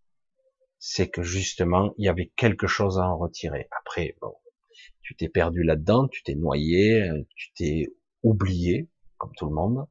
c'est 0.79 1.09
que 1.09 1.23
justement 1.23 1.93
il 1.97 2.05
y 2.05 2.09
avait 2.09 2.31
quelque 2.35 2.67
chose 2.67 2.99
à 2.99 3.07
en 3.07 3.17
retirer. 3.17 3.67
Après 3.81 4.15
bon 4.21 4.35
tu 5.01 5.15
t'es 5.15 5.29
perdu 5.29 5.63
là-dedans 5.63 6.07
tu 6.07 6.21
t'es 6.23 6.35
noyé 6.35 7.09
tu 7.35 7.51
t'es 7.53 7.87
oublié 8.21 8.89
comme 9.17 9.31
tout 9.35 9.47
le 9.47 9.55
monde. 9.55 9.87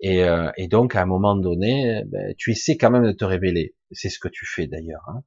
Et, 0.00 0.22
euh, 0.24 0.50
et, 0.56 0.68
donc 0.68 0.94
à 0.94 1.02
un 1.02 1.06
moment 1.06 1.36
donné 1.36 2.02
ben, 2.06 2.34
tu 2.38 2.52
essaies 2.52 2.76
quand 2.76 2.90
même 2.90 3.04
de 3.04 3.12
te 3.12 3.24
révéler. 3.24 3.74
C'est 3.90 4.08
ce 4.08 4.18
que 4.18 4.28
tu 4.28 4.46
fais 4.46 4.66
d'ailleurs 4.66 5.04
hein. 5.08 5.22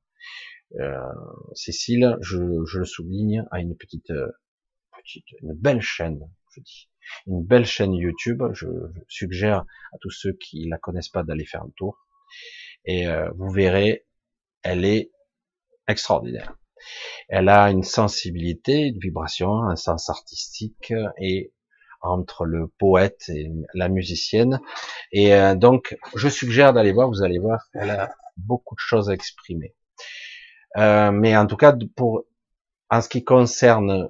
Euh, 0.79 0.99
Cécile, 1.53 2.17
je, 2.21 2.65
je, 2.65 2.79
le 2.79 2.85
souligne, 2.85 3.45
a 3.51 3.59
une 3.59 3.75
petite, 3.75 4.09
euh, 4.11 4.27
petite, 4.97 5.25
une 5.41 5.53
belle 5.53 5.81
chaîne, 5.81 6.19
je 6.53 6.61
dis, 6.61 6.89
une 7.27 7.43
belle 7.43 7.65
chaîne 7.65 7.93
YouTube. 7.93 8.43
Je, 8.53 8.67
suggère 9.07 9.65
à 9.93 9.97
tous 10.01 10.11
ceux 10.11 10.33
qui 10.33 10.67
la 10.67 10.77
connaissent 10.77 11.09
pas 11.09 11.23
d'aller 11.23 11.45
faire 11.45 11.63
un 11.63 11.71
tour. 11.75 12.05
Et 12.85 13.07
euh, 13.07 13.29
vous 13.35 13.49
verrez, 13.49 14.05
elle 14.63 14.85
est 14.85 15.11
extraordinaire. 15.87 16.55
Elle 17.29 17.49
a 17.49 17.71
une 17.71 17.83
sensibilité, 17.83 18.87
une 18.87 18.99
vibration, 18.99 19.63
un 19.63 19.75
sens 19.75 20.09
artistique 20.09 20.93
et 21.19 21.53
entre 22.01 22.45
le 22.45 22.67
poète 22.67 23.29
et 23.29 23.49
la 23.73 23.89
musicienne. 23.89 24.59
Et 25.11 25.33
euh, 25.33 25.55
donc, 25.55 25.97
je 26.15 26.29
suggère 26.29 26.73
d'aller 26.73 26.91
voir. 26.91 27.09
Vous 27.09 27.23
allez 27.23 27.39
voir, 27.39 27.67
elle 27.73 27.89
a 27.89 28.09
beaucoup 28.37 28.75
de 28.75 28.79
choses 28.79 29.09
à 29.09 29.13
exprimer. 29.13 29.75
Euh, 30.77 31.11
mais 31.11 31.35
en 31.37 31.47
tout 31.47 31.57
cas, 31.57 31.75
pour 31.95 32.23
en 32.89 33.01
ce 33.01 33.09
qui 33.09 33.23
concerne 33.23 34.09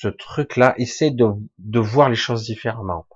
ce 0.00 0.08
truc-là, 0.08 0.74
essaie 0.78 1.10
de, 1.10 1.26
de 1.58 1.80
voir 1.80 2.08
les 2.08 2.16
choses 2.16 2.44
différemment. 2.44 3.06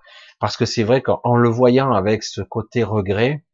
Parce 0.40 0.56
que 0.56 0.64
c'est 0.64 0.82
vrai 0.82 1.02
qu'en 1.02 1.36
le 1.36 1.48
voyant 1.48 1.92
avec 1.92 2.22
ce 2.22 2.42
côté 2.42 2.84
regret, 2.84 3.44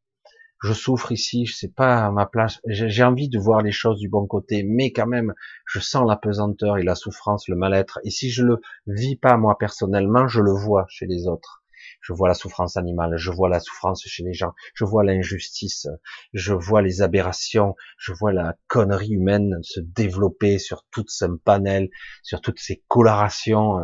je 0.62 0.72
souffre 0.72 1.12
ici, 1.12 1.46
je 1.46 1.54
sais 1.54 1.68
pas 1.70 2.04
à 2.06 2.10
ma 2.10 2.26
place, 2.26 2.60
j'ai 2.66 3.02
envie 3.02 3.28
de 3.28 3.38
voir 3.38 3.62
les 3.62 3.72
choses 3.72 3.98
du 3.98 4.08
bon 4.08 4.26
côté, 4.26 4.62
mais 4.62 4.92
quand 4.92 5.06
même, 5.06 5.34
je 5.64 5.78
sens 5.78 6.06
la 6.06 6.16
pesanteur 6.16 6.76
et 6.76 6.82
la 6.82 6.94
souffrance, 6.94 7.48
le 7.48 7.56
mal-être. 7.56 7.98
Et 8.04 8.10
si 8.10 8.30
je 8.30 8.44
le 8.44 8.60
vis 8.86 9.16
pas 9.16 9.36
moi 9.38 9.56
personnellement, 9.58 10.28
je 10.28 10.40
le 10.42 10.52
vois 10.52 10.86
chez 10.88 11.06
les 11.06 11.26
autres. 11.26 11.59
Je 12.00 12.12
vois 12.12 12.28
la 12.28 12.34
souffrance 12.34 12.76
animale, 12.76 13.16
je 13.16 13.30
vois 13.30 13.48
la 13.48 13.60
souffrance 13.60 14.02
chez 14.06 14.22
les 14.22 14.32
gens, 14.32 14.52
je 14.74 14.84
vois 14.84 15.04
l'injustice, 15.04 15.86
je 16.32 16.52
vois 16.54 16.82
les 16.82 17.02
aberrations, 17.02 17.76
je 17.98 18.12
vois 18.12 18.32
la 18.32 18.56
connerie 18.68 19.12
humaine 19.12 19.58
se 19.62 19.80
développer 19.80 20.58
sur 20.58 20.84
tout 20.90 21.04
ce 21.08 21.26
panel, 21.44 21.90
sur 22.22 22.40
toutes 22.40 22.58
ces 22.60 22.82
colorations. 22.88 23.78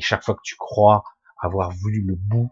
Chaque 0.00 0.24
fois 0.24 0.34
que 0.34 0.42
tu 0.44 0.56
crois 0.56 1.04
avoir 1.40 1.70
vu 1.72 2.02
le 2.06 2.14
bout, 2.16 2.50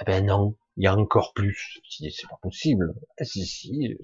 eh 0.00 0.04
ben 0.04 0.26
non, 0.26 0.56
il 0.76 0.84
y 0.84 0.86
a 0.86 0.96
encore 0.96 1.32
plus. 1.34 1.80
C'est 1.88 2.28
pas 2.28 2.38
possible. 2.42 2.94
Ah, 3.18 3.24
si, 3.24 3.46
si. 3.46 3.96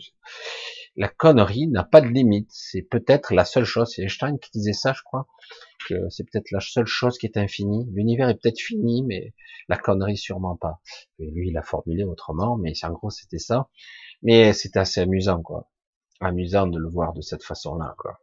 La 0.97 1.09
connerie 1.09 1.66
n'a 1.68 1.85
pas 1.85 2.01
de 2.01 2.09
limite. 2.09 2.48
C'est 2.51 2.82
peut-être 2.82 3.35
la 3.35 3.44
seule 3.44 3.64
chose. 3.64 3.93
C'est 3.94 4.02
Einstein 4.02 4.39
qui 4.39 4.51
disait 4.51 4.73
ça, 4.73 4.93
je 4.93 5.02
crois. 5.02 5.27
Que 5.89 6.09
c'est 6.09 6.24
peut-être 6.24 6.51
la 6.51 6.60
seule 6.60 6.86
chose 6.86 7.18
qui 7.18 7.27
est 7.27 7.36
infinie. 7.36 7.86
L'univers 7.93 8.28
est 8.28 8.35
peut-être 8.35 8.60
fini, 8.60 9.02
mais 9.02 9.35
la 9.68 9.77
connerie 9.77 10.16
sûrement 10.16 10.56
pas. 10.56 10.81
Et 11.18 11.31
lui, 11.31 11.51
il 11.51 11.59
a 11.59 11.62
formulé 11.62 12.05
autrement, 12.05 12.56
mais 12.56 12.73
en 12.82 12.93
gros, 12.93 13.10
c'était 13.10 13.39
ça. 13.39 13.68
Mais 14.23 14.52
c'est 14.52 14.77
assez 14.77 15.01
amusant, 15.01 15.43
quoi. 15.43 15.68
Amusant 16.20 16.66
de 16.66 16.78
le 16.78 16.89
voir 16.89 17.12
de 17.12 17.20
cette 17.20 17.44
façon-là, 17.44 17.94
quoi. 17.98 18.20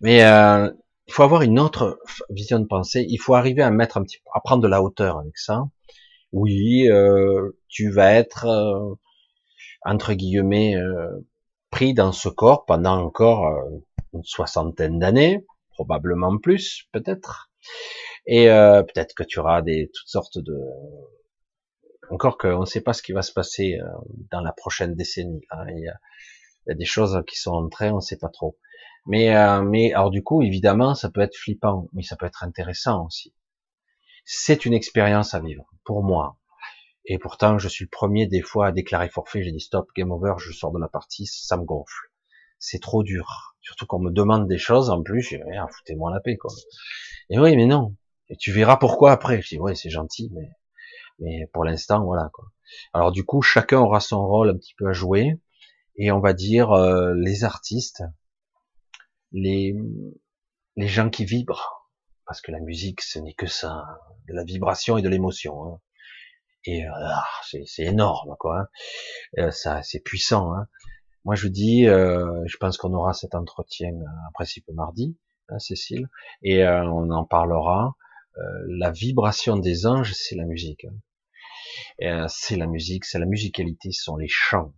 Mais 0.00 0.24
euh, 0.24 0.70
il 1.06 1.12
faut 1.12 1.22
avoir 1.22 1.42
une 1.42 1.60
autre 1.60 2.00
vision 2.30 2.58
de 2.58 2.66
pensée. 2.66 3.06
Il 3.08 3.18
faut 3.18 3.34
arriver 3.34 3.62
à 3.62 3.70
mettre 3.70 3.96
un 3.96 4.02
petit, 4.02 4.18
à 4.34 4.40
prendre 4.40 4.62
de 4.62 4.68
la 4.68 4.82
hauteur 4.82 5.18
avec 5.18 5.38
ça 5.38 5.66
oui, 6.32 6.88
euh, 6.88 7.50
tu 7.68 7.90
vas 7.90 8.12
être 8.12 8.46
euh, 8.46 8.94
entre 9.84 10.14
guillemets 10.14 10.76
euh, 10.76 11.26
pris 11.70 11.94
dans 11.94 12.12
ce 12.12 12.28
corps 12.28 12.64
pendant 12.64 12.98
encore 12.98 13.50
une 14.12 14.22
soixantaine 14.24 14.98
d'années, 14.98 15.46
probablement 15.70 16.38
plus, 16.38 16.88
peut-être. 16.92 17.50
Et 18.26 18.46
peut-être 18.46 19.14
que 19.14 19.22
tu 19.22 19.40
auras 19.40 19.62
des 19.62 19.90
toutes 19.92 20.08
sortes 20.08 20.38
de 20.38 20.54
encore 22.10 22.36
qu'on 22.36 22.60
ne 22.60 22.66
sait 22.66 22.82
pas 22.82 22.92
ce 22.92 23.02
qui 23.02 23.12
va 23.12 23.22
se 23.22 23.32
passer 23.32 23.78
dans 24.30 24.42
la 24.42 24.52
prochaine 24.52 24.94
décennie. 24.94 25.40
Hein. 25.50 25.64
Il, 25.70 25.84
y 25.84 25.88
a, 25.88 26.74
des 26.74 26.84
choses 26.84 27.22
qui 27.26 27.36
sont 27.36 27.52
en 27.52 27.68
train, 27.70 27.92
on 27.92 27.96
ne 27.96 28.00
sait 28.00 28.18
pas 28.18 28.28
trop. 28.28 28.58
Mais, 29.06 29.34
mais 29.64 29.94
alors 29.94 30.10
du 30.10 30.22
coup, 30.22 30.42
évidemment, 30.42 30.94
ça 30.94 31.10
peut 31.10 31.22
être 31.22 31.36
flippant, 31.36 31.88
mais 31.94 32.02
ça 32.02 32.16
peut 32.16 32.26
être 32.26 32.44
intéressant 32.44 33.06
aussi. 33.06 33.32
C'est 34.24 34.66
une 34.66 34.74
expérience 34.74 35.34
à 35.34 35.40
vivre 35.40 35.64
pour 35.84 36.02
moi. 36.04 36.36
Et 37.04 37.18
pourtant, 37.18 37.58
je 37.58 37.68
suis 37.68 37.84
le 37.84 37.90
premier 37.90 38.26
des 38.26 38.42
fois 38.42 38.68
à 38.68 38.72
déclarer 38.72 39.08
forfait. 39.08 39.42
J'ai 39.42 39.52
dit 39.52 39.60
stop, 39.60 39.88
game 39.96 40.12
over, 40.12 40.34
je 40.38 40.52
sors 40.52 40.72
de 40.72 40.78
la 40.78 40.88
partie, 40.88 41.26
ça 41.26 41.56
me 41.56 41.64
gonfle. 41.64 42.10
C'est 42.58 42.80
trop 42.80 43.02
dur. 43.02 43.56
Surtout 43.60 43.86
qu'on 43.86 43.98
me 43.98 44.10
demande 44.10 44.48
des 44.48 44.58
choses, 44.58 44.90
en 44.90 45.02
plus, 45.02 45.22
j'ai 45.22 45.42
rien, 45.42 45.66
foutez-moi 45.68 46.12
la 46.12 46.20
paix, 46.20 46.36
quoi. 46.36 46.52
Et 47.28 47.38
oui, 47.38 47.56
mais 47.56 47.66
non. 47.66 47.96
Et 48.28 48.36
tu 48.36 48.52
verras 48.52 48.76
pourquoi 48.76 49.12
après. 49.12 49.42
Je 49.42 49.48
dis, 49.48 49.58
ouais, 49.58 49.74
c'est 49.74 49.90
gentil, 49.90 50.30
mais, 50.32 50.50
mais 51.18 51.48
pour 51.52 51.64
l'instant, 51.64 52.04
voilà, 52.04 52.30
quoi. 52.32 52.46
Alors 52.92 53.12
du 53.12 53.24
coup, 53.24 53.42
chacun 53.42 53.80
aura 53.80 54.00
son 54.00 54.24
rôle 54.26 54.50
un 54.50 54.56
petit 54.56 54.74
peu 54.76 54.88
à 54.88 54.92
jouer. 54.92 55.40
Et 55.96 56.10
on 56.12 56.20
va 56.20 56.32
dire, 56.32 56.72
euh, 56.72 57.14
les 57.14 57.44
artistes, 57.44 58.02
les, 59.32 59.76
les 60.76 60.88
gens 60.88 61.10
qui 61.10 61.24
vibrent. 61.24 61.90
Parce 62.26 62.40
que 62.40 62.52
la 62.52 62.60
musique, 62.60 63.02
ce 63.02 63.18
n'est 63.18 63.34
que 63.34 63.46
ça. 63.46 63.72
Hein. 63.72 63.98
De 64.28 64.34
la 64.34 64.44
vibration 64.44 64.96
et 64.96 65.02
de 65.02 65.08
l'émotion. 65.08 65.66
Hein 65.66 65.80
et 66.64 66.84
euh, 66.84 66.90
ah, 66.94 67.24
c'est 67.42 67.84
énorme 67.84 68.36
quoi. 68.38 68.60
Hein. 68.60 68.68
Euh, 69.38 69.50
ça, 69.50 69.82
c'est 69.82 70.00
puissant. 70.00 70.54
Hein. 70.54 70.68
Moi, 71.24 71.34
je 71.34 71.48
dis, 71.48 71.86
euh, 71.86 72.42
je 72.46 72.56
pense 72.56 72.76
qu'on 72.76 72.92
aura 72.94 73.12
cet 73.12 73.34
entretien 73.34 73.90
en 73.90 74.32
principe 74.34 74.68
mardi, 74.72 75.16
hein, 75.48 75.58
Cécile, 75.58 76.08
et 76.42 76.66
on 76.66 77.10
en 77.10 77.24
parlera. 77.24 77.94
la 78.68 78.90
vibration 78.90 79.56
des 79.56 79.86
anges, 79.86 80.14
c'est 80.14 80.36
la 80.36 80.44
musique. 80.46 80.86
Hein. 82.00 82.26
c'est 82.28 82.56
la 82.56 82.66
musique, 82.66 83.04
c'est 83.04 83.18
la 83.18 83.26
musicalité, 83.26 83.92
ce 83.92 84.02
sont 84.02 84.16
les 84.16 84.28
chants, 84.28 84.74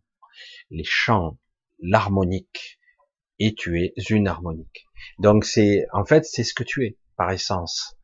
les 0.70 0.84
chants, 0.84 1.38
l'harmonique, 1.80 2.78
et 3.38 3.54
tu 3.54 3.82
es 3.82 3.94
une 4.10 4.28
harmonique. 4.28 4.86
Donc 5.18 5.44
c'est, 5.44 5.86
en 5.92 6.04
fait, 6.04 6.24
c'est 6.24 6.44
ce 6.44 6.54
que 6.54 6.64
tu 6.64 6.84
es 6.84 6.98
par 7.16 7.30
essence. 7.30 7.96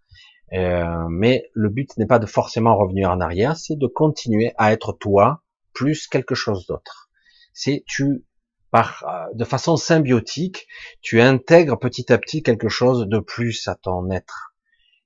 Euh, 0.53 1.07
mais 1.09 1.49
le 1.55 1.69
but 1.69 1.97
n'est 1.97 2.07
pas 2.07 2.19
de 2.19 2.27
forcément 2.27 2.77
revenir 2.77 3.11
en 3.11 3.21
arrière, 3.21 3.57
c'est 3.57 3.77
de 3.77 3.87
continuer 3.87 4.53
à 4.57 4.73
être 4.73 4.93
toi 4.93 5.43
plus 5.73 6.09
quelque 6.09 6.35
chose 6.35 6.67
d'autre. 6.67 7.09
C'est 7.53 7.85
tu 7.87 8.25
par 8.71 9.05
euh, 9.05 9.35
de 9.35 9.45
façon 9.45 9.77
symbiotique, 9.77 10.67
tu 11.03 11.21
intègres 11.21 11.79
petit 11.79 12.13
à 12.13 12.19
petit 12.19 12.43
quelque 12.43 12.69
chose 12.69 13.07
de 13.07 13.19
plus 13.19 13.67
à 13.69 13.77
ton 13.77 14.11
être. 14.11 14.55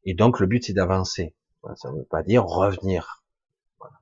Et 0.04 0.14
donc 0.14 0.40
le 0.40 0.46
but 0.46 0.64
c'est 0.64 0.72
d'avancer. 0.72 1.34
Ça 1.76 1.90
ne 1.90 1.98
veut 1.98 2.06
pas 2.10 2.22
dire 2.22 2.44
revenir. 2.44 3.22
Voilà. 3.78 3.96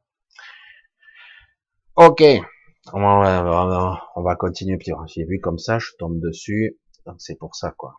Ok, 1.97 2.23
on 2.93 3.01
va, 3.01 4.09
on 4.17 4.23
va 4.23 4.37
continuer. 4.37 4.79
J'ai 5.07 5.25
vu 5.25 5.41
comme 5.41 5.59
ça, 5.59 5.79
je 5.79 5.91
tombe 5.99 6.21
dessus, 6.21 6.79
donc 7.07 7.17
c'est 7.19 7.37
pour 7.37 7.55
ça 7.55 7.73
quoi. 7.73 7.97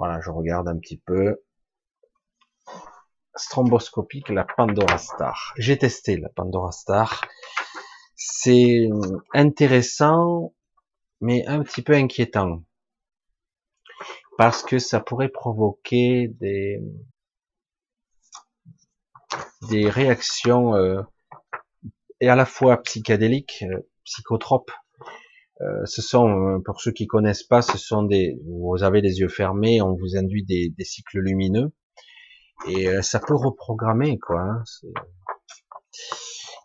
Voilà, 0.00 0.18
je 0.22 0.30
regarde 0.30 0.66
un 0.66 0.78
petit 0.78 0.96
peu. 0.96 1.42
Stromboscopique, 3.34 4.30
la 4.30 4.44
Pandora 4.44 4.96
Star. 4.96 5.52
J'ai 5.58 5.76
testé 5.76 6.16
la 6.16 6.30
Pandora 6.30 6.72
Star. 6.72 7.28
C'est 8.14 8.88
intéressant, 9.34 10.54
mais 11.20 11.46
un 11.46 11.62
petit 11.62 11.82
peu 11.82 11.92
inquiétant. 11.92 12.64
Parce 14.38 14.62
que 14.62 14.78
ça 14.78 15.00
pourrait 15.00 15.28
provoquer 15.28 16.28
des, 16.28 16.80
des 19.68 19.90
réactions 19.90 20.76
euh, 20.76 21.02
et 22.20 22.30
à 22.30 22.36
la 22.36 22.46
fois 22.46 22.78
psychédéliques, 22.84 23.64
euh, 23.70 23.86
psychotropes, 24.04 24.72
euh, 25.62 25.84
ce 25.84 26.00
sont, 26.00 26.28
euh, 26.28 26.58
pour 26.64 26.80
ceux 26.80 26.92
qui 26.92 27.06
connaissent 27.06 27.42
pas, 27.42 27.60
ce 27.60 27.76
sont 27.76 28.02
des, 28.02 28.38
vous 28.46 28.82
avez 28.82 29.02
les 29.02 29.20
yeux 29.20 29.28
fermés, 29.28 29.82
on 29.82 29.94
vous 29.94 30.16
induit 30.16 30.44
des, 30.44 30.72
cycles 30.84 31.18
lumineux, 31.18 31.72
et 32.66 32.88
euh, 32.88 33.02
ça 33.02 33.20
peut 33.20 33.34
reprogrammer, 33.34 34.18
quoi. 34.18 34.40
Hein, 34.40 34.64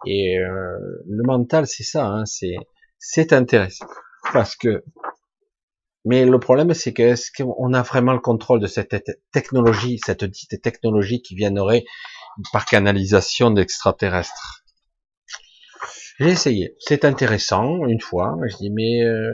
et 0.06 0.38
le 0.38 1.24
mental, 1.24 1.68
c'est 1.68 1.84
ça, 1.84 2.08
hein, 2.08 2.26
c'est, 2.26 2.56
c'est 2.98 3.34
intéressant, 3.34 3.88
parce 4.32 4.56
que, 4.56 4.84
mais 6.06 6.24
le 6.26 6.40
problème, 6.40 6.74
c'est 6.74 6.94
que 6.94 7.02
est-ce 7.02 7.32
qu'on 7.36 7.74
a 7.74 7.82
vraiment 7.82 8.14
le 8.14 8.20
contrôle 8.20 8.60
de 8.60 8.68
cette 8.68 8.96
technologie, 9.34 10.00
cette 10.06 10.24
dite 10.24 10.62
technologie 10.62 11.22
qui 11.22 11.36
viendrait 11.36 11.84
par 12.54 12.66
canalisation 12.66 13.50
d'extraterrestres? 13.50 14.55
J'ai 16.20 16.30
essayé. 16.30 16.76
C'est 16.80 17.06
intéressant, 17.06 17.86
une 17.86 18.02
fois. 18.02 18.38
Je 18.48 18.58
dis, 18.58 18.70
mais 18.70 19.04
euh, 19.04 19.32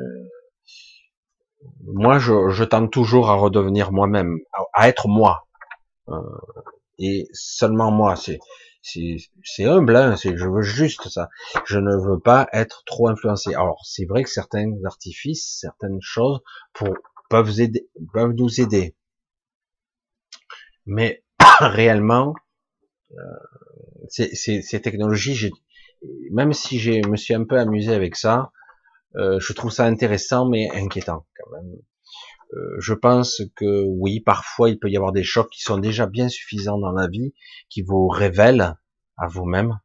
moi, 1.84 2.20
je, 2.20 2.50
je, 2.50 2.64
tente 2.64 2.92
toujours 2.92 3.30
à 3.30 3.36
redevenir 3.36 3.92
moi-même, 3.92 4.40
à, 4.74 4.90
être 4.90 5.08
moi. 5.08 5.48
Euh, 6.10 6.14
et 6.98 7.28
seulement 7.34 7.92
moi. 7.92 8.16
C'est 8.16 8.40
c'est 8.84 9.66
humble, 9.66 9.96
hein, 9.96 10.16
je 10.16 10.48
veux 10.48 10.64
juste 10.64 11.08
ça. 11.10 11.30
Je 11.66 11.78
ne 11.78 11.96
veux 11.96 12.20
pas 12.20 12.50
être 12.52 12.84
trop 12.86 13.08
influencé. 13.10 13.54
Alors, 13.54 13.80
c'est 13.86 14.06
vrai 14.06 14.24
que 14.24 14.30
certains 14.30 14.72
artifices, 14.86 15.60
certaines 15.60 16.00
choses 16.02 16.40
pour, 16.74 16.90
peuvent, 17.30 17.60
aider, 17.60 17.88
peuvent 18.12 18.34
nous 18.34 18.60
aider. 18.60 18.96
Mais 20.88 21.24
réellement, 21.60 22.34
euh, 23.12 23.16
ces, 24.10 24.34
ces, 24.36 24.64
ces 24.64 24.82
technologies, 24.82 25.52
même 26.32 26.54
si 26.54 26.80
je 26.80 27.08
me 27.08 27.16
suis 27.16 27.34
un 27.34 27.44
peu 27.44 27.60
amusé 27.60 27.94
avec 27.94 28.16
ça, 28.16 28.52
euh, 29.16 29.40
je 29.40 29.54
trouve 29.54 29.72
ça 29.72 29.86
intéressant 29.86 30.48
mais 30.48 30.70
inquiétant 30.72 31.26
quand 31.36 31.52
même. 31.52 31.76
Euh, 32.54 32.76
je 32.80 32.94
pense 32.94 33.42
que 33.56 33.84
oui, 33.86 34.20
parfois 34.20 34.70
il 34.70 34.80
peut 34.80 34.90
y 34.90 34.98
avoir 34.98 35.12
des 35.12 35.24
chocs 35.24 35.50
qui 35.50 35.62
sont 35.62 35.78
déjà 35.78 36.06
bien 36.06 36.28
suffisants 36.28 36.80
dans 36.80 36.92
la 36.92 37.08
vie, 37.08 37.34
qui 37.70 37.82
vous 37.82 38.08
révèlent 38.08 38.76
à 39.18 39.28
vous-même 39.28 39.80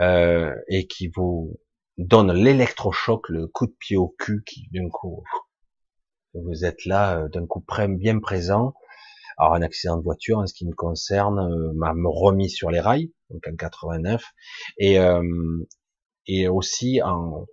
euh, 0.00 0.54
et 0.68 0.86
qui 0.86 1.08
vous 1.08 1.58
donnent 1.98 2.32
l'électrochoc, 2.32 3.28
le 3.28 3.46
coup 3.48 3.66
de 3.66 3.74
pied 3.78 3.96
au 3.96 4.14
cul 4.18 4.42
qui 4.44 4.68
d'un 4.72 4.88
coup 4.88 5.22
vous 6.34 6.64
êtes 6.64 6.86
là 6.86 7.28
d'un 7.28 7.46
coup 7.46 7.62
bien 7.90 8.18
présent 8.18 8.72
Alors 9.36 9.54
un 9.54 9.62
accident 9.62 9.98
de 9.98 10.02
voiture, 10.02 10.38
en 10.38 10.46
ce 10.46 10.54
qui 10.54 10.66
me 10.66 10.74
concerne, 10.74 11.72
m'a 11.74 11.92
remis 12.06 12.48
sur 12.48 12.70
les 12.70 12.80
rails, 12.80 13.12
donc 13.32 13.46
en 13.48 13.56
89, 13.56 14.24
et 14.78 14.98
euh, 14.98 15.22
et 16.26 16.48
aussi 16.48 17.00
en 17.02 17.46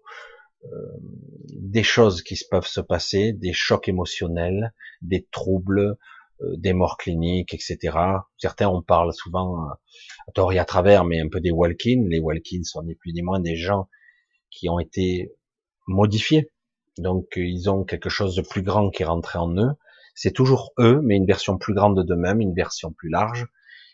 des 1.53 1.83
choses 1.83 2.21
qui 2.21 2.37
peuvent 2.51 2.67
se 2.67 2.81
passer, 2.81 3.31
des 3.31 3.53
chocs 3.53 3.87
émotionnels, 3.87 4.73
des 5.01 5.25
troubles, 5.31 5.97
des 6.41 6.73
morts 6.73 6.97
cliniques, 6.97 7.53
etc. 7.53 7.97
Certains 8.37 8.67
on 8.67 8.81
parle 8.81 9.13
souvent 9.13 9.69
à 9.69 9.79
tort 10.33 10.51
et 10.51 10.59
à 10.59 10.65
travers, 10.65 11.05
mais 11.05 11.21
un 11.21 11.29
peu 11.29 11.39
des 11.39 11.51
walk-ins. 11.51 12.05
Les 12.09 12.19
walk-ins 12.19 12.63
sont 12.63 12.83
ni 12.83 12.95
plus 12.95 13.13
ni 13.13 13.21
moins 13.21 13.39
des 13.39 13.55
gens 13.55 13.87
qui 14.49 14.69
ont 14.69 14.79
été 14.79 15.33
modifiés. 15.87 16.51
Donc 16.97 17.27
ils 17.35 17.69
ont 17.69 17.83
quelque 17.83 18.09
chose 18.09 18.35
de 18.35 18.41
plus 18.41 18.61
grand 18.61 18.89
qui 18.89 19.03
est 19.03 19.05
rentré 19.05 19.39
en 19.39 19.55
eux. 19.57 19.71
C'est 20.15 20.33
toujours 20.33 20.73
eux, 20.79 20.99
mais 21.01 21.15
une 21.15 21.25
version 21.25 21.57
plus 21.57 21.73
grande 21.73 22.05
d'eux-mêmes, 22.05 22.41
une 22.41 22.53
version 22.53 22.91
plus 22.91 23.09
large. 23.09 23.47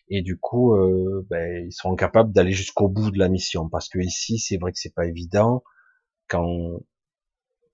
Et 0.10 0.22
du 0.22 0.38
coup, 0.38 0.76
euh, 0.76 1.26
ben, 1.30 1.66
ils 1.66 1.74
seront 1.74 1.96
capables 1.96 2.32
d'aller 2.32 2.52
jusqu'au 2.52 2.88
bout 2.88 3.12
de 3.12 3.20
la 3.20 3.30
mission. 3.30 3.70
Parce 3.70 3.90
que 3.90 4.00
ici, 4.00 4.40
c'est 4.40 4.58
vrai 4.58 4.72
que 4.72 4.80
c'est 4.80 4.94
pas 4.94 5.06
évident 5.06 5.64
quand 6.28 6.80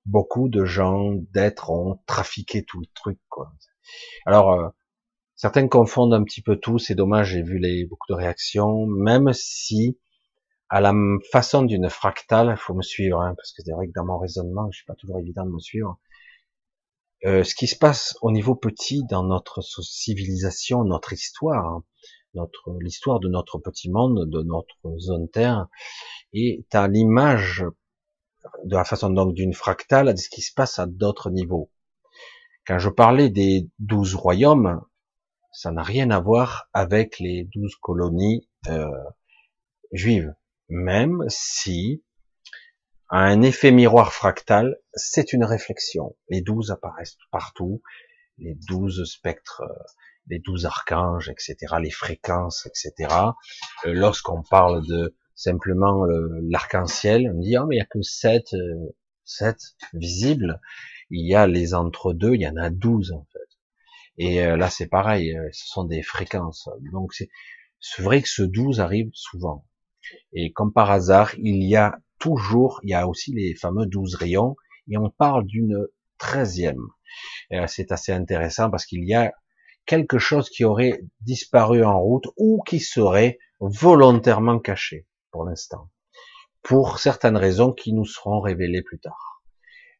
beaucoup 0.06 0.50
de 0.50 0.66
gens, 0.66 1.14
d'êtres 1.34 1.70
ont 1.70 2.00
trafiqué 2.08 2.64
tout 2.64 2.80
le 2.80 2.88
truc. 2.94 3.20
Quoi. 3.30 3.52
Alors, 4.26 4.54
euh, 4.54 4.70
certains 5.36 5.68
confondent 5.68 6.14
un 6.14 6.24
petit 6.24 6.42
peu 6.42 6.58
tout. 6.58 6.80
C'est 6.80 6.96
dommage. 6.96 7.32
J'ai 7.32 7.44
vu 7.44 7.60
les 7.60 7.86
beaucoup 7.86 8.08
de 8.10 8.18
réactions, 8.18 8.88
même 8.88 9.34
si 9.34 10.00
à 10.70 10.80
la 10.80 10.94
façon 11.34 11.64
d'une 11.64 11.90
fractale, 11.90 12.52
il 12.52 12.58
faut 12.58 12.74
me 12.74 12.82
suivre, 12.82 13.20
hein, 13.20 13.34
parce 13.36 13.52
que 13.52 13.62
c'est 13.62 13.74
vrai 13.74 13.88
que 13.88 13.94
dans 13.94 14.06
mon 14.06 14.18
raisonnement, 14.18 14.70
je 14.72 14.78
suis 14.78 14.86
pas 14.86 14.96
toujours 14.96 15.20
évident 15.20 15.46
de 15.46 15.52
me 15.52 15.60
suivre. 15.60 16.00
Euh, 17.26 17.44
ce 17.44 17.54
qui 17.56 17.68
se 17.68 17.78
passe 17.78 18.18
au 18.22 18.32
niveau 18.32 18.56
petit 18.56 19.04
dans 19.10 19.24
notre 19.24 19.62
civilisation, 19.62 20.86
notre 20.86 21.12
histoire, 21.12 21.66
hein, 21.66 21.84
notre 22.34 22.78
l'histoire 22.80 23.20
de 23.20 23.28
notre 23.28 23.60
petit 23.60 23.90
monde, 23.90 24.30
de 24.30 24.42
notre 24.44 24.98
zone 24.98 25.30
Terre, 25.30 25.68
est 26.34 26.74
à 26.74 26.88
l'image 26.88 27.66
de 28.64 28.76
la 28.76 28.86
façon 28.86 29.10
donc 29.10 29.34
d'une 29.34 29.54
fractale 29.54 30.14
de 30.14 30.18
ce 30.18 30.30
qui 30.30 30.42
se 30.42 30.54
passe 30.54 30.80
à 30.80 30.86
d'autres 30.86 31.30
niveaux. 31.30 31.72
Quand 32.66 32.80
je 32.80 32.90
parlais 32.90 33.30
des 33.30 33.70
douze 33.80 34.16
royaumes, 34.16 34.82
ça 35.52 35.72
n'a 35.72 35.84
rien 35.84 36.10
à 36.12 36.20
voir 36.20 36.70
avec 36.74 37.20
les 37.20 37.44
douze 37.54 37.76
colonies 37.82 38.48
euh, 38.68 38.88
juives 39.92 40.34
même 40.72 41.26
si 41.28 42.02
un 43.10 43.42
effet 43.42 43.72
miroir 43.72 44.14
fractal, 44.14 44.78
c'est 44.94 45.34
une 45.34 45.44
réflexion. 45.44 46.16
Les 46.30 46.42
douze 46.42 46.72
apparaissent 46.72 47.18
partout, 47.30 47.82
les 48.38 48.56
douze 48.56 49.04
spectres, 49.04 49.64
les 50.32 50.40
douze 50.40 50.66
archanges, 50.66 51.30
etc., 51.30 51.76
les 51.80 51.92
fréquences, 51.92 52.66
etc. 52.66 53.14
Euh, 53.86 53.94
lorsqu'on 53.94 54.42
parle 54.42 54.86
de 54.88 55.14
simplement 55.36 56.06
l'arc-en-ciel, 56.50 57.32
on 57.36 57.40
dit 57.40 57.56
ah 57.56 57.66
mais 57.68 57.76
il 57.76 57.80
y 57.80 57.82
a 57.82 57.86
que 57.86 58.02
sept, 58.02 58.54
euh, 58.54 58.96
sept 59.26 59.60
visibles. 59.94 60.60
Il 61.10 61.28
y 61.28 61.36
a 61.36 61.46
les 61.48 61.74
entre-deux, 61.74 62.36
il 62.36 62.42
y 62.42 62.48
en 62.48 62.56
a 62.56 62.70
douze 62.70 63.12
en 63.12 63.28
fait. 63.32 63.58
Et 64.18 64.42
euh, 64.44 64.56
là 64.56 64.70
c'est 64.70 64.88
pareil, 64.88 65.38
ce 65.52 65.68
sont 65.68 65.84
des 65.84 66.02
fréquences. 66.02 66.70
Donc 66.94 67.14
c'est 67.14 68.02
vrai 68.02 68.22
que 68.22 68.30
ce 68.30 68.44
douze 68.44 68.80
arrive 68.80 69.10
souvent. 69.14 69.66
Et 70.34 70.54
comme 70.54 70.72
par 70.72 70.92
hasard, 70.92 71.36
il 71.38 71.64
y 71.64 71.76
a 71.76 72.00
toujours, 72.20 72.80
il 72.84 72.92
y 72.92 72.94
a 72.94 73.08
aussi 73.08 73.34
les 73.34 73.56
fameux 73.56 73.86
douze 73.86 74.16
rayons, 74.16 74.56
et 74.90 74.98
on 74.98 75.10
parle 75.10 75.46
d'une 75.46 75.88
treizième. 76.18 76.88
C'est 77.68 77.92
assez 77.92 78.14
intéressant 78.14 78.70
parce 78.70 78.86
qu'il 78.86 79.04
y 79.04 79.14
a 79.14 79.34
quelque 79.86 80.20
chose 80.20 80.50
qui 80.50 80.64
aurait 80.64 81.02
disparu 81.22 81.84
en 81.84 82.00
route 82.00 82.26
ou 82.38 82.62
qui 82.64 82.80
serait 82.80 83.40
volontairement 83.60 84.60
caché 84.60 85.08
pour 85.32 85.46
l'instant, 85.46 85.90
pour 86.62 87.00
certaines 87.00 87.38
raisons 87.38 87.72
qui 87.72 87.94
nous 87.94 88.06
seront 88.06 88.40
révélées 88.40 88.84
plus 88.84 89.00
tard. 89.00 89.44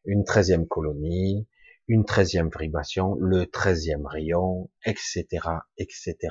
Une 0.04 0.24
treizième 0.24 0.66
colonie, 0.66 1.46
une 1.88 2.04
treizième 2.04 2.50
vibration, 2.58 3.14
le 3.18 3.46
treizième 3.46 4.06
rayon, 4.06 4.70
etc., 4.84 5.26
etc 5.78 6.28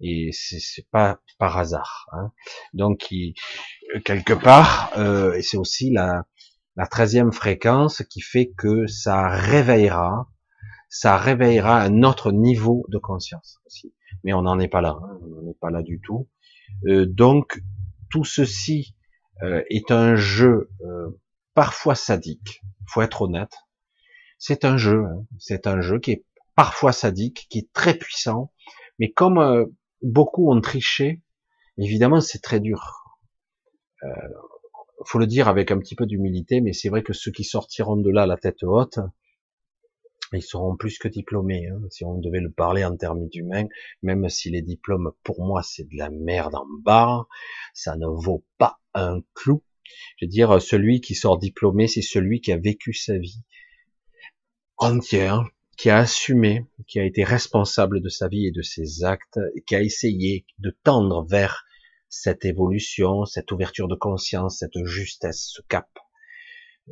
et 0.00 0.30
c'est 0.32 0.86
pas 0.90 1.20
par 1.38 1.58
hasard. 1.58 2.06
Hein. 2.12 2.32
Donc, 2.72 3.08
quelque 4.04 4.32
part, 4.32 4.92
euh, 4.98 5.34
et 5.34 5.42
c'est 5.42 5.56
aussi 5.56 5.90
la 5.90 6.24
treizième 6.90 7.32
fréquence 7.32 8.02
qui 8.10 8.20
fait 8.20 8.52
que 8.56 8.86
ça 8.86 9.28
réveillera, 9.28 10.28
ça 10.88 11.16
réveillera 11.16 11.80
un 11.80 12.02
autre 12.02 12.32
niveau 12.32 12.84
de 12.88 12.98
conscience 12.98 13.58
aussi. 13.66 13.94
Mais 14.24 14.32
on 14.32 14.42
n'en 14.42 14.58
est 14.58 14.68
pas 14.68 14.80
là, 14.80 14.98
hein. 15.00 15.18
on 15.22 15.26
n'en 15.26 15.50
est 15.50 15.58
pas 15.60 15.70
là 15.70 15.82
du 15.82 16.00
tout. 16.00 16.28
Euh, 16.86 17.06
donc, 17.06 17.62
tout 18.10 18.24
ceci 18.24 18.94
euh, 19.42 19.62
est 19.68 19.90
un 19.90 20.16
jeu 20.16 20.70
euh, 20.82 21.10
parfois 21.54 21.94
sadique. 21.94 22.62
Faut 22.88 23.02
être 23.02 23.22
honnête. 23.22 23.54
C'est 24.38 24.64
un 24.64 24.76
jeu, 24.76 25.04
hein. 25.04 25.26
c'est 25.38 25.66
un 25.66 25.80
jeu 25.80 25.98
qui 25.98 26.12
est 26.12 26.24
parfois 26.54 26.92
sadique, 26.92 27.46
qui 27.50 27.58
est 27.58 27.72
très 27.72 27.94
puissant, 27.94 28.52
mais 28.98 29.12
comme 29.12 29.38
euh, 29.38 29.66
beaucoup 30.02 30.50
ont 30.50 30.60
triché. 30.60 31.22
Évidemment, 31.78 32.20
c'est 32.20 32.40
très 32.40 32.60
dur. 32.60 33.04
Euh, 34.02 34.08
faut 35.04 35.18
le 35.18 35.26
dire 35.26 35.48
avec 35.48 35.70
un 35.70 35.78
petit 35.78 35.94
peu 35.94 36.06
d'humilité, 36.06 36.60
mais 36.60 36.72
c'est 36.72 36.88
vrai 36.88 37.02
que 37.02 37.12
ceux 37.12 37.30
qui 37.30 37.44
sortiront 37.44 37.96
de 37.96 38.10
là 38.10 38.26
la 38.26 38.36
tête 38.36 38.62
haute, 38.62 38.98
ils 40.32 40.42
seront 40.42 40.76
plus 40.76 40.98
que 40.98 41.08
diplômés. 41.08 41.68
Hein, 41.68 41.80
si 41.90 42.04
on 42.04 42.18
devait 42.18 42.40
le 42.40 42.50
parler 42.50 42.84
en 42.84 42.96
termes 42.96 43.28
humains, 43.32 43.66
même 44.02 44.28
si 44.28 44.50
les 44.50 44.62
diplômes, 44.62 45.12
pour 45.22 45.44
moi, 45.44 45.62
c'est 45.62 45.84
de 45.84 45.96
la 45.96 46.10
merde 46.10 46.54
en 46.54 46.66
barre, 46.82 47.28
ça 47.74 47.96
ne 47.96 48.06
vaut 48.06 48.44
pas 48.58 48.78
un 48.94 49.20
clou. 49.34 49.62
Je 50.18 50.26
veux 50.26 50.30
dire, 50.30 50.60
celui 50.60 51.00
qui 51.00 51.14
sort 51.14 51.38
diplômé, 51.38 51.86
c'est 51.86 52.02
celui 52.02 52.40
qui 52.40 52.52
a 52.52 52.56
vécu 52.56 52.92
sa 52.92 53.18
vie 53.18 53.42
entière, 54.78 55.44
qui 55.76 55.90
a 55.90 55.98
assumé, 55.98 56.66
qui 56.86 56.98
a 56.98 57.04
été 57.04 57.22
responsable 57.22 58.00
de 58.00 58.08
sa 58.08 58.28
vie 58.28 58.46
et 58.46 58.50
de 58.50 58.62
ses 58.62 59.04
actes, 59.04 59.38
qui 59.66 59.74
a 59.74 59.82
essayé 59.82 60.46
de 60.58 60.76
tendre 60.82 61.26
vers 61.28 61.64
cette 62.08 62.44
évolution, 62.44 63.24
cette 63.24 63.52
ouverture 63.52 63.88
de 63.88 63.94
conscience, 63.94 64.58
cette 64.58 64.84
justesse, 64.84 65.50
ce 65.52 65.62
cap, 65.68 65.88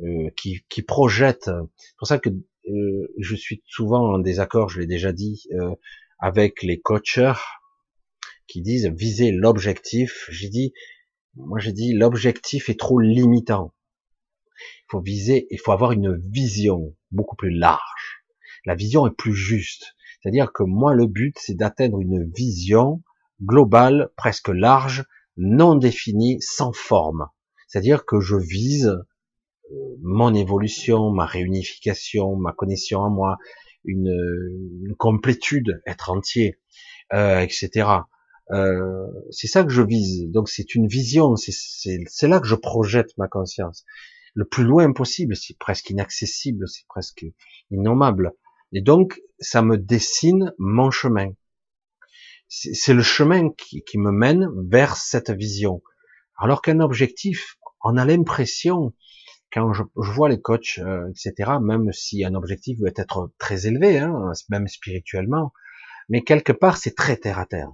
euh, 0.03 0.29
qui, 0.37 0.65
qui, 0.69 0.81
projette. 0.81 1.45
C'est 1.45 1.97
pour 1.97 2.07
ça 2.07 2.19
que 2.19 2.29
euh, 2.69 3.13
je 3.19 3.35
suis 3.35 3.61
souvent 3.65 4.13
en 4.13 4.19
désaccord, 4.19 4.69
je 4.69 4.79
l'ai 4.79 4.87
déjà 4.87 5.11
dit, 5.11 5.43
euh, 5.53 5.75
avec 6.19 6.63
les 6.63 6.79
coachers 6.79 7.41
qui 8.47 8.61
disent 8.61 8.87
viser 8.87 9.31
l'objectif. 9.31 10.27
J'ai 10.29 10.49
dit, 10.49 10.73
moi 11.35 11.59
j'ai 11.59 11.73
dit 11.73 11.93
l'objectif 11.93 12.69
est 12.69 12.79
trop 12.79 12.99
limitant. 12.99 13.73
Il 14.57 14.91
faut 14.91 15.01
viser, 15.01 15.47
il 15.49 15.59
faut 15.59 15.71
avoir 15.71 15.91
une 15.91 16.15
vision 16.31 16.95
beaucoup 17.11 17.35
plus 17.35 17.51
large 17.51 18.25
la 18.65 18.75
vision 18.75 19.07
est 19.07 19.15
plus 19.15 19.35
juste. 19.35 19.95
C'est-à-dire 20.21 20.51
que 20.51 20.63
moi, 20.63 20.93
le 20.93 21.07
but, 21.07 21.37
c'est 21.39 21.55
d'atteindre 21.55 22.01
une 22.01 22.29
vision 22.31 23.03
globale, 23.43 24.09
presque 24.17 24.49
large, 24.49 25.05
non 25.37 25.75
définie, 25.75 26.37
sans 26.41 26.73
forme. 26.73 27.27
C'est-à-dire 27.67 28.05
que 28.05 28.19
je 28.19 28.35
vise 28.35 28.97
mon 30.01 30.33
évolution, 30.33 31.11
ma 31.11 31.25
réunification, 31.25 32.35
ma 32.35 32.53
connexion 32.53 32.99
en 32.99 33.09
moi, 33.09 33.37
une, 33.83 34.95
complétude, 34.97 35.81
être 35.85 36.09
entier, 36.09 36.59
euh, 37.13 37.39
etc. 37.39 37.87
Euh, 38.51 39.07
c'est 39.31 39.47
ça 39.47 39.63
que 39.63 39.71
je 39.71 39.81
vise. 39.81 40.29
Donc 40.29 40.49
c'est 40.49 40.75
une 40.75 40.87
vision, 40.87 41.35
c'est 41.35 42.27
là 42.27 42.39
que 42.39 42.47
je 42.47 42.55
projette 42.55 43.17
ma 43.17 43.27
conscience. 43.27 43.85
Le 44.33 44.45
plus 44.45 44.65
loin 44.65 44.91
possible, 44.91 45.35
c'est 45.35 45.57
presque 45.57 45.89
inaccessible, 45.89 46.67
c'est 46.67 46.85
presque 46.87 47.25
innommable. 47.71 48.33
Et 48.73 48.81
donc, 48.81 49.21
ça 49.39 49.61
me 49.61 49.77
dessine 49.77 50.53
mon 50.57 50.91
chemin. 50.91 51.31
C'est 52.49 52.93
le 52.93 53.01
chemin 53.01 53.49
qui, 53.51 53.97
me 53.97 54.11
mène 54.11 54.47
vers 54.69 54.97
cette 54.97 55.31
vision. 55.31 55.81
Alors 56.37 56.61
qu'un 56.61 56.81
objectif, 56.81 57.57
on 57.83 57.97
a 57.97 58.05
l'impression, 58.05 58.93
quand 59.55 59.71
je, 59.71 59.83
vois 59.95 60.27
les 60.27 60.41
coachs, 60.41 60.79
euh, 60.79 61.09
etc., 61.09 61.53
même 61.61 61.93
si 61.93 62.25
un 62.25 62.35
objectif 62.35 62.77
veut 62.79 62.91
être 62.93 63.31
très 63.39 63.67
élevé, 63.67 63.99
hein, 63.99 64.33
même 64.49 64.67
spirituellement, 64.67 65.53
mais 66.09 66.23
quelque 66.23 66.51
part, 66.51 66.75
c'est 66.75 66.93
très 66.93 67.15
terre 67.15 67.39
à 67.39 67.45
terre. 67.45 67.71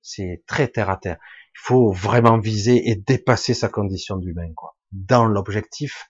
C'est 0.00 0.42
très 0.46 0.68
terre 0.68 0.88
à 0.88 0.96
terre. 0.96 1.18
Il 1.54 1.60
faut 1.62 1.92
vraiment 1.92 2.38
viser 2.38 2.88
et 2.88 2.96
dépasser 2.96 3.52
sa 3.52 3.68
condition 3.68 4.16
d'humain, 4.16 4.52
quoi. 4.56 4.74
Dans 4.92 5.26
l'objectif, 5.26 6.08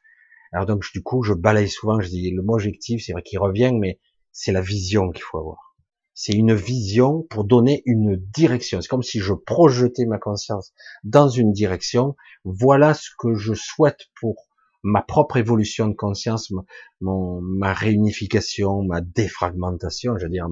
alors 0.52 0.66
donc 0.66 0.84
du 0.92 1.02
coup, 1.02 1.24
je 1.24 1.34
balaye 1.34 1.68
souvent, 1.68 2.00
je 2.00 2.08
dis 2.08 2.30
le 2.30 2.42
mot 2.42 2.54
objectif, 2.54 3.02
c'est 3.04 3.12
vrai 3.12 3.22
qu'il 3.22 3.40
revient, 3.40 3.72
mais 3.72 3.98
c'est 4.30 4.52
la 4.52 4.60
vision 4.60 5.10
qu'il 5.10 5.22
faut 5.22 5.38
avoir. 5.38 5.76
C'est 6.14 6.34
une 6.34 6.54
vision 6.54 7.22
pour 7.30 7.44
donner 7.44 7.82
une 7.84 8.16
direction. 8.16 8.80
C'est 8.80 8.88
comme 8.88 9.02
si 9.02 9.18
je 9.18 9.32
projetais 9.32 10.04
ma 10.06 10.18
conscience 10.18 10.72
dans 11.02 11.28
une 11.28 11.52
direction. 11.52 12.14
Voilà 12.44 12.94
ce 12.94 13.08
que 13.18 13.34
je 13.34 13.54
souhaite 13.54 14.08
pour 14.20 14.51
ma 14.82 15.02
propre 15.02 15.36
évolution 15.36 15.88
de 15.88 15.94
conscience, 15.94 16.52
mon, 17.00 17.40
ma 17.40 17.72
réunification, 17.72 18.82
ma 18.82 19.00
défragmentation, 19.00 20.18
je 20.18 20.24
veux 20.24 20.30
dire. 20.30 20.48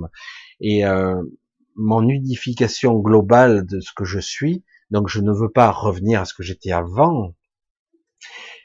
Et 0.61 0.85
euh, 0.85 1.23
mon 1.75 2.09
unification 2.09 2.99
globale 2.99 3.67
de 3.67 3.81
ce 3.81 3.93
que 3.95 4.05
je 4.05 4.21
suis, 4.21 4.65
donc 4.91 5.09
je 5.09 5.21
ne 5.21 5.33
veux 5.33 5.51
pas 5.51 5.71
revenir 5.71 6.21
à 6.21 6.25
ce 6.25 6.35
que 6.35 6.43
j'étais 6.43 6.73
avant. 6.73 7.35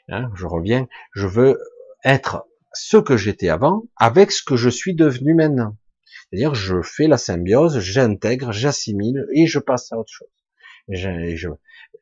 Hein, 0.08 0.30
je 0.34 0.46
reviens, 0.46 0.86
je 1.14 1.26
veux 1.26 1.58
être 2.04 2.46
ce 2.72 2.96
que 2.96 3.16
j'étais 3.16 3.48
avant 3.48 3.84
avec 3.96 4.30
ce 4.30 4.42
que 4.44 4.56
je 4.56 4.68
suis 4.68 4.94
devenu 4.94 5.34
maintenant. 5.34 5.76
C'est-à-dire, 6.30 6.54
je 6.54 6.82
fais 6.82 7.06
la 7.06 7.18
symbiose, 7.18 7.78
j'intègre, 7.78 8.52
j'assimile 8.52 9.26
et 9.32 9.46
je 9.46 9.58
passe 9.58 9.92
à 9.92 9.98
autre 9.98 10.12
chose. 10.12 10.28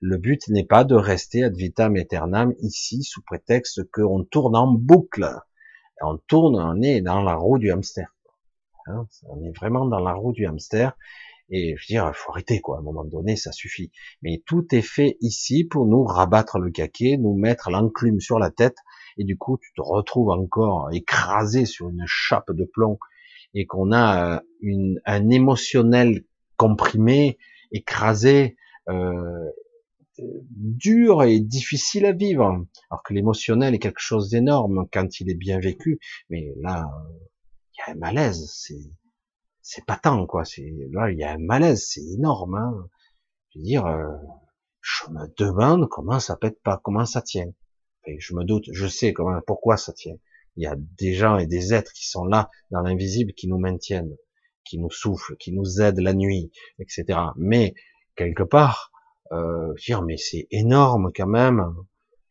Le 0.00 0.16
but 0.16 0.48
n'est 0.48 0.64
pas 0.64 0.84
de 0.84 0.94
rester 0.94 1.44
ad 1.44 1.56
vitam 1.56 1.96
aeternam 1.96 2.54
ici 2.60 3.02
sous 3.02 3.22
prétexte 3.22 3.90
qu'on 3.90 4.24
tourne 4.24 4.56
en 4.56 4.72
boucle. 4.72 5.28
On 6.02 6.18
tourne, 6.18 6.56
on 6.56 6.82
est 6.82 7.00
dans 7.00 7.22
la 7.22 7.34
roue 7.34 7.58
du 7.58 7.70
hamster. 7.70 8.14
Hein, 8.86 9.06
on 9.28 9.42
est 9.42 9.56
vraiment 9.56 9.86
dans 9.86 10.00
la 10.00 10.12
roue 10.12 10.32
du 10.32 10.46
hamster. 10.46 10.96
Et 11.50 11.76
je 11.76 11.82
veux 11.82 11.86
dire, 11.86 12.10
faut 12.14 12.32
arrêter 12.32 12.60
quoi. 12.60 12.76
À 12.76 12.80
un 12.80 12.82
moment 12.82 13.04
donné, 13.04 13.36
ça 13.36 13.52
suffit. 13.52 13.92
Mais 14.22 14.42
tout 14.46 14.66
est 14.74 14.82
fait 14.82 15.16
ici 15.20 15.64
pour 15.64 15.86
nous 15.86 16.04
rabattre 16.04 16.58
le 16.58 16.70
caquet, 16.70 17.16
nous 17.18 17.34
mettre 17.34 17.70
l'enclume 17.70 18.20
sur 18.20 18.38
la 18.38 18.50
tête, 18.50 18.78
et 19.18 19.24
du 19.24 19.36
coup, 19.36 19.58
tu 19.58 19.72
te 19.74 19.80
retrouves 19.82 20.30
encore 20.30 20.88
écrasé 20.92 21.66
sur 21.66 21.90
une 21.90 22.04
chape 22.06 22.50
de 22.50 22.64
plomb, 22.64 22.98
et 23.52 23.66
qu'on 23.66 23.92
a 23.92 24.36
euh, 24.36 24.40
une, 24.60 25.00
un 25.04 25.28
émotionnel 25.30 26.24
comprimé, 26.56 27.38
écrasé, 27.72 28.56
euh, 28.88 29.50
dur 30.18 31.22
et 31.22 31.40
difficile 31.40 32.06
à 32.06 32.12
vivre. 32.12 32.66
Alors 32.90 33.02
que 33.02 33.14
l'émotionnel 33.14 33.74
est 33.74 33.78
quelque 33.78 34.00
chose 34.00 34.30
d'énorme 34.30 34.86
quand 34.92 35.20
il 35.20 35.30
est 35.30 35.36
bien 35.36 35.58
vécu, 35.58 35.98
mais 36.30 36.52
là, 36.60 36.88
il 37.72 37.78
y 37.78 37.90
a 37.90 37.94
un 37.94 37.98
malaise, 37.98 38.50
c'est 38.52 38.90
c'est 39.62 39.84
pas 39.86 39.96
tant 39.96 40.26
quoi. 40.26 40.44
C'est 40.44 40.72
là, 40.92 41.10
il 41.10 41.18
y 41.18 41.24
a 41.24 41.32
un 41.32 41.38
malaise, 41.38 41.86
c'est 41.88 42.04
énorme. 42.04 42.54
Hein. 42.54 42.88
Je 43.50 43.58
veux 43.58 43.64
dire, 43.64 43.86
euh, 43.86 44.14
je 44.82 45.10
me 45.10 45.26
demande 45.38 45.88
comment 45.88 46.20
ça 46.20 46.36
pète 46.36 46.62
pas, 46.62 46.80
comment 46.84 47.06
ça 47.06 47.22
tient. 47.22 47.50
je 48.06 48.34
me 48.34 48.44
doute, 48.44 48.66
je 48.72 48.86
sais 48.86 49.12
comment, 49.14 49.40
pourquoi 49.46 49.76
ça 49.76 49.92
tient. 49.92 50.16
Il 50.56 50.62
y 50.62 50.66
a 50.66 50.76
des 50.76 51.14
gens 51.14 51.38
et 51.38 51.46
des 51.46 51.72
êtres 51.72 51.92
qui 51.92 52.06
sont 52.06 52.24
là 52.24 52.50
dans 52.70 52.82
l'invisible, 52.82 53.32
qui 53.32 53.48
nous 53.48 53.58
maintiennent, 53.58 54.14
qui 54.64 54.78
nous 54.78 54.90
soufflent, 54.90 55.36
qui 55.38 55.52
nous 55.52 55.80
aident 55.80 56.00
la 56.00 56.12
nuit, 56.12 56.52
etc. 56.78 57.18
Mais 57.36 57.74
quelque 58.16 58.42
part, 58.42 58.92
euh, 59.32 59.72
dire 59.74 60.02
mais 60.02 60.16
c'est 60.16 60.46
énorme 60.50 61.10
quand 61.14 61.26
même. 61.26 61.64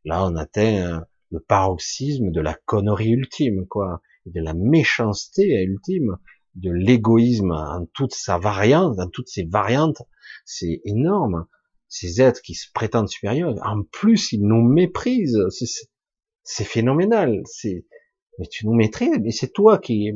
Là, 0.05 0.25
on 0.25 0.35
atteint 0.35 1.05
le 1.31 1.39
paroxysme 1.39 2.31
de 2.31 2.41
la 2.41 2.53
connerie 2.53 3.11
ultime, 3.11 3.65
quoi, 3.67 4.01
de 4.25 4.41
la 4.41 4.53
méchanceté 4.53 5.63
ultime, 5.63 6.17
de 6.55 6.71
l'égoïsme 6.71 7.51
en 7.51 7.85
toute 7.93 8.13
sa 8.13 8.37
variante, 8.37 8.95
dans 8.97 9.09
toutes 9.09 9.29
ses 9.29 9.43
variantes. 9.43 10.01
C'est 10.45 10.81
énorme. 10.85 11.47
Ces 11.87 12.21
êtres 12.21 12.41
qui 12.41 12.53
se 12.53 12.67
prétendent 12.73 13.09
supérieurs, 13.09 13.55
en 13.63 13.83
plus, 13.83 14.31
ils 14.31 14.45
nous 14.45 14.61
méprisent. 14.61 15.39
C'est 16.43 16.63
phénoménal. 16.63 17.41
C'est, 17.45 17.85
mais 18.37 18.47
tu 18.47 18.65
nous 18.65 18.73
maîtrises, 18.73 19.19
mais 19.21 19.31
c'est 19.31 19.53
toi 19.53 19.77
qui, 19.77 20.11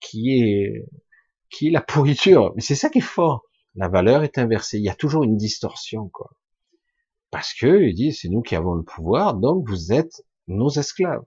qui 0.00 0.40
est, 0.40 0.88
qui 1.50 1.68
est 1.68 1.72
la 1.72 1.82
pourriture. 1.82 2.52
Mais 2.56 2.62
c'est 2.62 2.74
ça 2.74 2.88
qui 2.88 2.98
est 2.98 3.02
fort 3.02 3.45
la 3.76 3.88
valeur 3.88 4.24
est 4.24 4.38
inversée. 4.38 4.78
Il 4.78 4.84
y 4.84 4.90
a 4.90 4.94
toujours 4.94 5.22
une 5.22 5.36
distorsion, 5.36 6.08
quoi. 6.08 6.30
Parce 7.30 7.54
que, 7.54 7.82
il 7.82 7.94
dit, 7.94 8.12
c'est 8.12 8.28
nous 8.28 8.42
qui 8.42 8.56
avons 8.56 8.74
le 8.74 8.82
pouvoir, 8.82 9.34
donc 9.34 9.68
vous 9.68 9.92
êtes 9.92 10.24
nos 10.48 10.70
esclaves. 10.70 11.24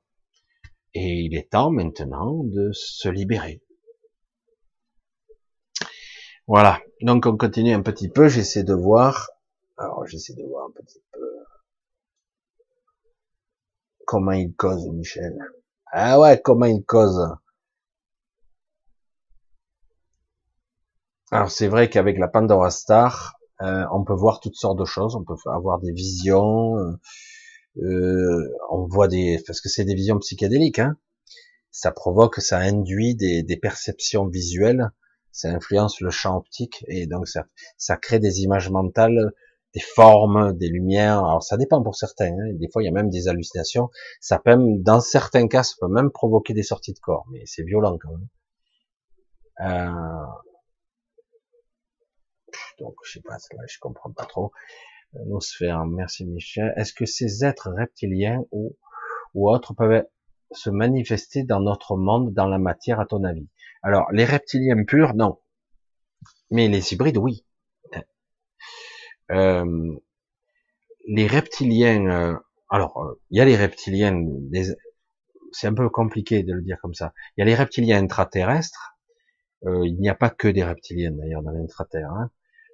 Et 0.94 1.22
il 1.22 1.36
est 1.36 1.52
temps 1.52 1.72
maintenant 1.72 2.44
de 2.44 2.72
se 2.74 3.10
libérer. 3.10 3.62
Voilà. 6.48 6.82
Donc 7.02 7.28
on 7.28 7.38
continue 7.38 7.74
un 7.74 7.84
petit 7.84 8.10
peu. 8.10 8.28
J'essaie 8.28 8.64
de 8.64 8.74
voir. 8.74 9.30
Alors 9.78 10.08
j'essaie 10.08 10.34
de 10.34 10.44
voir 10.44 10.66
un 10.66 10.72
petit 10.72 11.00
peu 11.12 11.20
comment 14.08 14.32
il 14.32 14.56
cause, 14.56 14.90
Michel. 14.90 15.38
Ah 15.92 16.20
ouais, 16.20 16.42
comment 16.42 16.66
il 16.66 16.84
cause. 16.84 17.36
Alors 21.32 21.52
c'est 21.52 21.68
vrai 21.68 21.90
qu'avec 21.90 22.18
la 22.18 22.28
Pandora 22.28 22.72
Star, 22.72 23.40
euh, 23.62 23.86
on 23.92 24.04
peut 24.04 24.14
voir 24.14 24.40
toutes 24.40 24.56
sortes 24.56 24.80
de 24.80 24.86
choses, 24.86 25.16
on 25.16 25.24
peut 25.24 25.36
avoir 25.46 25.80
des 25.80 25.92
visions, 25.92 26.78
euh, 26.78 26.94
euh, 27.84 28.50
on 28.72 28.88
voit 28.88 29.08
des, 29.08 29.40
parce 29.46 29.62
que 29.62 29.70
c'est 29.70 29.86
des 29.86 29.94
visions 29.94 30.18
psychédéliques, 30.18 30.80
hein. 30.80 30.98
ça 31.70 31.92
provoque, 31.92 32.38
ça 32.38 32.58
induit 32.58 33.16
des, 33.16 33.44
des, 33.44 33.58
perceptions 33.58 34.26
visuelles, 34.28 34.90
ça 35.32 35.50
influence 35.50 36.02
le 36.02 36.10
champ 36.10 36.36
optique 36.36 36.84
et 36.88 37.06
donc 37.06 37.28
ça, 37.28 37.46
ça 37.78 37.96
crée 37.96 38.18
des 38.20 38.42
images 38.42 38.72
mentales, 38.72 39.32
des 39.76 39.82
formes, 39.82 40.58
des 40.58 40.68
lumières. 40.68 41.20
Alors 41.20 41.44
ça 41.44 41.58
dépend 41.58 41.84
pour 41.84 41.96
certains, 41.96 42.32
hein. 42.32 42.54
des 42.54 42.70
fois 42.72 42.82
il 42.82 42.86
y 42.86 42.90
a 42.90 42.92
même 42.92 43.12
des 43.12 43.28
hallucinations. 43.28 43.92
Ça 44.20 44.40
peut, 44.40 44.50
même, 44.50 44.82
dans 44.82 45.00
certains 45.00 45.48
cas, 45.48 45.62
ça 45.62 45.76
peut 45.80 45.90
même 45.90 46.10
provoquer 46.10 46.56
des 46.56 46.64
sorties 46.64 46.94
de 46.94 47.00
corps, 47.00 47.28
mais 47.32 47.44
c'est 47.46 47.64
violent 47.64 48.00
quand 48.02 48.10
même. 48.10 48.28
Euh, 49.62 50.26
donc 52.80 52.96
je 53.04 53.14
sais 53.14 53.22
pas, 53.22 53.34
là, 53.34 53.64
je 53.68 53.78
comprends 53.80 54.12
pas 54.12 54.26
trop. 54.26 54.52
Euh, 55.16 55.20
nos 55.26 55.40
sphères, 55.40 55.86
merci 55.86 56.26
Michel. 56.26 56.74
Est-ce 56.76 56.94
que 56.94 57.06
ces 57.06 57.44
êtres 57.46 57.70
reptiliens 57.72 58.44
ou, 58.52 58.78
ou 59.34 59.50
autres 59.50 59.74
peuvent 59.74 60.06
se 60.52 60.70
manifester 60.70 61.44
dans 61.44 61.60
notre 61.60 61.96
monde, 61.96 62.34
dans 62.34 62.48
la 62.48 62.60
matière, 62.60 63.00
à 63.00 63.06
ton 63.06 63.24
avis? 63.24 63.48
Alors, 63.84 64.12
les 64.12 64.26
reptiliens 64.26 64.84
purs, 64.84 65.16
non. 65.16 65.40
Mais 66.52 66.68
les 66.68 66.94
hybrides, 66.94 67.18
oui. 67.18 67.46
Euh, 69.32 69.96
les 71.08 71.28
reptiliens, 71.28 72.06
euh, 72.10 72.36
alors, 72.70 73.16
il 73.30 73.38
y 73.38 73.42
a 73.42 73.46
les 73.46 73.56
reptiliens, 73.56 74.20
c'est 75.52 75.68
un 75.68 75.74
peu 75.74 75.88
compliqué 75.90 76.42
de 76.44 76.54
le 76.54 76.62
dire 76.64 76.80
comme 76.82 76.96
ça. 76.96 77.14
Il 77.38 77.42
y 77.42 77.44
a 77.44 77.46
les 77.46 77.56
reptiliens 77.56 78.02
intraterrestres. 78.02 78.98
il 79.64 79.98
n'y 80.00 80.10
a 80.10 80.16
pas 80.16 80.30
que 80.32 80.48
des 80.48 80.64
reptiliens 80.64 81.12
d'ailleurs 81.12 81.44
dans 81.44 81.52
l'intraterre. 81.52 82.12
Hein. 82.12 82.32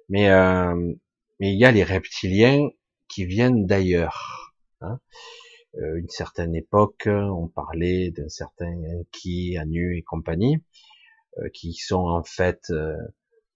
Mais 0.08 0.30
euh, 0.30 0.94
mais 1.40 1.52
il 1.52 1.58
y 1.58 1.64
a 1.64 1.72
les 1.72 1.84
reptiliens 1.84 2.68
qui 3.08 3.26
viennent 3.26 3.66
d'ailleurs. 3.66 4.54
Hein. 4.80 4.98
Euh, 5.76 5.96
une 5.98 6.08
certaine 6.08 6.54
époque, 6.54 7.06
on 7.06 7.48
parlait 7.48 8.10
d'un 8.10 8.28
certain 8.28 8.72
qui 9.12 9.58
Anu 9.58 9.98
et 9.98 10.02
compagnie, 10.02 10.62
euh, 11.38 11.48
qui 11.52 11.74
sont 11.74 12.06
en 12.08 12.24
fait 12.24 12.62
euh, 12.70 12.96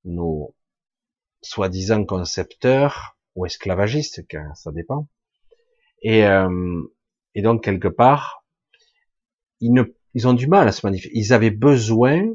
nos 0.05 0.55
soi-disant 1.43 2.05
concepteurs 2.05 3.17
ou 3.37 3.47
esclavagistes, 3.47 4.27
car 4.29 4.57
ça 4.57 4.73
dépend. 4.73 5.09
Et, 6.03 6.25
euh, 6.27 6.83
et 7.35 7.43
donc 7.43 7.65
quelque 7.65 7.89
part, 7.89 8.45
ils, 9.61 9.73
ne, 9.73 9.83
ils 10.15 10.29
ont 10.29 10.35
du 10.35 10.47
mal 10.47 10.69
à 10.69 10.73
se 10.73 10.87
manifester. 10.87 11.17
Ils 11.17 11.33
avaient 11.33 11.51
besoin, 11.51 12.35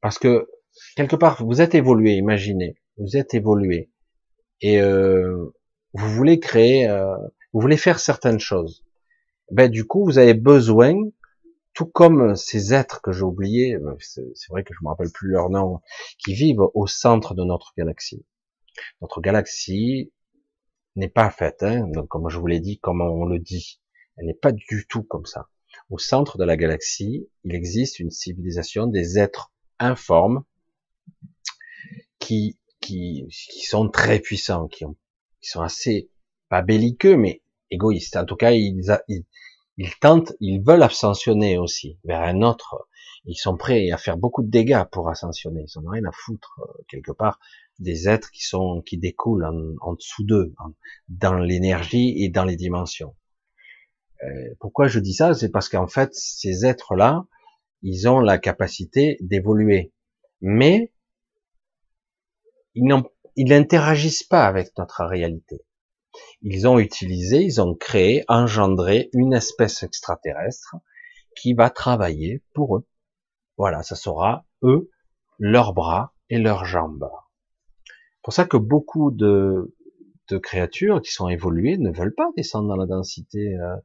parce 0.00 0.18
que 0.18 0.48
quelque 0.96 1.16
part, 1.16 1.44
vous 1.44 1.60
êtes 1.60 1.74
évolué, 1.74 2.12
imaginez, 2.14 2.76
vous 2.96 3.16
êtes 3.16 3.34
évolué, 3.34 3.90
et 4.60 4.80
euh, 4.80 5.54
vous 5.92 6.08
voulez 6.08 6.40
créer, 6.40 6.88
euh, 6.88 7.16
vous 7.52 7.60
voulez 7.60 7.76
faire 7.76 7.98
certaines 7.98 8.40
choses. 8.40 8.84
Ben 9.50 9.70
du 9.70 9.86
coup, 9.86 10.04
vous 10.04 10.18
avez 10.18 10.34
besoin, 10.34 10.94
tout 11.74 11.86
comme 11.86 12.36
ces 12.36 12.74
êtres 12.74 13.00
que 13.02 13.12
j'ai 13.12 13.22
oubliés, 13.22 13.74
euh, 13.76 13.96
c'est 14.00 14.50
vrai 14.50 14.64
que 14.64 14.74
je 14.74 14.80
me 14.82 14.88
rappelle 14.88 15.12
plus 15.12 15.28
leur 15.28 15.50
nom, 15.50 15.80
qui 16.18 16.34
vivent 16.34 16.66
au 16.74 16.86
centre 16.86 17.34
de 17.34 17.44
notre 17.44 17.72
galaxie. 17.76 18.24
Notre 19.00 19.20
galaxie 19.20 20.12
n'est 20.96 21.08
pas 21.08 21.30
faite, 21.30 21.62
hein, 21.62 21.86
donc 21.88 22.08
comme 22.08 22.28
je 22.28 22.38
vous 22.38 22.46
l'ai 22.46 22.60
dit, 22.60 22.78
comme 22.78 23.00
on 23.00 23.24
le 23.24 23.38
dit, 23.38 23.80
elle 24.16 24.26
n'est 24.26 24.34
pas 24.34 24.52
du 24.52 24.86
tout 24.88 25.02
comme 25.02 25.26
ça. 25.26 25.48
Au 25.90 25.98
centre 25.98 26.38
de 26.38 26.44
la 26.44 26.56
galaxie, 26.56 27.28
il 27.44 27.54
existe 27.54 28.00
une 28.00 28.10
civilisation 28.10 28.86
des 28.86 29.18
êtres 29.18 29.52
informes, 29.78 30.44
qui, 32.18 32.58
qui, 32.80 33.26
qui 33.28 33.60
sont 33.62 33.88
très 33.88 34.20
puissants, 34.20 34.68
qui, 34.68 34.84
ont, 34.84 34.96
qui 35.40 35.50
sont 35.50 35.62
assez, 35.62 36.10
pas 36.48 36.62
belliqueux, 36.62 37.16
mais 37.16 37.42
égoïstes. 37.70 38.16
En 38.16 38.24
tout 38.24 38.36
cas, 38.36 38.52
ils, 38.52 38.82
ils, 39.08 39.24
ils 39.76 39.94
tentent, 40.00 40.32
ils 40.40 40.60
veulent 40.60 40.82
ascensionner 40.82 41.58
aussi 41.58 41.98
vers 42.04 42.20
un 42.20 42.42
autre. 42.42 42.88
Ils 43.24 43.36
sont 43.36 43.56
prêts 43.56 43.90
à 43.90 43.98
faire 43.98 44.16
beaucoup 44.16 44.42
de 44.42 44.50
dégâts 44.50 44.84
pour 44.90 45.08
ascensionner. 45.10 45.64
Ils 45.66 45.78
ont 45.78 45.88
rien 45.88 46.04
à 46.04 46.12
foutre 46.12 46.60
euh, 46.60 46.82
quelque 46.88 47.12
part 47.12 47.38
des 47.78 48.08
êtres 48.08 48.30
qui 48.30 48.42
sont 48.42 48.82
qui 48.82 48.98
découlent 48.98 49.44
en, 49.44 49.74
en 49.80 49.94
dessous 49.94 50.24
d'eux, 50.24 50.54
dans 51.08 51.34
l'énergie 51.34 52.14
et 52.22 52.28
dans 52.28 52.44
les 52.44 52.56
dimensions. 52.56 53.14
Euh, 54.24 54.54
pourquoi 54.58 54.88
je 54.88 54.98
dis 54.98 55.14
ça? 55.14 55.34
C'est 55.34 55.50
parce 55.50 55.68
qu'en 55.68 55.86
fait, 55.86 56.12
ces 56.12 56.64
êtres-là, 56.64 57.26
ils 57.82 58.08
ont 58.08 58.18
la 58.18 58.38
capacité 58.38 59.16
d'évoluer, 59.20 59.92
mais 60.40 60.90
ils 63.36 63.48
n'interagissent 63.48 64.22
pas 64.22 64.46
avec 64.46 64.76
notre 64.78 65.04
réalité. 65.04 65.64
Ils 66.42 66.66
ont 66.66 66.78
utilisé, 66.78 67.42
ils 67.42 67.60
ont 67.60 67.74
créé, 67.74 68.24
engendré 68.28 69.10
une 69.12 69.34
espèce 69.34 69.82
extraterrestre 69.82 70.76
qui 71.36 71.54
va 71.54 71.70
travailler 71.70 72.42
pour 72.54 72.76
eux. 72.76 72.86
Voilà, 73.56 73.82
ça 73.82 73.96
sera 73.96 74.44
eux 74.62 74.90
leurs 75.38 75.72
bras 75.74 76.14
et 76.30 76.38
leurs 76.38 76.64
jambes. 76.64 77.08
C'est 77.86 78.22
pour 78.22 78.32
ça 78.32 78.44
que 78.44 78.56
beaucoup 78.56 79.10
de, 79.10 79.74
de 80.28 80.38
créatures 80.38 81.00
qui 81.00 81.12
sont 81.12 81.28
évoluées 81.28 81.78
ne 81.78 81.90
veulent 81.90 82.14
pas 82.14 82.30
descendre 82.36 82.68
dans 82.68 82.76
la 82.76 82.86
densité, 82.86 83.56
euh, 83.56 83.76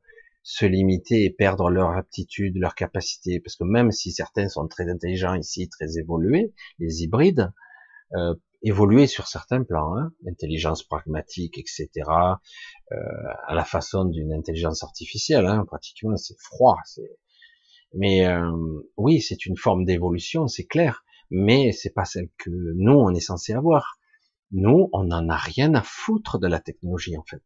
se 0.44 0.66
limiter 0.66 1.24
et 1.24 1.30
perdre 1.30 1.70
leur 1.70 1.92
aptitude, 1.92 2.58
leur 2.58 2.76
capacité, 2.76 3.40
parce 3.40 3.56
que 3.56 3.64
même 3.64 3.92
si 3.92 4.12
certains 4.12 4.50
sont 4.50 4.68
très 4.68 4.90
intelligents 4.90 5.36
ici, 5.36 5.70
très 5.70 5.98
évolués, 5.98 6.54
les 6.80 7.04
hybrides, 7.04 7.52
euh, 8.16 8.36
évoluer 8.64 9.08
sur 9.08 9.28
certains 9.28 9.64
plans, 9.64 9.98
hein, 9.98 10.14
intelligence 10.28 10.84
pragmatique, 10.84 11.58
etc., 11.58 11.90
euh, 12.92 12.96
à 13.48 13.54
la 13.54 13.66
façon 13.66 14.06
d'une 14.06 14.34
intelligence 14.34 14.84
artificielle, 14.84 15.46
hein, 15.46 15.66
pratiquement 15.68 16.16
c'est 16.16 16.40
froid, 16.40 16.78
mais 17.94 18.26
euh, 18.26 18.52
oui, 18.98 19.22
c'est 19.22 19.46
une 19.46 19.58
forme 19.58 19.86
d'évolution, 19.86 20.48
c'est 20.48 20.66
clair, 20.66 21.04
mais 21.30 21.72
c'est 21.72 21.94
pas 21.94 22.06
celle 22.06 22.30
que 22.38 22.50
nous 22.50 22.94
on 22.94 23.14
est 23.14 23.20
censé 23.20 23.54
avoir. 23.54 24.00
Nous, 24.52 24.90
on 24.94 25.06
n'en 25.06 25.30
a 25.30 25.38
rien 25.38 25.74
à 25.74 25.82
foutre 25.82 26.40
de 26.40 26.48
la 26.48 26.60
technologie 26.60 27.18
en 27.18 27.24
fait. 27.24 27.44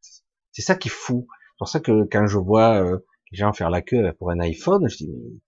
C'est 0.52 0.62
ça 0.62 0.76
qui 0.76 0.90
est 0.90 0.92
fou. 0.92 1.28
C'est 1.30 1.58
pour 1.58 1.70
ça 1.70 1.80
que 1.80 2.08
quand 2.12 2.28
je 2.28 2.38
vois 2.38 2.82
euh, 2.84 3.00
les 3.32 3.38
gens 3.38 3.54
faire 3.54 3.70
la 3.70 3.82
queue 3.82 4.14
pour 4.20 4.32
un 4.32 4.40
iPhone, 4.40 4.88
je 4.90 4.98
dis 4.98 5.10
mais 5.10 5.40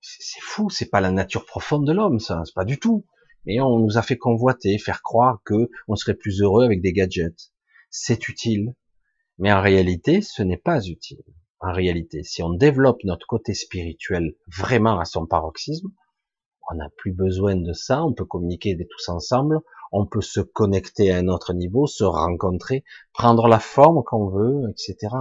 c'est 0.00 0.40
fou, 0.40 0.68
c'est 0.68 0.90
pas 0.90 1.00
la 1.00 1.10
nature 1.10 1.46
profonde 1.46 1.86
de 1.86 1.92
l'homme, 1.92 2.20
ça, 2.20 2.42
c'est 2.44 2.54
pas 2.54 2.64
du 2.64 2.78
tout. 2.78 3.06
Mais 3.46 3.60
on 3.60 3.78
nous 3.78 3.98
a 3.98 4.02
fait 4.02 4.16
convoiter, 4.16 4.78
faire 4.78 5.02
croire 5.02 5.40
que 5.44 5.70
on 5.88 5.96
serait 5.96 6.14
plus 6.14 6.40
heureux 6.42 6.64
avec 6.64 6.80
des 6.80 6.92
gadgets. 6.92 7.52
C'est 7.90 8.28
utile, 8.28 8.74
mais 9.38 9.52
en 9.52 9.60
réalité, 9.60 10.20
ce 10.22 10.42
n'est 10.42 10.56
pas 10.56 10.84
utile 10.86 11.22
en 11.60 11.72
réalité. 11.72 12.22
Si 12.22 12.42
on 12.42 12.50
développe 12.50 13.02
notre 13.04 13.26
côté 13.26 13.54
spirituel 13.54 14.34
vraiment 14.46 14.98
à 14.98 15.04
son 15.04 15.26
paroxysme, 15.26 15.88
on 16.70 16.76
n'a 16.76 16.88
plus 16.96 17.12
besoin 17.12 17.56
de 17.56 17.72
ça, 17.72 18.04
on 18.04 18.12
peut 18.12 18.24
communiquer 18.24 18.76
tous 18.76 19.08
ensemble, 19.08 19.60
on 19.92 20.06
peut 20.06 20.20
se 20.22 20.40
connecter 20.40 21.10
à 21.10 21.18
un 21.18 21.28
autre 21.28 21.52
niveau, 21.52 21.86
se 21.86 22.04
rencontrer, 22.04 22.84
prendre 23.12 23.48
la 23.48 23.60
forme 23.60 24.02
qu'on 24.04 24.28
veut, 24.28 24.70
etc. 24.70 25.14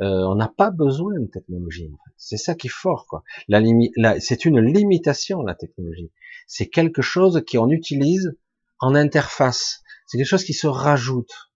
Euh, 0.00 0.22
on 0.24 0.36
n'a 0.36 0.48
pas 0.48 0.70
besoin 0.70 1.18
de 1.18 1.26
technologie. 1.26 1.90
C'est 2.16 2.36
ça 2.36 2.54
qui 2.54 2.68
est 2.68 2.70
fort, 2.70 3.06
quoi. 3.08 3.24
La, 3.48 3.60
la 3.96 4.20
c'est 4.20 4.44
une 4.44 4.60
limitation 4.60 5.42
la 5.42 5.54
technologie. 5.54 6.12
C'est 6.46 6.68
quelque 6.68 7.02
chose 7.02 7.42
qu'on 7.50 7.70
utilise 7.70 8.36
en 8.80 8.94
interface. 8.94 9.82
C'est 10.06 10.18
quelque 10.18 10.28
chose 10.28 10.44
qui 10.44 10.54
se 10.54 10.66
rajoute. 10.66 11.50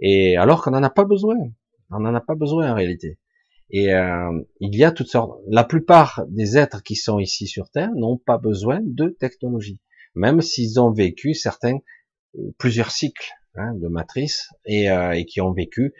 Et 0.00 0.36
alors 0.36 0.62
qu'on 0.62 0.72
n'en 0.72 0.82
a 0.82 0.90
pas 0.90 1.04
besoin. 1.04 1.36
On 1.90 2.00
n'en 2.00 2.14
a 2.14 2.20
pas 2.20 2.34
besoin 2.34 2.70
en 2.70 2.74
réalité. 2.74 3.18
Et 3.70 3.92
euh, 3.92 4.40
il 4.60 4.76
y 4.76 4.84
a 4.84 4.92
toutes 4.92 5.08
sortes. 5.08 5.40
La 5.48 5.64
plupart 5.64 6.24
des 6.28 6.56
êtres 6.58 6.82
qui 6.82 6.96
sont 6.96 7.18
ici 7.18 7.46
sur 7.46 7.70
Terre 7.70 7.90
n'ont 7.94 8.18
pas 8.18 8.38
besoin 8.38 8.80
de 8.82 9.08
technologie, 9.08 9.80
même 10.14 10.40
s'ils 10.42 10.80
ont 10.80 10.92
vécu 10.92 11.34
certains 11.34 11.78
euh, 12.36 12.54
plusieurs 12.58 12.90
cycles 12.90 13.32
hein, 13.54 13.74
de 13.74 13.88
matrice 13.88 14.48
et, 14.66 14.90
euh, 14.90 15.12
et, 15.12 15.24
qui 15.24 15.40
ont 15.40 15.52
vécu 15.52 15.94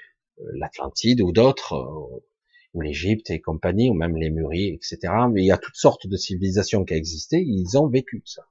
l'Atlantide 0.55 1.21
ou 1.21 1.33
d'autres, 1.33 1.75
ou 2.73 2.81
l'Égypte 2.81 3.31
et 3.31 3.41
compagnie, 3.41 3.91
ou 3.91 3.95
même 3.95 4.17
les 4.17 4.31
Muris, 4.31 4.69
etc. 4.69 5.13
Mais 5.31 5.43
il 5.43 5.47
y 5.47 5.53
a 5.53 5.59
toutes 5.59 5.77
sortes 5.77 6.07
de 6.07 6.17
civilisations 6.17 6.85
qui 6.85 6.95
existé, 6.95 7.43
ils 7.47 7.79
ont 7.79 7.89
vécu 7.89 8.23
ça 8.25 8.43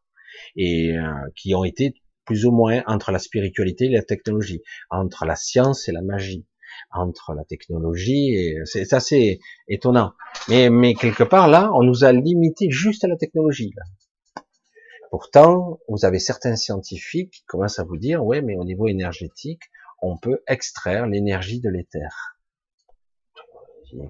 et 0.55 0.95
qui 1.35 1.53
ont 1.53 1.63
été 1.63 1.93
plus 2.25 2.45
ou 2.45 2.51
moins 2.51 2.83
entre 2.87 3.11
la 3.11 3.19
spiritualité 3.19 3.85
et 3.85 3.89
la 3.89 4.03
technologie, 4.03 4.61
entre 4.89 5.25
la 5.25 5.35
science 5.35 5.87
et 5.87 5.91
la 5.91 6.01
magie 6.01 6.45
entre 6.91 7.33
la 7.33 7.43
technologie 7.43 8.33
et 8.35 8.57
c'est 8.65 8.93
assez 8.93 9.39
étonnant. 9.67 10.13
Mais, 10.49 10.69
mais 10.69 10.93
quelque 10.93 11.23
part 11.23 11.47
là, 11.47 11.71
on 11.73 11.83
nous 11.83 12.03
a 12.03 12.11
limité 12.11 12.69
juste 12.69 13.03
à 13.03 13.07
la 13.07 13.17
technologie. 13.17 13.73
Pourtant, 15.11 15.79
vous 15.87 16.05
avez 16.05 16.19
certains 16.19 16.55
scientifiques 16.55 17.31
qui 17.31 17.43
commencent 17.45 17.79
à 17.79 17.83
vous 17.83 17.97
dire, 17.97 18.25
ouais, 18.25 18.41
mais 18.41 18.55
au 18.55 18.63
niveau 18.63 18.87
énergétique, 18.87 19.61
on 20.03 20.17
peut 20.17 20.43
extraire 20.47 21.07
l'énergie 21.07 21.61
de 21.61 21.69
l'éther. 21.69 22.37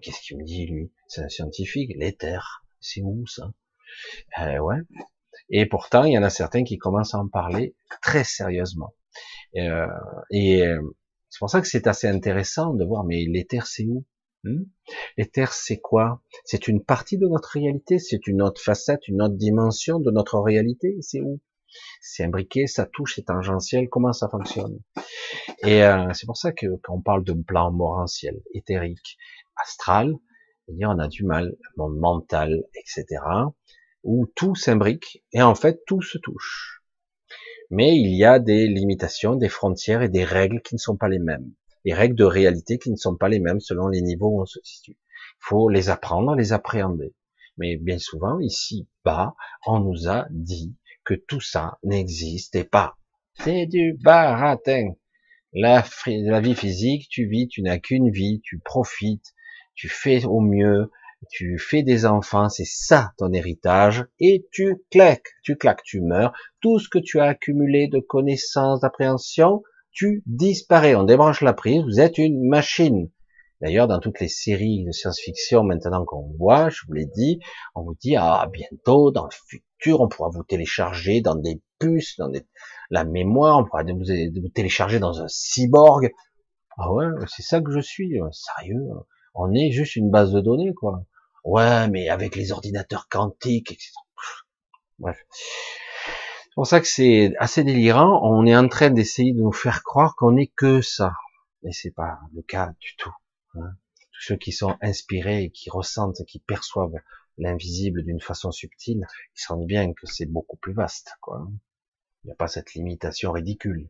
Qu'est-ce 0.02 0.22
qu'il 0.22 0.38
me 0.38 0.44
dit 0.44 0.66
lui? 0.66 0.92
C'est 1.08 1.22
un 1.22 1.30
scientifique. 1.30 1.92
L'éther, 1.96 2.66
c'est 2.80 3.02
où 3.04 3.26
ça? 3.28 3.54
Euh, 4.40 4.60
Ouais. 4.60 4.80
Et 5.50 5.66
pourtant, 5.68 6.04
il 6.04 6.14
y 6.14 6.18
en 6.18 6.24
a 6.24 6.30
certains 6.30 6.64
qui 6.64 6.78
commencent 6.78 7.14
à 7.14 7.20
en 7.20 7.28
parler 7.28 7.76
très 8.02 8.24
sérieusement. 8.24 8.94
Euh, 9.56 9.86
et 10.32 10.66
euh, 10.66 10.82
c'est 11.30 11.40
pour 11.40 11.50
ça 11.50 11.62
que 11.62 11.68
c'est 11.68 11.86
assez 11.86 12.08
intéressant 12.08 12.74
de 12.74 12.84
voir, 12.86 13.04
mais 13.04 13.26
l'éther 13.26 13.68
c'est 13.68 13.86
où? 13.86 14.06
Hmm? 14.44 14.64
L'éther 15.18 15.54
c'est 15.54 15.78
quoi? 15.78 16.24
C'est 16.44 16.68
une 16.68 16.84
partie 16.84 17.18
de 17.18 17.28
notre 17.28 17.50
réalité, 17.52 18.00
c'est 18.00 18.26
une 18.26 18.42
autre 18.42 18.62
facette, 18.62 19.08
une 19.08 19.22
autre 19.22 19.36
dimension 19.36 20.00
de 20.00 20.12
notre 20.12 20.40
réalité, 20.40 20.98
c'est 21.02 21.22
où? 21.22 21.40
C'est 22.02 22.24
imbriqué, 22.24 22.68
ça 22.68 22.86
touche, 22.86 23.16
c'est 23.16 23.24
tangentiel, 23.24 23.90
comment 23.90 24.14
ça 24.14 24.30
fonctionne? 24.30 24.80
Et 25.60 25.84
euh, 25.84 26.12
c'est 26.14 26.26
pour 26.26 26.38
ça 26.38 26.52
que 26.52 26.68
quand 26.84 26.96
on 26.96 27.02
parle 27.02 27.24
de 27.24 27.34
plan 27.34 27.72
morantiel, 27.72 28.42
éthérique, 28.54 29.18
astral, 29.56 30.14
eh 30.68 30.86
on 30.86 31.00
a 31.00 31.08
du 31.08 31.24
mal, 31.24 31.56
monde 31.78 31.98
mental, 31.98 32.64
etc., 32.76 33.22
où 34.04 34.28
tout 34.36 34.56
s'imbrique 34.56 35.24
et 35.32 35.42
en 35.42 35.56
fait 35.56 35.84
tout 35.86 36.02
se 36.02 36.18
touche 36.18 36.84
mais 37.76 37.98
il 37.98 38.16
y 38.16 38.24
a 38.24 38.38
des 38.38 38.68
limitations, 38.68 39.36
des 39.36 39.50
frontières 39.50 40.04
et 40.04 40.10
des 40.10 40.24
règles 40.24 40.62
qui 40.62 40.76
ne 40.76 40.80
sont 40.80 40.96
pas 40.96 41.10
les 41.10 41.18
mêmes. 41.18 41.52
Les 41.86 41.94
règles 41.96 42.16
de 42.16 42.24
réalité 42.24 42.78
qui 42.78 42.92
ne 42.92 42.96
sont 42.96 43.16
pas 43.16 43.30
les 43.30 43.40
mêmes 43.40 43.60
selon 43.60 43.88
les 43.88 44.04
niveaux 44.04 44.30
où 44.30 44.42
on 44.42 44.46
se 44.46 44.60
situe. 44.62 44.92
Il 44.92 45.40
faut 45.40 45.70
les 45.70 45.90
apprendre, 45.90 46.36
les 46.36 46.54
appréhender. 46.54 47.16
Mais 47.58 47.78
bien 47.78 47.98
souvent, 47.98 48.40
ici 48.40 48.88
bas, 49.04 49.34
on 49.66 49.80
nous 49.80 50.08
a 50.08 50.28
dit 50.30 50.76
que 51.06 51.14
tout 51.14 51.42
ça 51.42 51.78
n'existait 51.84 52.64
pas. 52.64 52.96
C'est 53.36 53.66
du 53.66 53.98
baratin. 54.02 54.94
La, 55.54 55.84
vie 56.40 56.56
physique, 56.56 57.08
tu 57.10 57.28
vis, 57.28 57.48
tu 57.48 57.62
n'as 57.62 57.78
qu'une 57.78 58.10
vie, 58.10 58.42
tu 58.44 58.60
profites, 58.60 59.34
tu 59.76 59.88
fais 59.88 60.26
au 60.26 60.40
mieux, 60.40 60.90
tu 61.30 61.58
fais 61.60 61.84
des 61.84 62.06
enfants, 62.06 62.50
c'est 62.50 62.66
ça 62.66 63.12
ton 63.18 63.32
héritage, 63.32 64.06
et 64.20 64.48
tu 64.52 64.84
claques, 64.92 65.30
tu 65.44 65.56
claques, 65.56 65.84
tu 65.84 66.02
meurs, 66.02 66.34
tout 66.62 66.80
ce 66.80 66.90
que 66.90 67.00
tu 67.00 67.20
as 67.20 67.26
accumulé 67.26 67.88
de 67.88 68.00
connaissances, 68.00 68.82
d'appréhension, 68.82 69.62
tu 69.92 70.24
disparais, 70.26 70.96
on 70.96 71.04
débranche 71.04 71.42
la 71.42 71.54
prise, 71.54 71.84
vous 71.84 72.00
êtes 72.00 72.18
une 72.18 72.48
machine. 72.48 73.10
D'ailleurs, 73.62 73.88
dans 73.88 74.00
toutes 74.00 74.20
les 74.20 74.28
séries 74.28 74.84
de 74.84 74.92
science-fiction 74.92 75.64
maintenant 75.64 76.04
qu'on 76.04 76.34
voit, 76.38 76.70
je 76.70 76.82
vous 76.88 76.94
l'ai 76.94 77.06
dit, 77.06 77.40
on 77.76 77.84
vous 77.84 77.96
dit, 78.02 78.16
ah, 78.18 78.50
bientôt, 78.52 79.12
dans 79.12 79.26
le 79.26 79.32
futur, 79.32 79.73
on 79.92 80.08
pourra 80.08 80.30
vous 80.30 80.44
télécharger 80.44 81.22
dans 81.22 81.36
des 81.36 81.62
puces, 81.80 82.18
dans 82.18 82.32
la 82.90 83.04
mémoire, 83.04 83.60
on 83.60 83.66
pourra 83.66 83.84
vous, 83.84 84.50
télécharger 84.50 85.00
dans 85.00 85.22
un 85.22 85.28
cyborg. 85.28 86.12
Ah 86.78 86.92
ouais, 86.92 87.06
c'est 87.28 87.44
ça 87.44 87.62
que 87.62 87.72
je 87.72 87.80
suis, 87.80 88.20
sérieux. 88.32 88.82
On 89.36 89.54
est 89.54 89.72
juste 89.72 89.96
une 89.96 90.12
base 90.12 90.32
de 90.32 90.40
données, 90.40 90.74
quoi. 90.74 91.04
Ouais, 91.44 91.90
mais 91.90 92.08
avec 92.10 92.36
les 92.36 92.52
ordinateurs 92.52 93.08
quantiques, 93.10 93.72
etc. 93.72 93.92
Bref. 95.00 95.18
C'est 95.30 96.56
pour 96.56 96.68
ça 96.68 96.80
que 96.80 96.88
c'est 96.88 97.34
assez 97.40 97.64
délirant. 97.64 98.22
On 98.24 98.46
est 98.46 98.56
en 98.56 98.68
train 98.68 98.92
d'essayer 98.92 99.34
de 99.34 99.42
nous 99.42 99.52
faire 99.52 99.84
croire 99.84 100.16
qu'on 100.16 100.34
n'est 100.34 100.52
que 100.56 100.82
ça. 100.82 101.14
Mais 101.64 101.72
c'est 101.72 101.92
pas 101.92 102.20
le 102.34 102.42
cas 102.44 102.74
du 102.80 102.96
tout. 102.96 103.14
Hein. 103.56 103.72
Tous 104.12 104.22
ceux 104.22 104.36
qui 104.36 104.52
sont 104.52 104.78
inspirés, 104.82 105.52
qui 105.52 105.70
ressentent, 105.70 106.24
qui 106.28 106.40
perçoivent 106.40 107.00
l'invisible 107.38 108.04
d'une 108.04 108.22
façon 108.22 108.52
subtile, 108.52 109.06
ils 109.36 109.42
sentent 109.42 109.66
bien 109.66 109.94
que 109.94 110.06
c'est 110.06 110.26
beaucoup 110.26 110.58
plus 110.58 110.74
vaste, 110.74 111.16
quoi. 111.22 111.48
Il 112.24 112.28
n'y 112.28 112.32
a 112.32 112.36
pas 112.36 112.48
cette 112.48 112.74
limitation 112.74 113.32
ridicule. 113.32 113.90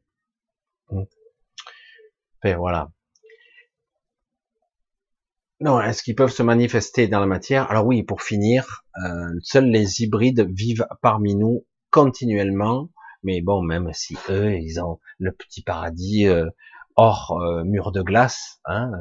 Enfin, 0.89 2.57
voilà. 2.57 2.91
Non, 5.59 5.79
est-ce 5.79 6.03
qu'ils 6.03 6.15
peuvent 6.15 6.31
se 6.31 6.43
manifester 6.43 7.07
dans 7.07 7.19
la 7.19 7.25
matière? 7.25 7.69
Alors 7.69 7.85
oui, 7.85 8.03
pour 8.03 8.21
finir, 8.21 8.83
euh, 9.05 9.29
seuls 9.41 9.69
les 9.69 10.01
hybrides 10.01 10.47
vivent 10.51 10.87
parmi 11.01 11.35
nous 11.35 11.65
continuellement, 11.89 12.89
mais 13.21 13.41
bon, 13.41 13.61
même 13.61 13.93
si 13.93 14.17
eux, 14.29 14.55
ils 14.57 14.81
ont 14.81 14.99
le 15.19 15.31
petit 15.31 15.61
paradis 15.61 16.27
euh, 16.27 16.49
hors 16.95 17.39
euh, 17.39 17.63
mur 17.63 17.91
de 17.91 18.01
glace, 18.01 18.59
hein, 18.65 18.91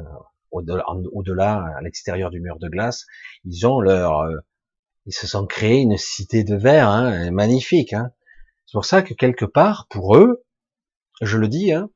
au-delà, 0.53 1.65
à 1.77 1.81
l'extérieur 1.81 2.29
du 2.29 2.39
mur 2.39 2.59
de 2.59 2.69
glace, 2.69 3.05
ils 3.45 3.65
ont 3.65 3.79
leur, 3.79 4.23
ils 5.05 5.13
se 5.13 5.27
sont 5.27 5.45
créés 5.45 5.81
une 5.81 5.97
cité 5.97 6.43
de 6.43 6.55
verre, 6.55 6.89
hein, 6.89 7.31
magnifique. 7.31 7.93
Hein. 7.93 8.11
C'est 8.65 8.73
pour 8.73 8.85
ça 8.85 9.01
que 9.01 9.13
quelque 9.13 9.45
part, 9.45 9.87
pour 9.89 10.15
eux, 10.15 10.43
je 11.21 11.37
le 11.37 11.47
dis, 11.47 11.71
hein, 11.73 11.89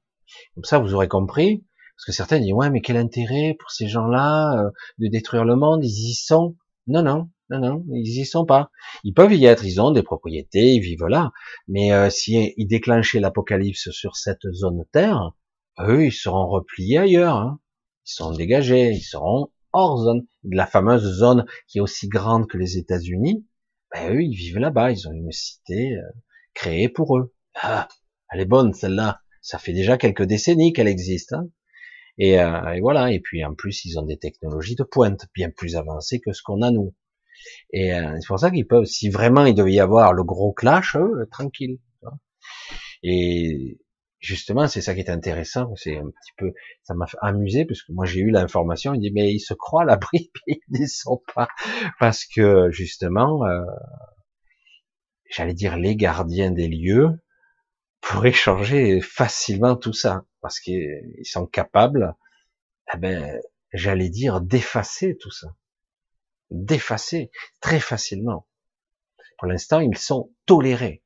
comme 0.55 0.63
ça 0.63 0.79
vous 0.79 0.93
aurez 0.93 1.07
compris, 1.07 1.65
parce 1.95 2.05
que 2.05 2.11
certains 2.11 2.39
disent, 2.39 2.53
ouais, 2.53 2.69
mais 2.69 2.81
quel 2.81 2.97
intérêt 2.97 3.55
pour 3.59 3.71
ces 3.71 3.87
gens-là 3.87 4.53
euh, 4.59 4.69
de 4.99 5.07
détruire 5.07 5.45
le 5.45 5.55
monde 5.55 5.83
Ils 5.83 6.11
y 6.11 6.13
sont. 6.13 6.55
Non, 6.85 7.01
non, 7.01 7.29
non, 7.49 7.59
non, 7.59 7.85
ils 7.91 8.19
y 8.19 8.25
sont 8.25 8.45
pas. 8.45 8.69
Ils 9.03 9.13
peuvent 9.13 9.33
y 9.33 9.45
être, 9.45 9.65
ils 9.65 9.81
ont 9.81 9.91
des 9.91 10.03
propriétés, 10.03 10.75
ils 10.75 10.81
vivent 10.81 11.07
là. 11.07 11.31
Mais 11.67 11.91
euh, 11.93 12.09
si 12.09 12.53
ils 12.57 12.67
déclenchaient 12.67 13.19
l'apocalypse 13.19 13.89
sur 13.91 14.15
cette 14.15 14.47
zone 14.51 14.85
Terre, 14.91 15.31
eux, 15.79 16.05
ils 16.05 16.13
seront 16.13 16.47
repliés 16.47 16.99
ailleurs. 16.99 17.35
Hein. 17.35 17.59
Ils 18.07 18.13
seront 18.13 18.31
dégagés, 18.31 18.91
ils 18.91 19.03
seront 19.03 19.49
hors 19.73 19.97
zone. 19.97 20.25
De 20.43 20.55
la 20.55 20.65
fameuse 20.65 21.03
zone 21.19 21.45
qui 21.67 21.79
est 21.79 21.81
aussi 21.81 22.07
grande 22.07 22.47
que 22.47 22.57
les 22.57 22.77
États-Unis, 22.77 23.45
ben, 23.93 24.13
eux, 24.15 24.23
ils 24.23 24.35
vivent 24.35 24.59
là-bas. 24.59 24.91
Ils 24.91 25.07
ont 25.07 25.11
une 25.11 25.31
cité 25.31 25.97
euh, 25.97 26.01
créée 26.53 26.87
pour 26.87 27.17
eux. 27.17 27.33
Ah, 27.55 27.87
elle 28.31 28.39
est 28.39 28.45
bonne 28.45 28.73
celle-là. 28.73 29.19
Ça 29.41 29.59
fait 29.59 29.73
déjà 29.73 29.97
quelques 29.97 30.23
décennies 30.23 30.71
qu'elle 30.71 30.87
existe. 30.87 31.33
Hein. 31.33 31.49
Et, 32.17 32.39
euh, 32.39 32.73
et, 32.73 32.79
voilà. 32.79 33.11
Et 33.11 33.19
puis 33.19 33.43
en 33.43 33.53
plus, 33.53 33.83
ils 33.83 33.99
ont 33.99 34.05
des 34.05 34.17
technologies 34.17 34.75
de 34.75 34.83
pointe 34.83 35.27
bien 35.35 35.49
plus 35.49 35.75
avancées 35.75 36.21
que 36.21 36.31
ce 36.31 36.41
qu'on 36.41 36.61
a 36.61 36.71
nous. 36.71 36.95
Et 37.71 37.93
euh, 37.93 38.15
c'est 38.21 38.27
pour 38.27 38.39
ça 38.39 38.51
qu'ils 38.51 38.67
peuvent, 38.67 38.85
si 38.85 39.09
vraiment 39.09 39.45
il 39.45 39.53
devait 39.53 39.73
y 39.73 39.79
avoir 39.81 40.13
le 40.13 40.23
gros 40.23 40.53
clash, 40.53 40.95
eux, 40.95 41.27
tranquille. 41.29 41.79
Et 43.03 43.79
justement, 44.27 44.67
c'est 44.67 44.81
ça 44.81 44.93
qui 44.93 44.99
est 44.99 45.09
intéressant. 45.09 45.73
C'est 45.75 45.97
un 45.97 46.09
petit 46.09 46.33
peu, 46.37 46.53
ça 46.83 46.93
m'a 46.93 47.05
amusé 47.21 47.65
parce 47.65 47.81
que 47.81 47.93
moi 47.93 48.05
j'ai 48.05 48.19
eu 48.19 48.29
l'information. 48.29 48.93
Il 48.93 48.99
dit 48.99 49.11
mais 49.11 49.33
ils 49.33 49.39
se 49.39 49.53
croient 49.53 49.83
à 49.83 49.85
l'abri, 49.85 50.31
ils 50.47 50.59
n'y 50.69 50.87
sont 50.87 51.23
pas 51.33 51.47
parce 51.99 52.25
que 52.25 52.69
justement, 52.71 53.45
euh, 53.45 53.63
j'allais 55.29 55.53
dire 55.53 55.77
les 55.77 55.95
gardiens 55.95 56.51
des 56.51 56.67
lieux 56.67 57.09
pourraient 58.01 58.33
changer 58.33 59.01
facilement 59.01 59.75
tout 59.75 59.93
ça 59.93 60.25
parce 60.41 60.59
qu'ils 60.59 61.01
sont 61.23 61.45
capables, 61.45 62.15
eh 62.93 62.97
ben, 62.97 63.39
j'allais 63.73 64.09
dire 64.09 64.41
d'effacer 64.41 65.17
tout 65.17 65.31
ça, 65.31 65.47
d'effacer 66.51 67.31
très 67.61 67.79
facilement. 67.79 68.45
Pour 69.37 69.47
l'instant, 69.47 69.79
ils 69.79 69.97
sont 69.97 70.31
tolérés 70.45 71.03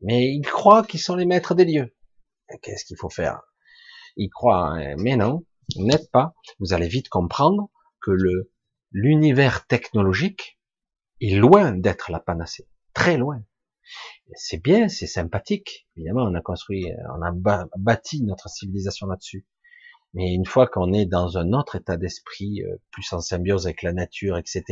mais 0.00 0.34
ils 0.34 0.46
croient 0.46 0.84
qu'ils 0.84 1.00
sont 1.00 1.16
les 1.16 1.26
maîtres 1.26 1.54
des 1.54 1.64
lieux. 1.64 1.94
Qu'est-ce 2.62 2.84
qu'il 2.84 2.96
faut 2.96 3.10
faire? 3.10 3.40
Ils 4.16 4.28
croient, 4.28 4.70
hein, 4.70 4.94
mais 4.98 5.16
non, 5.16 5.44
n'êtes 5.76 6.10
pas. 6.10 6.34
Vous 6.60 6.72
allez 6.72 6.88
vite 6.88 7.08
comprendre 7.08 7.70
que 8.00 8.10
le 8.10 8.50
l'univers 8.92 9.66
technologique 9.66 10.58
est 11.20 11.34
loin 11.34 11.72
d'être 11.72 12.12
la 12.12 12.20
panacée, 12.20 12.68
très 12.94 13.16
loin. 13.16 13.42
C'est 14.34 14.62
bien, 14.62 14.88
c'est 14.88 15.06
sympathique. 15.06 15.88
Évidemment, 15.96 16.22
on 16.22 16.34
a 16.34 16.40
construit, 16.40 16.86
on 17.16 17.22
a 17.22 17.32
bâti 17.76 18.22
notre 18.22 18.48
civilisation 18.48 19.06
là-dessus. 19.08 19.46
Mais 20.14 20.32
une 20.32 20.46
fois 20.46 20.68
qu'on 20.68 20.92
est 20.92 21.06
dans 21.06 21.38
un 21.38 21.52
autre 21.52 21.74
état 21.74 21.96
d'esprit, 21.96 22.62
euh, 22.62 22.76
plus 22.92 23.12
en 23.12 23.20
symbiose 23.20 23.66
avec 23.66 23.82
la 23.82 23.92
nature, 23.92 24.38
etc., 24.38 24.62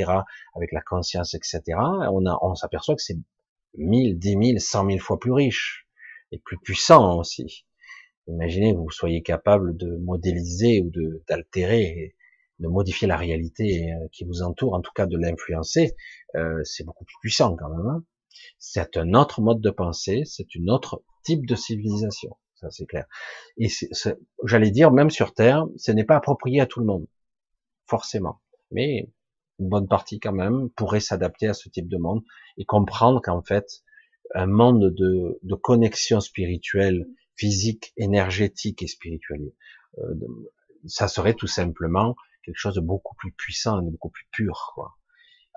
avec 0.54 0.70
la 0.70 0.80
conscience, 0.80 1.34
etc., 1.34 1.62
on, 1.76 2.24
on 2.40 2.54
s'aperçoit 2.54 2.94
que 2.94 3.02
c'est 3.02 3.18
mille, 3.74 4.18
dix 4.18 4.36
mille, 4.36 4.60
cent 4.60 4.84
mille 4.84 5.00
fois 5.00 5.18
plus 5.18 5.32
riche 5.32 5.86
et 6.30 6.38
plus 6.38 6.58
puissant 6.58 7.18
aussi. 7.18 7.64
Imaginez 8.28 8.72
que 8.72 8.78
vous 8.78 8.90
soyez 8.90 9.22
capable 9.22 9.76
de 9.76 9.96
modéliser 9.98 10.80
ou 10.80 10.90
de 10.90 11.22
d'altérer, 11.28 12.14
de 12.60 12.68
modifier 12.68 13.08
la 13.08 13.16
réalité 13.16 13.92
euh, 13.92 14.06
qui 14.12 14.24
vous 14.24 14.42
entoure, 14.42 14.74
en 14.74 14.80
tout 14.80 14.92
cas 14.94 15.06
de 15.06 15.18
l'influencer. 15.18 15.96
Euh, 16.36 16.62
c'est 16.64 16.84
beaucoup 16.84 17.04
plus 17.04 17.16
puissant 17.20 17.56
quand 17.56 17.68
même. 17.68 17.86
Hein. 17.86 18.04
c'est 18.58 18.96
un 18.96 19.14
autre 19.14 19.40
mode 19.40 19.60
de 19.60 19.70
pensée, 19.70 20.22
c'est 20.24 20.54
une 20.54 20.70
autre 20.70 21.02
type 21.24 21.46
de 21.46 21.54
civilisation. 21.56 22.36
Ça 22.54 22.70
c'est 22.70 22.86
clair. 22.86 23.06
Et 23.58 23.68
j'allais 24.44 24.70
dire 24.70 24.92
même 24.92 25.10
sur 25.10 25.34
Terre, 25.34 25.66
ce 25.76 25.90
n'est 25.90 26.04
pas 26.04 26.16
approprié 26.16 26.60
à 26.60 26.66
tout 26.66 26.80
le 26.80 26.86
monde, 26.86 27.06
forcément. 27.86 28.40
Mais 28.70 29.10
une 29.58 29.68
bonne 29.68 29.88
partie 29.88 30.20
quand 30.20 30.32
même, 30.32 30.70
pourrait 30.70 31.00
s'adapter 31.00 31.48
à 31.48 31.54
ce 31.54 31.68
type 31.68 31.88
de 31.88 31.98
monde 31.98 32.22
et 32.56 32.64
comprendre 32.64 33.20
qu'en 33.22 33.42
fait, 33.42 33.82
un 34.34 34.46
monde 34.46 34.90
de, 34.94 35.38
de, 35.42 35.54
connexion 35.54 36.20
spirituelle, 36.20 37.06
physique, 37.36 37.92
énergétique 37.96 38.82
et 38.82 38.86
spirituelle, 38.86 39.52
euh, 39.98 40.14
ça 40.86 41.08
serait 41.08 41.34
tout 41.34 41.46
simplement 41.46 42.16
quelque 42.44 42.58
chose 42.58 42.74
de 42.74 42.80
beaucoup 42.80 43.14
plus 43.16 43.32
puissant 43.32 43.80
et 43.80 43.84
de 43.84 43.90
beaucoup 43.90 44.10
plus 44.10 44.26
pur. 44.32 44.72
Quoi. 44.74 44.96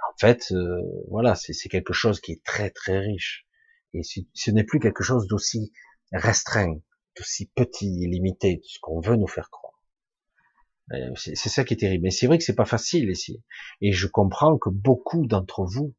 En 0.09 0.17
fait, 0.19 0.51
euh, 0.51 0.81
voilà, 1.09 1.35
c'est 1.35 1.69
quelque 1.69 1.93
chose 1.93 2.19
qui 2.19 2.33
est 2.33 2.43
très 2.43 2.69
très 2.69 2.99
riche. 2.99 3.47
Et 3.93 4.01
ce 4.03 4.51
n'est 4.51 4.65
plus 4.65 4.79
quelque 4.79 5.03
chose 5.03 5.25
d'aussi 5.27 5.71
restreint, 6.11 6.77
d'aussi 7.17 7.49
petit 7.55 8.03
et 8.03 8.07
limité, 8.07 8.61
ce 8.65 8.77
qu'on 8.81 8.99
veut 8.99 9.15
nous 9.15 9.27
faire 9.27 9.49
croire. 9.49 9.64
Euh, 10.91 11.11
c'est 11.15 11.35
ça 11.35 11.63
qui 11.63 11.73
est 11.73 11.77
terrible. 11.77 12.03
Mais 12.03 12.11
c'est 12.11 12.27
vrai 12.27 12.37
que 12.37 12.43
c'est 12.43 12.55
pas 12.55 12.65
facile 12.65 13.09
ici. 13.09 13.43
Et 13.81 13.91
je 13.91 14.07
comprends 14.07 14.57
que 14.57 14.69
beaucoup 14.69 15.25
d'entre 15.25 15.65
vous, 15.65 15.95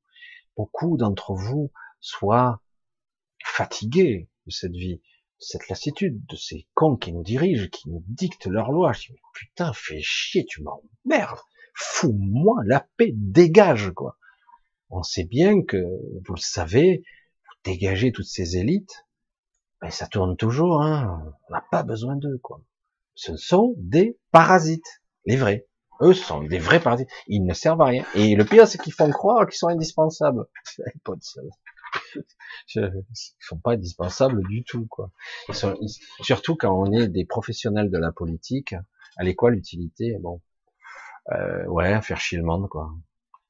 beaucoup 0.56 0.96
d'entre 0.96 1.34
vous 1.34 1.72
soient 2.00 2.60
fatigués 3.44 4.28
de 4.46 4.50
cette 4.50 4.72
vie, 4.72 4.96
de 4.96 5.02
cette 5.38 5.68
lassitude, 5.68 6.24
de 6.26 6.36
ces 6.36 6.68
cons 6.74 6.96
qui 6.96 7.12
nous 7.12 7.22
dirigent, 7.22 7.68
qui 7.68 7.90
nous 7.90 8.04
dictent 8.06 8.46
leurs 8.46 8.70
lois. 8.70 8.92
Je 8.92 9.12
dis, 9.12 9.18
putain, 9.34 9.72
fais 9.72 10.00
chier, 10.00 10.46
tu 10.46 10.62
m'emmerdes. 10.62 11.40
Fous-moi 11.74 12.62
la 12.64 12.86
paix, 12.96 13.10
dégage, 13.12 13.90
quoi. 13.90 14.18
On 14.88 15.02
sait 15.02 15.24
bien 15.24 15.62
que, 15.62 15.76
vous 15.76 16.34
le 16.34 16.40
savez, 16.40 17.02
vous 17.44 17.72
dégagez 17.72 18.12
toutes 18.12 18.26
ces 18.26 18.56
élites, 18.56 19.04
mais 19.82 19.90
ça 19.90 20.06
tourne 20.06 20.36
toujours, 20.36 20.80
hein. 20.82 21.34
On 21.48 21.52
n'a 21.52 21.64
pas 21.70 21.82
besoin 21.82 22.16
d'eux, 22.16 22.38
quoi 22.38 22.62
ce 23.16 23.36
sont 23.36 23.74
des 23.78 24.18
parasites, 24.30 25.02
les 25.24 25.36
vrais. 25.36 25.66
Eux 26.02 26.12
sont 26.12 26.42
des 26.42 26.58
vrais 26.58 26.80
parasites. 26.80 27.08
Ils 27.26 27.44
ne 27.44 27.54
servent 27.54 27.80
à 27.80 27.86
rien. 27.86 28.04
Et 28.14 28.36
le 28.36 28.44
pire, 28.44 28.68
c'est 28.68 28.78
qu'ils 28.78 28.92
font 28.92 29.10
croire 29.10 29.46
qu'ils 29.46 29.56
sont 29.56 29.68
indispensables. 29.68 30.44
Ils 32.74 33.04
sont 33.40 33.58
pas 33.58 33.72
indispensables 33.72 34.46
du 34.48 34.64
tout, 34.64 34.86
quoi. 34.90 35.10
surtout 36.20 36.56
quand 36.56 36.78
on 36.78 36.92
est 36.92 37.08
des 37.08 37.24
professionnels 37.24 37.90
de 37.90 37.96
la 37.96 38.12
politique, 38.12 38.74
à 39.16 39.32
quoi 39.32 39.50
l'utilité 39.50 40.16
Bon, 40.20 40.42
euh, 41.32 41.64
ouais, 41.66 42.00
faire 42.02 42.20
chier 42.20 42.36
le 42.36 42.44
monde, 42.44 42.68
quoi. 42.68 42.90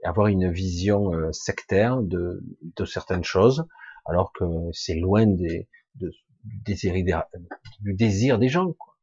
Avoir 0.04 0.28
une 0.28 0.52
vision 0.52 1.12
euh, 1.12 1.32
sectaire 1.32 2.00
de, 2.02 2.44
de 2.76 2.84
certaines 2.84 3.24
choses, 3.24 3.66
alors 4.04 4.32
que 4.32 4.44
c'est 4.72 4.94
loin 4.94 5.26
des, 5.26 5.68
de, 5.96 6.12
du, 6.44 6.58
désir, 6.60 6.94
du 7.80 7.94
désir 7.94 8.38
des 8.38 8.48
gens, 8.48 8.72
quoi 8.72 8.95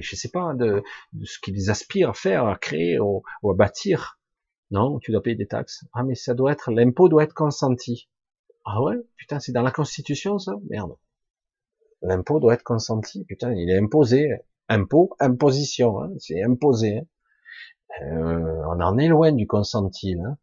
je 0.00 0.16
sais 0.16 0.28
pas, 0.28 0.54
de, 0.54 0.82
ce 1.24 1.38
qu'ils 1.40 1.70
aspirent 1.70 2.10
à 2.10 2.14
faire, 2.14 2.46
à 2.46 2.56
créer 2.56 2.98
ou, 2.98 3.22
à 3.44 3.54
bâtir. 3.54 4.18
Non, 4.70 4.98
tu 5.00 5.10
dois 5.10 5.22
payer 5.22 5.36
des 5.36 5.48
taxes. 5.48 5.84
Ah, 5.92 6.04
mais 6.04 6.14
ça 6.14 6.34
doit 6.34 6.52
être, 6.52 6.70
l'impôt 6.70 7.08
doit 7.08 7.24
être 7.24 7.34
consenti. 7.34 8.08
Ah 8.64 8.82
ouais, 8.82 8.96
putain, 9.16 9.40
c'est 9.40 9.52
dans 9.52 9.62
la 9.62 9.72
Constitution, 9.72 10.38
ça? 10.38 10.52
Merde. 10.68 10.96
L'impôt 12.02 12.40
doit 12.40 12.54
être 12.54 12.62
consenti. 12.62 13.24
Putain, 13.24 13.52
il 13.52 13.70
est 13.70 13.78
imposé. 13.78 14.30
Impôt, 14.68 15.16
imposition, 15.18 16.00
hein, 16.00 16.12
c'est 16.18 16.42
imposé. 16.42 16.98
Hein. 16.98 17.06
Euh, 18.02 18.62
on 18.68 18.80
en 18.80 18.98
est 18.98 19.08
loin 19.08 19.32
du 19.32 19.46
consenti, 19.46 20.14
là. 20.14 20.36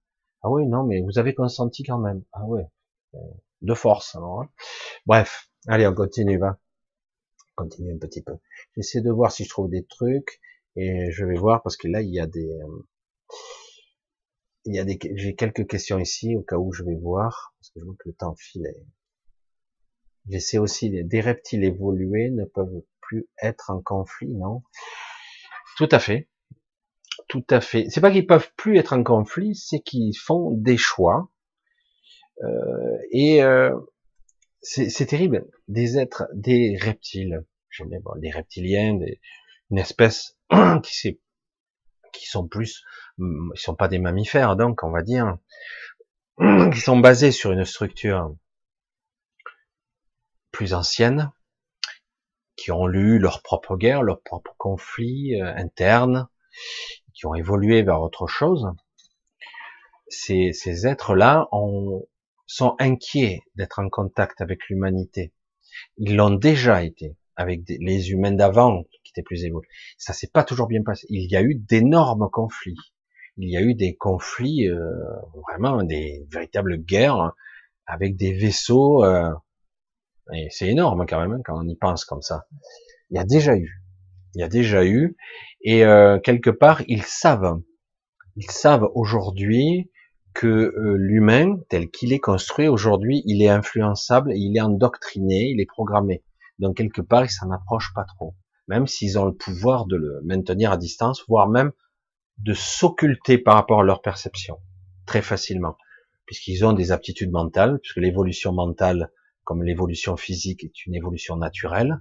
Ah 0.44 0.50
oui, 0.50 0.68
non, 0.68 0.84
mais 0.84 1.02
vous 1.02 1.18
avez 1.18 1.34
consenti 1.34 1.84
quand 1.84 1.98
même. 1.98 2.24
Ah 2.34 2.46
ouais. 2.46 2.68
Euh, 3.16 3.20
de 3.62 3.74
force, 3.74 4.16
alors. 4.16 4.42
Hein. 4.42 4.50
Bref. 5.06 5.50
Allez, 5.68 5.88
on 5.88 5.94
continue, 5.94 6.38
va 6.38 6.60
continuer 7.58 7.94
un 7.94 7.98
petit 7.98 8.22
peu. 8.22 8.34
J'essaie 8.76 9.02
de 9.02 9.12
voir 9.12 9.32
si 9.32 9.44
je 9.44 9.50
trouve 9.50 9.70
des 9.70 9.86
trucs 9.86 10.40
et 10.78 11.12
je 11.12 11.26
vais 11.26 11.36
voir 11.36 11.62
parce 11.64 11.76
que 11.76 11.88
là 11.88 12.02
il 12.02 12.14
y 12.14 12.20
a 12.20 12.28
des 12.28 12.50
euh, 12.50 12.86
il 14.66 14.76
y 14.76 14.80
a 14.80 14.86
des 14.86 15.00
j'ai 15.16 15.36
quelques 15.36 15.68
questions 15.68 16.00
ici 16.00 16.36
au 16.38 16.44
cas 16.44 16.58
où 16.58 16.72
je 16.72 16.84
vais 16.84 16.96
voir 16.96 17.54
parce 17.60 17.72
que 17.72 17.80
je 17.80 17.86
vois 17.86 17.96
que 18.00 18.10
le 18.10 18.16
temps 18.16 18.36
file. 18.36 18.74
J'essaie 20.30 20.58
aussi 20.58 20.90
des 20.90 21.22
reptiles 21.22 21.64
évolués 21.64 22.30
ne 22.30 22.46
peuvent 22.46 22.84
plus 23.02 23.28
être 23.42 23.70
en 23.70 23.82
conflit, 23.82 24.34
non? 24.34 24.62
Tout 25.78 25.88
à 25.92 26.00
fait. 26.00 26.28
Tout 27.30 27.46
à 27.50 27.62
fait. 27.62 27.88
C'est 27.90 28.02
pas 28.02 28.12
qu'ils 28.12 28.28
peuvent 28.28 28.52
plus 28.56 28.78
être 28.78 28.94
en 28.94 29.04
conflit, 29.04 29.56
c'est 29.56 29.80
qu'ils 29.80 30.18
font 30.18 30.52
des 30.52 30.78
choix. 30.78 31.30
Euh, 32.44 32.98
et 33.12 33.42
euh, 33.42 33.76
c'est 34.62 35.06
terrible. 35.06 35.48
Des 35.68 35.98
êtres, 35.98 36.28
des 36.34 36.78
reptiles, 36.80 37.46
bon, 37.80 38.16
des 38.18 38.32
reptiliens, 38.32 38.96
des, 38.96 39.20
une 39.72 39.80
espèce 39.80 40.38
qui, 40.84 41.20
qui 42.14 42.26
sont 42.28 42.48
plus, 42.48 42.84
ils 43.20 43.52
sont 43.56 43.76
pas 43.76 43.88
des 43.88 44.00
mammifères, 44.00 44.56
donc 44.56 44.84
on 44.84 44.92
va 44.92 45.02
dire, 45.02 45.38
qui 46.74 46.80
sont 46.80 47.00
basés 47.00 47.32
sur 47.32 47.52
une 47.52 47.66
structure 47.66 48.36
plus 50.52 50.74
ancienne, 50.74 51.32
qui 52.56 52.72
ont 52.72 52.88
lu 52.88 53.20
leur 53.20 53.42
propre 53.42 53.78
guerre, 53.78 54.02
leurs 54.02 54.22
propres 54.22 54.56
conflits 54.58 55.40
euh, 55.40 55.54
internes, 55.56 56.28
qui 57.14 57.26
ont 57.26 57.36
évolué 57.36 57.84
vers 57.84 58.02
autre 58.02 58.28
chose. 58.28 58.68
Ces, 60.08 60.54
ces 60.54 60.88
êtres-là 60.88 61.48
ont, 61.52 62.08
sont 62.48 62.76
inquiets 62.80 63.42
d'être 63.56 63.80
en 63.80 63.90
contact 63.90 64.42
avec 64.42 64.68
l'humanité. 64.70 65.34
Ils 65.98 66.16
l'ont 66.16 66.34
déjà 66.34 66.84
été 66.84 67.16
avec 67.36 67.62
les 67.68 68.10
humains 68.10 68.32
d'avant 68.32 68.84
qui 69.04 69.12
étaient 69.12 69.22
plus 69.22 69.46
évolués. 69.46 69.68
Ça 69.98 70.14
s'est 70.14 70.30
pas 70.34 70.44
toujours 70.44 70.68
bien 70.68 70.82
passé. 70.84 71.06
Il 71.10 71.30
y 71.30 71.36
a 71.36 71.44
eu 71.44 71.54
d'énormes 71.56 72.30
conflits. 72.32 72.78
Il 73.38 73.50
y 73.50 73.58
a 73.58 73.62
eu 73.62 73.76
des 73.76 73.96
conflits, 73.96 74.68
euh, 74.68 74.90
vraiment 75.48 75.84
des 75.84 76.26
véritables 76.32 76.78
guerres 76.78 77.34
avec 77.86 78.16
des 78.16 78.34
vaisseaux. 78.34 79.04
Euh, 79.06 79.32
et 80.34 80.48
c'est 80.50 80.68
énorme 80.68 81.06
quand 81.08 81.22
même 81.22 81.34
hein, 81.34 81.42
quand 81.46 81.64
on 81.64 81.68
y 81.68 81.76
pense 81.76 82.06
comme 82.06 82.24
ça. 82.24 82.48
Il 83.12 83.18
y 83.18 83.20
a 83.20 83.24
déjà 83.24 83.56
eu. 83.56 83.84
Il 84.34 84.42
y 84.42 84.44
a 84.44 84.50
déjà 84.50 84.84
eu. 84.86 85.16
Et 85.62 85.86
euh, 85.86 86.20
quelque 86.20 86.50
part, 86.50 86.82
ils 86.88 87.04
savent. 87.04 87.62
Ils 88.36 88.50
savent 88.50 88.90
aujourd'hui 88.96 89.92
que 90.38 90.46
euh, 90.48 90.98
l'humain, 91.00 91.58
tel 91.68 91.90
qu'il 91.90 92.14
est 92.14 92.20
construit 92.20 92.68
aujourd'hui, 92.68 93.24
il 93.26 93.42
est 93.42 93.50
influençable, 93.50 94.32
il 94.36 94.56
est 94.56 94.62
endoctriné, 94.62 95.50
il 95.50 95.60
est 95.60 95.66
programmé. 95.66 96.24
Donc 96.60 96.78
quelque 96.78 97.02
part, 97.02 97.26
il 97.26 97.30
s'en 97.32 97.50
approche 97.50 97.92
pas 97.96 98.06
trop. 98.06 98.36
Même 98.68 98.86
s'ils 98.86 99.18
ont 99.18 99.26
le 99.26 99.34
pouvoir 99.34 99.88
de 99.88 99.96
le 99.96 100.22
maintenir 100.24 100.72
à 100.72 100.78
distance, 100.78 101.24
voire 101.28 101.50
même 101.50 101.72
de 102.38 102.54
s'occulter 102.54 103.40
par 103.40 103.56
rapport 103.56 103.80
à 103.80 103.84
leur 103.84 104.04
perception, 104.04 104.60
très 105.08 105.24
facilement, 105.24 105.76
puisqu'ils 106.28 106.64
ont 106.64 106.74
des 106.74 106.92
aptitudes 106.92 107.32
mentales, 107.32 107.80
puisque 107.82 107.98
l'évolution 107.98 108.54
mentale, 108.54 109.10
comme 109.44 109.64
l'évolution 109.64 110.18
physique, 110.18 110.64
est 110.64 110.86
une 110.86 110.94
évolution 110.94 111.36
naturelle. 111.36 112.00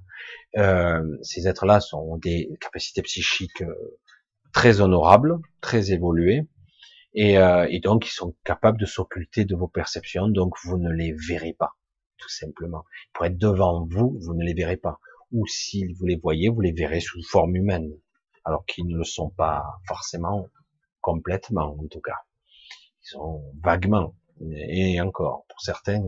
Euh, 0.58 1.16
ces 1.22 1.48
êtres-là 1.48 1.80
sont 1.80 2.18
des 2.18 2.50
capacités 2.60 3.00
psychiques 3.00 3.62
euh, 3.62 3.98
très 4.52 4.82
honorables, 4.82 5.38
très 5.62 5.92
évoluées, 5.92 6.46
et, 7.16 7.38
euh, 7.38 7.66
et 7.70 7.80
donc 7.80 8.06
ils 8.06 8.12
sont 8.12 8.36
capables 8.44 8.78
de 8.78 8.86
s'occulter 8.86 9.44
de 9.44 9.56
vos 9.56 9.68
perceptions, 9.68 10.28
donc 10.28 10.54
vous 10.64 10.78
ne 10.78 10.92
les 10.92 11.14
verrez 11.28 11.54
pas, 11.54 11.72
tout 12.18 12.28
simplement. 12.28 12.84
Pour 13.12 13.24
être 13.24 13.38
devant 13.38 13.86
vous, 13.86 14.18
vous 14.20 14.34
ne 14.34 14.44
les 14.44 14.54
verrez 14.54 14.76
pas. 14.76 15.00
Ou 15.32 15.46
si 15.46 15.92
vous 15.94 16.06
les 16.06 16.16
voyez, 16.16 16.50
vous 16.50 16.60
les 16.60 16.72
verrez 16.72 17.00
sous 17.00 17.20
forme 17.22 17.56
humaine, 17.56 17.90
alors 18.44 18.64
qu'ils 18.66 18.86
ne 18.86 18.98
le 18.98 19.04
sont 19.04 19.30
pas 19.30 19.64
forcément 19.88 20.46
complètement, 21.00 21.76
en 21.76 21.86
tout 21.88 22.00
cas. 22.00 22.18
Ils 23.02 23.08
sont 23.08 23.42
vaguement, 23.64 24.14
et 24.40 25.00
encore, 25.00 25.46
pour 25.48 25.60
certains. 25.60 26.02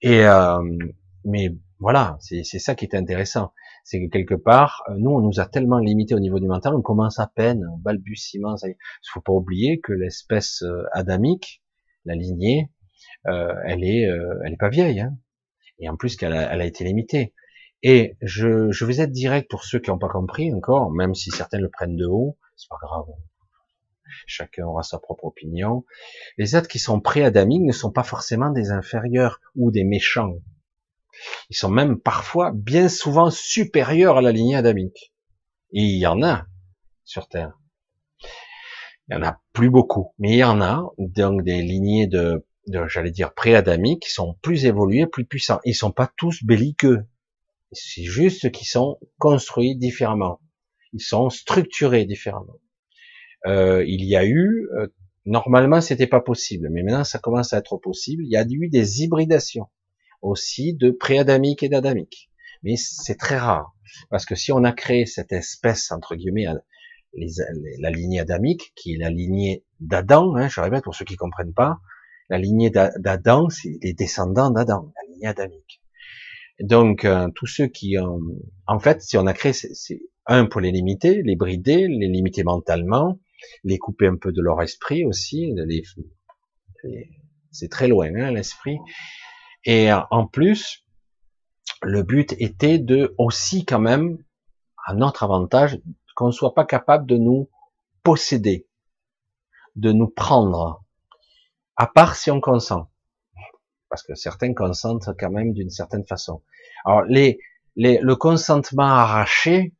Et 0.00 0.24
euh, 0.24 0.78
mais 1.24 1.50
voilà, 1.78 2.16
c'est 2.20 2.42
ça 2.42 2.74
qui 2.74 2.86
est 2.86 2.94
intéressant, 2.94 3.52
c'est 3.84 4.00
que 4.00 4.10
quelque 4.10 4.34
part, 4.34 4.82
euh, 4.88 4.94
nous, 4.98 5.10
on 5.10 5.20
nous 5.20 5.40
a 5.40 5.46
tellement 5.46 5.78
limité 5.78 6.14
au 6.14 6.20
niveau 6.20 6.38
du 6.38 6.46
mental, 6.46 6.74
on 6.74 6.82
commence 6.82 7.18
à 7.18 7.26
peine, 7.26 7.64
au 7.72 7.76
balbutiement. 7.76 8.56
Il 8.64 8.74
faut 9.12 9.20
pas 9.20 9.32
oublier 9.32 9.80
que 9.80 9.92
l'espèce 9.92 10.62
euh, 10.62 10.84
adamique, 10.92 11.62
la 12.04 12.14
lignée, 12.14 12.70
euh, 13.26 13.54
elle 13.66 13.84
est, 13.84 14.08
elle 14.44 14.52
est 14.52 14.58
pas 14.58 14.68
vieille, 14.70 15.00
hein 15.00 15.16
et 15.80 15.88
en 15.88 15.96
plus 15.96 16.16
qu'elle 16.16 16.32
a, 16.32 16.52
elle 16.52 16.60
a 16.60 16.66
été 16.66 16.84
limitée. 16.84 17.34
Et 17.82 18.16
je, 18.20 18.70
je 18.70 18.84
vais 18.84 19.00
être 19.00 19.12
direct 19.12 19.50
pour 19.50 19.64
ceux 19.64 19.80
qui 19.80 19.90
n'ont 19.90 19.98
pas 19.98 20.08
compris 20.08 20.52
encore, 20.52 20.90
même 20.92 21.14
si 21.14 21.30
certains 21.30 21.58
le 21.58 21.70
prennent 21.70 21.96
de 21.96 22.06
haut, 22.06 22.38
c'est 22.56 22.68
pas 22.68 22.76
grave. 22.80 23.06
Chacun 24.26 24.66
aura 24.66 24.82
sa 24.82 24.98
propre 24.98 25.24
opinion. 25.24 25.84
Les 26.36 26.56
êtres 26.56 26.68
qui 26.68 26.78
sont 26.78 27.00
pré-adamiques 27.00 27.62
ne 27.62 27.72
sont 27.72 27.92
pas 27.92 28.02
forcément 28.02 28.50
des 28.50 28.70
inférieurs 28.70 29.40
ou 29.54 29.70
des 29.70 29.84
méchants. 29.84 30.34
Ils 31.50 31.56
sont 31.56 31.70
même 31.70 32.00
parfois, 32.00 32.52
bien 32.54 32.88
souvent, 32.88 33.30
supérieurs 33.30 34.18
à 34.18 34.22
la 34.22 34.32
lignée 34.32 34.56
adamique. 34.56 35.12
Et 35.72 35.82
il 35.82 35.98
y 35.98 36.06
en 36.06 36.22
a 36.22 36.46
sur 37.04 37.28
Terre. 37.28 37.58
Il 39.08 39.14
y 39.14 39.16
en 39.16 39.22
a 39.22 39.40
plus 39.52 39.70
beaucoup, 39.70 40.14
mais 40.18 40.32
il 40.32 40.38
y 40.38 40.44
en 40.44 40.60
a, 40.60 40.84
donc 40.98 41.42
des 41.42 41.62
lignées 41.62 42.06
de, 42.06 42.46
de 42.68 42.86
j'allais 42.86 43.10
dire, 43.10 43.34
pré-adamiques 43.34 44.02
qui 44.02 44.12
sont 44.12 44.34
plus 44.42 44.66
évoluées, 44.66 45.06
plus 45.06 45.24
puissants. 45.24 45.60
Ils 45.64 45.74
sont 45.74 45.92
pas 45.92 46.10
tous 46.16 46.44
belliqueux. 46.44 47.06
C'est 47.72 48.04
juste 48.04 48.50
qu'ils 48.50 48.66
sont 48.66 48.98
construits 49.18 49.76
différemment. 49.76 50.40
Ils 50.92 51.02
sont 51.02 51.30
structurés 51.30 52.04
différemment. 52.04 52.58
Euh, 53.46 53.84
il 53.86 54.04
y 54.04 54.16
a 54.16 54.24
eu, 54.24 54.68
euh, 54.78 54.88
normalement 55.24 55.80
c'était 55.80 56.06
pas 56.06 56.20
possible, 56.20 56.68
mais 56.70 56.82
maintenant 56.82 57.04
ça 57.04 57.18
commence 57.18 57.52
à 57.52 57.58
être 57.58 57.76
possible. 57.78 58.24
Il 58.24 58.30
y 58.30 58.36
a 58.36 58.44
eu 58.48 58.68
des 58.68 59.02
hybridations 59.02 59.68
aussi 60.22 60.74
de 60.74 60.90
préadamique 60.90 61.62
et 61.62 61.68
d'adamique. 61.68 62.30
Mais 62.62 62.76
c'est 62.76 63.16
très 63.16 63.38
rare. 63.38 63.74
Parce 64.10 64.26
que 64.26 64.34
si 64.34 64.52
on 64.52 64.64
a 64.64 64.72
créé 64.72 65.06
cette 65.06 65.32
espèce, 65.32 65.90
entre 65.92 66.14
guillemets, 66.14 66.46
la 67.14 67.90
lignée 67.90 68.20
adamique, 68.20 68.72
qui 68.76 68.94
est 68.94 68.98
la 68.98 69.10
lignée 69.10 69.64
d'Adam, 69.80 70.36
hein, 70.36 70.48
je 70.48 70.60
répète 70.60 70.84
pour 70.84 70.94
ceux 70.94 71.04
qui 71.04 71.16
comprennent 71.16 71.54
pas, 71.54 71.78
la 72.28 72.38
lignée 72.38 72.70
d'Adam, 72.70 73.48
c'est 73.48 73.78
les 73.82 73.92
descendants 73.92 74.50
d'Adam, 74.50 74.92
la 74.94 75.12
lignée 75.12 75.26
adamique. 75.26 75.82
Donc, 76.60 77.04
euh, 77.04 77.28
tous 77.34 77.46
ceux 77.46 77.66
qui 77.66 77.96
ont, 77.98 78.20
en 78.66 78.78
fait, 78.78 79.02
si 79.02 79.16
on 79.16 79.26
a 79.26 79.32
créé, 79.32 79.52
c'est 79.52 80.00
un 80.26 80.46
pour 80.46 80.60
les 80.60 80.70
limiter, 80.70 81.22
les 81.22 81.34
brider, 81.34 81.88
les 81.88 82.06
limiter 82.06 82.44
mentalement, 82.44 83.18
les 83.64 83.78
couper 83.78 84.06
un 84.06 84.16
peu 84.16 84.30
de 84.32 84.42
leur 84.42 84.60
esprit 84.62 85.04
aussi, 85.04 85.52
les, 85.56 85.82
c'est 87.50 87.68
très 87.68 87.88
loin, 87.88 88.10
hein, 88.14 88.32
l'esprit, 88.32 88.78
et 89.64 89.92
euh, 89.92 90.00
en 90.10 90.26
plus, 90.26 90.84
le 91.82 92.02
but 92.02 92.34
était 92.38 92.78
de 92.78 93.14
aussi 93.18 93.64
quand 93.64 93.80
même, 93.80 94.18
à 94.86 94.94
notre 94.94 95.22
avantage, 95.22 95.80
qu'on 96.14 96.28
ne 96.28 96.32
soit 96.32 96.54
pas 96.54 96.64
capable 96.64 97.06
de 97.06 97.16
nous 97.16 97.48
posséder, 98.02 98.66
de 99.76 99.92
nous 99.92 100.08
prendre, 100.08 100.82
à 101.76 101.86
part 101.86 102.14
si 102.14 102.30
on 102.30 102.40
consent. 102.40 102.90
Parce 103.88 104.02
que 104.02 104.14
certains 104.14 104.54
consentent 104.54 105.08
quand 105.18 105.30
même 105.30 105.52
d'une 105.52 105.70
certaine 105.70 106.04
façon. 106.06 106.42
Alors 106.84 107.02
les, 107.02 107.38
les, 107.76 107.98
le 107.98 108.16
consentement 108.16 108.84
arraché, 108.84 109.74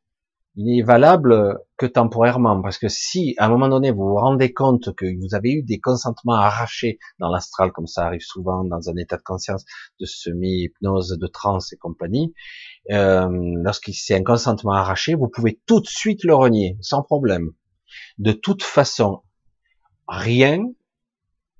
il 0.55 0.79
est 0.79 0.83
valable 0.83 1.59
temporairement, 1.85 2.61
parce 2.61 2.77
que 2.77 2.87
si 2.87 3.35
à 3.37 3.45
un 3.45 3.49
moment 3.49 3.69
donné 3.69 3.91
vous 3.91 4.07
vous 4.07 4.15
rendez 4.15 4.53
compte 4.53 4.95
que 4.95 5.05
vous 5.19 5.35
avez 5.35 5.51
eu 5.51 5.63
des 5.63 5.79
consentements 5.79 6.35
arrachés 6.35 6.99
dans 7.19 7.29
l'astral, 7.29 7.71
comme 7.71 7.87
ça 7.87 8.05
arrive 8.05 8.21
souvent 8.21 8.63
dans 8.63 8.89
un 8.89 8.95
état 8.97 9.17
de 9.17 9.23
conscience 9.23 9.65
de 9.99 10.05
semi-hypnose, 10.05 11.17
de 11.19 11.27
transe 11.27 11.73
et 11.73 11.77
compagnie, 11.77 12.33
euh, 12.91 13.27
lorsqu'il 13.63 13.93
c'est 13.93 14.15
un 14.15 14.23
consentement 14.23 14.73
arraché, 14.73 15.15
vous 15.15 15.27
pouvez 15.27 15.61
tout 15.65 15.81
de 15.81 15.87
suite 15.87 16.23
le 16.23 16.35
renier, 16.35 16.77
sans 16.81 17.03
problème. 17.03 17.51
De 18.17 18.31
toute 18.31 18.63
façon, 18.63 19.21
rien, 20.07 20.63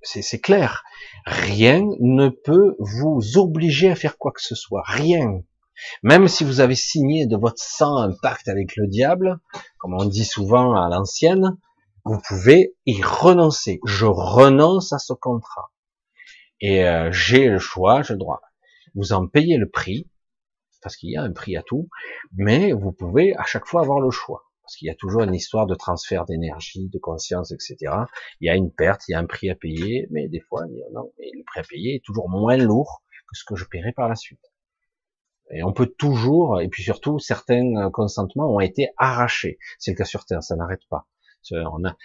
c'est 0.01 0.39
clair, 0.39 0.83
rien 1.25 1.83
ne 1.99 2.29
peut 2.29 2.75
vous 2.79 3.37
obliger 3.37 3.89
à 3.91 3.95
faire 3.95 4.17
quoi 4.17 4.31
que 4.31 4.41
ce 4.41 4.55
soit, 4.55 4.83
rien. 4.85 5.41
Même 6.03 6.27
si 6.27 6.43
vous 6.43 6.59
avez 6.59 6.75
signé 6.75 7.25
de 7.25 7.37
votre 7.37 7.61
sang 7.61 7.97
un 7.97 8.11
pacte 8.11 8.47
avec 8.47 8.75
le 8.75 8.87
diable, 8.87 9.39
comme 9.77 9.93
on 9.93 10.05
dit 10.05 10.25
souvent 10.25 10.75
à 10.75 10.89
l'ancienne, 10.89 11.57
vous 12.05 12.19
pouvez 12.27 12.75
y 12.85 13.01
renoncer. 13.01 13.79
Je 13.85 14.05
renonce 14.05 14.93
à 14.93 14.99
ce 14.99 15.13
contrat. 15.13 15.71
Et 16.59 16.85
euh, 16.85 17.11
j'ai 17.11 17.47
le 17.47 17.59
choix, 17.59 18.01
j'ai 18.01 18.13
le 18.13 18.19
droit. 18.19 18.41
Vous 18.95 19.13
en 19.13 19.27
payez 19.27 19.57
le 19.57 19.69
prix, 19.69 20.09
parce 20.81 20.95
qu'il 20.95 21.09
y 21.09 21.17
a 21.17 21.21
un 21.21 21.31
prix 21.31 21.55
à 21.57 21.63
tout, 21.63 21.89
mais 22.33 22.71
vous 22.71 22.91
pouvez 22.91 23.35
à 23.35 23.43
chaque 23.43 23.65
fois 23.65 23.81
avoir 23.81 23.99
le 23.99 24.11
choix. 24.11 24.43
Parce 24.63 24.75
qu'il 24.75 24.87
y 24.87 24.91
a 24.91 24.95
toujours 24.95 25.23
une 25.23 25.33
histoire 25.33 25.65
de 25.65 25.75
transfert 25.75 26.25
d'énergie, 26.25 26.89
de 26.89 26.99
conscience, 26.99 27.51
etc. 27.51 27.77
Il 28.39 28.47
y 28.47 28.49
a 28.49 28.55
une 28.55 28.71
perte, 28.71 29.07
il 29.07 29.13
y 29.13 29.15
a 29.15 29.19
un 29.19 29.25
prix 29.25 29.49
à 29.49 29.55
payer, 29.55 30.07
mais 30.11 30.27
des 30.27 30.39
fois, 30.39 30.65
non, 30.93 31.11
mais 31.19 31.29
le 31.33 31.43
prix 31.43 31.59
à 31.59 31.63
payer 31.63 31.95
est 31.95 32.05
toujours 32.05 32.29
moins 32.29 32.57
lourd 32.57 33.01
que 33.27 33.37
ce 33.37 33.43
que 33.43 33.55
je 33.55 33.65
paierai 33.65 33.91
par 33.91 34.07
la 34.07 34.15
suite. 34.15 34.50
Et 35.53 35.63
on 35.63 35.73
peut 35.73 35.87
toujours, 35.87 36.61
et 36.61 36.69
puis 36.69 36.83
surtout, 36.83 37.19
certains 37.19 37.89
consentements 37.91 38.53
ont 38.53 38.59
été 38.59 38.89
arrachés. 38.97 39.57
C'est 39.79 39.91
le 39.91 39.97
cas 39.97 40.05
sur 40.05 40.25
Terre, 40.25 40.43
ça 40.43 40.55
n'arrête 40.55 40.85
pas. 40.89 41.07
On 41.51 41.83
a 41.85 41.95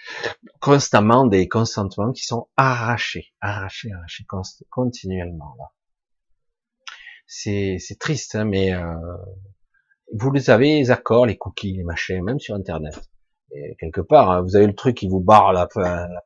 constamment 0.59 1.25
des 1.25 1.47
consentements 1.47 2.11
qui 2.11 2.25
sont 2.25 2.47
arrachés, 2.57 3.33
arrachés, 3.39 3.91
arrachés 3.91 4.25
continuellement. 4.69 5.55
C'est, 7.27 7.77
triste, 7.99 8.35
hein, 8.35 8.45
mais 8.45 8.73
euh, 8.73 8.95
vous 10.13 10.31
les 10.31 10.49
avez, 10.49 10.77
les 10.77 10.91
accords, 10.91 11.25
les 11.25 11.37
cookies, 11.37 11.73
les 11.73 11.83
machins, 11.83 12.23
même 12.23 12.39
sur 12.39 12.55
Internet. 12.55 12.99
Et 13.51 13.75
quelque 13.79 14.01
part, 14.01 14.31
hein, 14.31 14.41
vous 14.41 14.55
avez 14.55 14.67
le 14.67 14.75
truc 14.75 14.97
qui 14.97 15.07
vous 15.07 15.19
barre 15.19 15.53
la, 15.53 15.67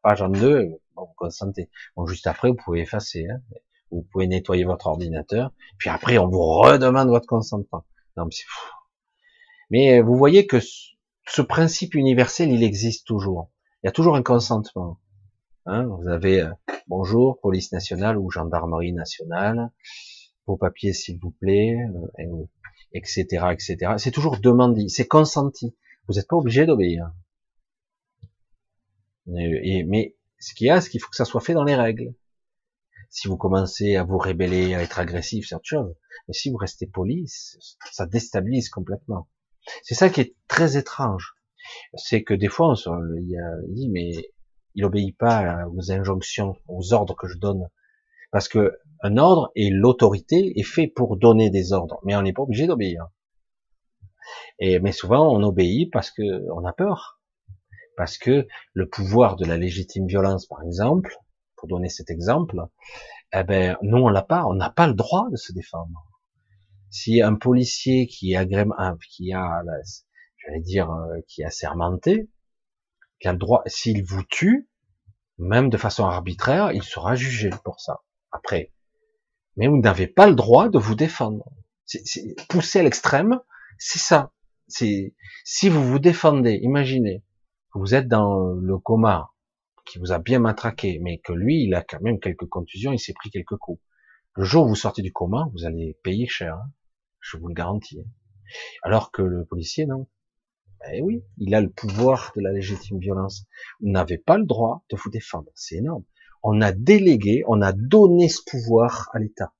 page 0.03 0.21
en 0.21 0.29
deux, 0.29 0.79
vous 0.95 1.07
consentez. 1.17 1.69
Bon, 1.95 2.05
juste 2.05 2.27
après, 2.27 2.49
vous 2.49 2.55
pouvez 2.55 2.81
effacer. 2.81 3.27
Hein, 3.27 3.41
vous 3.91 4.07
pouvez 4.11 4.27
nettoyer 4.27 4.63
votre 4.63 4.87
ordinateur, 4.87 5.51
puis 5.77 5.89
après 5.89 6.17
on 6.17 6.27
vous 6.27 6.41
redemande 6.41 7.09
votre 7.09 7.27
consentement. 7.27 7.85
Mais 9.69 9.99
euh, 9.99 10.03
vous 10.03 10.15
voyez 10.15 10.47
que 10.47 10.57
ce 11.27 11.41
principe 11.41 11.95
universel, 11.95 12.51
il 12.51 12.63
existe 12.63 13.07
toujours. 13.07 13.51
Il 13.83 13.87
y 13.87 13.89
a 13.89 13.91
toujours 13.91 14.15
un 14.15 14.23
consentement. 14.23 14.99
Hein 15.65 15.85
vous 15.85 16.07
avez 16.07 16.41
euh, 16.41 16.51
bonjour, 16.87 17.39
police 17.39 17.71
nationale 17.71 18.17
ou 18.17 18.29
gendarmerie 18.29 18.93
nationale, 18.93 19.71
vos 20.47 20.57
papiers 20.57 20.93
s'il 20.93 21.19
vous 21.19 21.31
plaît, 21.31 21.77
etc., 22.93 23.25
euh, 23.33 23.51
etc. 23.51 23.93
C'est 23.97 24.11
toujours 24.11 24.39
demandé, 24.39 24.87
c'est 24.89 25.07
consenti. 25.07 25.75
Vous 26.07 26.15
n'êtes 26.15 26.27
pas 26.27 26.35
obligé 26.35 26.65
d'obéir. 26.65 27.11
mais 29.27 30.15
ce 30.39 30.53
qu'il 30.55 30.67
y 30.67 30.69
a, 30.69 30.81
c'est 30.81 30.89
qu'il 30.89 30.99
faut 30.99 31.09
que 31.09 31.15
ça 31.15 31.25
soit 31.25 31.41
fait 31.41 31.53
dans 31.53 31.63
les 31.63 31.75
règles. 31.75 32.13
Si 33.11 33.27
vous 33.27 33.35
commencez 33.37 33.97
à 33.97 34.05
vous 34.05 34.17
rébeller, 34.17 34.73
à 34.73 34.81
être 34.81 34.97
agressif, 34.97 35.45
c'est 35.47 35.55
autre 35.55 35.67
chose. 35.67 35.93
Mais 36.27 36.33
si 36.33 36.49
vous 36.49 36.55
restez 36.55 36.87
poli, 36.87 37.25
ça 37.27 38.05
déstabilise 38.05 38.69
complètement. 38.69 39.27
C'est 39.83 39.95
ça 39.95 40.09
qui 40.09 40.21
est 40.21 40.35
très 40.47 40.77
étrange. 40.77 41.35
C'est 41.95 42.23
que 42.23 42.33
des 42.33 42.47
fois, 42.47 42.69
on 42.69 42.75
se 42.75 42.89
dit, 43.67 43.89
mais 43.89 44.13
il 44.75 44.85
obéit 44.85 45.17
pas 45.17 45.65
aux 45.67 45.91
injonctions, 45.91 46.55
aux 46.69 46.93
ordres 46.93 47.15
que 47.15 47.27
je 47.27 47.37
donne. 47.37 47.69
Parce 48.31 48.47
que 48.47 48.79
un 49.03 49.17
ordre 49.17 49.51
et 49.55 49.69
l'autorité 49.69 50.53
est 50.57 50.63
fait 50.63 50.87
pour 50.87 51.17
donner 51.17 51.49
des 51.49 51.73
ordres, 51.73 51.99
mais 52.05 52.15
on 52.15 52.21
n'est 52.21 52.31
pas 52.31 52.43
obligé 52.43 52.65
d'obéir. 52.65 53.07
Et 54.59 54.79
mais 54.79 54.93
souvent 54.93 55.35
on 55.35 55.43
obéit 55.43 55.91
parce 55.91 56.11
que 56.11 56.49
on 56.53 56.65
a 56.65 56.71
peur, 56.71 57.19
parce 57.97 58.17
que 58.17 58.47
le 58.73 58.87
pouvoir 58.87 59.35
de 59.35 59.45
la 59.45 59.57
légitime 59.57 60.07
violence, 60.07 60.45
par 60.45 60.63
exemple, 60.63 61.17
pour 61.61 61.69
donner 61.69 61.89
cet 61.89 62.09
exemple, 62.09 62.57
eh 63.33 63.43
ben, 63.43 63.77
nous, 63.83 63.99
on 63.99 64.09
l'a 64.09 64.23
pas, 64.23 64.45
on 64.47 64.55
n'a 64.55 64.71
pas 64.71 64.87
le 64.87 64.95
droit 64.95 65.29
de 65.29 65.35
se 65.35 65.53
défendre. 65.53 66.07
Si 66.89 67.21
un 67.21 67.35
policier 67.35 68.07
qui, 68.07 68.35
agrément, 68.35 68.75
qui 69.07 69.31
a, 69.31 69.61
j'allais 70.37 70.61
dire, 70.61 70.89
euh, 70.89 71.19
qui 71.27 71.43
a 71.43 71.51
sermenté, 71.51 72.29
qui 73.19 73.27
a 73.27 73.33
le 73.33 73.37
droit, 73.37 73.61
s'il 73.67 74.03
vous 74.03 74.23
tue, 74.23 74.69
même 75.37 75.69
de 75.69 75.77
façon 75.77 76.03
arbitraire, 76.03 76.71
il 76.71 76.81
sera 76.81 77.13
jugé 77.13 77.51
pour 77.63 77.79
ça. 77.79 78.01
Après. 78.31 78.73
Mais 79.55 79.67
vous 79.67 79.77
n'avez 79.77 80.07
pas 80.07 80.27
le 80.27 80.35
droit 80.35 80.67
de 80.67 80.79
vous 80.79 80.95
défendre. 80.95 81.45
C'est, 81.85 82.01
pousser 82.49 82.79
à 82.79 82.83
l'extrême, 82.83 83.39
c'est 83.77 83.99
ça. 83.99 84.31
Si 84.67 85.13
vous 85.69 85.83
vous 85.83 85.99
défendez, 85.99 86.59
imaginez, 86.63 87.23
vous 87.75 87.93
êtes 87.93 88.07
dans 88.07 88.53
le 88.53 88.77
coma, 88.79 89.30
qui 89.85 89.99
vous 89.99 90.11
a 90.11 90.19
bien 90.19 90.39
matraqué, 90.39 90.99
mais 91.01 91.19
que 91.19 91.33
lui, 91.33 91.63
il 91.63 91.73
a 91.73 91.83
quand 91.83 92.01
même 92.01 92.19
quelques 92.19 92.47
contusions, 92.47 92.91
il 92.91 92.99
s'est 92.99 93.13
pris 93.13 93.29
quelques 93.29 93.57
coups. 93.57 93.81
Le 94.35 94.43
jour 94.43 94.65
où 94.65 94.69
vous 94.69 94.75
sortez 94.75 95.01
du 95.01 95.11
coma, 95.11 95.49
vous 95.53 95.65
allez 95.65 95.97
payer 96.03 96.27
cher, 96.27 96.55
hein. 96.55 96.71
je 97.19 97.37
vous 97.37 97.47
le 97.47 97.53
garantis. 97.53 97.99
Alors 98.83 99.11
que 99.11 99.21
le 99.21 99.45
policier, 99.45 99.85
non. 99.85 100.07
Eh 100.91 101.01
oui, 101.01 101.23
il 101.37 101.53
a 101.53 101.61
le 101.61 101.69
pouvoir 101.69 102.31
de 102.35 102.41
la 102.41 102.51
légitime 102.51 102.99
violence. 102.99 103.45
Vous 103.81 103.89
n'avez 103.89 104.17
pas 104.17 104.37
le 104.37 104.45
droit 104.45 104.83
de 104.89 104.97
vous 104.97 105.09
défendre. 105.09 105.51
C'est 105.53 105.75
énorme. 105.75 106.03
On 106.43 106.59
a 106.61 106.71
délégué, 106.71 107.43
on 107.47 107.61
a 107.61 107.71
donné 107.71 108.29
ce 108.29 108.41
pouvoir 108.45 109.09
à 109.13 109.19
l'État. 109.19 109.53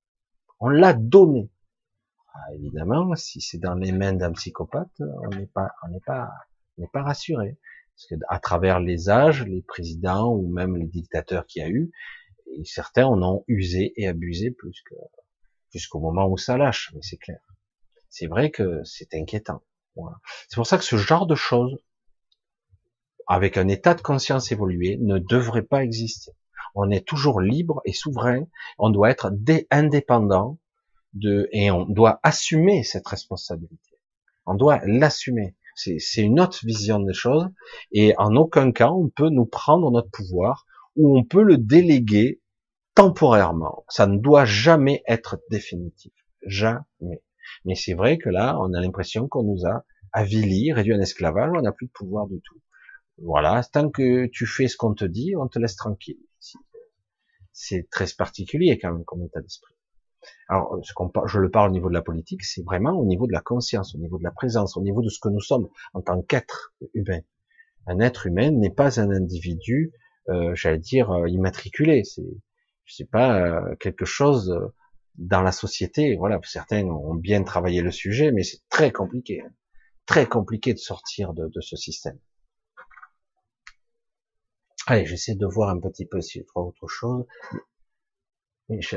On 0.59 0.69
l'a 0.69 0.93
donné. 0.93 1.51
Ah, 2.33 2.53
évidemment, 2.55 3.13
si 3.15 3.41
c'est 3.41 3.59
dans 3.59 3.75
les 3.75 3.91
mains 3.91 4.13
d'un 4.13 4.31
psychopathe, 4.31 4.99
on 4.99 5.29
n'est 5.35 5.47
pas, 5.47 5.71
on 5.83 5.89
n'est 5.89 5.99
pas, 5.99 6.31
on 6.77 6.81
n'est 6.81 6.87
pas 6.87 7.03
rassuré. 7.03 7.59
Parce 8.01 8.19
que 8.19 8.25
à 8.29 8.39
travers 8.39 8.79
les 8.79 9.09
âges, 9.09 9.45
les 9.45 9.61
présidents 9.61 10.33
ou 10.33 10.47
même 10.47 10.75
les 10.75 10.87
dictateurs 10.87 11.45
qu'il 11.45 11.61
y 11.61 11.65
a 11.65 11.69
eu, 11.69 11.91
certains 12.63 13.05
en 13.05 13.21
ont 13.21 13.43
usé 13.47 13.93
et 13.95 14.07
abusé 14.07 14.49
plus 14.49 14.83
jusqu'au 15.69 15.99
moment 15.99 16.27
où 16.27 16.37
ça 16.37 16.57
lâche. 16.57 16.91
Mais 16.95 17.01
c'est 17.03 17.17
clair. 17.17 17.39
C'est 18.09 18.25
vrai 18.27 18.49
que 18.49 18.83
c'est 18.83 19.13
inquiétant. 19.13 19.61
C'est 20.49 20.55
pour 20.55 20.65
ça 20.65 20.77
que 20.77 20.83
ce 20.83 20.95
genre 20.95 21.27
de 21.27 21.35
choses, 21.35 21.77
avec 23.27 23.57
un 23.57 23.67
état 23.67 23.93
de 23.93 24.01
conscience 24.01 24.51
évolué, 24.51 24.97
ne 24.97 25.19
devrait 25.19 25.61
pas 25.61 25.83
exister. 25.83 26.31
On 26.73 26.89
est 26.89 27.05
toujours 27.05 27.39
libre 27.39 27.81
et 27.85 27.93
souverain. 27.93 28.47
On 28.79 28.89
doit 28.89 29.11
être 29.11 29.31
indépendant 29.69 30.57
et 31.23 31.69
on 31.69 31.85
doit 31.85 32.19
assumer 32.23 32.83
cette 32.83 33.07
responsabilité. 33.07 33.99
On 34.47 34.55
doit 34.55 34.81
l'assumer. 34.85 35.55
C'est 35.75 36.21
une 36.21 36.39
autre 36.39 36.59
vision 36.65 36.99
des 36.99 37.13
choses. 37.13 37.47
Et 37.91 38.13
en 38.17 38.35
aucun 38.35 38.71
cas, 38.71 38.89
on 38.89 39.09
peut 39.09 39.29
nous 39.29 39.45
prendre 39.45 39.91
notre 39.91 40.09
pouvoir 40.09 40.65
ou 40.95 41.17
on 41.17 41.23
peut 41.23 41.43
le 41.43 41.57
déléguer 41.57 42.41
temporairement. 42.95 43.85
Ça 43.89 44.07
ne 44.07 44.17
doit 44.17 44.45
jamais 44.45 45.03
être 45.07 45.39
définitif. 45.49 46.13
Jamais. 46.45 47.21
Mais 47.65 47.75
c'est 47.75 47.93
vrai 47.93 48.17
que 48.17 48.29
là, 48.29 48.57
on 48.59 48.73
a 48.73 48.81
l'impression 48.81 49.27
qu'on 49.27 49.43
nous 49.43 49.65
a 49.65 49.83
avilis, 50.13 50.73
réduit 50.73 50.93
en 50.93 50.99
esclavage, 50.99 51.51
on 51.55 51.61
n'a 51.61 51.71
plus 51.71 51.87
de 51.87 51.91
pouvoir 51.91 52.27
du 52.27 52.41
tout. 52.41 52.59
Voilà, 53.17 53.63
tant 53.71 53.89
que 53.89 54.25
tu 54.27 54.45
fais 54.45 54.67
ce 54.67 54.77
qu'on 54.77 54.93
te 54.93 55.05
dit, 55.05 55.35
on 55.35 55.47
te 55.47 55.59
laisse 55.59 55.75
tranquille. 55.75 56.19
C'est 57.53 57.89
très 57.91 58.05
particulier 58.17 58.79
quand 58.79 58.91
même 58.91 59.05
comme 59.05 59.23
état 59.23 59.41
d'esprit. 59.41 59.75
Alors, 60.51 60.77
ce 60.83 60.93
qu'on, 60.93 61.09
je 61.27 61.39
le 61.39 61.49
parle 61.49 61.69
au 61.69 61.71
niveau 61.71 61.87
de 61.87 61.93
la 61.93 62.01
politique, 62.01 62.43
c'est 62.43 62.61
vraiment 62.61 62.91
au 62.99 63.05
niveau 63.05 63.25
de 63.25 63.31
la 63.31 63.39
conscience, 63.39 63.95
au 63.95 63.99
niveau 63.99 64.17
de 64.17 64.23
la 64.23 64.31
présence, 64.31 64.75
au 64.75 64.81
niveau 64.81 65.01
de 65.01 65.07
ce 65.07 65.17
que 65.21 65.29
nous 65.29 65.39
sommes 65.39 65.69
en 65.93 66.01
tant 66.01 66.21
qu'être 66.21 66.73
humain. 66.93 67.21
Un 67.87 68.01
être 68.01 68.27
humain 68.27 68.51
n'est 68.51 68.69
pas 68.69 68.99
un 68.99 69.11
individu, 69.11 69.93
euh, 70.27 70.53
j'allais 70.53 70.77
dire, 70.77 71.09
euh, 71.09 71.29
immatriculé. 71.29 72.03
C'est, 72.03 72.27
je 72.83 72.95
sais 72.95 73.05
pas, 73.05 73.39
euh, 73.39 73.75
quelque 73.79 74.03
chose 74.03 74.51
euh, 74.51 74.75
dans 75.15 75.41
la 75.41 75.53
société. 75.53 76.17
Voilà, 76.17 76.37
certains 76.43 76.83
ont 76.83 77.15
bien 77.15 77.43
travaillé 77.43 77.81
le 77.81 77.91
sujet, 77.91 78.33
mais 78.33 78.43
c'est 78.43 78.59
très 78.67 78.91
compliqué. 78.91 79.39
Hein. 79.39 79.53
Très 80.05 80.27
compliqué 80.27 80.73
de 80.73 80.79
sortir 80.79 81.33
de, 81.33 81.47
de 81.47 81.61
ce 81.61 81.77
système. 81.77 82.19
Allez, 84.85 85.05
j'essaie 85.05 85.35
de 85.35 85.45
voir 85.45 85.69
un 85.69 85.79
petit 85.79 86.05
peu 86.05 86.19
si 86.19 86.39
je 86.39 86.43
trouve 86.43 86.67
autre 86.67 86.87
chose. 86.89 87.25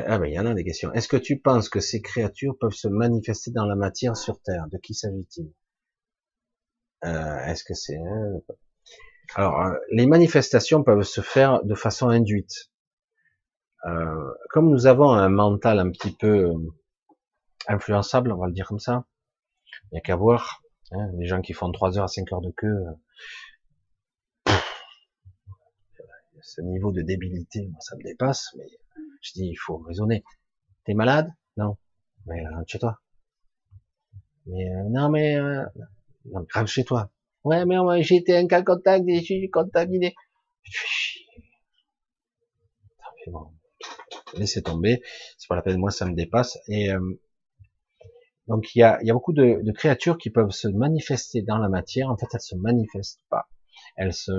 Ah 0.07 0.19
ben, 0.19 0.27
il 0.27 0.35
y 0.35 0.39
en 0.39 0.47
a 0.47 0.55
des 0.55 0.65
questions. 0.65 0.93
Est-ce 0.93 1.09
que 1.09 1.17
tu 1.17 1.39
penses 1.39 1.69
que 1.69 1.81
ces 1.81 2.01
créatures 2.01 2.57
peuvent 2.59 2.75
se 2.75 2.87
manifester 2.87 3.51
dans 3.51 3.67
la 3.67 3.75
matière 3.75 4.17
sur 4.17 4.41
Terre? 4.41 4.67
De 4.71 4.79
qui 4.79 4.95
s'agit-il? 4.95 5.53
Euh, 7.05 7.39
Est-ce 7.47 7.65
que 7.65 7.75
c'est... 7.75 7.99
Alors, 9.35 9.61
euh, 9.61 9.75
les 9.91 10.07
manifestations 10.07 10.85
peuvent 10.85 11.03
se 11.03 11.21
faire 11.21 11.65
de 11.65 11.75
façon 11.75 12.09
induite. 12.09 12.71
Euh, 13.87 14.33
comme 14.51 14.71
nous 14.71 14.87
avons 14.87 15.11
un 15.11 15.29
mental 15.29 15.81
un 15.81 15.91
petit 15.91 16.15
peu 16.15 16.53
influençable, 17.67 18.33
on 18.33 18.39
va 18.39 18.47
le 18.47 18.53
dire 18.53 18.69
comme 18.69 18.79
ça, 18.79 19.05
il 19.91 19.95
n'y 19.95 19.99
a 19.99 20.03
qu'à 20.03 20.17
voir 20.17 20.63
hein, 20.93 21.11
les 21.19 21.27
gens 21.27 21.41
qui 21.41 21.53
font 21.53 21.71
3 21.73 21.99
heures 21.99 22.05
à 22.05 22.09
5 22.09 22.33
heures 22.33 22.41
de 22.41 22.53
queue. 22.53 22.85
ce 26.43 26.61
niveau 26.61 26.93
de 26.93 27.01
débilité, 27.01 27.67
moi, 27.69 27.81
ça 27.81 27.97
me 27.97 28.03
dépasse, 28.03 28.55
mais 28.57 28.67
je 29.25 29.33
dis, 29.33 29.47
il 29.47 29.57
faut 29.57 29.79
raisonner. 29.79 30.23
T'es 30.85 30.95
malade? 30.95 31.33
Non. 31.57 31.77
Mais 32.27 32.47
rentre 32.47 32.71
chez 32.71 32.79
toi. 32.79 33.01
Mais 34.47 34.69
euh, 34.69 34.89
non, 34.91 35.09
mais 35.09 35.37
euh, 35.37 35.65
non, 36.27 36.47
rentre 36.53 36.71
chez 36.71 36.85
toi. 36.85 37.11
Ouais, 37.43 37.65
mais 37.65 37.77
moi, 37.77 38.01
j'ai 38.03 38.17
été 38.17 38.37
un 38.37 38.47
cas 38.47 38.63
contact 38.63 39.05
et 39.09 39.21
je 39.21 39.25
suis 39.25 39.51
contaminé. 39.51 40.15
Fais 40.63 40.89
chier. 40.89 41.27
Bon. 43.29 43.53
Laissez 44.35 44.63
tomber. 44.63 45.03
C'est 45.39 45.49
pas 45.49 45.57
la 45.57 45.63
peine. 45.63 45.79
Moi, 45.79 45.91
ça 45.91 46.05
me 46.05 46.15
dépasse. 46.15 46.59
Et 46.69 46.93
euh, 46.93 47.21
donc, 48.49 48.75
il 48.75 48.81
y 48.81 48.83
a, 48.83 49.03
y 49.03 49.11
a 49.11 49.15
beaucoup 49.15 49.33
de, 49.33 49.63
de, 49.63 49.73
créatures 49.73 50.19
qui 50.19 50.29
peuvent 50.29 50.51
se 50.51 50.69
manifester 50.69 51.41
dans 51.41 51.57
la 51.57 51.71
matière. 51.71 52.11
En 52.11 52.19
fait, 52.19 52.27
elles 52.35 52.41
se 52.41 52.57
manifestent 52.57 53.23
pas. 53.31 53.49
Elles 53.97 54.13
se 54.13 54.33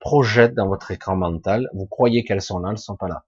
projettent 0.00 0.54
dans 0.54 0.66
votre 0.66 0.90
écran 0.90 1.14
mental. 1.14 1.70
Vous 1.74 1.86
croyez 1.86 2.24
qu'elles 2.24 2.42
sont 2.42 2.58
là, 2.58 2.70
elles 2.72 2.78
sont 2.78 2.96
pas 2.96 3.06
là. 3.06 3.24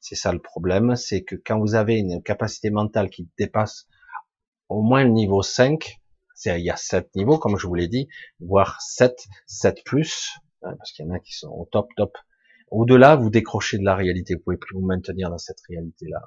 C'est 0.00 0.14
ça 0.14 0.32
le 0.32 0.38
problème, 0.38 0.96
c'est 0.96 1.22
que 1.22 1.36
quand 1.36 1.58
vous 1.58 1.74
avez 1.74 1.96
une 1.96 2.22
capacité 2.22 2.70
mentale 2.70 3.10
qui 3.10 3.28
dépasse 3.38 3.86
au 4.68 4.82
moins 4.82 5.04
le 5.04 5.10
niveau 5.10 5.42
5, 5.42 6.00
c'est 6.34 6.60
il 6.60 6.64
y 6.64 6.70
a 6.70 6.76
7 6.76 7.14
niveaux, 7.16 7.38
comme 7.38 7.58
je 7.58 7.66
vous 7.66 7.74
l'ai 7.74 7.88
dit, 7.88 8.08
voire 8.40 8.80
7, 8.80 9.16
7 9.46 9.82
plus, 9.84 10.30
hein, 10.62 10.74
parce 10.78 10.92
qu'il 10.92 11.06
y 11.06 11.08
en 11.08 11.12
a 11.12 11.18
qui 11.18 11.32
sont 11.32 11.48
au 11.48 11.66
top, 11.70 11.88
top. 11.96 12.16
Au-delà, 12.70 13.16
vous 13.16 13.30
décrochez 13.30 13.78
de 13.78 13.84
la 13.84 13.94
réalité, 13.94 14.34
vous 14.34 14.42
pouvez 14.42 14.56
plus 14.56 14.74
vous 14.74 14.84
maintenir 14.84 15.30
dans 15.30 15.38
cette 15.38 15.60
réalité-là. 15.68 16.20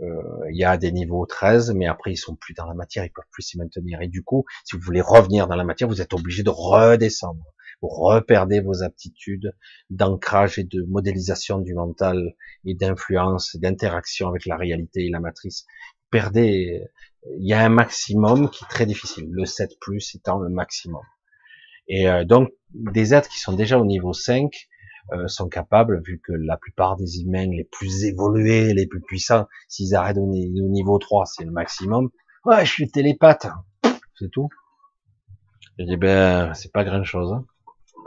Euh, 0.00 0.50
il 0.50 0.56
y 0.56 0.64
a 0.64 0.76
des 0.76 0.92
niveaux 0.92 1.26
13, 1.26 1.74
mais 1.74 1.86
après 1.86 2.12
ils 2.12 2.16
sont 2.16 2.36
plus 2.36 2.54
dans 2.54 2.66
la 2.66 2.74
matière, 2.74 3.04
ils 3.04 3.10
peuvent 3.10 3.24
plus 3.32 3.42
s'y 3.42 3.58
maintenir. 3.58 4.00
Et 4.00 4.08
du 4.08 4.22
coup, 4.22 4.44
si 4.64 4.76
vous 4.76 4.82
voulez 4.82 5.00
revenir 5.00 5.48
dans 5.48 5.56
la 5.56 5.64
matière, 5.64 5.88
vous 5.88 6.00
êtes 6.00 6.14
obligé 6.14 6.42
de 6.42 6.50
redescendre 6.50 7.44
reperdez 7.82 8.60
vos 8.60 8.82
aptitudes 8.82 9.54
d'ancrage 9.90 10.58
et 10.58 10.64
de 10.64 10.82
modélisation 10.88 11.58
du 11.58 11.74
mental 11.74 12.34
et 12.64 12.74
d'influence, 12.74 13.56
d'interaction 13.56 14.28
avec 14.28 14.46
la 14.46 14.56
réalité 14.56 15.06
et 15.06 15.10
la 15.10 15.20
matrice. 15.20 15.66
perdez, 16.10 16.82
il 17.38 17.46
y 17.46 17.52
a 17.52 17.60
un 17.60 17.68
maximum 17.68 18.50
qui 18.50 18.64
est 18.64 18.68
très 18.68 18.86
difficile, 18.86 19.28
le 19.30 19.44
7 19.44 19.78
plus 19.80 20.14
étant 20.14 20.38
le 20.38 20.48
maximum. 20.48 21.02
Et 21.88 22.08
euh, 22.08 22.24
donc, 22.24 22.50
des 22.72 23.14
êtres 23.14 23.28
qui 23.28 23.40
sont 23.40 23.54
déjà 23.54 23.78
au 23.78 23.86
niveau 23.86 24.12
5 24.12 24.50
euh, 25.12 25.26
sont 25.26 25.48
capables, 25.48 26.02
vu 26.04 26.20
que 26.22 26.32
la 26.32 26.58
plupart 26.58 26.96
des 26.96 27.22
humains 27.22 27.46
les 27.46 27.64
plus 27.64 28.04
évolués, 28.04 28.74
les 28.74 28.86
plus 28.86 29.00
puissants, 29.00 29.46
s'ils 29.66 29.94
arrêtent 29.94 30.18
au, 30.18 30.26
niveau 30.26 30.98
3, 30.98 31.24
c'est 31.26 31.44
le 31.44 31.50
maximum. 31.50 32.10
Ouais, 32.44 32.64
je 32.64 32.70
suis 32.70 32.90
télépathe, 32.90 33.46
c'est 34.18 34.30
tout. 34.30 34.48
Je 35.78 35.84
dis 35.84 35.96
ben, 35.96 36.52
c'est 36.54 36.72
pas 36.72 36.84
grand 36.84 37.04
chose. 37.04 37.32
Hein. 37.32 37.46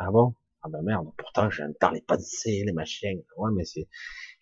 Ah 0.04 0.10
bon? 0.12 0.34
Ah 0.64 0.70
ben 0.70 0.82
merde, 0.82 1.12
pourtant 1.16 1.50
j'entends 1.52 1.92
les 1.92 2.02
pensées, 2.02 2.64
les 2.66 2.74
machines. 2.74 3.22
Ouais, 3.38 3.52
mais 3.54 3.66
c'est 3.66 3.88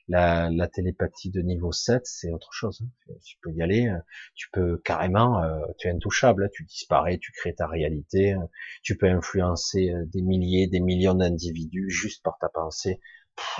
la, 0.07 0.49
la, 0.51 0.67
télépathie 0.69 1.31
de 1.31 1.41
niveau 1.41 1.73
7, 1.73 2.01
c'est 2.05 2.31
autre 2.31 2.53
chose. 2.53 2.81
Hein. 2.81 3.13
Tu 3.25 3.37
peux 3.41 3.51
y 3.51 3.61
aller, 3.61 3.87
euh, 3.87 3.99
tu 4.35 4.49
peux 4.51 4.77
carrément, 4.77 5.43
euh, 5.43 5.59
tu 5.77 5.87
es 5.87 5.91
intouchable, 5.91 6.45
hein. 6.45 6.49
tu 6.53 6.63
disparais, 6.63 7.17
tu 7.17 7.33
crées 7.33 7.55
ta 7.55 7.67
réalité, 7.67 8.33
euh, 8.35 8.45
tu 8.83 8.97
peux 8.97 9.09
influencer 9.09 9.91
des 10.07 10.21
milliers, 10.21 10.67
des 10.67 10.79
millions 10.79 11.13
d'individus 11.13 11.89
juste 11.89 12.23
par 12.23 12.37
ta 12.39 12.47
pensée. 12.47 13.01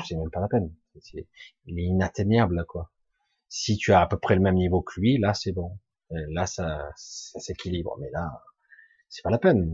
C'est 0.08 0.16
même 0.16 0.32
pas 0.32 0.40
la 0.42 0.48
peine. 0.48 0.74
il 1.14 1.80
est 1.80 1.84
inatteignable, 1.84 2.66
quoi. 2.68 2.92
Si 3.50 3.78
tu 3.78 3.92
as 3.94 4.02
à 4.02 4.08
peu 4.08 4.18
près 4.18 4.36
le 4.36 4.42
même 4.42 4.56
niveau 4.56 4.82
que 4.82 5.00
lui, 5.02 5.18
là 5.18 5.34
c'est 5.34 5.52
bon. 5.52 5.78
Là 6.12 6.46
ça, 6.48 6.90
ça 6.96 7.40
s'équilibre. 7.40 7.98
Mais 8.00 8.10
là, 8.12 8.30
c'est 9.10 9.24
pas 9.24 9.32
la 9.32 9.40
peine. 9.40 9.70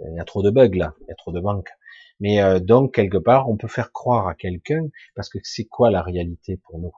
Il 0.00 0.14
y 0.14 0.20
a 0.20 0.24
trop 0.24 0.42
de 0.42 0.50
bugs 0.50 0.76
là, 0.76 0.94
il 1.00 1.06
y 1.08 1.12
a 1.12 1.14
trop 1.14 1.32
de 1.32 1.40
banques. 1.40 1.70
Mais 2.20 2.42
euh, 2.42 2.60
donc 2.60 2.94
quelque 2.94 3.18
part, 3.18 3.48
on 3.48 3.56
peut 3.56 3.68
faire 3.68 3.92
croire 3.92 4.28
à 4.28 4.34
quelqu'un 4.34 4.88
parce 5.14 5.28
que 5.28 5.38
c'est 5.42 5.64
quoi 5.64 5.90
la 5.90 6.02
réalité 6.02 6.58
pour 6.58 6.78
nous 6.78 6.92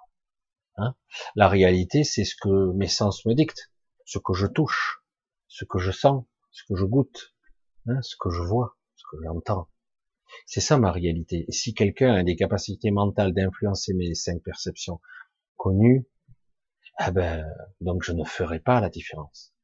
hein? 0.76 0.94
La 1.34 1.48
réalité, 1.48 2.04
c'est 2.04 2.24
ce 2.24 2.34
que 2.36 2.72
mes 2.72 2.88
sens 2.88 3.24
me 3.26 3.34
dictent, 3.34 3.72
ce 4.04 4.18
que 4.18 4.34
je 4.34 4.46
touche, 4.46 5.02
ce 5.48 5.64
que 5.64 5.78
je 5.78 5.90
sens, 5.90 6.24
ce 6.50 6.62
que 6.68 6.76
je 6.76 6.84
goûte, 6.84 7.34
hein 7.86 8.00
ce 8.02 8.16
que 8.18 8.30
je 8.30 8.42
vois, 8.42 8.76
ce 8.96 9.04
que 9.10 9.22
j'entends. 9.24 9.68
C'est 10.46 10.60
ça 10.60 10.78
ma 10.78 10.92
réalité. 10.92 11.46
Et 11.48 11.52
si 11.52 11.74
quelqu'un 11.74 12.14
a 12.14 12.22
des 12.22 12.36
capacités 12.36 12.90
mentales 12.90 13.32
d'influencer 13.32 13.94
mes 13.94 14.14
cinq 14.14 14.42
perceptions 14.42 15.00
connues, 15.56 16.06
ah 16.96 17.10
ben, 17.10 17.46
donc 17.80 18.02
je 18.02 18.12
ne 18.12 18.24
ferai 18.24 18.60
pas 18.60 18.80
la 18.80 18.90
différence. 18.90 19.54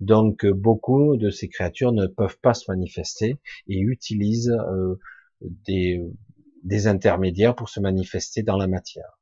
Donc 0.00 0.46
beaucoup 0.46 1.16
de 1.16 1.30
ces 1.30 1.48
créatures 1.48 1.92
ne 1.92 2.06
peuvent 2.06 2.38
pas 2.40 2.54
se 2.54 2.70
manifester 2.70 3.38
et 3.66 3.78
utilisent 3.78 4.50
euh, 4.50 4.98
des, 5.42 6.86
intermédiaires 6.86 7.54
pour 7.54 7.68
se 7.68 7.80
manifester 7.80 8.42
dans 8.42 8.56
la 8.56 8.68
matière. 8.68 9.18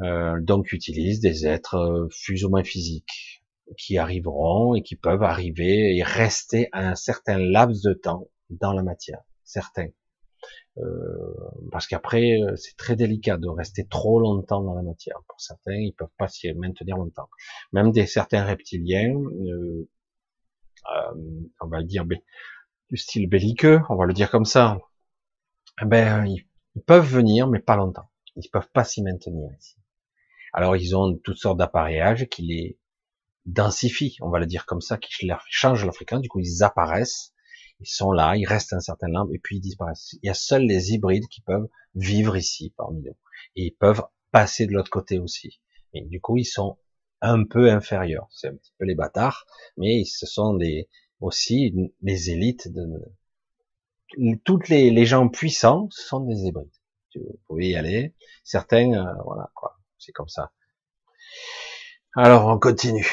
Euh, 0.00 0.40
donc 0.40 0.72
utilisent 0.72 1.20
des 1.20 1.46
êtres 1.46 1.74
euh, 1.74 2.08
plus 2.24 2.44
ou 2.44 2.50
moins 2.50 2.64
physiques 2.64 3.42
qui 3.76 3.98
arriveront 3.98 4.74
et 4.74 4.82
qui 4.82 4.96
peuvent 4.96 5.22
arriver 5.22 5.96
et 5.96 6.02
rester 6.02 6.68
un 6.72 6.94
certain 6.94 7.38
laps 7.38 7.82
de 7.82 7.92
temps 7.92 8.28
dans 8.48 8.72
la 8.72 8.82
matière, 8.82 9.20
certains. 9.44 9.88
Euh, 10.78 11.34
parce 11.72 11.86
qu'après, 11.86 12.40
euh, 12.40 12.54
c'est 12.56 12.76
très 12.76 12.96
délicat 12.96 13.36
de 13.36 13.48
rester 13.48 13.86
trop 13.86 14.20
longtemps 14.20 14.62
dans 14.62 14.74
la 14.74 14.82
matière. 14.82 15.16
Pour 15.28 15.40
certains, 15.40 15.74
ils 15.74 15.92
peuvent 15.92 16.08
pas 16.16 16.28
s'y 16.28 16.52
maintenir 16.54 16.96
longtemps. 16.96 17.28
Même 17.72 17.90
des 17.90 18.06
certains 18.06 18.44
reptiliens, 18.44 19.14
euh, 19.14 19.88
on 21.60 21.66
va 21.66 21.78
le 21.78 21.84
dire, 21.84 22.04
du 22.06 22.96
style 22.96 23.28
belliqueux, 23.28 23.80
on 23.88 23.96
va 23.96 24.06
le 24.06 24.14
dire 24.14 24.30
comme 24.30 24.44
ça. 24.44 24.78
Eh 25.82 25.86
ben, 25.86 26.26
ils, 26.26 26.46
peuvent 26.86 27.06
venir, 27.06 27.48
mais 27.48 27.58
pas 27.58 27.76
longtemps. 27.76 28.10
Ils 28.36 28.48
peuvent 28.48 28.70
pas 28.72 28.84
s'y 28.84 29.02
maintenir 29.02 29.50
ici. 29.58 29.76
Alors, 30.52 30.76
ils 30.76 30.96
ont 30.96 31.18
toutes 31.24 31.36
sortes 31.36 31.58
d'appareillages 31.58 32.26
qui 32.28 32.42
les 32.42 32.78
densifient, 33.44 34.16
on 34.20 34.30
va 34.30 34.38
le 34.38 34.46
dire 34.46 34.66
comme 34.66 34.80
ça, 34.80 34.98
qui 34.98 35.26
leur 35.26 35.44
changent 35.48 35.84
la 35.84 35.92
fréquence. 35.92 36.22
Du 36.22 36.28
coup, 36.28 36.40
ils 36.40 36.62
apparaissent 36.62 37.32
ils 37.80 37.88
sont 37.88 38.12
là, 38.12 38.36
ils 38.36 38.46
restent 38.46 38.72
un 38.72 38.80
certain 38.80 39.08
nombre 39.08 39.32
et 39.34 39.38
puis 39.38 39.56
ils 39.56 39.60
disparaissent. 39.60 40.14
Il 40.22 40.26
y 40.26 40.30
a 40.30 40.34
seuls 40.34 40.64
les 40.64 40.92
hybrides 40.92 41.26
qui 41.28 41.40
peuvent 41.40 41.68
vivre 41.94 42.36
ici 42.36 42.72
parmi 42.76 43.02
nous. 43.02 43.16
Et 43.56 43.64
ils 43.64 43.74
peuvent 43.74 44.02
passer 44.30 44.66
de 44.66 44.72
l'autre 44.72 44.90
côté 44.90 45.18
aussi. 45.18 45.60
Et 45.94 46.02
du 46.02 46.20
coup, 46.20 46.36
ils 46.36 46.44
sont 46.44 46.78
un 47.20 47.44
peu 47.44 47.70
inférieurs. 47.70 48.28
C'est 48.30 48.48
un 48.48 48.54
petit 48.54 48.72
peu 48.78 48.84
les 48.84 48.94
bâtards, 48.94 49.46
mais 49.76 50.04
ce 50.04 50.26
sont 50.26 50.54
des, 50.54 50.88
aussi 51.20 51.74
les 52.02 52.30
élites 52.30 52.68
de, 52.72 52.84
toutes 54.44 54.68
les, 54.68 55.06
gens 55.06 55.28
puissants 55.28 55.88
sont 55.90 56.20
des 56.20 56.46
hybrides. 56.46 56.70
Vous 57.14 57.40
pouvez 57.46 57.70
y 57.70 57.76
aller. 57.76 58.14
Certains, 58.44 58.92
euh, 58.92 59.22
voilà, 59.24 59.50
quoi. 59.54 59.78
C'est 59.98 60.12
comme 60.12 60.28
ça. 60.28 60.52
Alors, 62.14 62.46
on 62.46 62.58
continue. 62.58 63.06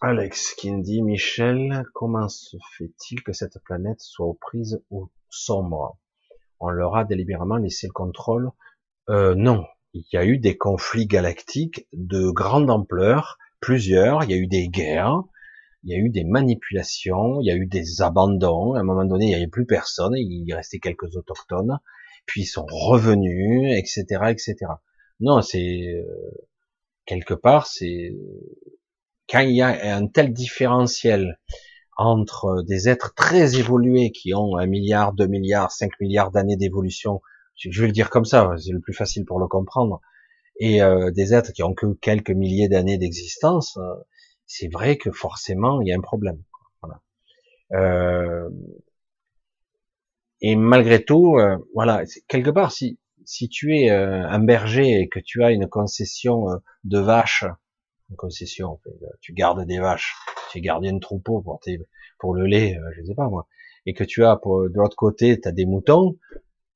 Alex 0.00 0.54
qui 0.54 0.70
dit 0.80 1.02
Michel, 1.02 1.84
comment 1.94 2.28
se 2.28 2.56
fait-il 2.76 3.22
que 3.22 3.32
cette 3.32 3.58
planète 3.64 4.00
soit 4.00 4.26
aux 4.26 4.34
prises 4.34 4.82
au 4.90 5.10
sombre? 5.28 5.98
On 6.60 6.68
leur 6.68 6.96
a 6.96 7.04
délibérément 7.04 7.56
laissé 7.56 7.86
le 7.86 7.92
contrôle 7.92 8.50
euh, 9.08 9.34
Non, 9.34 9.64
il 9.92 10.04
y 10.12 10.16
a 10.16 10.24
eu 10.24 10.38
des 10.38 10.56
conflits 10.56 11.06
galactiques 11.06 11.86
de 11.92 12.30
grande 12.30 12.70
ampleur, 12.70 13.38
plusieurs. 13.60 14.24
Il 14.24 14.30
y 14.30 14.34
a 14.34 14.38
eu 14.38 14.46
des 14.46 14.68
guerres, 14.68 15.22
il 15.82 15.92
y 15.92 15.94
a 15.94 15.98
eu 15.98 16.10
des 16.10 16.24
manipulations, 16.24 17.40
il 17.40 17.46
y 17.46 17.50
a 17.50 17.56
eu 17.56 17.66
des 17.66 18.00
abandons. 18.00 18.74
À 18.74 18.80
un 18.80 18.84
moment 18.84 19.04
donné, 19.04 19.26
il 19.26 19.28
n'y 19.28 19.34
avait 19.34 19.46
plus 19.46 19.66
personne, 19.66 20.14
il 20.16 20.52
restait 20.54 20.78
quelques 20.78 21.16
autochtones, 21.16 21.78
puis 22.26 22.42
ils 22.42 22.46
sont 22.46 22.66
revenus, 22.66 23.72
etc., 23.78 24.04
etc. 24.30 24.56
Non, 25.20 25.42
c'est 25.42 25.94
euh, 25.94 26.04
quelque 27.06 27.34
part, 27.34 27.66
c'est 27.66 28.14
quand 29.34 29.40
il 29.40 29.56
y 29.56 29.62
a 29.62 29.96
un 29.96 30.06
tel 30.06 30.32
différentiel 30.32 31.40
entre 31.96 32.62
des 32.68 32.88
êtres 32.88 33.14
très 33.16 33.56
évolués 33.58 34.12
qui 34.12 34.32
ont 34.32 34.56
un 34.56 34.66
milliard, 34.66 35.12
deux 35.12 35.26
milliards, 35.26 35.72
cinq 35.72 35.90
milliards 35.98 36.30
d'années 36.30 36.56
d'évolution, 36.56 37.20
je 37.56 37.80
vais 37.80 37.88
le 37.88 37.92
dire 37.92 38.10
comme 38.10 38.24
ça, 38.24 38.52
c'est 38.58 38.70
le 38.70 38.78
plus 38.78 38.94
facile 38.94 39.24
pour 39.24 39.40
le 39.40 39.48
comprendre, 39.48 40.00
et 40.60 40.82
euh, 40.82 41.10
des 41.10 41.34
êtres 41.34 41.52
qui 41.52 41.64
ont 41.64 41.74
que 41.74 41.94
quelques 41.94 42.30
milliers 42.30 42.68
d'années 42.68 42.96
d'existence, 42.96 43.76
euh, 43.76 43.94
c'est 44.46 44.68
vrai 44.68 44.98
que 44.98 45.10
forcément 45.10 45.80
il 45.80 45.88
y 45.88 45.92
a 45.92 45.96
un 45.96 46.00
problème. 46.00 46.40
Voilà. 46.80 47.00
Euh, 47.72 48.48
et 50.42 50.54
malgré 50.54 51.04
tout, 51.04 51.38
voilà, 51.74 52.04
quelque 52.28 52.50
part, 52.50 52.70
si 52.70 53.00
si 53.24 53.48
tu 53.48 53.76
es 53.76 53.90
un 53.90 54.38
berger 54.38 55.00
et 55.00 55.08
que 55.08 55.18
tu 55.18 55.42
as 55.42 55.50
une 55.50 55.66
concession 55.66 56.44
de 56.84 56.98
vaches 56.98 57.46
une 58.10 58.16
concession. 58.16 58.80
Tu 59.20 59.32
gardes 59.32 59.64
des 59.66 59.78
vaches, 59.78 60.14
tu 60.50 60.58
es 60.58 60.60
gardien 60.60 60.92
de 60.92 61.00
troupeau 61.00 61.40
pour, 61.40 61.60
pour 62.18 62.34
le 62.34 62.46
lait, 62.46 62.76
euh, 62.76 62.90
je 62.96 63.04
sais 63.04 63.14
pas 63.14 63.28
moi, 63.28 63.46
et 63.86 63.94
que 63.94 64.04
tu 64.04 64.24
as 64.24 64.36
pour, 64.36 64.68
de 64.68 64.74
l'autre 64.74 64.96
côté, 64.96 65.40
tu 65.40 65.48
as 65.48 65.52
des 65.52 65.66
moutons, 65.66 66.16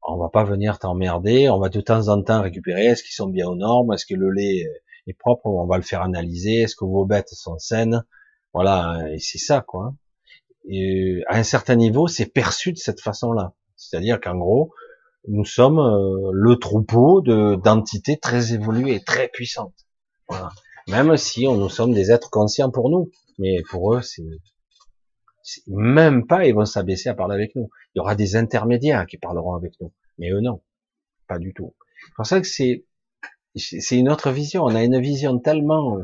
on 0.02 0.16
va 0.16 0.28
pas 0.30 0.44
venir 0.44 0.78
t'emmerder, 0.78 1.48
on 1.50 1.58
va 1.58 1.68
de 1.68 1.80
temps 1.80 2.08
en 2.08 2.22
temps 2.22 2.42
récupérer, 2.42 2.86
est-ce 2.86 3.02
qu'ils 3.02 3.14
sont 3.14 3.28
bien 3.28 3.46
aux 3.48 3.56
normes, 3.56 3.92
est-ce 3.92 4.06
que 4.06 4.14
le 4.14 4.30
lait 4.30 4.64
est 5.06 5.18
propre, 5.18 5.46
on 5.46 5.66
va 5.66 5.76
le 5.76 5.82
faire 5.82 6.02
analyser, 6.02 6.62
est-ce 6.62 6.76
que 6.76 6.84
vos 6.84 7.04
bêtes 7.04 7.30
sont 7.30 7.58
saines, 7.58 8.04
voilà, 8.52 9.04
et 9.12 9.18
c'est 9.18 9.38
ça 9.38 9.60
quoi. 9.60 9.94
Et 10.70 11.22
à 11.28 11.36
un 11.36 11.42
certain 11.42 11.76
niveau, 11.76 12.08
c'est 12.08 12.26
perçu 12.26 12.72
de 12.72 12.78
cette 12.78 13.00
façon-là. 13.00 13.54
C'est-à-dire 13.76 14.20
qu'en 14.20 14.36
gros, 14.36 14.74
nous 15.26 15.44
sommes 15.44 15.78
euh, 15.78 16.30
le 16.32 16.56
troupeau 16.56 17.22
de 17.22 17.56
d'entités 17.56 18.18
très 18.18 18.52
évoluées, 18.52 19.00
très 19.04 19.28
puissantes. 19.28 19.86
Voilà. 20.28 20.50
Même 20.88 21.16
si 21.16 21.46
on, 21.46 21.56
nous 21.56 21.68
sommes 21.68 21.92
des 21.92 22.10
êtres 22.10 22.30
conscients 22.30 22.70
pour 22.70 22.90
nous. 22.90 23.10
Mais 23.38 23.62
pour 23.70 23.94
eux, 23.94 24.02
c'est 24.02 24.24
même 25.66 26.26
pas, 26.26 26.46
ils 26.46 26.54
vont 26.54 26.64
s'abaisser 26.64 27.08
à 27.08 27.14
parler 27.14 27.34
avec 27.34 27.54
nous. 27.54 27.70
Il 27.94 27.98
y 27.98 28.00
aura 28.00 28.14
des 28.14 28.36
intermédiaires 28.36 29.06
qui 29.06 29.18
parleront 29.18 29.54
avec 29.54 29.72
nous. 29.80 29.92
Mais 30.18 30.30
eux, 30.30 30.40
non. 30.40 30.62
Pas 31.26 31.38
du 31.38 31.52
tout. 31.54 31.74
C'est 32.06 32.14
pour 32.16 32.26
ça 32.26 32.40
que 32.40 32.46
c'est, 32.46 32.84
c'est 33.54 33.98
une 33.98 34.08
autre 34.08 34.30
vision. 34.30 34.64
On 34.64 34.74
a 34.74 34.82
une 34.82 35.00
vision 35.00 35.38
tellement 35.38 35.98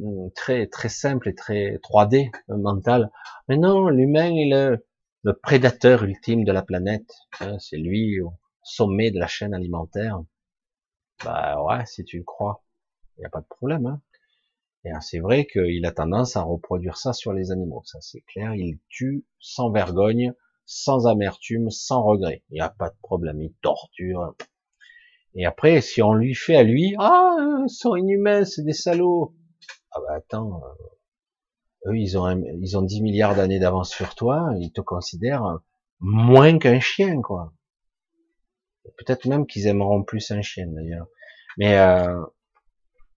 euh, 0.00 0.30
très, 0.34 0.66
très 0.66 0.88
simple 0.88 1.28
et 1.28 1.34
très 1.34 1.76
3D, 1.76 2.30
euh, 2.50 2.56
mentale. 2.56 3.10
Mais 3.48 3.56
non, 3.56 3.88
l'humain 3.88 4.34
est 4.34 4.48
le, 4.48 4.86
le 5.22 5.34
prédateur 5.34 6.04
ultime 6.04 6.44
de 6.44 6.52
la 6.52 6.62
planète. 6.62 7.10
Hein, 7.40 7.58
c'est 7.58 7.76
lui 7.76 8.20
au 8.20 8.32
sommet 8.62 9.10
de 9.10 9.18
la 9.18 9.26
chaîne 9.26 9.54
alimentaire. 9.54 10.20
Bah 11.24 11.62
ouais, 11.62 11.84
si 11.86 12.04
tu 12.04 12.18
le 12.18 12.24
crois. 12.24 12.62
Il 13.20 13.24
n'y 13.24 13.26
a 13.26 13.30
pas 13.30 13.42
de 13.42 13.46
problème. 13.46 13.86
Hein. 13.86 14.00
Et 14.84 14.90
c'est 15.02 15.18
vrai 15.18 15.46
qu'il 15.46 15.84
a 15.84 15.92
tendance 15.92 16.36
à 16.36 16.42
reproduire 16.42 16.96
ça 16.96 17.12
sur 17.12 17.34
les 17.34 17.52
animaux. 17.52 17.82
Ça, 17.84 18.00
c'est 18.00 18.22
clair. 18.22 18.54
Il 18.54 18.78
tue 18.88 19.26
sans 19.38 19.70
vergogne, 19.70 20.32
sans 20.64 21.06
amertume, 21.06 21.68
sans 21.68 22.02
regret. 22.02 22.42
Il 22.48 22.54
n'y 22.54 22.60
a 22.62 22.70
pas 22.70 22.88
de 22.88 22.96
problème. 23.02 23.42
Il 23.42 23.52
torture. 23.60 24.34
Et 25.34 25.44
après, 25.44 25.82
si 25.82 26.00
on 26.00 26.14
lui 26.14 26.34
fait 26.34 26.56
à 26.56 26.62
lui, 26.62 26.94
ah, 26.98 27.36
ils 27.66 27.68
sont 27.68 27.94
inhumains, 27.94 28.46
c'est 28.46 28.64
des 28.64 28.72
salauds. 28.72 29.34
Ah 29.92 30.00
bah 30.00 30.14
attends, 30.16 30.62
euh, 30.64 31.90
eux, 31.90 31.98
ils 31.98 32.18
ont, 32.18 32.28
ils 32.60 32.78
ont 32.78 32.82
10 32.82 33.02
milliards 33.02 33.36
d'années 33.36 33.58
d'avance 33.58 33.90
sur 33.90 34.14
toi, 34.14 34.50
ils 34.58 34.72
te 34.72 34.80
considèrent 34.80 35.60
moins 36.00 36.58
qu'un 36.58 36.80
chien, 36.80 37.20
quoi. 37.20 37.52
Peut-être 38.96 39.26
même 39.26 39.46
qu'ils 39.46 39.66
aimeront 39.66 40.02
plus 40.02 40.30
un 40.30 40.42
chien, 40.42 40.66
d'ailleurs. 40.68 41.06
Mais 41.58 41.78
euh, 41.78 42.24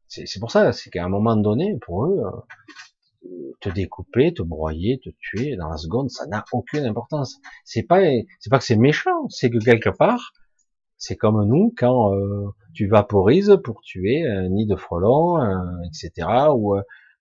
c'est 0.07 0.39
pour 0.39 0.51
ça, 0.51 0.71
c'est 0.73 0.89
qu'à 0.89 1.03
un 1.05 1.09
moment 1.09 1.35
donné, 1.35 1.77
pour 1.81 2.05
eux, 2.05 2.21
euh, 2.23 3.51
te 3.61 3.69
découper, 3.69 4.33
te 4.33 4.41
broyer, 4.41 4.99
te 4.99 5.09
tuer 5.19 5.55
dans 5.55 5.69
la 5.69 5.77
seconde, 5.77 6.09
ça 6.09 6.27
n'a 6.27 6.43
aucune 6.51 6.85
importance. 6.85 7.39
C'est 7.65 7.83
pas, 7.83 8.01
c'est 8.39 8.49
pas 8.49 8.59
que 8.59 8.65
c'est 8.65 8.75
méchant, 8.75 9.27
c'est 9.29 9.49
que 9.49 9.57
quelque 9.57 9.89
part, 9.89 10.33
c'est 10.97 11.15
comme 11.15 11.43
nous 11.45 11.73
quand 11.77 12.13
euh, 12.13 12.47
tu 12.73 12.87
vaporises 12.87 13.57
pour 13.63 13.81
tuer 13.81 14.25
un 14.27 14.49
nid 14.49 14.65
de 14.65 14.75
frelons, 14.75 15.37
euh, 15.37 15.57
etc. 15.87 16.27
Ou 16.53 16.75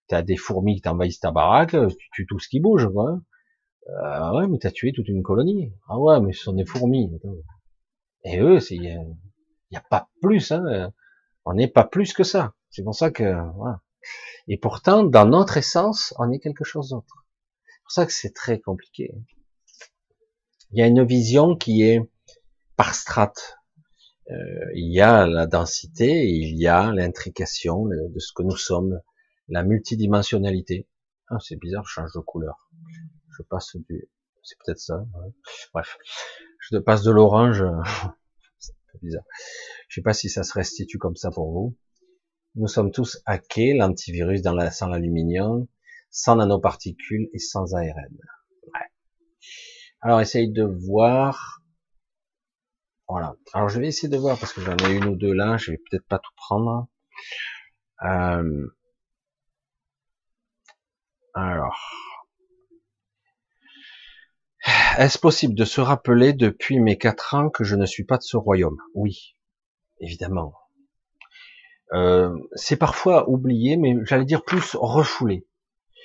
tu 0.08 0.14
as 0.14 0.22
des 0.22 0.36
fourmis 0.36 0.76
qui 0.76 0.82
t'envahissent 0.82 1.20
ta 1.20 1.32
baraque, 1.32 1.76
tu 1.98 2.08
tues 2.12 2.26
tout 2.26 2.38
ce 2.38 2.48
qui 2.48 2.60
bouge, 2.60 2.88
quoi. 2.92 3.20
Euh, 3.88 4.32
ouais, 4.34 4.46
mais 4.48 4.58
t'as 4.58 4.70
tué 4.70 4.92
toute 4.92 5.08
une 5.08 5.22
colonie. 5.22 5.72
Ah 5.88 5.98
ouais, 5.98 6.20
mais 6.20 6.32
ce 6.32 6.44
sont 6.44 6.52
des 6.52 6.64
fourmis. 6.64 7.10
Et 8.24 8.38
eux, 8.38 8.58
il 8.70 8.84
y, 9.70 9.76
a 9.76 9.80
pas 9.80 10.08
plus. 10.20 10.52
Hein. 10.52 10.92
On 11.44 11.54
n'est 11.54 11.68
pas 11.68 11.84
plus 11.84 12.12
que 12.12 12.24
ça. 12.24 12.54
C'est 12.70 12.82
pour 12.82 12.94
ça 12.94 13.10
que, 13.10 13.24
voilà. 13.56 13.80
Et 14.48 14.56
pourtant, 14.56 15.04
dans 15.04 15.26
notre 15.26 15.56
essence, 15.56 16.14
on 16.18 16.30
est 16.32 16.38
quelque 16.38 16.64
chose 16.64 16.90
d'autre. 16.90 17.26
C'est 17.64 17.82
pour 17.82 17.92
ça 17.92 18.06
que 18.06 18.12
c'est 18.12 18.34
très 18.34 18.60
compliqué. 18.60 19.14
Il 20.70 20.78
y 20.78 20.82
a 20.82 20.86
une 20.86 21.04
vision 21.04 21.56
qui 21.56 21.82
est 21.82 22.00
par 22.76 22.94
strate. 22.94 23.58
Euh, 24.30 24.70
il 24.74 24.92
y 24.92 25.00
a 25.00 25.26
la 25.26 25.46
densité, 25.46 26.26
il 26.26 26.56
y 26.56 26.66
a 26.66 26.92
l'intrication 26.92 27.86
de 27.86 28.18
ce 28.18 28.32
que 28.32 28.42
nous 28.42 28.56
sommes, 28.56 29.00
la 29.48 29.62
multidimensionnalité. 29.64 30.88
Ah, 31.28 31.38
c'est 31.40 31.56
bizarre, 31.56 31.84
je 31.86 31.92
change 31.92 32.12
de 32.14 32.20
couleur. 32.20 32.70
Je 33.36 33.42
passe 33.42 33.76
du, 33.76 34.08
c'est 34.42 34.56
peut-être 34.64 34.78
ça. 34.78 35.04
Bref, 35.72 35.98
je 36.58 36.78
passe 36.78 37.02
de 37.02 37.10
l'orange. 37.10 37.64
Bizarre. 39.00 39.24
Je 39.88 39.94
sais 39.96 40.02
pas 40.02 40.12
si 40.12 40.28
ça 40.28 40.42
se 40.42 40.52
restitue 40.52 40.98
comme 40.98 41.16
ça 41.16 41.30
pour 41.30 41.50
vous. 41.52 41.76
Nous 42.54 42.68
sommes 42.68 42.90
tous 42.92 43.20
hackés, 43.24 43.74
l'antivirus 43.74 44.42
dans 44.42 44.52
la, 44.52 44.70
sans 44.70 44.88
l'aluminium. 44.88 45.66
sans 46.10 46.36
nanoparticules 46.36 47.28
et 47.32 47.38
sans 47.38 47.74
ARN. 47.74 48.18
Alors 50.02 50.20
essaye 50.20 50.50
de 50.52 50.64
voir. 50.64 51.62
Voilà. 53.08 53.36
Alors 53.52 53.68
je 53.68 53.80
vais 53.80 53.88
essayer 53.88 54.08
de 54.08 54.18
voir 54.18 54.38
parce 54.38 54.52
que 54.52 54.60
j'en 54.60 54.76
ai 54.76 54.92
une 54.92 55.06
ou 55.06 55.16
deux 55.16 55.32
là, 55.32 55.56
je 55.56 55.70
vais 55.70 55.78
peut-être 55.78 56.06
pas 56.06 56.18
tout 56.18 56.32
prendre. 56.36 56.88
Euh, 58.04 58.66
alors. 61.34 62.11
Est-ce 64.98 65.18
possible 65.18 65.54
de 65.54 65.64
se 65.64 65.80
rappeler 65.80 66.32
depuis 66.32 66.78
mes 66.78 66.96
quatre 66.96 67.34
ans 67.34 67.50
que 67.50 67.64
je 67.64 67.76
ne 67.76 67.86
suis 67.86 68.04
pas 68.04 68.16
de 68.16 68.22
ce 68.22 68.36
royaume? 68.36 68.78
Oui, 68.94 69.34
évidemment. 70.00 70.54
Euh, 71.92 72.34
c'est 72.54 72.76
parfois 72.76 73.28
oublié, 73.28 73.76
mais 73.76 73.96
j'allais 74.04 74.24
dire 74.24 74.44
plus 74.44 74.76
refoulé. 74.76 75.46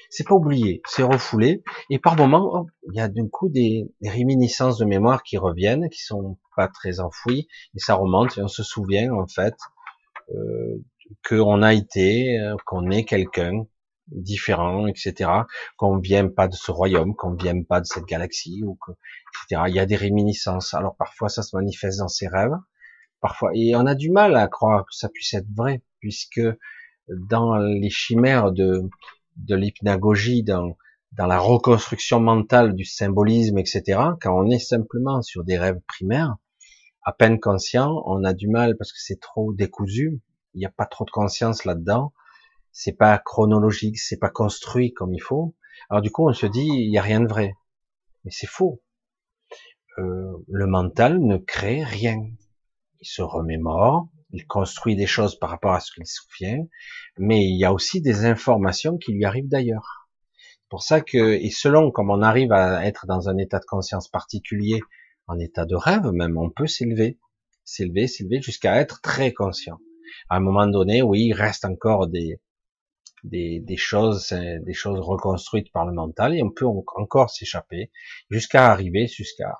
C'est 0.09 0.25
pas 0.25 0.35
oublié, 0.35 0.81
c'est 0.87 1.03
refoulé, 1.03 1.63
et 1.89 1.99
par 1.99 2.15
moments, 2.15 2.65
il 2.89 2.95
y 2.95 3.01
a 3.01 3.09
d'un 3.09 3.27
coup 3.27 3.49
des, 3.49 3.91
réminiscences 4.01 4.77
de 4.77 4.85
mémoire 4.85 5.21
qui 5.21 5.37
reviennent, 5.37 5.89
qui 5.89 6.01
sont 6.01 6.37
pas 6.55 6.69
très 6.69 7.01
enfouies, 7.01 7.47
et 7.75 7.79
ça 7.79 7.95
remonte, 7.95 8.37
et 8.37 8.41
on 8.41 8.47
se 8.47 8.63
souvient 8.63 9.11
en 9.13 9.27
fait 9.27 9.55
euh, 10.33 10.81
qu'on 11.27 11.61
a 11.61 11.73
été, 11.73 12.39
euh, 12.39 12.55
qu'on 12.65 12.89
est 12.89 13.03
quelqu'un 13.03 13.65
différent, 14.07 14.87
etc., 14.87 15.29
qu'on 15.77 15.97
vient 15.97 16.27
pas 16.27 16.47
de 16.47 16.55
ce 16.55 16.71
royaume, 16.71 17.15
qu'on 17.15 17.33
vient 17.33 17.61
pas 17.63 17.81
de 17.81 17.85
cette 17.85 18.05
galaxie, 18.05 18.63
ou 18.63 18.75
que, 18.75 18.91
etc. 18.91 19.63
Il 19.67 19.75
y 19.75 19.79
a 19.79 19.85
des 19.85 19.95
réminiscences. 19.95 20.73
Alors 20.73 20.95
parfois 20.95 21.29
ça 21.29 21.43
se 21.43 21.55
manifeste 21.55 21.99
dans 21.99 22.07
ses 22.07 22.27
rêves, 22.27 22.57
parfois, 23.21 23.51
et 23.53 23.75
on 23.75 23.85
a 23.85 23.95
du 23.95 24.09
mal 24.11 24.35
à 24.35 24.47
croire 24.47 24.85
que 24.85 24.95
ça 24.95 25.09
puisse 25.09 25.33
être 25.33 25.47
vrai, 25.55 25.81
puisque 25.99 26.41
dans 27.09 27.57
les 27.57 27.89
chimères 27.89 28.51
de, 28.51 28.89
de 29.37 29.55
l'hypnagogie, 29.55 30.43
dans, 30.43 30.77
dans 31.13 31.27
la 31.27 31.39
reconstruction 31.39 32.19
mentale 32.19 32.75
du 32.75 32.85
symbolisme, 32.85 33.57
etc., 33.57 33.99
quand 34.21 34.37
on 34.37 34.49
est 34.49 34.59
simplement 34.59 35.21
sur 35.21 35.43
des 35.43 35.57
rêves 35.57 35.79
primaires, 35.87 36.35
à 37.03 37.13
peine 37.13 37.39
conscient, 37.39 38.03
on 38.05 38.23
a 38.23 38.33
du 38.33 38.49
mal 38.49 38.75
parce 38.77 38.91
que 38.91 38.99
c'est 38.99 39.19
trop 39.19 39.53
décousu, 39.53 40.19
il 40.53 40.59
n'y 40.59 40.65
a 40.65 40.71
pas 40.71 40.85
trop 40.85 41.05
de 41.05 41.11
conscience 41.11 41.63
là-dedans, 41.63 42.13
c'est 42.79 42.93
pas 42.93 43.17
chronologique, 43.17 43.97
c'est 43.97 44.19
pas 44.19 44.29
construit 44.29 44.93
comme 44.93 45.11
il 45.11 45.19
faut. 45.19 45.55
Alors 45.89 46.03
du 46.03 46.11
coup, 46.11 46.29
on 46.29 46.33
se 46.33 46.45
dit, 46.45 46.67
il 46.67 46.91
n'y 46.91 46.99
a 46.99 47.01
rien 47.01 47.21
de 47.21 47.27
vrai. 47.27 47.55
Mais 48.23 48.29
c'est 48.29 48.45
faux. 48.45 48.83
Euh, 49.97 50.31
le 50.47 50.67
mental 50.67 51.19
ne 51.19 51.37
crée 51.37 51.83
rien. 51.83 52.19
Il 53.01 53.07
se 53.07 53.23
remémore, 53.23 54.09
il 54.29 54.45
construit 54.45 54.95
des 54.95 55.07
choses 55.07 55.39
par 55.39 55.49
rapport 55.49 55.73
à 55.73 55.79
ce 55.79 55.91
qu'il 55.91 56.05
souvient, 56.05 56.67
mais 57.17 57.43
il 57.45 57.57
y 57.57 57.65
a 57.65 57.73
aussi 57.73 57.99
des 57.99 58.25
informations 58.25 58.99
qui 58.99 59.11
lui 59.11 59.25
arrivent 59.25 59.49
d'ailleurs. 59.49 60.07
C'est 60.35 60.69
pour 60.69 60.83
ça 60.83 61.01
que, 61.01 61.33
et 61.33 61.49
selon 61.49 61.89
comme 61.89 62.11
on 62.11 62.21
arrive 62.21 62.51
à 62.51 62.85
être 62.85 63.07
dans 63.07 63.27
un 63.27 63.37
état 63.37 63.57
de 63.57 63.65
conscience 63.65 64.07
particulier, 64.07 64.81
en 65.25 65.39
état 65.39 65.65
de 65.65 65.75
rêve 65.75 66.11
même, 66.11 66.37
on 66.37 66.51
peut 66.51 66.67
s'élever, 66.67 67.17
s'élever, 67.63 68.05
s'élever 68.05 68.39
jusqu'à 68.39 68.75
être 68.75 69.01
très 69.01 69.33
conscient. 69.33 69.79
À 70.29 70.35
un 70.37 70.41
moment 70.41 70.67
donné, 70.67 71.01
oui, 71.01 71.25
il 71.29 71.33
reste 71.33 71.65
encore 71.65 72.07
des, 72.07 72.39
des, 73.27 73.59
des, 73.59 73.77
choses, 73.77 74.29
des 74.29 74.73
choses 74.73 74.99
reconstruites 74.99 75.71
par 75.71 75.85
le 75.85 75.93
mental, 75.93 76.35
et 76.35 76.43
on 76.43 76.49
peut 76.49 76.65
encore 76.65 77.29
s'échapper 77.29 77.91
jusqu'à 78.29 78.71
arriver 78.71 79.07
jusqu'à 79.07 79.57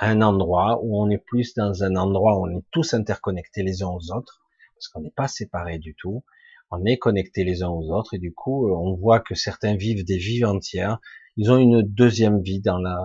un 0.00 0.22
endroit 0.22 0.78
où 0.82 1.00
on 1.00 1.10
est 1.10 1.18
plus 1.18 1.54
dans 1.54 1.82
un 1.82 1.96
endroit 1.96 2.38
où 2.38 2.46
on 2.46 2.58
est 2.58 2.64
tous 2.70 2.94
interconnectés 2.94 3.62
les 3.62 3.82
uns 3.82 3.88
aux 3.88 4.12
autres, 4.12 4.42
parce 4.74 4.88
qu'on 4.88 5.00
n'est 5.00 5.10
pas 5.10 5.28
séparés 5.28 5.78
du 5.78 5.94
tout, 5.94 6.24
on 6.70 6.84
est 6.84 6.98
connectés 6.98 7.44
les 7.44 7.62
uns 7.62 7.70
aux 7.70 7.90
autres, 7.92 8.14
et 8.14 8.18
du 8.18 8.32
coup, 8.32 8.70
on 8.70 8.94
voit 8.94 9.20
que 9.20 9.34
certains 9.34 9.74
vivent 9.74 10.04
des 10.04 10.18
vies 10.18 10.44
entières, 10.44 10.98
ils 11.36 11.50
ont 11.52 11.58
une 11.58 11.82
deuxième 11.82 12.42
vie 12.42 12.60
dans 12.60 12.78
la 12.78 12.98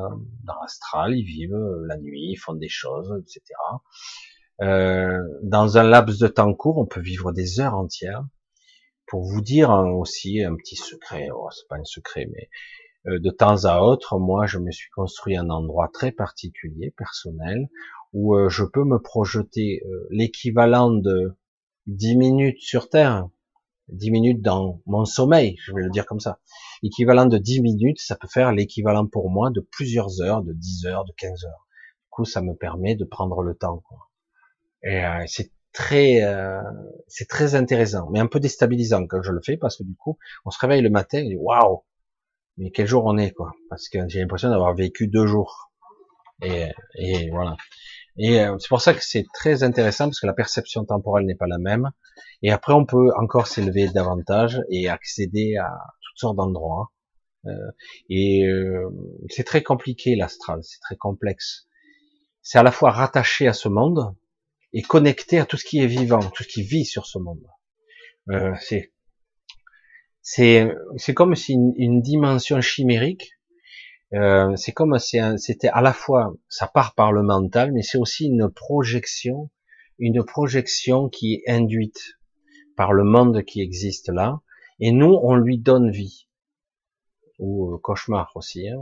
dans 0.44 0.56
l'astral, 0.60 1.16
ils 1.16 1.24
vivent 1.24 1.56
la 1.88 1.98
nuit, 1.98 2.32
ils 2.32 2.36
font 2.36 2.56
des 2.56 2.68
choses, 2.68 3.14
etc. 3.22 3.42
Euh, 4.62 5.22
dans 5.44 5.78
un 5.78 5.84
laps 5.84 6.20
de 6.20 6.28
temps 6.28 6.54
court, 6.54 6.78
on 6.78 6.86
peut 6.86 7.02
vivre 7.02 7.32
des 7.32 7.60
heures 7.60 7.76
entières. 7.76 8.26
Pour 9.08 9.24
vous 9.24 9.42
dire 9.42 9.70
aussi 9.70 10.42
un 10.42 10.56
petit 10.56 10.76
secret, 10.76 11.30
oh, 11.34 11.50
c'est 11.52 11.68
pas 11.68 11.76
un 11.76 11.84
secret, 11.84 12.28
mais 12.32 12.50
euh, 13.08 13.20
de 13.20 13.30
temps 13.30 13.66
à 13.66 13.82
autre, 13.82 14.18
moi, 14.18 14.46
je 14.46 14.60
me 14.60 14.72
suis 14.72 14.90
construit 14.92 15.36
un 15.36 15.50
endroit 15.50 15.90
très 15.92 16.12
particulier, 16.12 16.92
personnel, 16.92 17.70
où 18.14 18.36
euh, 18.36 18.50
je 18.50 18.64
peux 18.64 18.84
me 18.84 19.00
projeter 19.00 19.82
euh, 19.86 20.08
l'équivalent 20.10 20.92
de 20.92 21.36
10 21.88 22.16
minutes 22.16 22.62
sur 22.62 22.90
Terre, 22.90 23.28
10 23.90 24.12
minutes 24.12 24.42
dans 24.42 24.82
mon 24.86 25.04
sommeil, 25.04 25.58
je 25.66 25.74
vais 25.74 25.82
le 25.82 25.90
dire 25.90 26.06
comme 26.06 26.22
ça. 26.22 26.40
L'équivalent 26.82 27.26
de 27.26 27.38
10 27.38 27.62
minutes, 27.62 28.00
ça 28.00 28.16
peut 28.16 28.30
faire 28.30 28.54
l'équivalent 28.54 29.06
pour 29.06 29.30
moi 29.30 29.50
de 29.50 29.60
plusieurs 29.60 30.22
heures, 30.22 30.42
de 30.42 30.54
10 30.54 30.86
heures, 30.86 31.04
de 31.04 31.12
15 31.18 31.46
heures. 31.46 31.68
Du 32.04 32.10
coup, 32.10 32.26
ça 32.26 32.42
me 32.42 32.56
permet 32.56 32.96
de 32.96 33.04
prendre 33.04 33.42
le 33.42 33.56
temps. 33.56 33.84
Quoi. 33.86 33.98
Et 34.84 35.04
c'est 35.28 35.52
très, 35.74 36.22
c'est 37.08 37.28
très 37.28 37.56
intéressant, 37.56 38.10
mais 38.12 38.20
un 38.20 38.28
peu 38.28 38.40
déstabilisant 38.40 39.06
quand 39.08 39.22
je 39.22 39.32
le 39.32 39.42
fais 39.44 39.58
parce 39.58 39.78
que 39.78 39.84
du 39.84 39.96
coup, 39.96 40.18
on 40.46 40.52
se 40.52 40.60
réveille 40.60 40.82
le 40.82 40.90
matin 40.90 41.20
et 41.20 41.36
waouh, 41.36 41.84
mais 42.58 42.72
quel 42.72 42.88
jour 42.88 43.04
on 43.06 43.18
est, 43.18 43.32
quoi. 43.32 43.52
Parce 43.70 43.90
que 43.90 44.08
j'ai 44.08 44.20
l'impression 44.20 44.50
d'avoir 44.50 44.76
vécu 44.76 45.08
deux 45.08 45.26
jours. 45.26 45.72
Et, 46.42 46.70
et 46.96 47.30
voilà. 47.32 47.56
Et 48.18 48.40
euh, 48.40 48.58
c'est 48.60 48.68
pour 48.68 48.82
ça 48.82 48.94
que 48.94 49.04
c'est 49.04 49.26
très 49.34 49.64
intéressant 49.64 50.06
parce 50.06 50.20
que 50.20 50.28
la 50.28 50.34
perception 50.34 50.86
temporelle 50.86 51.26
n'est 51.26 51.36
pas 51.36 51.48
la 51.48 51.58
même. 51.58 51.90
Et 52.44 52.52
après, 52.52 52.74
on 52.74 52.86
peut 52.86 53.12
encore 53.18 53.48
s'élever 53.48 53.88
davantage 53.88 54.62
et 54.70 54.90
accéder 54.90 55.56
à 55.58 55.72
toutes 56.02 56.20
sortes 56.20 56.38
d'endroits. 56.38 56.92
Euh, 57.46 57.72
et 58.10 58.46
euh, 58.46 58.90
c'est 59.30 59.44
très 59.44 59.64
compliqué 59.64 60.16
l'astral, 60.16 60.60
c'est 60.64 60.80
très 60.80 60.96
complexe. 60.96 61.68
C'est 62.42 62.60
à 62.60 62.64
la 62.64 62.72
fois 62.72 62.92
rattaché 62.92 63.48
à 63.48 63.54
ce 63.54 63.68
monde 63.70 64.16
et 64.74 64.82
connecté 64.82 65.40
à 65.40 65.46
tout 65.46 65.58
ce 65.58 65.66
qui 65.66 65.80
est 65.80 65.88
vivant, 65.88 66.20
tout 66.20 66.44
ce 66.44 66.48
qui 66.48 66.64
vit 66.64 66.86
sur 66.86 67.06
ce 67.06 67.20
monde. 67.20 67.46
Euh, 68.30 68.54
c'est 68.60 68.92
c'est 70.22 71.14
comme 71.14 71.36
si 71.36 71.54
une, 71.54 72.02
dimension 72.02 72.62
chimérique. 72.62 73.32
Euh, 74.14 74.56
c'est 74.56 74.72
comme 74.72 74.98
c'était 75.00 75.68
à 75.68 75.82
la 75.82 75.92
fois 75.92 76.34
ça 76.48 76.68
part 76.68 76.96
par 76.96 77.12
le 77.12 77.24
mental, 77.24 77.72
mais 77.74 77.82
c'est 77.82 77.98
aussi 77.98 78.28
une 78.28 78.50
projection, 78.50 79.50
une 80.00 80.24
projection 80.24 81.10
qui 81.10 81.34
est 81.34 81.52
induite 81.52 82.18
par 82.78 82.94
le 82.94 83.04
monde 83.04 83.44
qui 83.44 83.62
existe 83.62 84.10
là, 84.10 84.40
et 84.80 84.92
nous 84.92 85.20
on 85.22 85.36
lui 85.36 85.58
donne 85.58 85.92
vie 85.92 86.28
ou 87.40 87.74
euh, 87.74 87.78
cauchemar 87.78 88.32
aussi. 88.36 88.68
Hein. 88.68 88.80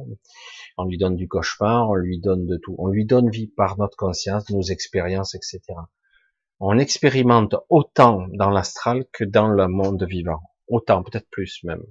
On 0.77 0.85
lui 0.85 0.97
donne 0.97 1.15
du 1.15 1.27
cauchemar, 1.27 1.89
on 1.89 1.95
lui 1.95 2.19
donne 2.19 2.45
de 2.45 2.57
tout. 2.57 2.75
On 2.77 2.87
lui 2.87 3.05
donne 3.05 3.29
vie 3.29 3.47
par 3.47 3.77
notre 3.77 3.97
conscience, 3.97 4.49
nos 4.49 4.61
expériences, 4.61 5.35
etc. 5.35 5.61
On 6.59 6.77
expérimente 6.77 7.55
autant 7.69 8.27
dans 8.33 8.49
l'astral 8.49 9.05
que 9.11 9.23
dans 9.23 9.47
le 9.47 9.67
monde 9.67 10.03
vivant 10.03 10.41
autant, 10.71 11.03
peut-être 11.03 11.29
plus 11.29 11.63
même. 11.63 11.83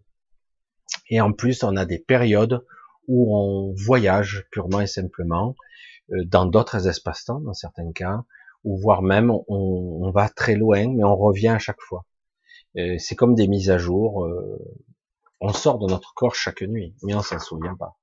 Et 1.09 1.21
en 1.21 1.33
plus, 1.33 1.63
on 1.63 1.77
a 1.77 1.85
des 1.85 1.99
périodes 1.99 2.65
où 3.07 3.37
on 3.37 3.75
voyage 3.75 4.47
purement 4.51 4.81
et 4.81 4.87
simplement 4.87 5.55
euh, 6.13 6.25
dans 6.25 6.47
d'autres 6.47 6.89
espaces-temps, 6.89 7.41
dans 7.41 7.55
certains 7.55 7.93
cas, 7.93 8.25
ou 8.65 8.79
voire 8.79 9.03
même 9.03 9.31
on, 9.49 10.11
va 10.11 10.29
très 10.29 10.57
loin, 10.57 10.89
mais 10.93 11.05
on 11.05 11.17
revient 11.17 11.49
à 11.49 11.59
chaque 11.59 11.81
fois. 11.81 12.05
Euh, 12.77 12.97
c'est 12.99 13.15
comme 13.15 13.35
des 13.35 13.49
mises 13.49 13.71
à 13.71 13.79
jour. 13.79 14.29
On 15.41 15.53
sort 15.53 15.79
de 15.79 15.87
notre 15.87 16.13
corps 16.15 16.35
chaque 16.35 16.63
nuit, 16.63 16.95
mais 17.03 17.15
on 17.15 17.23
s'en 17.23 17.39
souvient 17.39 17.75
pas, 17.75 17.99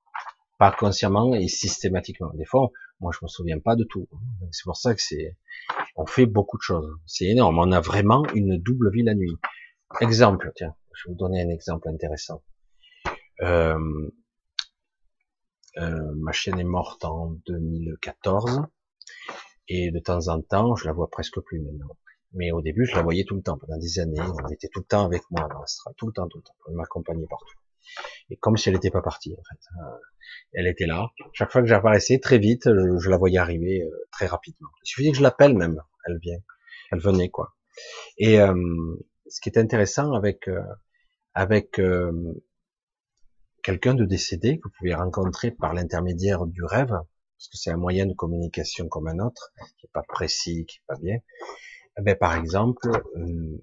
pas 0.58 0.72
consciemment 0.72 1.34
et 1.34 1.48
systématiquement. 1.48 2.32
Des 2.34 2.44
fois, 2.44 2.70
moi, 3.00 3.12
je 3.12 3.18
me 3.22 3.28
souviens 3.28 3.60
pas 3.60 3.76
de 3.76 3.84
tout. 3.84 4.08
C'est 4.50 4.64
pour 4.64 4.76
ça 4.76 4.94
que 4.94 5.00
c'est, 5.00 5.36
on 5.94 6.06
fait 6.06 6.26
beaucoup 6.26 6.56
de 6.56 6.62
choses. 6.62 6.90
C'est 7.06 7.26
énorme. 7.26 7.58
On 7.58 7.70
a 7.70 7.80
vraiment 7.80 8.24
une 8.34 8.58
double 8.58 8.90
vie 8.90 9.04
la 9.04 9.14
nuit. 9.14 9.36
Exemple, 10.00 10.52
tiens, 10.56 10.74
je 10.94 11.08
vais 11.08 11.12
vous 11.12 11.18
donner 11.18 11.42
un 11.42 11.48
exemple 11.48 11.88
intéressant. 11.88 12.42
Euh, 13.40 14.10
euh, 15.76 16.12
ma 16.16 16.32
chienne 16.32 16.58
est 16.58 16.64
morte 16.64 17.04
en 17.04 17.36
2014 17.46 18.62
et 19.68 19.92
de 19.92 19.98
temps 20.00 20.28
en 20.28 20.42
temps, 20.42 20.74
je 20.74 20.86
la 20.86 20.92
vois 20.92 21.08
presque 21.08 21.40
plus 21.40 21.60
maintenant. 21.60 21.96
Mais 22.32 22.52
au 22.52 22.60
début, 22.60 22.84
je 22.84 22.94
la 22.94 23.02
voyais 23.02 23.24
tout 23.24 23.36
le 23.36 23.42
temps 23.42 23.58
pendant 23.58 23.78
des 23.78 23.98
années. 23.98 24.20
Elle 24.20 24.52
était 24.52 24.68
tout 24.68 24.80
le 24.80 24.86
temps 24.86 25.04
avec 25.04 25.22
moi 25.30 25.48
dans 25.50 25.60
l'astral, 25.60 25.94
tout 25.96 26.06
le 26.06 26.12
temps, 26.12 26.28
tout 26.28 26.38
le 26.38 26.42
temps. 26.42 26.54
Elle 26.68 26.74
m'accompagnait 26.74 27.26
partout. 27.28 27.56
Et 28.30 28.36
comme 28.36 28.56
si 28.56 28.68
elle 28.68 28.74
n'était 28.74 28.90
pas 28.90 29.00
partie, 29.00 29.32
en 29.32 29.42
fait. 29.42 29.60
Euh, 29.80 29.98
elle 30.52 30.66
était 30.66 30.86
là. 30.86 31.08
Chaque 31.32 31.50
fois 31.50 31.62
que 31.62 31.68
j'apparaissais, 31.68 32.18
très 32.18 32.38
vite, 32.38 32.64
je, 32.66 33.08
la 33.08 33.16
voyais 33.16 33.38
arriver 33.38 33.82
euh, 33.82 34.08
très 34.12 34.26
rapidement. 34.26 34.68
Il 34.84 34.88
suffisait 34.88 35.10
que 35.10 35.16
je 35.16 35.22
l'appelle 35.22 35.56
même, 35.56 35.82
elle 36.06 36.18
vient. 36.18 36.38
Elle 36.90 37.00
venait, 37.00 37.30
quoi. 37.30 37.54
Et, 38.18 38.40
euh, 38.40 38.54
ce 39.28 39.40
qui 39.40 39.48
est 39.48 39.58
intéressant 39.58 40.12
avec 40.12 40.48
euh, 40.48 40.62
avec 41.34 41.78
euh, 41.78 42.34
quelqu'un 43.62 43.94
de 43.94 44.04
décédé 44.04 44.58
que 44.58 44.64
vous 44.64 44.74
pouvez 44.78 44.94
rencontrer 44.94 45.50
par 45.50 45.74
l'intermédiaire 45.74 46.46
du 46.46 46.64
rêve, 46.64 46.88
parce 46.90 47.48
que 47.50 47.56
c'est 47.56 47.70
un 47.70 47.76
moyen 47.76 48.06
de 48.06 48.14
communication 48.14 48.88
comme 48.88 49.08
un 49.08 49.18
autre, 49.18 49.52
qui 49.78 49.86
est 49.86 49.92
pas 49.92 50.02
précis, 50.08 50.66
qui 50.66 50.78
est 50.78 50.86
pas 50.86 50.96
bien. 50.96 51.18
Eh 51.98 52.02
ben, 52.02 52.16
par 52.16 52.36
exemple, 52.36 52.88
euh, 53.16 53.60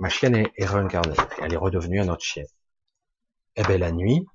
ma 0.00 0.08
chienne 0.08 0.34
est, 0.34 0.64
réincarnée, 0.64 1.14
elle 1.40 1.52
est 1.52 1.56
redevenue 1.56 2.00
un 2.00 2.08
autre 2.08 2.24
chien. 2.24 2.44
eh 3.56 3.62
ben 3.62 3.78
la 3.78 3.92
nuit, 3.92 4.26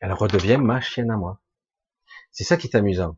elle 0.00 0.12
redevient 0.12 0.58
ma 0.58 0.80
chienne 0.80 1.10
à 1.10 1.16
moi. 1.16 1.40
C'est 2.32 2.44
ça 2.44 2.56
qui 2.56 2.66
est 2.66 2.76
amusant. 2.76 3.16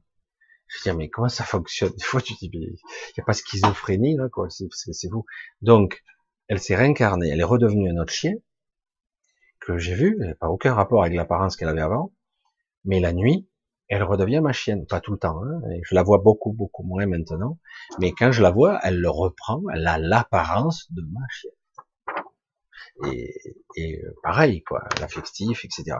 Je 0.69 0.78
veux 0.78 0.82
dire, 0.85 0.97
mais 0.97 1.10
comment 1.10 1.28
ça 1.28 1.44
fonctionne? 1.44 1.93
Des 1.93 2.05
fois, 2.05 2.23
tu 2.23 2.35
dis, 2.35 2.51
il 2.52 2.77
n'y 3.16 3.23
a 3.23 3.24
pas 3.24 3.35
schizophrénie, 3.35 4.16
là, 4.16 4.28
quoi, 4.28 4.48
c'est 4.48 5.09
vous. 5.10 5.27
Donc, 5.60 6.02
elle 6.48 6.60
s'est 6.60 6.77
réincarnée, 6.77 7.28
elle 7.28 7.40
est 7.40 7.44
redevenue 7.44 7.90
un 7.90 8.01
autre 8.01 8.12
chien, 8.12 8.35
que 9.60 9.78
j'ai 9.78 9.94
vu, 9.94 10.19
elle 10.20 10.28
n'a 10.28 10.35
pas 10.36 10.48
aucun 10.48 10.74
rapport 10.74 11.02
avec 11.02 11.16
l'apparence 11.16 11.56
qu'elle 11.56 11.69
avait 11.69 11.82
avant, 11.82 12.12
mais 12.85 13.01
la 13.01 13.12
nuit, 13.12 13.48
elle 13.89 14.03
redevient 14.03 14.41
ma 14.41 14.53
chienne, 14.53 14.87
pas 14.87 15.01
tout 15.01 15.13
le 15.13 15.19
temps, 15.19 15.43
hein, 15.45 15.61
je 15.83 15.95
la 15.95 16.03
vois 16.03 16.19
beaucoup, 16.19 16.53
beaucoup 16.53 16.83
moins 16.83 17.07
maintenant, 17.07 17.59
mais 17.99 18.13
quand 18.13 18.33
je 18.33 18.43
la 18.43 18.51
vois, 18.51 18.79
elle 18.83 18.99
le 18.99 19.11
reprend, 19.11 19.63
elle 19.73 19.87
a 19.87 19.99
l'apparence 19.99 20.91
de 20.93 21.03
ma 21.03 21.27
chienne. 21.29 21.53
Et, 23.07 23.35
et 23.77 24.03
euh, 24.03 24.15
pareil, 24.23 24.63
quoi, 24.63 24.83
l'affectif, 25.01 25.65
etc. 25.65 25.97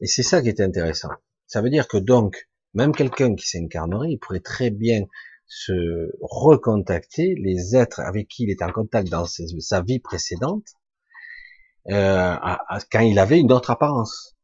Et 0.00 0.06
c'est 0.06 0.22
ça 0.22 0.42
qui 0.42 0.48
est 0.48 0.60
intéressant. 0.60 1.08
Ça 1.46 1.62
veut 1.62 1.70
dire 1.70 1.88
que 1.88 1.96
donc, 1.96 2.48
même 2.74 2.94
quelqu'un 2.94 3.34
qui 3.34 3.48
s'incarnerait, 3.48 4.10
il 4.10 4.18
pourrait 4.18 4.40
très 4.40 4.70
bien 4.70 5.04
se 5.46 6.10
recontacter 6.20 7.34
les 7.36 7.76
êtres 7.76 8.00
avec 8.00 8.28
qui 8.28 8.44
il 8.44 8.50
était 8.50 8.64
en 8.64 8.72
contact 8.72 9.08
dans 9.08 9.26
sa 9.26 9.82
vie 9.82 10.00
précédente, 10.00 10.66
euh, 11.90 12.36
quand 12.90 13.00
il 13.00 13.18
avait 13.18 13.38
une 13.38 13.52
autre 13.52 13.70
apparence. 13.70 14.36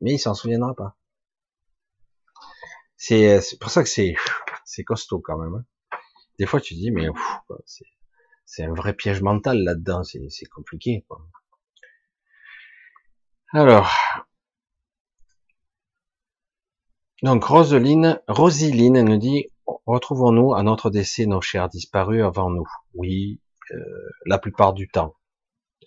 Mais 0.00 0.14
il 0.14 0.18
s'en 0.18 0.34
souviendra 0.34 0.74
pas. 0.74 0.96
C'est 2.96 3.40
pour 3.60 3.70
ça 3.70 3.82
que 3.82 3.88
c'est 3.88 4.14
c'est 4.64 4.84
costaud 4.84 5.20
quand 5.20 5.38
même. 5.38 5.54
Hein. 5.54 5.98
Des 6.38 6.46
fois 6.46 6.60
tu 6.60 6.74
dis 6.74 6.90
mais 6.90 7.08
c'est 8.44 8.64
un 8.64 8.74
vrai 8.74 8.94
piège 8.94 9.22
mental 9.22 9.62
là-dedans, 9.62 10.02
c'est 10.04 10.46
compliqué. 10.46 11.04
Quoi. 11.08 11.20
Alors, 13.52 13.90
donc 17.22 17.44
Roseline, 17.44 18.20
Rosiline 18.28 19.02
nous 19.02 19.16
dit 19.16 19.46
retrouvons-nous 19.86 20.54
à 20.54 20.62
notre 20.62 20.90
décès 20.90 21.26
nos 21.26 21.40
chers 21.40 21.68
disparus 21.68 22.22
avant 22.22 22.50
nous. 22.50 22.68
Oui, 22.94 23.40
euh, 23.72 23.78
la 24.26 24.38
plupart 24.38 24.74
du 24.74 24.88
temps. 24.88 25.16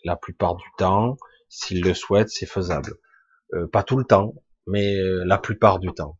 La 0.03 0.15
plupart 0.15 0.55
du 0.55 0.65
temps, 0.77 1.17
s'ils 1.49 1.83
le 1.83 1.93
souhaitent, 1.93 2.29
c'est 2.29 2.45
faisable. 2.45 2.95
Euh, 3.53 3.67
pas 3.67 3.83
tout 3.83 3.97
le 3.97 4.05
temps, 4.05 4.33
mais 4.67 4.95
euh, 4.95 5.23
la 5.25 5.37
plupart 5.37 5.79
du 5.79 5.91
temps. 5.93 6.17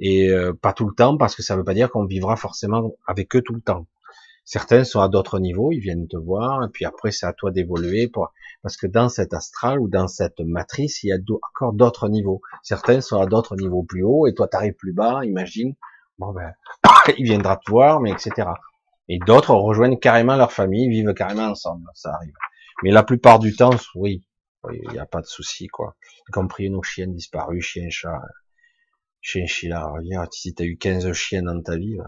Et 0.00 0.30
pas 0.62 0.72
tout 0.72 0.88
le 0.88 0.94
temps 0.94 1.16
parce 1.16 1.36
que 1.36 1.42
ça 1.42 1.54
ne 1.54 1.58
veut 1.58 1.64
pas 1.64 1.74
dire 1.74 1.90
qu'on 1.90 2.06
vivra 2.06 2.36
forcément 2.36 2.94
avec 3.06 3.36
eux 3.36 3.42
tout 3.42 3.54
le 3.54 3.60
temps. 3.60 3.86
Certains 4.44 4.82
sont 4.82 5.00
à 5.00 5.08
d'autres 5.08 5.38
niveaux, 5.38 5.70
ils 5.70 5.78
viennent 5.78 6.08
te 6.08 6.16
voir, 6.16 6.64
et 6.64 6.68
puis 6.68 6.84
après 6.84 7.12
c'est 7.12 7.26
à 7.26 7.32
toi 7.32 7.52
d'évoluer 7.52 8.10
parce 8.62 8.76
que 8.76 8.86
dans 8.86 9.08
cet 9.08 9.32
astral 9.32 9.78
ou 9.78 9.88
dans 9.88 10.08
cette 10.08 10.40
matrice, 10.40 11.04
il 11.04 11.08
y 11.08 11.12
a 11.12 11.18
encore 11.54 11.72
d'autres 11.72 12.08
niveaux. 12.08 12.40
Certains 12.62 13.00
sont 13.00 13.20
à 13.20 13.26
d'autres 13.26 13.54
niveaux 13.54 13.84
plus 13.84 14.02
haut, 14.02 14.26
et 14.26 14.34
toi 14.34 14.48
t'arrives 14.48 14.74
plus 14.74 14.92
bas, 14.92 15.20
imagine. 15.24 15.74
Bon 16.18 16.32
ben, 16.32 16.52
il 17.18 17.24
viendra 17.24 17.58
te 17.58 17.70
voir, 17.70 18.00
mais 18.00 18.10
etc. 18.10 18.48
Et 19.08 19.18
d'autres 19.18 19.54
rejoignent 19.54 19.98
carrément 19.98 20.36
leur 20.36 20.52
famille, 20.52 20.88
vivent 20.88 21.14
carrément 21.14 21.48
ensemble, 21.48 21.84
ça 21.94 22.12
arrive. 22.14 22.34
Mais 22.82 22.90
la 22.90 23.02
plupart 23.02 23.38
du 23.38 23.54
temps, 23.54 23.70
oui, 23.94 24.26
il 24.72 24.90
n'y 24.90 24.98
a 24.98 25.06
pas 25.06 25.20
de 25.20 25.26
souci, 25.26 25.68
quoi. 25.68 25.94
Y 26.28 26.32
compris 26.32 26.70
nos 26.70 26.82
chiens 26.82 27.06
disparus, 27.06 27.64
chiens, 27.64 27.90
chats, 27.90 28.20
chien, 29.20 29.46
chien, 29.46 29.80
regarde, 29.80 30.32
si 30.32 30.54
t'as 30.54 30.64
eu 30.64 30.76
15 30.76 31.12
chiens 31.12 31.42
dans 31.42 31.60
ta 31.62 31.76
vie, 31.76 31.98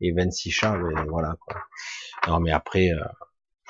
et 0.00 0.12
26 0.12 0.50
chats, 0.50 0.76
ben, 0.76 1.06
voilà, 1.08 1.36
quoi. 1.40 1.56
Non, 2.26 2.40
mais 2.40 2.52
après, 2.52 2.90
euh, 2.90 3.04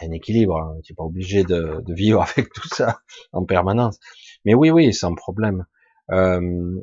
un 0.03 0.11
équilibre, 0.11 0.59
hein. 0.59 0.79
tu 0.83 0.93
n'es 0.93 0.97
pas 0.97 1.05
obligé 1.05 1.45
de, 1.45 1.83
de, 1.87 1.95
vivre 1.95 2.23
avec 2.37 2.53
tout 2.53 2.69
ça 2.69 3.01
en 3.33 3.45
permanence. 3.45 3.99
Mais 4.45 4.55
oui, 4.55 4.71
oui, 4.71 4.93
sans 4.93 5.15
problème. 5.15 5.67
Euh, 6.11 6.81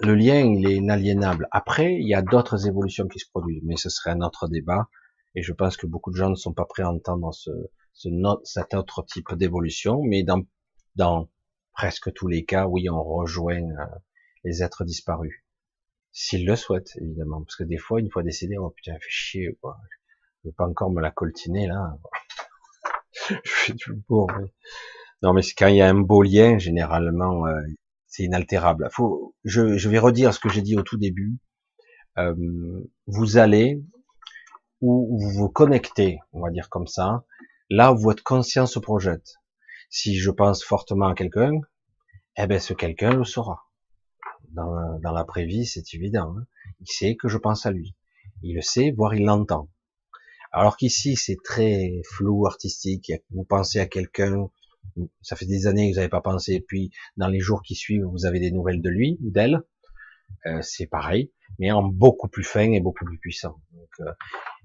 le 0.00 0.14
lien, 0.14 0.40
il 0.40 0.68
est 0.68 0.76
inaliénable. 0.76 1.48
Après, 1.50 1.94
il 1.94 2.06
y 2.06 2.14
a 2.14 2.22
d'autres 2.22 2.66
évolutions 2.66 3.08
qui 3.08 3.18
se 3.18 3.28
produisent, 3.28 3.62
mais 3.64 3.76
ce 3.76 3.90
serait 3.90 4.10
un 4.10 4.20
autre 4.20 4.48
débat. 4.48 4.88
Et 5.34 5.42
je 5.42 5.52
pense 5.52 5.76
que 5.76 5.86
beaucoup 5.86 6.10
de 6.10 6.16
gens 6.16 6.30
ne 6.30 6.36
sont 6.36 6.52
pas 6.52 6.64
prêts 6.64 6.82
à 6.82 6.90
entendre 6.90 7.32
ce, 7.34 7.50
ce 7.92 8.08
cet 8.44 8.74
autre 8.74 9.04
type 9.04 9.34
d'évolution. 9.34 10.02
Mais 10.02 10.22
dans, 10.22 10.42
dans 10.94 11.28
presque 11.78 12.12
tous 12.12 12.26
les 12.26 12.44
cas, 12.44 12.66
oui, 12.66 12.90
on 12.90 13.04
rejoint 13.04 13.62
euh, 13.62 13.86
les 14.42 14.64
êtres 14.64 14.84
disparus. 14.84 15.44
S'ils 16.10 16.44
le 16.44 16.56
souhaitent, 16.56 16.90
évidemment. 16.96 17.42
Parce 17.42 17.54
que 17.54 17.62
des 17.62 17.78
fois, 17.78 18.00
une 18.00 18.10
fois 18.10 18.24
décédé, 18.24 18.58
oh 18.58 18.70
putain, 18.70 18.94
fait 18.94 19.08
chier, 19.08 19.56
quoi. 19.60 19.78
Je 20.42 20.48
veux 20.48 20.54
pas 20.54 20.66
encore 20.66 20.90
me 20.90 21.00
la 21.00 21.12
coltiner, 21.12 21.68
là. 21.68 21.96
je 23.30 23.38
fais 23.44 23.72
du 23.74 23.92
beau, 24.08 24.26
Non, 25.22 25.32
mais 25.32 25.42
quand 25.56 25.68
il 25.68 25.76
y 25.76 25.80
a 25.80 25.88
un 25.88 26.00
beau 26.00 26.22
lien, 26.22 26.58
généralement, 26.58 27.46
euh, 27.46 27.62
c'est 28.08 28.24
inaltérable. 28.24 28.88
Faut, 28.90 29.36
je, 29.44 29.78
je, 29.78 29.88
vais 29.88 30.00
redire 30.00 30.34
ce 30.34 30.40
que 30.40 30.48
j'ai 30.48 30.62
dit 30.62 30.76
au 30.76 30.82
tout 30.82 30.98
début. 30.98 31.38
Euh, 32.18 32.34
vous 33.06 33.36
allez 33.36 33.80
ou 34.80 35.16
vous 35.20 35.30
vous 35.30 35.48
connectez, 35.48 36.18
on 36.32 36.40
va 36.40 36.50
dire 36.50 36.70
comme 36.70 36.88
ça, 36.88 37.24
là 37.70 37.92
où 37.92 37.98
votre 37.98 38.24
conscience 38.24 38.72
se 38.72 38.80
projette. 38.80 39.37
Si 39.90 40.18
je 40.18 40.30
pense 40.30 40.62
fortement 40.64 41.08
à 41.08 41.14
quelqu'un, 41.14 41.60
eh 42.36 42.46
ben 42.46 42.60
ce 42.60 42.74
quelqu'un 42.74 43.14
le 43.14 43.24
saura. 43.24 43.64
Dans, 44.50 44.98
dans 45.00 45.12
l'après-vie, 45.12 45.66
c'est 45.66 45.94
évident. 45.94 46.34
Hein. 46.36 46.46
Il 46.80 46.86
sait 46.86 47.16
que 47.16 47.28
je 47.28 47.38
pense 47.38 47.66
à 47.66 47.70
lui. 47.70 47.96
Il 48.42 48.54
le 48.54 48.62
sait, 48.62 48.92
voire 48.96 49.14
il 49.14 49.24
l'entend. 49.24 49.68
Alors 50.52 50.76
qu'ici, 50.76 51.16
c'est 51.16 51.36
très 51.42 52.00
flou, 52.04 52.46
artistique. 52.46 53.12
Vous 53.30 53.44
pensez 53.44 53.80
à 53.80 53.86
quelqu'un, 53.86 54.48
ça 55.20 55.36
fait 55.36 55.46
des 55.46 55.66
années 55.66 55.88
que 55.88 55.94
vous 55.94 56.00
n'avez 56.00 56.08
pas 56.08 56.20
pensé, 56.20 56.60
puis 56.60 56.90
dans 57.16 57.28
les 57.28 57.40
jours 57.40 57.62
qui 57.62 57.74
suivent, 57.74 58.04
vous 58.04 58.26
avez 58.26 58.40
des 58.40 58.50
nouvelles 58.50 58.80
de 58.80 58.88
lui 58.88 59.18
ou 59.22 59.30
d'elle. 59.30 59.62
Euh, 60.46 60.60
c'est 60.62 60.86
pareil, 60.86 61.32
mais 61.58 61.70
en 61.70 61.82
beaucoup 61.82 62.28
plus 62.28 62.44
fin 62.44 62.70
et 62.72 62.80
beaucoup 62.80 63.04
plus 63.04 63.18
puissant. 63.18 63.60
Euh, 64.00 64.12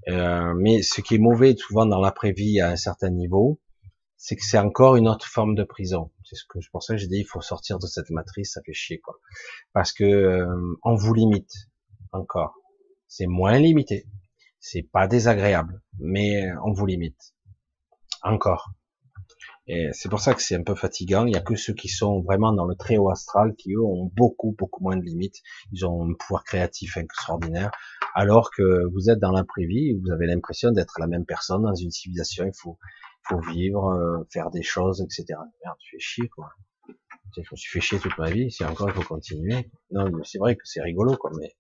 euh, 0.10 0.54
mais 0.56 0.82
ce 0.82 1.02
qui 1.02 1.16
est 1.16 1.20
mauvais 1.20 1.56
souvent 1.56 1.86
dans 1.86 2.00
l'après-vie 2.00 2.60
à 2.62 2.70
un 2.70 2.76
certain 2.76 3.10
niveau, 3.10 3.60
c'est 4.24 4.38
que 4.38 4.46
c'est 4.46 4.58
encore 4.58 4.96
une 4.96 5.10
autre 5.10 5.28
forme 5.28 5.54
de 5.54 5.66
prison. 5.66 6.10
C'est 6.24 6.38
ce 6.38 6.46
que 6.48 6.60
ça 6.62 6.94
que 6.94 6.98
j'ai 6.98 7.08
dit, 7.08 7.20
il 7.20 7.26
faut 7.26 7.42
sortir 7.42 7.78
de 7.78 7.88
cette 7.88 8.10
matrice, 8.10 8.54
ça 8.54 8.62
fait 8.66 8.72
chier 8.72 9.02
quoi, 9.02 9.20
parce 9.74 9.92
que 9.92 10.48
on 10.82 10.96
vous 10.96 11.14
limite 11.14 11.52
encore. 12.14 12.56
C'est 13.10 13.28
moins 13.28 13.60
limité, 13.60 14.08
c'est 14.62 14.84
pas 14.84 15.08
désagréable, 15.08 15.82
mais 16.00 16.50
on 16.64 16.72
vous 16.72 16.86
limite 16.86 17.36
encore. 18.22 18.72
Et 19.68 19.90
c'est 19.92 20.08
pour 20.08 20.22
ça 20.22 20.34
que 20.34 20.42
c'est 20.42 20.56
un 20.56 20.64
peu 20.64 20.76
fatigant. 20.76 21.26
Il 21.26 21.34
y 21.34 21.38
a 21.38 21.42
que 21.42 21.56
ceux 21.56 21.74
qui 21.74 21.90
sont 21.90 22.22
vraiment 22.22 22.54
dans 22.54 22.66
le 22.66 22.76
très 22.76 22.98
haut 22.98 23.10
astral 23.10 23.56
qui 23.56 23.74
eux 23.74 23.84
ont 23.84 24.10
beaucoup 24.16 24.56
beaucoup 24.58 24.84
moins 24.84 24.96
de 24.96 25.04
limites. 25.04 25.42
Ils 25.74 25.86
ont 25.86 26.10
un 26.10 26.14
pouvoir 26.14 26.46
créatif 26.46 26.96
extraordinaire, 26.96 27.72
alors 28.16 28.52
que 28.52 28.86
vous 28.94 29.10
êtes 29.10 29.20
dans 29.20 29.32
l'imprévu, 29.32 30.00
vous 30.02 30.12
avez 30.12 30.28
l'impression 30.28 30.72
d'être 30.72 30.96
la 31.00 31.08
même 31.08 31.26
personne 31.26 31.64
dans 31.64 31.76
une 31.76 31.92
civilisation. 31.92 32.46
Il 32.46 32.56
faut 32.58 32.78
faut 33.28 33.40
vivre, 33.40 33.90
euh, 33.90 34.24
faire 34.32 34.52
des 34.52 34.64
choses, 34.64 35.02
etc. 35.02 35.40
Merde, 35.64 35.78
tu 35.80 35.96
fais 35.96 36.00
chier 36.00 36.30
quoi. 36.30 36.50
Je 37.36 37.42
me 37.42 37.56
suis 37.56 37.72
fait 37.72 37.82
chier 37.82 38.00
toute 38.00 38.18
ma 38.18 38.30
vie. 38.30 38.52
Si 38.52 38.64
encore 38.64 38.90
il 38.90 38.94
faut 38.94 39.08
continuer. 39.08 39.70
Non, 39.92 40.10
c'est 40.24 40.38
vrai 40.38 40.56
que 40.56 40.62
c'est 40.66 40.82
rigolo 40.82 41.18
quoi, 41.18 41.32
mais 41.40 41.56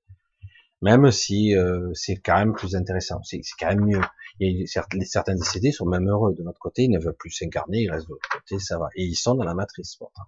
même 0.82 1.12
si 1.12 1.56
euh, 1.56 1.92
c'est 1.94 2.18
quand 2.18 2.38
même 2.38 2.54
plus 2.54 2.76
intéressant, 2.76 3.24
c'est 3.24 3.42
quand 3.58 3.70
même 3.70 3.86
mieux. 3.86 4.02
Et 4.40 4.66
certains 4.68 5.36
décédés 5.36 5.72
sont 5.72 5.86
même 5.86 6.10
heureux 6.10 6.36
de 6.36 6.44
notre 6.44 6.60
côté, 6.60 6.84
ils 6.84 6.92
ne 6.92 7.00
veulent 7.00 7.16
plus 7.16 7.32
s'incarner, 7.32 7.84
ils 7.84 7.90
restent 7.90 8.08
de 8.08 8.12
l'autre 8.14 8.30
côté, 8.30 8.60
ça 8.60 8.78
va. 8.78 8.90
Et 8.96 9.04
ils 9.04 9.16
sont 9.16 9.36
dans 9.36 9.46
la 9.46 9.54
matrice 9.54 9.96
pourtant. 9.96 10.24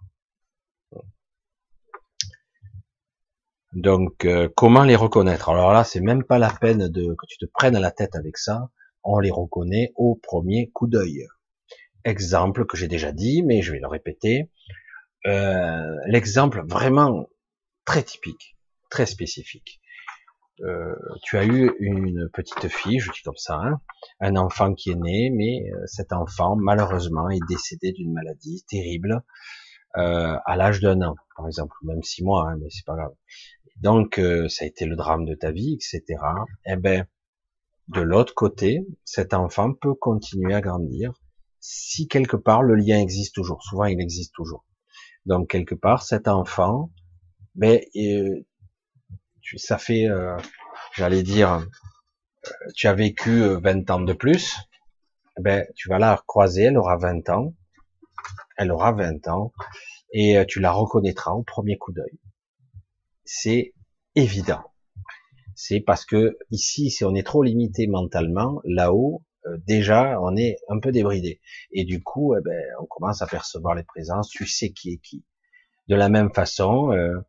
Donc, 3.74 4.24
euh, 4.24 4.48
comment 4.56 4.84
les 4.84 4.95
reconnaître? 4.95 5.49
Alors 5.49 5.74
là, 5.74 5.84
c'est 5.84 5.99
même 5.99 6.24
pas 6.24 6.40
la 6.40 6.49
peine 6.49 6.88
de 6.88 7.14
que 7.14 7.26
tu 7.28 7.38
te 7.38 7.45
prennes 7.53 7.76
à 7.76 7.82
la 7.82 7.91
tête 7.91 8.16
avec 8.16 8.38
ça. 8.38 8.70
On 9.06 9.19
les 9.19 9.32
reconnaît 9.32 9.94
au 9.95 10.19
premier 10.22 10.69
coup 10.72 10.88
d'œil. 10.88 11.26
Exemple 12.03 12.65
que 12.65 12.76
j'ai 12.76 12.88
déjà 12.88 13.11
dit, 13.11 13.44
mais 13.44 13.61
je 13.61 13.72
vais 13.72 13.80
le 13.80 13.88
répéter. 13.88 14.52
Euh, 15.26 15.95
l'exemple 16.07 16.64
vraiment 16.68 17.30
très 17.86 18.03
typique, 18.03 18.57
très 18.90 19.06
spécifique. 19.06 19.80
Euh, 20.61 20.95
tu 21.23 21.38
as 21.38 21.45
eu 21.45 21.72
une 21.80 22.30
petite 22.32 22.68
fille, 22.69 22.99
je 22.99 23.11
dis 23.11 23.22
comme 23.23 23.36
ça, 23.36 23.56
hein, 23.56 23.82
un 24.22 24.36
enfant 24.38 24.73
qui 24.73 24.91
est 24.91 24.95
né, 24.95 25.30
mais 25.30 25.69
euh, 25.73 25.82
cet 25.86 26.14
enfant 26.14 26.56
malheureusement 26.56 27.30
est 27.30 27.45
décédé 27.49 27.91
d'une 27.91 28.14
maladie 28.14 28.64
terrible 28.68 29.22
euh, 29.98 30.38
à 30.45 30.56
l'âge 30.56 30.80
d'un 30.80 31.02
an, 31.02 31.15
par 31.36 31.48
exemple, 31.48 31.76
même 31.84 32.02
six 32.03 32.23
mois, 32.23 32.49
hein, 32.49 32.57
mais 32.61 32.69
c'est 32.69 32.86
pas 32.86 32.95
grave. 32.95 33.14
Donc 33.82 34.22
ça 34.48 34.64
a 34.64 34.68
été 34.68 34.86
le 34.86 34.95
drame 34.95 35.26
de 35.26 35.36
ta 35.36 35.52
vie, 35.52 35.73
etc. 35.73 36.22
Eh 36.65 36.77
ben, 36.77 37.06
de 37.88 38.02
l'autre 38.02 38.34
côté, 38.34 38.86
cet 39.03 39.34
enfant 39.34 39.74
peut 39.74 39.94
continuer 39.94 40.53
à 40.53 40.62
grandir 40.62 41.14
si 41.60 42.07
quelque 42.07 42.36
part 42.36 42.62
le 42.62 42.76
lien 42.76 42.99
existe 42.99 43.36
toujours. 43.36 43.64
Souvent, 43.64 43.86
il 43.86 43.99
existe 44.02 44.34
toujours. 44.34 44.66
Donc 45.26 45.49
quelque 45.49 45.76
part, 45.76 46.03
cet 46.03 46.28
enfant, 46.28 46.91
ben, 47.56 47.80
ça 49.57 49.78
fait, 49.78 50.07
euh, 50.07 50.38
j'allais 50.95 51.24
dire, 51.24 51.53
euh, 51.53 52.52
tu 52.76 52.88
as 52.88 52.94
vécu 52.94 53.41
20 53.41 53.90
euh, 53.90 53.94
ans 53.94 54.02
de 54.02 54.14
plus, 54.14 54.56
eh 55.38 55.41
ben 55.41 55.66
tu 55.76 55.90
vas 55.90 55.99
la 55.99 56.22
croiser, 56.28 56.64
elle 56.64 56.78
aura 56.78 56.98
20 56.98 57.30
ans, 57.30 57.53
Elle 58.57 58.72
aura 58.72 58.91
20 58.94 59.28
ans 59.28 59.52
et 60.14 60.38
euh, 60.38 60.45
tu 60.45 60.60
la 60.60 60.72
reconnaîtras 60.72 61.32
au 61.32 61.44
premier 61.44 61.78
coup 61.78 61.91
d'œil. 61.91 62.20
C'est 63.26 63.74
évident. 64.16 64.64
C'est 65.56 65.80
parce 65.80 66.06
que 66.06 66.38
ici, 66.52 66.91
si 66.91 67.06
on 67.06 67.15
est 67.15 67.26
trop 67.26 67.41
limité 67.41 67.88
mentalement, 67.88 68.61
là-haut, 68.65 69.23
euh, 69.48 69.57
déjà, 69.65 70.19
on 70.22 70.36
est 70.36 70.57
un 70.69 70.80
peu 70.80 70.91
débridé. 70.91 71.40
Et 71.72 71.86
du 71.86 72.03
coup, 72.03 72.36
eh 72.36 72.41
ben, 72.41 72.61
on 72.82 72.86
commence 72.86 73.22
à 73.22 73.27
percevoir 73.27 73.73
les 73.76 73.84
présences. 73.84 74.30
Tu 74.30 74.45
sais 74.45 74.72
qui 74.72 74.94
est 74.94 74.98
qui. 74.98 75.23
De 75.88 75.95
la 75.95 76.10
même 76.10 76.34
façon, 76.34 76.91
euh, 76.91 77.22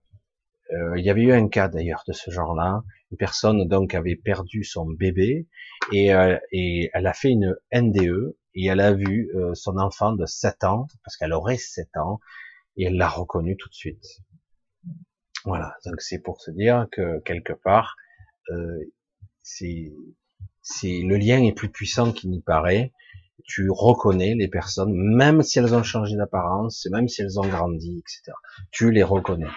il 0.97 1.05
y 1.05 1.11
avait 1.11 1.23
eu 1.23 1.33
un 1.33 1.49
cas 1.49 1.69
d'ailleurs 1.69 2.03
de 2.09 2.13
ce 2.13 2.31
genre-là. 2.31 2.83
Une 3.13 3.19
personne 3.19 3.69
donc 3.69 3.95
avait 3.95 4.17
perdu 4.17 4.65
son 4.65 4.87
bébé 4.87 5.47
et, 5.93 6.11
et 6.51 6.91
elle 6.93 7.07
a 7.07 7.13
fait 7.13 7.31
une 7.31 7.55
NDE 7.73 8.37
et 8.55 8.67
elle 8.67 8.81
a 8.81 8.93
vu 8.93 9.31
son 9.55 9.79
enfant 9.79 10.13
de 10.13 10.27
7 10.27 10.65
ans, 10.65 10.89
parce 11.05 11.17
qu'elle 11.17 11.33
aurait 11.33 11.59
7 11.59 11.89
ans, 11.99 12.19
et 12.77 12.87
elle 12.87 12.97
l'a 12.97 13.09
reconnu 13.09 13.57
tout 13.57 13.69
de 13.69 13.75
suite. 13.75 14.05
Voilà, 15.45 15.77
donc 15.85 16.01
c'est 16.01 16.19
pour 16.19 16.41
se 16.41 16.51
dire 16.51 16.89
que 16.91 17.21
quelque 17.21 17.53
part, 17.53 17.95
euh, 17.95 18.06
c'est, 19.43 19.93
c'est 20.63 21.01
le 21.03 21.17
lien 21.17 21.43
est 21.43 21.53
plus 21.53 21.71
puissant 21.71 22.13
qu'il 22.13 22.31
n'y 22.31 22.41
paraît. 22.41 22.93
Tu 23.45 23.71
reconnais 23.71 24.35
les 24.35 24.49
personnes, 24.49 24.93
même 24.93 25.43
si 25.43 25.59
elles 25.59 25.75
ont 25.75 25.83
changé 25.83 26.17
d'apparence, 26.17 26.87
même 26.91 27.07
si 27.07 27.23
elles 27.23 27.39
ont 27.39 27.47
grandi, 27.47 27.99
etc. 27.99 28.33
Tu 28.73 28.91
les 28.91 29.05
reconnais. 29.05 29.51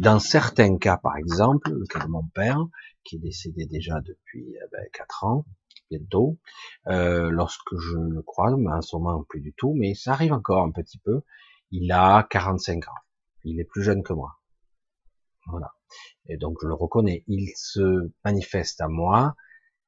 Dans 0.00 0.18
certains 0.18 0.76
cas, 0.78 0.96
par 0.96 1.16
exemple, 1.16 1.70
le 1.70 1.86
cas 1.86 2.04
de 2.04 2.08
mon 2.08 2.24
père, 2.34 2.58
qui 3.04 3.16
est 3.16 3.20
décédé 3.20 3.66
déjà 3.66 4.00
depuis 4.00 4.54
eh 4.54 4.68
ben, 4.72 4.84
4 4.92 5.24
ans, 5.24 5.46
bientôt, 5.90 6.38
euh, 6.88 7.30
lorsque 7.30 7.76
je 7.76 7.96
le 7.96 8.22
croise, 8.22 8.54
mais 8.58 8.72
en 8.72 8.82
ce 8.82 8.96
moment 8.96 9.22
plus 9.28 9.40
du 9.40 9.52
tout, 9.54 9.74
mais 9.74 9.94
ça 9.94 10.12
arrive 10.12 10.32
encore 10.32 10.64
un 10.64 10.72
petit 10.72 10.98
peu, 10.98 11.22
il 11.70 11.90
a 11.92 12.26
45 12.30 12.88
ans. 12.88 12.92
Il 13.44 13.60
est 13.60 13.64
plus 13.64 13.82
jeune 13.82 14.02
que 14.02 14.12
moi. 14.12 14.38
Voilà. 15.46 15.72
Et 16.26 16.36
donc 16.36 16.58
je 16.62 16.66
le 16.66 16.74
reconnais. 16.74 17.24
Il 17.26 17.50
se 17.56 18.10
manifeste 18.24 18.80
à 18.80 18.88
moi 18.88 19.34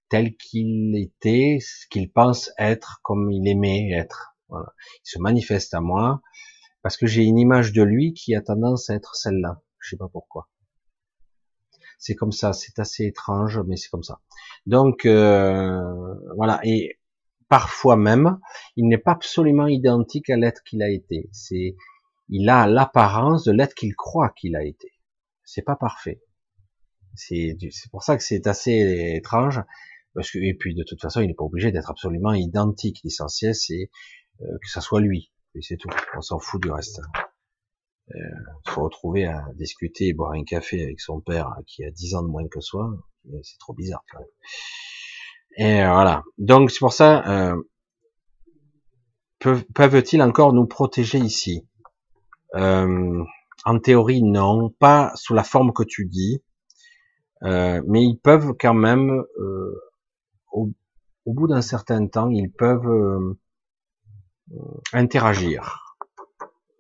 tel 0.09 0.36
qu'il 0.36 0.97
était, 0.97 1.59
ce 1.60 1.86
qu'il 1.89 2.10
pense 2.12 2.51
être, 2.59 3.01
comme 3.02 3.31
il 3.31 3.48
aimait 3.48 3.93
être. 3.93 4.36
Il 4.51 4.56
se 5.05 5.18
manifeste 5.18 5.74
à 5.74 5.81
moi 5.81 6.20
parce 6.82 6.97
que 6.97 7.06
j'ai 7.06 7.22
une 7.22 7.39
image 7.39 7.72
de 7.72 7.82
lui 7.82 8.12
qui 8.12 8.35
a 8.35 8.43
tendance 8.43 8.90
à 8.90 8.94
être 8.94 9.14
celle-là. 9.14 9.62
Je 9.78 9.90
sais 9.90 9.97
pas 9.97 10.09
pourquoi. 10.09 10.48
C'est 11.98 12.14
comme 12.14 12.32
ça. 12.32 12.52
C'est 12.52 12.78
assez 12.78 13.05
étrange, 13.05 13.60
mais 13.66 13.77
c'est 13.77 13.89
comme 13.89 14.02
ça. 14.02 14.20
Donc 14.66 15.06
euh, 15.06 16.14
voilà. 16.36 16.60
Et 16.64 16.98
parfois 17.48 17.97
même, 17.97 18.40
il 18.77 18.89
n'est 18.89 18.98
pas 18.98 19.12
absolument 19.12 19.66
identique 19.66 20.31
à 20.31 20.36
l'être 20.36 20.62
qu'il 20.64 20.82
a 20.82 20.89
été. 20.89 21.28
C'est, 21.32 21.77
il 22.28 22.48
a 22.48 22.66
l'apparence 22.66 23.44
de 23.44 23.52
l'être 23.52 23.74
qu'il 23.74 23.94
croit 23.94 24.31
qu'il 24.31 24.56
a 24.56 24.64
été. 24.64 24.93
C'est 25.52 25.62
pas 25.62 25.77
parfait. 25.77 26.20
C'est, 27.14 27.56
pour 27.90 28.05
ça 28.05 28.16
que 28.16 28.22
c'est 28.22 28.47
assez 28.47 29.14
étrange, 29.16 29.60
parce 30.14 30.31
que 30.31 30.39
et 30.39 30.55
puis 30.55 30.74
de 30.74 30.85
toute 30.85 31.01
façon, 31.01 31.20
il 31.20 31.27
n'est 31.27 31.35
pas 31.35 31.44
obligé 31.44 31.72
d'être 31.72 31.90
absolument 31.90 32.32
identique. 32.32 33.01
L'essentiel, 33.02 33.55
c'est 33.55 33.90
euh, 34.43 34.59
que 34.62 34.70
ça 34.70 34.81
soit 34.81 35.01
lui. 35.01 35.32
Et 35.56 35.62
c'est 35.62 35.77
tout. 35.77 35.89
On 36.16 36.20
s'en 36.20 36.39
fout 36.39 36.62
du 36.62 36.70
reste. 36.70 37.01
Euh, 38.14 38.18
retrouver 38.66 39.24
à 39.24 39.44
discuter 39.55 40.09
et 40.09 40.12
boire 40.12 40.32
un 40.32 40.44
café 40.44 40.82
avec 40.82 41.01
son 41.01 41.20
père 41.20 41.56
qui 41.66 41.85
a 41.85 41.90
10 41.90 42.14
ans 42.14 42.22
de 42.22 42.28
moins 42.28 42.47
que 42.48 42.60
soi, 42.60 42.89
c'est 43.43 43.59
trop 43.59 43.74
bizarre. 43.74 44.05
Quand 44.10 44.18
même. 44.18 44.28
Et 45.56 45.85
voilà. 45.85 46.22
Donc 46.39 46.70
c'est 46.70 46.78
pour 46.78 46.93
ça, 46.93 47.28
euh, 47.28 47.60
peuvent-ils 49.74 50.22
encore 50.22 50.52
nous 50.52 50.66
protéger 50.66 51.18
ici? 51.18 51.66
Euh, 52.55 53.24
En 53.65 53.78
théorie, 53.78 54.23
non, 54.23 54.70
pas 54.70 55.12
sous 55.16 55.35
la 55.35 55.45
forme 55.45 55.73
que 55.73 55.82
tu 55.82 56.07
dis, 56.07 56.43
euh, 57.43 57.82
mais 57.87 58.05
ils 58.05 58.19
peuvent 58.19 58.55
quand 58.59 58.74
même, 58.74 59.24
euh, 59.39 59.81
au, 60.53 60.70
au, 61.24 61.32
bout 61.32 61.47
d'un 61.47 61.62
certain 61.62 62.07
temps, 62.07 62.31
ils 62.31 62.51
peuvent 62.51 62.89
euh, 62.89 63.37
interagir, 64.93 65.97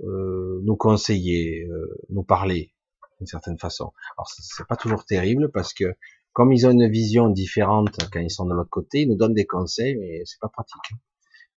nous 0.02 0.76
conseiller, 0.76 1.68
nous 2.08 2.22
parler 2.22 2.72
d'une 3.18 3.26
certaine 3.26 3.58
façon. 3.58 3.92
Alors 4.16 4.28
c'est 4.30 4.66
pas 4.66 4.76
toujours 4.76 5.04
terrible 5.04 5.50
parce 5.52 5.74
que 5.74 5.94
comme 6.32 6.52
ils 6.52 6.66
ont 6.66 6.70
une 6.70 6.88
vision 6.88 7.28
différente 7.28 7.98
quand 8.10 8.20
ils 8.20 8.30
sont 8.30 8.46
de 8.46 8.54
l'autre 8.54 8.70
côté, 8.70 9.02
ils 9.02 9.08
nous 9.08 9.16
donnent 9.16 9.34
des 9.34 9.46
conseils, 9.46 9.96
mais 9.96 10.22
c'est 10.24 10.40
pas 10.40 10.48
pratique. 10.48 10.96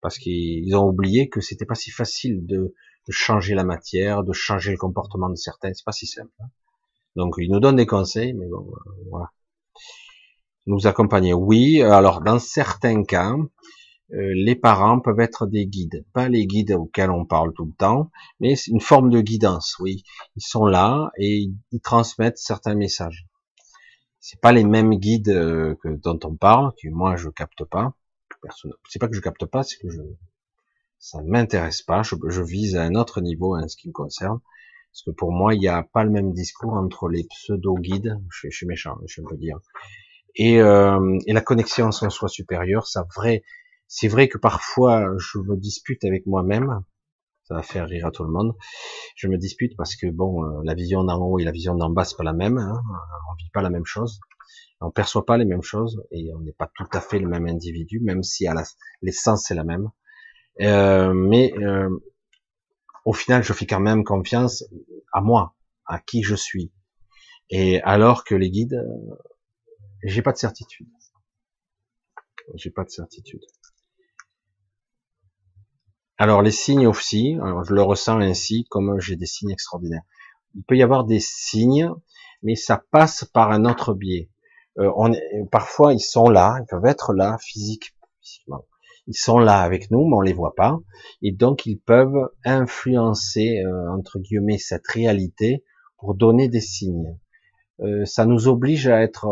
Parce 0.01 0.17
qu'ils 0.17 0.75
ont 0.75 0.89
oublié 0.89 1.29
que 1.29 1.39
c'était 1.39 1.65
pas 1.65 1.75
si 1.75 1.89
facile 1.89 2.45
de, 2.45 2.73
changer 3.11 3.55
la 3.55 3.63
matière, 3.63 4.23
de 4.23 4.33
changer 4.33 4.71
le 4.71 4.77
comportement 4.77 5.29
de 5.29 5.35
certains, 5.35 5.73
c'est 5.73 5.85
pas 5.85 5.91
si 5.91 6.07
simple. 6.07 6.31
Hein. 6.39 6.47
Donc 7.15 7.35
ils 7.37 7.51
nous 7.51 7.59
donnent 7.59 7.75
des 7.75 7.85
conseils, 7.85 8.33
mais 8.33 8.47
bon, 8.47 8.71
euh, 8.71 8.91
voilà. 9.09 9.31
Nous 10.65 10.87
accompagner, 10.87 11.33
oui. 11.33 11.81
Alors 11.81 12.21
dans 12.21 12.39
certains 12.39 13.03
cas, 13.03 13.35
euh, 14.13 14.33
les 14.35 14.55
parents 14.55 14.99
peuvent 14.99 15.19
être 15.19 15.45
des 15.45 15.65
guides, 15.65 16.05
pas 16.13 16.29
les 16.29 16.47
guides 16.47 16.71
auxquels 16.71 17.11
on 17.11 17.25
parle 17.25 17.53
tout 17.53 17.65
le 17.65 17.73
temps, 17.73 18.11
mais 18.39 18.55
c'est 18.55 18.71
une 18.71 18.81
forme 18.81 19.09
de 19.09 19.21
guidance, 19.21 19.77
oui. 19.79 20.03
Ils 20.35 20.45
sont 20.45 20.65
là 20.65 21.11
et 21.17 21.49
ils 21.71 21.81
transmettent 21.81 22.37
certains 22.37 22.75
messages 22.75 23.27
c'est 24.23 24.39
pas 24.39 24.53
les 24.53 24.63
mêmes 24.63 24.95
guides 24.95 25.27
euh, 25.27 25.75
que 25.83 25.89
dont 25.89 26.17
on 26.23 26.33
parle, 26.33 26.71
que 26.81 26.87
moi 26.87 27.17
je 27.17 27.27
capte 27.27 27.65
pas. 27.65 27.93
C'est 28.87 28.99
pas 28.99 29.09
que 29.09 29.15
je 29.15 29.19
capte 29.19 29.45
pas, 29.45 29.63
c'est 29.63 29.77
que 29.77 29.89
je 29.89 30.01
ça 31.03 31.21
ne 31.21 31.29
m'intéresse 31.29 31.81
pas. 31.81 32.01
Je, 32.01 32.15
je, 32.29 32.41
vise 32.41 32.77
à 32.77 32.83
un 32.83 32.95
autre 32.95 33.19
niveau 33.19 33.57
en 33.57 33.67
ce 33.67 33.75
qui 33.75 33.89
me 33.89 33.93
concerne, 33.93 34.39
parce 34.91 35.03
que 35.05 35.11
pour 35.11 35.33
moi 35.33 35.53
il 35.53 35.59
n'y 35.59 35.67
a 35.67 35.83
pas 35.83 36.05
le 36.05 36.09
même 36.09 36.31
discours 36.31 36.73
entre 36.73 37.09
les 37.09 37.25
pseudo 37.25 37.75
guides. 37.75 38.17
Je, 38.31 38.47
je 38.49 38.55
suis 38.55 38.65
méchant, 38.65 38.95
je 39.05 39.21
peux 39.21 39.35
dire. 39.35 39.59
Et, 40.35 40.61
euh, 40.61 41.19
et 41.27 41.33
la 41.33 41.41
connexion 41.41 41.91
son 41.91 42.09
soi 42.09 42.29
supérieur, 42.29 42.87
ça 42.87 43.05
vrai. 43.15 43.43
C'est 43.87 44.07
vrai 44.07 44.29
que 44.29 44.37
parfois 44.37 45.05
je 45.19 45.39
me 45.39 45.57
dispute 45.57 46.03
avec 46.05 46.25
moi-même 46.25 46.83
ça 47.43 47.55
va 47.55 47.61
faire 47.61 47.87
rire 47.87 48.07
à 48.07 48.11
tout 48.11 48.23
le 48.23 48.31
monde. 48.31 48.55
Je 49.17 49.27
me 49.27 49.37
dispute 49.37 49.75
parce 49.75 49.97
que 49.97 50.07
bon, 50.07 50.45
euh, 50.45 50.61
la 50.63 50.73
vision 50.73 51.03
d'en 51.03 51.19
haut 51.19 51.39
et 51.39 51.43
la 51.43 51.51
vision 51.51 51.75
d'en 51.75 51.89
bas 51.89 52.05
c'est 52.05 52.15
pas 52.15 52.23
la 52.23 52.31
même. 52.31 52.57
Hein. 52.57 52.81
On 53.29 53.35
vit 53.35 53.49
pas 53.53 53.61
la 53.61 53.69
même 53.69 53.85
chose, 53.85 54.21
on 54.79 54.91
perçoit 54.91 55.25
pas 55.25 55.37
les 55.37 55.45
mêmes 55.45 55.61
choses 55.61 56.01
et 56.11 56.31
on 56.33 56.39
n'est 56.39 56.53
pas 56.53 56.71
tout 56.73 56.87
à 56.93 57.01
fait 57.01 57.19
le 57.19 57.27
même 57.27 57.45
individu, 57.45 57.99
même 57.99 58.23
si 58.23 58.47
à 58.47 58.55
l'essence 59.01 59.43
c'est 59.47 59.55
la 59.55 59.65
même. 59.65 59.89
Euh, 60.61 61.13
mais 61.13 61.53
euh, 61.57 61.89
au 63.05 63.13
final, 63.13 63.43
je 63.43 63.53
fais 63.53 63.65
quand 63.65 63.79
même 63.79 64.03
confiance 64.03 64.63
à 65.11 65.21
moi, 65.21 65.55
à 65.85 65.99
qui 65.99 66.23
je 66.23 66.35
suis. 66.35 66.71
Et 67.49 67.81
alors 67.81 68.23
que 68.23 68.35
les 68.35 68.49
guides, 68.49 68.73
euh, 68.73 69.15
j'ai 70.03 70.21
pas 70.21 70.31
de 70.31 70.37
certitude. 70.37 70.87
J'ai 72.55 72.71
pas 72.71 72.83
de 72.83 72.89
certitude. 72.89 73.41
Alors 76.17 76.41
les 76.41 76.51
signes 76.51 76.87
aussi, 76.87 77.35
je 77.35 77.73
le 77.73 77.81
ressens 77.81 78.19
ainsi, 78.19 78.65
comme 78.69 78.99
j'ai 78.99 79.15
des 79.15 79.25
signes 79.25 79.51
extraordinaires. 79.51 80.03
Il 80.55 80.63
peut 80.63 80.77
y 80.77 80.83
avoir 80.83 81.05
des 81.05 81.19
signes, 81.19 81.91
mais 82.43 82.55
ça 82.55 82.83
passe 82.91 83.25
par 83.25 83.51
un 83.51 83.65
autre 83.65 83.93
biais. 83.93 84.29
Euh, 84.79 84.91
on 84.95 85.11
parfois 85.51 85.93
ils 85.93 85.99
sont 85.99 86.29
là, 86.29 86.57
ils 86.61 86.65
peuvent 86.65 86.85
être 86.85 87.13
là 87.13 87.37
physiquement. 87.39 88.65
Ils 89.07 89.17
sont 89.17 89.37
là 89.37 89.61
avec 89.61 89.91
nous, 89.91 90.07
mais 90.07 90.15
on 90.15 90.21
les 90.21 90.33
voit 90.33 90.55
pas, 90.55 90.79
et 91.21 91.31
donc 91.33 91.65
ils 91.65 91.77
peuvent 91.77 92.29
influencer 92.45 93.61
euh, 93.65 93.91
entre 93.91 94.19
guillemets 94.19 94.57
cette 94.57 94.87
réalité 94.87 95.63
pour 95.97 96.15
donner 96.15 96.47
des 96.47 96.61
signes. 96.61 97.17
Euh, 97.81 98.05
ça 98.05 98.25
nous 98.25 98.47
oblige 98.47 98.87
à 98.87 99.01
être 99.01 99.27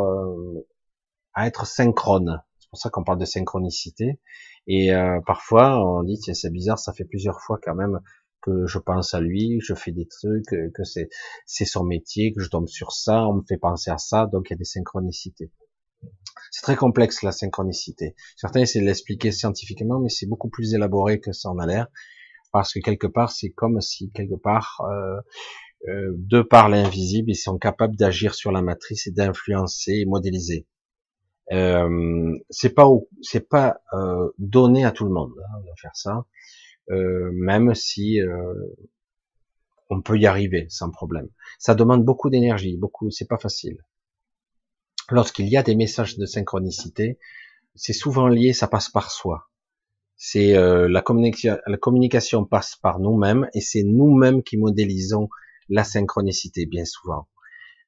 à 1.33 1.47
être 1.47 1.65
synchrone. 1.65 2.41
C'est 2.59 2.69
pour 2.69 2.79
ça 2.79 2.89
qu'on 2.89 3.03
parle 3.03 3.19
de 3.19 3.25
synchronicité. 3.25 4.19
Et 4.67 4.93
euh, 4.93 5.19
parfois, 5.25 5.81
on 5.83 6.03
dit 6.03 6.19
tiens 6.19 6.33
c'est 6.33 6.51
bizarre, 6.51 6.79
ça 6.79 6.93
fait 6.93 7.05
plusieurs 7.05 7.39
fois 7.41 7.57
quand 7.63 7.75
même 7.75 7.99
que 8.41 8.65
je 8.65 8.79
pense 8.79 9.13
à 9.13 9.21
lui, 9.21 9.59
je 9.61 9.75
fais 9.75 9.91
des 9.91 10.07
trucs, 10.07 10.47
que 10.49 10.83
c'est 10.83 11.09
c'est 11.45 11.65
son 11.65 11.83
métier, 11.85 12.33
que 12.33 12.41
je 12.41 12.49
tombe 12.49 12.67
sur 12.67 12.91
ça, 12.91 13.27
on 13.27 13.35
me 13.35 13.43
fait 13.47 13.57
penser 13.57 13.91
à 13.91 13.97
ça, 13.97 14.27
donc 14.27 14.49
il 14.49 14.53
y 14.53 14.55
a 14.55 14.57
des 14.57 14.65
synchronicités. 14.65 15.51
C'est 16.51 16.63
très 16.63 16.75
complexe 16.75 17.23
la 17.23 17.31
synchronicité. 17.31 18.15
Certains 18.35 18.61
essaient 18.61 18.81
de 18.81 18.85
l'expliquer 18.85 19.31
scientifiquement, 19.31 19.99
mais 19.99 20.09
c'est 20.09 20.27
beaucoup 20.27 20.49
plus 20.49 20.73
élaboré 20.73 21.19
que 21.19 21.31
ça 21.31 21.49
en 21.49 21.59
a 21.59 21.65
l'air, 21.65 21.87
parce 22.51 22.73
que 22.73 22.79
quelque 22.79 23.07
part 23.07 23.31
c'est 23.31 23.51
comme 23.51 23.79
si 23.81 24.11
quelque 24.11 24.35
part 24.35 24.81
euh, 24.89 25.21
euh, 25.89 26.13
de 26.17 26.41
par 26.41 26.69
l'invisible, 26.69 27.31
ils 27.31 27.35
sont 27.35 27.57
capables 27.57 27.95
d'agir 27.95 28.35
sur 28.35 28.51
la 28.51 28.61
matrice 28.61 29.07
et 29.07 29.11
d'influencer 29.11 29.93
et 29.93 30.05
modéliser. 30.05 30.67
Euh, 31.51 32.37
c'est 32.49 32.73
pas 32.73 32.87
c'est 33.21 33.49
pas 33.49 33.81
euh, 33.93 34.29
donné 34.37 34.85
à 34.85 34.91
tout 34.91 35.05
le 35.05 35.11
monde 35.11 35.33
hein, 35.37 35.59
de 35.61 35.71
faire 35.81 35.95
ça, 35.95 36.25
euh, 36.91 37.29
même 37.33 37.73
si 37.75 38.21
euh, 38.21 38.53
on 39.89 40.01
peut 40.01 40.17
y 40.17 40.25
arriver 40.25 40.67
sans 40.69 40.89
problème. 40.89 41.29
Ça 41.59 41.75
demande 41.75 42.05
beaucoup 42.05 42.29
d'énergie, 42.29 42.77
beaucoup, 42.77 43.11
c'est 43.11 43.27
pas 43.27 43.37
facile. 43.37 43.77
Lorsqu'il 45.11 45.49
y 45.49 45.57
a 45.57 45.63
des 45.63 45.75
messages 45.75 46.17
de 46.17 46.25
synchronicité, 46.25 47.19
c'est 47.75 47.93
souvent 47.93 48.27
lié, 48.27 48.53
ça 48.53 48.67
passe 48.67 48.89
par 48.89 49.11
soi. 49.11 49.49
C'est 50.15 50.55
euh, 50.55 50.87
la, 50.87 51.01
communication, 51.01 51.57
la 51.65 51.77
communication 51.77 52.45
passe 52.45 52.75
par 52.75 52.99
nous-mêmes 52.99 53.49
et 53.53 53.61
c'est 53.61 53.83
nous-mêmes 53.83 54.41
qui 54.41 54.57
modélisons 54.57 55.29
la 55.67 55.83
synchronicité 55.83 56.65
bien 56.65 56.85
souvent. 56.85 57.27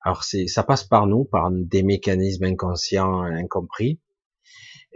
Alors 0.01 0.23
c'est, 0.23 0.47
ça 0.47 0.63
passe 0.63 0.83
par 0.83 1.07
nous, 1.07 1.23
par 1.23 1.49
des 1.51 1.83
mécanismes 1.83 2.43
inconscients, 2.43 3.21
incompris, 3.21 3.99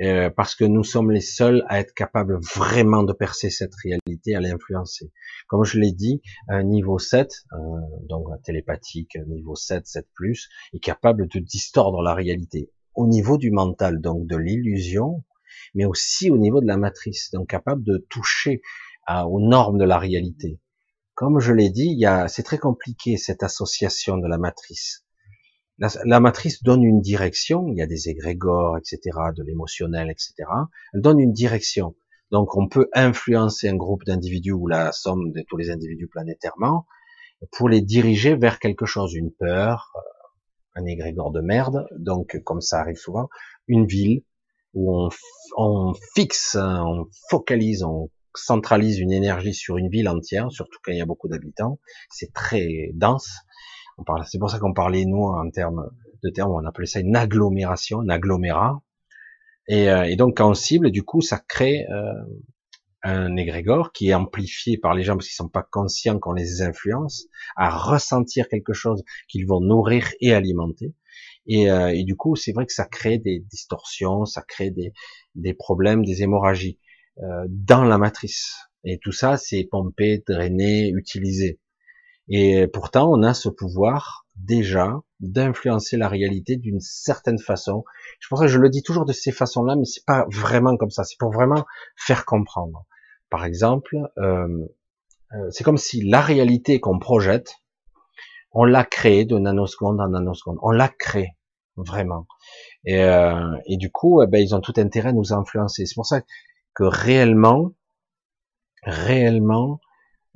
euh, 0.01 0.29
parce 0.29 0.55
que 0.55 0.63
nous 0.63 0.83
sommes 0.83 1.11
les 1.11 1.21
seuls 1.21 1.65
à 1.67 1.79
être 1.79 1.93
capables 1.93 2.39
vraiment 2.55 3.03
de 3.03 3.13
percer 3.13 3.49
cette 3.49 3.73
réalité, 3.75 4.35
à 4.35 4.39
l'influencer. 4.39 5.11
Comme 5.47 5.63
je 5.63 5.79
l'ai 5.79 5.91
dit, 5.91 6.21
un 6.47 6.63
niveau 6.63 6.99
7, 6.99 7.31
euh, 7.53 7.57
donc 8.07 8.27
télépathique, 8.43 9.17
niveau 9.27 9.55
7, 9.55 9.85
7+, 9.85 10.03
est 10.73 10.79
capable 10.79 11.27
de 11.27 11.39
distordre 11.39 12.01
la 12.01 12.13
réalité 12.13 12.71
au 12.93 13.07
niveau 13.07 13.37
du 13.37 13.51
mental, 13.51 14.01
donc 14.01 14.27
de 14.27 14.35
l'illusion, 14.35 15.23
mais 15.75 15.85
aussi 15.85 16.31
au 16.31 16.37
niveau 16.37 16.61
de 16.61 16.67
la 16.67 16.77
matrice, 16.77 17.29
donc 17.31 17.47
capable 17.47 17.83
de 17.83 18.05
toucher 18.09 18.61
aux 19.07 19.39
normes 19.39 19.77
de 19.77 19.85
la 19.85 19.99
réalité. 19.99 20.59
Comme 21.13 21.39
je 21.39 21.53
l'ai 21.53 21.69
dit, 21.69 22.03
c'est 22.27 22.43
très 22.43 22.57
compliqué 22.57 23.15
cette 23.17 23.43
association 23.43 24.17
de 24.17 24.27
la 24.27 24.37
matrice. 24.37 25.06
La, 25.79 26.19
matrice 26.19 26.63
donne 26.63 26.83
une 26.83 27.01
direction, 27.01 27.67
il 27.67 27.77
y 27.77 27.81
a 27.81 27.87
des 27.87 28.09
égrégores, 28.09 28.77
etc., 28.77 28.99
de 29.35 29.43
l'émotionnel, 29.43 30.09
etc. 30.09 30.33
Elle 30.93 31.01
donne 31.01 31.19
une 31.19 31.33
direction. 31.33 31.95
Donc 32.31 32.57
on 32.57 32.67
peut 32.67 32.89
influencer 32.93 33.69
un 33.69 33.75
groupe 33.75 34.03
d'individus 34.03 34.53
ou 34.53 34.67
la 34.67 34.91
somme 34.91 35.31
de 35.31 35.43
tous 35.47 35.55
les 35.55 35.69
individus 35.69 36.07
planétairement 36.07 36.85
pour 37.51 37.69
les 37.69 37.81
diriger 37.81 38.35
vers 38.35 38.59
quelque 38.59 38.85
chose, 38.85 39.13
une 39.13 39.31
peur, 39.31 39.93
un 40.73 40.85
égrégore 40.85 41.31
de 41.31 41.41
merde, 41.41 41.87
donc 41.97 42.41
comme 42.43 42.61
ça 42.61 42.79
arrive 42.79 42.97
souvent, 42.97 43.29
une 43.67 43.85
ville, 43.85 44.23
où 44.73 44.95
on, 44.95 45.09
on 45.57 45.93
fixe, 46.15 46.55
hein, 46.55 46.83
on 46.85 47.05
focalise, 47.29 47.83
on 47.83 48.09
centralise 48.35 48.99
une 48.99 49.11
énergie 49.11 49.53
sur 49.53 49.77
une 49.77 49.89
ville 49.89 50.09
entière, 50.09 50.51
surtout 50.51 50.79
quand 50.83 50.91
il 50.91 50.97
y 50.97 51.01
a 51.01 51.05
beaucoup 51.05 51.27
d'habitants. 51.27 51.79
C'est 52.09 52.33
très 52.33 52.91
dense. 52.93 53.31
On 53.97 54.03
parle, 54.03 54.23
c'est 54.25 54.39
pour 54.39 54.49
ça 54.49 54.59
qu'on 54.59 54.73
parlait 54.73 55.05
nous 55.05 55.23
en 55.23 55.49
termes 55.49 55.89
de 56.23 56.29
termes, 56.29 56.51
on 56.51 56.65
appelait 56.65 56.87
ça 56.87 56.99
une 56.99 57.15
agglomération, 57.15 58.01
un 58.01 58.09
agglomérat. 58.09 58.81
Et, 59.67 59.89
euh, 59.89 60.03
et 60.03 60.15
donc 60.15 60.37
quand 60.37 60.49
on 60.49 60.53
cible, 60.53 60.91
du 60.91 61.03
coup, 61.03 61.21
ça 61.21 61.39
crée 61.39 61.85
euh, 61.89 62.13
un 63.03 63.35
égrégore 63.37 63.91
qui 63.91 64.09
est 64.09 64.13
amplifié 64.13 64.77
par 64.77 64.93
les 64.93 65.03
gens 65.03 65.15
parce 65.15 65.27
qu'ils 65.27 65.35
sont 65.35 65.49
pas 65.49 65.67
conscients 65.69 66.19
qu'on 66.19 66.33
les 66.33 66.61
influence 66.61 67.27
à 67.55 67.69
ressentir 67.69 68.47
quelque 68.49 68.73
chose 68.73 69.03
qu'ils 69.27 69.47
vont 69.47 69.61
nourrir 69.61 70.09
et 70.19 70.33
alimenter. 70.33 70.93
Et, 71.47 71.71
euh, 71.71 71.93
et 71.93 72.03
du 72.03 72.15
coup, 72.15 72.35
c'est 72.35 72.51
vrai 72.51 72.65
que 72.65 72.73
ça 72.73 72.85
crée 72.85 73.17
des 73.17 73.39
distorsions, 73.39 74.25
ça 74.25 74.41
crée 74.41 74.71
des, 74.71 74.93
des 75.35 75.53
problèmes, 75.53 76.03
des 76.03 76.23
hémorragies 76.23 76.79
euh, 77.19 77.45
dans 77.49 77.83
la 77.83 77.97
matrice. 77.97 78.55
Et 78.83 78.99
tout 78.99 79.11
ça, 79.11 79.37
c'est 79.37 79.63
pompé, 79.63 80.23
drainé, 80.27 80.89
utilisé. 80.89 81.59
Et 82.29 82.67
pourtant, 82.67 83.09
on 83.11 83.23
a 83.23 83.33
ce 83.33 83.49
pouvoir 83.49 84.25
déjà 84.35 85.01
d'influencer 85.19 85.97
la 85.97 86.07
réalité 86.07 86.57
d'une 86.57 86.79
certaine 86.79 87.39
façon. 87.39 87.83
Je 88.19 88.27
pense 88.27 88.41
que 88.41 88.47
je 88.47 88.59
le 88.59 88.69
dis 88.69 88.83
toujours 88.83 89.05
de 89.05 89.13
ces 89.13 89.31
façons-là, 89.31 89.75
mais 89.75 89.85
c'est 89.85 90.05
pas 90.05 90.25
vraiment 90.29 90.77
comme 90.77 90.89
ça. 90.89 91.03
C'est 91.03 91.17
pour 91.17 91.31
vraiment 91.31 91.65
faire 91.95 92.25
comprendre. 92.25 92.85
Par 93.29 93.45
exemple, 93.45 93.97
euh, 94.17 94.47
euh 95.33 95.49
c'est 95.51 95.63
comme 95.63 95.77
si 95.77 96.01
la 96.01 96.21
réalité 96.21 96.79
qu'on 96.79 96.99
projette, 96.99 97.55
on 98.51 98.63
l'a 98.63 98.85
créée 98.85 99.25
de 99.25 99.37
nanoseconde 99.37 99.99
en 99.99 100.09
nanoseconde. 100.09 100.57
On 100.61 100.71
l'a 100.71 100.89
créée 100.89 101.31
vraiment. 101.75 102.27
Et, 102.85 103.03
euh, 103.03 103.55
et 103.65 103.77
du 103.77 103.91
coup, 103.91 104.21
eh 104.21 104.27
ben, 104.27 104.39
ils 104.39 104.55
ont 104.55 104.61
tout 104.61 104.73
intérêt 104.77 105.09
à 105.09 105.13
nous 105.13 105.33
influencer. 105.33 105.85
C'est 105.85 105.95
pour 105.95 106.05
ça 106.05 106.21
que 106.73 106.83
réellement, 106.83 107.73
réellement, 108.83 109.79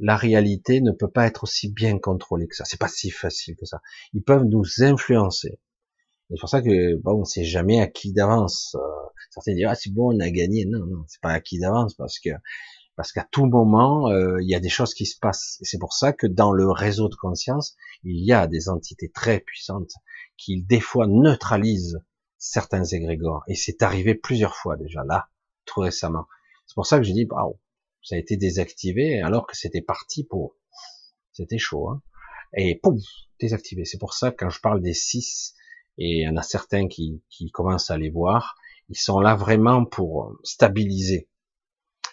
la 0.01 0.17
réalité 0.17 0.81
ne 0.81 0.91
peut 0.91 1.09
pas 1.09 1.27
être 1.27 1.43
aussi 1.43 1.71
bien 1.71 1.99
contrôlée 1.99 2.47
que 2.47 2.55
ça. 2.55 2.65
C'est 2.65 2.80
pas 2.80 2.88
si 2.88 3.11
facile 3.11 3.55
que 3.55 3.65
ça. 3.65 3.81
Ils 4.13 4.23
peuvent 4.23 4.45
nous 4.45 4.65
influencer. 4.80 5.59
C'est 6.30 6.39
pour 6.39 6.49
ça 6.49 6.61
que 6.61 6.95
bon, 6.95 7.23
c'est 7.23 7.43
jamais 7.43 7.80
acquis 7.80 8.11
d'avance. 8.11 8.75
Euh, 8.75 8.80
certains 9.30 9.53
disent 9.53 9.67
ah 9.69 9.75
c'est 9.75 9.93
bon, 9.93 10.15
on 10.15 10.19
a 10.19 10.30
gagné. 10.31 10.65
Non, 10.65 10.85
non, 10.85 11.03
c'est 11.07 11.21
pas 11.21 11.31
acquis 11.31 11.59
d'avance 11.59 11.93
parce 11.93 12.19
que 12.19 12.31
parce 12.95 13.11
qu'à 13.11 13.27
tout 13.31 13.45
moment 13.45 14.09
euh, 14.09 14.41
il 14.41 14.49
y 14.49 14.55
a 14.55 14.59
des 14.59 14.69
choses 14.69 14.93
qui 14.93 15.05
se 15.05 15.17
passent. 15.19 15.59
Et 15.61 15.65
c'est 15.65 15.77
pour 15.77 15.93
ça 15.93 16.13
que 16.13 16.27
dans 16.27 16.51
le 16.51 16.69
réseau 16.71 17.07
de 17.07 17.15
conscience, 17.15 17.75
il 18.03 18.25
y 18.25 18.33
a 18.33 18.47
des 18.47 18.69
entités 18.69 19.09
très 19.09 19.39
puissantes 19.39 19.91
qui 20.38 20.63
des 20.63 20.80
fois 20.80 21.05
neutralisent 21.07 21.99
certains 22.38 22.85
égrégores. 22.85 23.43
Et 23.47 23.55
c'est 23.55 23.83
arrivé 23.83 24.15
plusieurs 24.15 24.55
fois 24.55 24.77
déjà 24.77 25.03
là, 25.03 25.27
tout 25.65 25.81
récemment. 25.81 26.25
C'est 26.65 26.75
pour 26.75 26.88
ça 26.88 26.97
que 26.97 27.03
j'ai 27.03 27.13
dit, 27.13 27.25
bah, 27.25 27.45
ça 28.03 28.15
a 28.15 28.17
été 28.17 28.38
désactivé 28.38 29.21
alors 29.21 29.47
que 29.47 29.55
c'était 29.55 29.81
parti 29.81 30.23
pour. 30.23 30.55
C'était 31.33 31.57
chaud. 31.57 31.89
Hein 31.89 32.01
et 32.55 32.75
pouf, 32.75 33.01
désactivé. 33.39 33.85
C'est 33.85 33.97
pour 33.97 34.13
ça 34.13 34.31
que 34.31 34.38
quand 34.38 34.49
je 34.49 34.59
parle 34.59 34.81
des 34.81 34.93
six, 34.93 35.55
et 35.97 36.19
il 36.19 36.23
y 36.23 36.27
en 36.27 36.38
a 36.38 36.41
certains 36.41 36.88
qui, 36.88 37.23
qui 37.30 37.51
commencent 37.51 37.91
à 37.91 37.97
les 37.97 38.09
voir, 38.09 38.55
ils 38.89 38.97
sont 38.97 39.19
là 39.19 39.35
vraiment 39.35 39.85
pour 39.85 40.38
stabiliser 40.43 41.30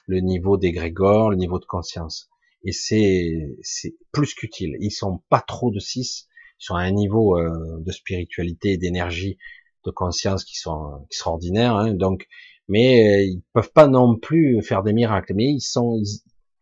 le 0.07 0.21
niveau 0.21 0.57
d'égrégore, 0.57 1.31
le 1.31 1.37
niveau 1.37 1.59
de 1.59 1.65
conscience. 1.65 2.29
Et 2.65 2.73
c'est, 2.73 3.57
c'est 3.63 3.95
plus 4.13 4.35
qu'utile. 4.35 4.77
Ils 4.81 4.91
sont 4.91 5.23
pas 5.29 5.41
trop 5.41 5.71
de 5.71 5.79
six, 5.79 6.29
sur 6.59 6.75
un 6.75 6.91
niveau 6.91 7.39
euh, 7.39 7.81
de 7.81 7.93
spiritualité, 7.93 8.79
d'énergie, 8.79 9.39
de 9.85 9.91
conscience 9.91 10.45
qui 10.45 10.57
sont 10.57 11.05
extraordinaires. 11.07 11.77
Hein, 11.77 11.95
donc, 11.95 12.27
mais 12.69 13.09
euh, 13.09 13.23
ils 13.23 13.43
peuvent 13.53 13.73
pas 13.73 13.89
non 13.89 14.17
plus 14.17 14.63
faire 14.63 14.83
des 14.83 14.93
miracles. 14.93 15.35
Mais 15.35 15.47
ils 15.47 15.61
sont, 15.61 16.01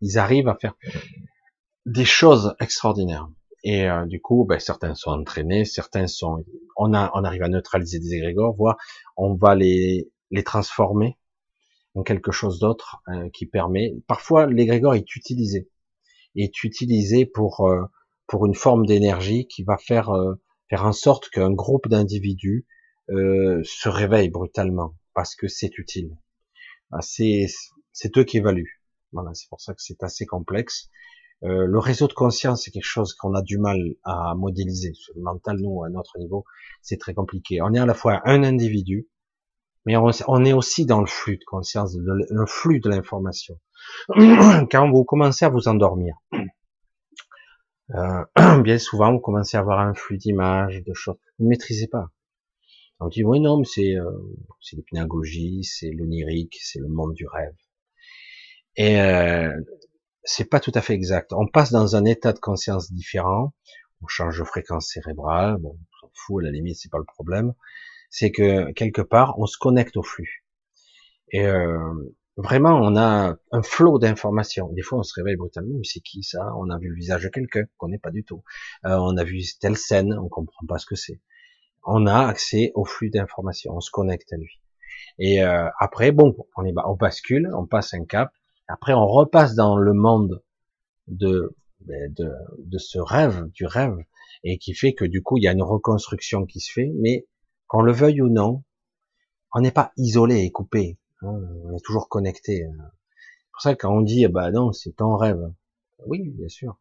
ils, 0.01 0.19
arrivent 0.19 0.49
à 0.49 0.57
faire 0.57 0.75
des 1.85 2.05
choses 2.05 2.55
extraordinaires. 2.61 3.29
Et 3.65 3.89
euh, 3.89 4.07
du 4.07 4.21
coup, 4.21 4.45
ben, 4.49 4.59
certains 4.59 4.95
sont 4.95 5.11
entraînés, 5.11 5.65
certains 5.65 6.07
sont, 6.07 6.45
on 6.77 6.95
a, 6.95 7.11
on 7.15 7.25
arrive 7.25 7.43
à 7.43 7.49
neutraliser 7.49 7.99
des 7.99 8.15
égrégores, 8.15 8.55
voire 8.57 8.77
on 9.17 9.35
va 9.35 9.55
les 9.55 10.11
les 10.33 10.43
transformer 10.43 11.17
en 11.95 12.03
quelque 12.03 12.33
chose 12.33 12.59
d'autre 12.59 13.01
qui 13.33 13.47
permet. 13.47 13.95
Parfois, 14.09 14.47
l'égrégore 14.47 14.95
est 14.95 15.15
utilisé, 15.15 15.71
est 16.35 16.65
utilisé 16.65 17.27
pour 17.27 17.65
pour 18.27 18.47
une 18.47 18.55
forme 18.55 18.87
d'énergie 18.87 19.47
qui 19.47 19.63
va 19.63 19.77
faire 19.77 20.11
euh, 20.11 20.35
faire 20.69 20.85
en 20.85 20.93
sorte 20.93 21.29
qu'un 21.31 21.53
groupe 21.53 21.89
d'individus 21.89 22.67
euh, 23.11 23.63
se 23.65 23.89
réveille 23.89 24.31
brutalement 24.31 24.95
parce 25.17 25.35
que 25.35 25.49
c'est 25.49 25.79
utile. 25.79 26.17
Ah, 26.93 27.01
c'est 27.01 27.49
eux 28.17 28.25
qui 28.25 28.37
évaluent. 28.37 28.83
Voilà, 29.13 29.33
c'est 29.33 29.49
pour 29.49 29.61
ça 29.61 29.73
que 29.73 29.81
c'est 29.81 30.03
assez 30.03 30.27
complexe. 30.27 30.91
Euh, 31.43 31.67
le 31.67 31.79
réseau 31.79 32.07
de 32.07 32.13
conscience, 32.13 32.65
c'est 32.65 32.71
quelque 32.71 32.85
chose 32.85 33.15
qu'on 33.15 33.35
a 33.35 33.43
du 33.43 33.59
mal 33.59 33.79
à 34.05 34.35
modéliser. 34.37 34.93
Le 35.15 35.23
mental, 35.23 35.57
nous, 35.59 35.83
à 35.85 35.89
notre 35.89 36.19
niveau, 36.19 36.45
c'est 36.83 36.99
très 36.99 37.15
compliqué. 37.15 37.63
On 37.63 37.73
est 37.73 37.79
à 37.79 37.87
la 37.87 37.95
fois 37.95 38.21
un 38.27 38.43
individu, 38.45 39.09
mais 39.87 39.97
on, 39.97 40.45
est 40.45 40.53
aussi 40.53 40.85
dans 40.85 41.01
le 41.01 41.07
flux 41.07 41.39
de 41.39 41.45
conscience, 41.47 41.97
le 41.99 42.47
flux 42.47 42.81
de 42.81 42.91
l'information. 42.91 43.59
Quand 44.71 44.91
vous 44.91 45.05
commencez 45.05 45.47
à 45.47 45.49
vous 45.49 45.67
endormir, 45.69 46.15
euh, 47.95 48.25
bien 48.63 48.79
souvent, 48.79 49.13
vous 49.13 49.21
commencez 49.21 49.57
à 49.57 49.61
avoir 49.61 49.81
un 49.81 49.95
flux 49.95 50.19
d'images, 50.19 50.83
de 50.83 50.93
choses. 50.93 51.17
Vous 51.39 51.47
ne 51.47 51.51
maîtrisez 51.51 51.87
pas. 51.87 52.11
On 53.01 53.09
dit, 53.09 53.25
oui, 53.25 53.41
non, 53.41 53.59
mais 53.59 53.67
c'est 53.67 53.95
euh, 53.97 54.11
l'hypnagogie, 54.73 55.65
c'est 55.65 55.91
l'onirique, 55.91 56.57
c'est 56.63 56.79
le 56.79 56.89
monde 56.89 57.13
du 57.15 57.27
rêve. 57.27 57.55
Et 58.77 59.01
euh, 59.01 59.53
c'est 60.25 60.49
pas 60.49 60.61
tout 60.61 60.73
à 60.75 60.81
fait 60.81 60.95
exact. 60.95 61.33
On 61.33 61.47
passe 61.47 61.73
dans 61.73 61.97
un 61.97 62.05
état 62.05 62.33
de 62.33 62.39
conscience 62.39 62.93
différent, 62.93 63.55
on 64.03 64.07
change 64.07 64.39
de 64.39 64.45
fréquence 64.45 64.89
cérébrale, 64.89 65.59
bon, 65.59 65.79
on 65.79 66.07
s'en 66.07 66.13
fout, 66.15 66.43
à 66.43 66.47
la 66.47 66.53
limite, 66.53 66.77
c'est 66.77 66.91
pas 66.91 66.99
le 66.99 67.05
problème. 67.05 67.55
C'est 68.11 68.31
que, 68.31 68.73
quelque 68.73 69.03
part, 69.03 69.39
on 69.39 69.47
se 69.47 69.59
connecte 69.59 69.97
au 69.97 70.03
flux. 70.03 70.45
Et 71.33 71.45
euh, 71.47 71.93
vraiment, 72.37 72.79
on 72.81 72.97
a 72.97 73.37
un 73.53 73.63
flot 73.63 73.99
d'informations. 73.99 74.73
Des 74.73 74.83
fois, 74.83 74.99
on 75.01 75.03
se 75.03 75.15
réveille 75.15 75.37
brutalement, 75.37 75.77
mais 75.77 75.85
c'est 75.85 76.01
qui 76.01 76.23
ça? 76.23 76.53
On 76.57 76.71
a 76.71 76.79
vu 76.79 76.89
le 76.89 76.95
visage 76.95 77.25
de 77.25 77.29
quelqu'un 77.29 77.65
qu'on 77.77 77.89
n'est 77.89 77.99
pas 77.99 78.11
du 78.11 78.25
tout. 78.25 78.43
Euh, 78.85 78.97
on 78.99 79.17
a 79.17 79.25
vu 79.25 79.41
telle 79.61 79.77
scène, 79.77 80.15
on 80.19 80.29
comprend 80.29 80.67
pas 80.67 80.79
ce 80.79 80.87
que 80.87 80.95
c'est. 80.95 81.21
On 81.87 82.07
a 82.07 82.27
accès 82.27 82.73
au 82.75 82.85
flux 82.85 83.11
d'informations, 83.11 83.75
on 83.77 83.81
se 83.81 83.91
connecte 83.91 84.33
à 84.33 84.37
lui. 84.37 84.61
Et 85.19 85.43
euh, 85.43 85.69
après, 85.79 86.13
bon, 86.13 86.37
on, 86.57 86.65
est, 86.65 86.75
on 86.85 86.95
bascule, 86.95 87.49
on 87.55 87.67
passe 87.67 87.95
un 87.95 88.05
cap. 88.05 88.31
Après, 88.69 88.93
on 88.93 89.07
repasse 89.07 89.55
dans 89.55 89.77
le 89.77 89.95
monde 89.95 90.43
de, 91.07 91.57
ben, 91.81 92.13
de, 92.13 92.33
de 92.59 92.79
ce 92.79 92.99
rêve, 92.99 93.47
du 93.53 93.67
rêve, 93.67 93.97
et 94.43 94.59
qui 94.59 94.75
fait 94.75 94.93
que 94.93 95.05
du 95.05 95.23
coup, 95.23 95.39
il 95.39 95.45
y 95.45 95.49
a 95.49 95.53
une 95.53 95.63
reconstruction 95.63 96.45
qui 96.45 96.61
se 96.61 96.73
fait, 96.73 96.93
mais 97.01 97.27
qu'on 97.69 97.83
le 97.83 97.93
veuille 97.93 98.21
ou 98.21 98.29
non, 98.29 98.65
on 99.55 99.61
n'est 99.61 99.71
pas 99.71 99.93
isolé 99.97 100.41
et 100.41 100.51
coupé 100.51 100.99
Hein, 101.23 101.41
on 101.65 101.77
est 101.77 101.85
toujours 101.85 102.09
connecté. 102.09 102.65
Hein. 102.65 102.73
C'est 102.79 103.51
pour 103.53 103.63
ça 103.63 103.75
que 103.75 103.87
quand 103.87 103.95
on 103.97 104.03
dit, 104.03 104.27
bah 104.29 104.51
non, 104.51 104.73
c'est 104.73 104.93
ton 104.93 105.17
rêve. 105.17 105.53
Oui, 106.07 106.31
bien 106.31 106.49
sûr. 106.49 106.79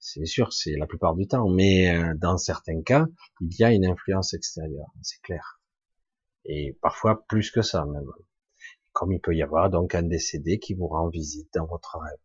C'est 0.00 0.26
sûr, 0.26 0.52
c'est 0.52 0.76
la 0.76 0.86
plupart 0.86 1.14
du 1.14 1.26
temps. 1.26 1.48
Mais 1.48 1.94
euh, 1.94 2.14
dans 2.16 2.36
certains 2.36 2.82
cas, 2.82 3.06
il 3.40 3.54
y 3.58 3.64
a 3.64 3.72
une 3.72 3.86
influence 3.86 4.34
extérieure, 4.34 4.90
c'est 5.02 5.20
clair. 5.22 5.60
Et 6.44 6.78
parfois 6.80 7.24
plus 7.26 7.50
que 7.50 7.62
ça 7.62 7.84
même. 7.84 8.10
Comme 8.92 9.12
il 9.12 9.20
peut 9.20 9.34
y 9.34 9.42
avoir 9.42 9.70
donc 9.70 9.94
un 9.94 10.02
décédé 10.02 10.58
qui 10.58 10.74
vous 10.74 10.88
rend 10.88 11.08
visite 11.08 11.48
dans 11.54 11.66
votre 11.66 11.98
rêve. 11.98 12.18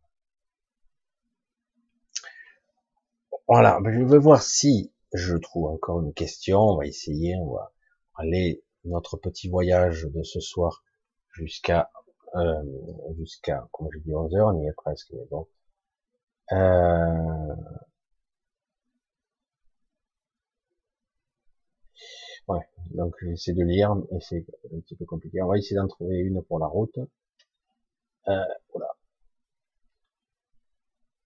Voilà, 3.48 3.80
je 3.86 4.04
vais 4.04 4.18
voir 4.18 4.42
si 4.42 4.94
je 5.14 5.36
trouve 5.36 5.66
encore 5.66 6.02
une 6.02 6.14
question. 6.14 6.60
On 6.60 6.78
va 6.78 6.86
essayer, 6.88 7.36
on 7.38 7.54
va 7.54 7.74
aller 8.16 8.64
notre 8.86 9.18
petit 9.18 9.50
voyage 9.50 10.08
de 10.14 10.24
ce 10.24 10.40
soir 10.40 10.84
jusqu'à 11.34 11.92
euh, 12.36 12.64
jusqu'à, 13.18 13.68
comme 13.72 13.90
je 13.94 14.00
dis, 14.00 14.14
11 14.14 14.36
heures, 14.36 14.48
on 14.48 14.62
y 14.64 14.68
est 14.68 14.74
presque, 14.74 15.12
mais 15.14 15.26
bon. 15.30 15.48
Euh... 16.52 17.56
Ouais, 22.48 22.60
donc 22.92 23.16
j'essaie 23.22 23.54
de 23.54 23.64
lire, 23.64 23.96
et 24.12 24.20
c'est 24.22 24.46
un 24.74 24.80
petit 24.82 24.96
peu 24.96 25.06
compliqué. 25.06 25.42
On 25.42 25.48
va 25.48 25.58
essayer 25.58 25.76
d'en 25.76 25.88
trouver 25.88 26.18
une 26.20 26.42
pour 26.44 26.60
la 26.60 26.68
route. 26.68 26.98
Euh, 28.28 28.46
voilà. 28.74 28.88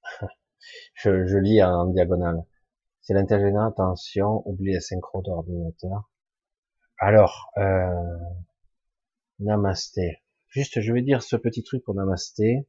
je, 0.96 1.26
je 1.26 1.38
lis 1.38 1.64
en 1.64 1.86
diagonale. 1.88 2.44
C'est 3.02 3.14
l'intergénéral, 3.14 3.70
attention, 3.70 4.44
oublie 4.48 4.74
la 4.74 4.82
synchro 4.82 5.22
d'ordinateur. 5.22 6.10
Alors, 7.00 7.52
euh, 7.58 8.18
namasté. 9.40 10.24
Juste, 10.50 10.82
je 10.82 10.94
vais 10.94 11.02
dire 11.02 11.22
ce 11.24 11.36
petit 11.36 11.64
truc 11.64 11.84
pour 11.84 11.96
namasté. 11.96 12.68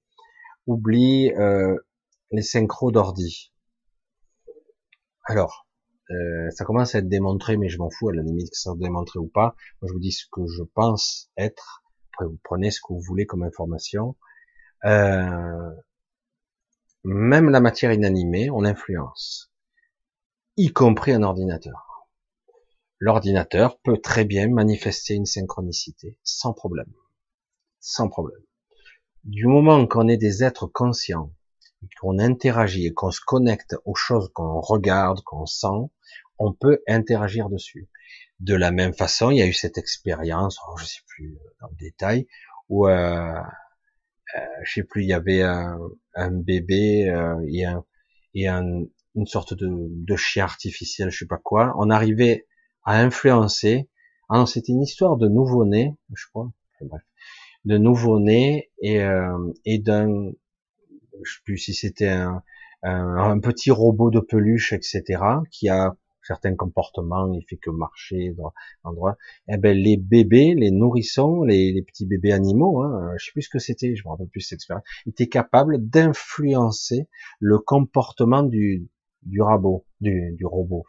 Oublie 0.66 1.32
euh, 1.32 1.76
les 2.30 2.42
synchros 2.42 2.92
d'ordi. 2.92 3.52
Alors, 5.24 5.66
euh, 6.10 6.50
ça 6.50 6.64
commence 6.64 6.94
à 6.94 6.98
être 6.98 7.08
démontré, 7.08 7.56
mais 7.56 7.68
je 7.68 7.78
m'en 7.78 7.90
fous 7.90 8.08
à 8.08 8.14
la 8.14 8.22
limite 8.22 8.50
que 8.50 8.56
ça 8.56 8.70
soit 8.70 8.78
démontré 8.78 9.18
ou 9.18 9.28
pas. 9.28 9.54
Moi, 9.80 9.88
je 9.88 9.92
vous 9.92 10.00
dis 10.00 10.12
ce 10.12 10.26
que 10.30 10.46
je 10.46 10.62
pense 10.62 11.30
être. 11.36 11.82
Après, 12.12 12.26
vous 12.26 12.38
prenez 12.42 12.70
ce 12.70 12.80
que 12.80 12.92
vous 12.92 13.00
voulez 13.00 13.26
comme 13.26 13.42
information. 13.42 14.16
Euh, 14.84 15.70
même 17.04 17.50
la 17.50 17.60
matière 17.60 17.92
inanimée, 17.92 18.50
on 18.50 18.64
influence, 18.64 19.52
y 20.56 20.72
compris 20.72 21.12
un 21.12 21.22
ordinateur. 21.22 22.08
L'ordinateur 22.98 23.78
peut 23.80 23.98
très 23.98 24.24
bien 24.24 24.48
manifester 24.48 25.14
une 25.14 25.26
synchronicité, 25.26 26.18
sans 26.22 26.52
problème. 26.52 26.92
Sans 27.80 28.08
problème. 28.08 28.42
Du 29.24 29.46
moment 29.46 29.86
qu'on 29.86 30.08
est 30.08 30.16
des 30.16 30.42
êtres 30.42 30.66
conscients, 30.66 31.32
qu'on 32.00 32.18
interagit 32.18 32.86
et 32.86 32.94
qu'on 32.94 33.10
se 33.10 33.20
connecte 33.20 33.76
aux 33.84 33.94
choses 33.94 34.30
qu'on 34.34 34.60
regarde, 34.60 35.22
qu'on 35.22 35.46
sent, 35.46 35.90
on 36.38 36.52
peut 36.52 36.80
interagir 36.86 37.48
dessus. 37.48 37.88
De 38.40 38.54
la 38.54 38.70
même 38.70 38.94
façon, 38.94 39.30
il 39.30 39.38
y 39.38 39.42
a 39.42 39.46
eu 39.46 39.52
cette 39.52 39.78
expérience, 39.78 40.58
oh, 40.68 40.76
je 40.78 40.84
sais 40.84 41.00
plus 41.06 41.34
euh, 41.34 41.50
dans 41.60 41.68
le 41.68 41.76
détail, 41.76 42.26
où 42.68 42.86
euh, 42.86 43.34
euh, 44.36 44.40
je 44.62 44.72
sais 44.74 44.82
plus, 44.82 45.02
il 45.02 45.08
y 45.08 45.12
avait 45.12 45.42
un, 45.42 45.78
bébé 46.30 47.08
euh, 47.08 47.34
et, 48.34 48.46
un, 48.46 48.84
une 49.14 49.26
sorte 49.26 49.54
de, 49.54 50.16
chien 50.16 50.44
artificiel, 50.44 51.10
je 51.10 51.18
sais 51.18 51.26
pas 51.26 51.38
quoi. 51.38 51.74
On 51.78 51.90
arrivait 51.90 52.46
à 52.84 53.00
influencer. 53.00 53.88
Ah 54.28 54.44
c'était 54.46 54.72
une 54.72 54.82
histoire 54.82 55.16
de 55.16 55.28
nouveau-né, 55.28 55.96
je 56.14 56.26
crois. 56.28 56.52
bref, 56.82 57.02
de 57.64 57.78
nouveau-né 57.78 58.70
et, 58.82 59.02
euh, 59.02 59.52
et 59.64 59.78
d'un, 59.78 60.32
je 61.22 61.32
sais 61.32 61.40
plus 61.44 61.58
si 61.58 61.74
c'était 61.74 62.08
un, 62.08 62.42
un, 62.82 63.38
petit 63.40 63.70
robot 63.70 64.10
de 64.10 64.20
peluche, 64.20 64.72
etc., 64.72 65.02
qui 65.50 65.68
a 65.68 65.96
certains 66.22 66.54
comportements, 66.54 67.32
il 67.32 67.42
fait 67.48 67.56
que 67.56 67.70
marcher 67.70 68.34
dans 68.36 68.52
l'endroit. 68.84 69.16
Eh 69.48 69.56
ben 69.56 69.76
les 69.76 69.96
bébés, 69.96 70.54
les 70.54 70.70
nourrissons, 70.70 71.42
les, 71.42 71.72
les 71.72 71.82
petits 71.82 72.06
bébés 72.06 72.32
animaux, 72.32 72.82
hein, 72.82 73.14
je 73.18 73.24
sais 73.26 73.32
plus 73.32 73.42
ce 73.42 73.48
que 73.48 73.58
c'était, 73.58 73.96
je 73.96 74.04
me 74.04 74.10
rappelle 74.10 74.28
plus 74.28 74.42
cette 74.42 74.58
expérience, 74.58 74.84
étaient 75.06 75.28
capables 75.28 75.78
d'influencer 75.88 77.08
le 77.40 77.58
comportement 77.58 78.42
du 78.42 78.88
du 79.22 79.42
robot, 79.42 79.84
du, 80.00 80.32
du 80.36 80.46
robot, 80.46 80.84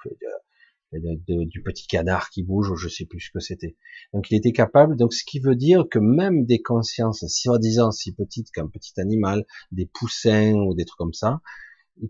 du 0.92 1.61
petit 1.64 1.88
canard 1.88 2.30
qui 2.30 2.43
bouge, 2.43 2.74
je 2.76 2.90
sais 2.90 3.06
plus 3.06 3.19
ce 3.19 3.32
que 3.32 3.40
c'était. 3.40 3.77
Donc 4.14 4.32
il 4.32 4.38
était 4.38 4.51
capable, 4.51 4.95
donc 4.95 5.14
ce 5.14 5.24
qui 5.24 5.40
veut 5.40 5.56
dire 5.56 5.85
que 5.90 6.00
même 6.00 6.45
des 6.45 6.61
consciences 6.61 7.26
soi-disant 7.27 7.92
si 7.92 8.14
petites 8.14 8.51
qu'un 8.51 8.68
petit 8.68 9.00
animal, 9.00 9.45
des 9.72 9.85
poussins 9.85 10.53
ou 10.53 10.74
des 10.74 10.85
trucs 10.85 10.98
comme 10.98 11.14
ça, 11.14 11.42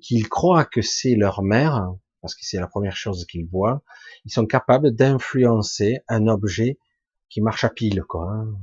qu'ils 0.01 0.30
croient 0.30 0.66
que 0.66 0.82
c'est 0.82 1.16
leur 1.16 1.41
mère, 1.41 1.93
parce 2.22 2.35
que 2.35 2.41
c'est 2.43 2.59
la 2.59 2.67
première 2.67 2.95
chose 2.95 3.25
qu'ils 3.25 3.48
voient, 3.48 3.83
ils 4.25 4.32
sont 4.32 4.45
capables 4.45 4.91
d'influencer 4.91 5.99
un 6.08 6.27
objet 6.27 6.77
qui 7.30 7.41
marche 7.41 7.64
à 7.64 7.69
pile, 7.69 8.03
quoi. 8.03 8.32
Hein. 8.32 8.56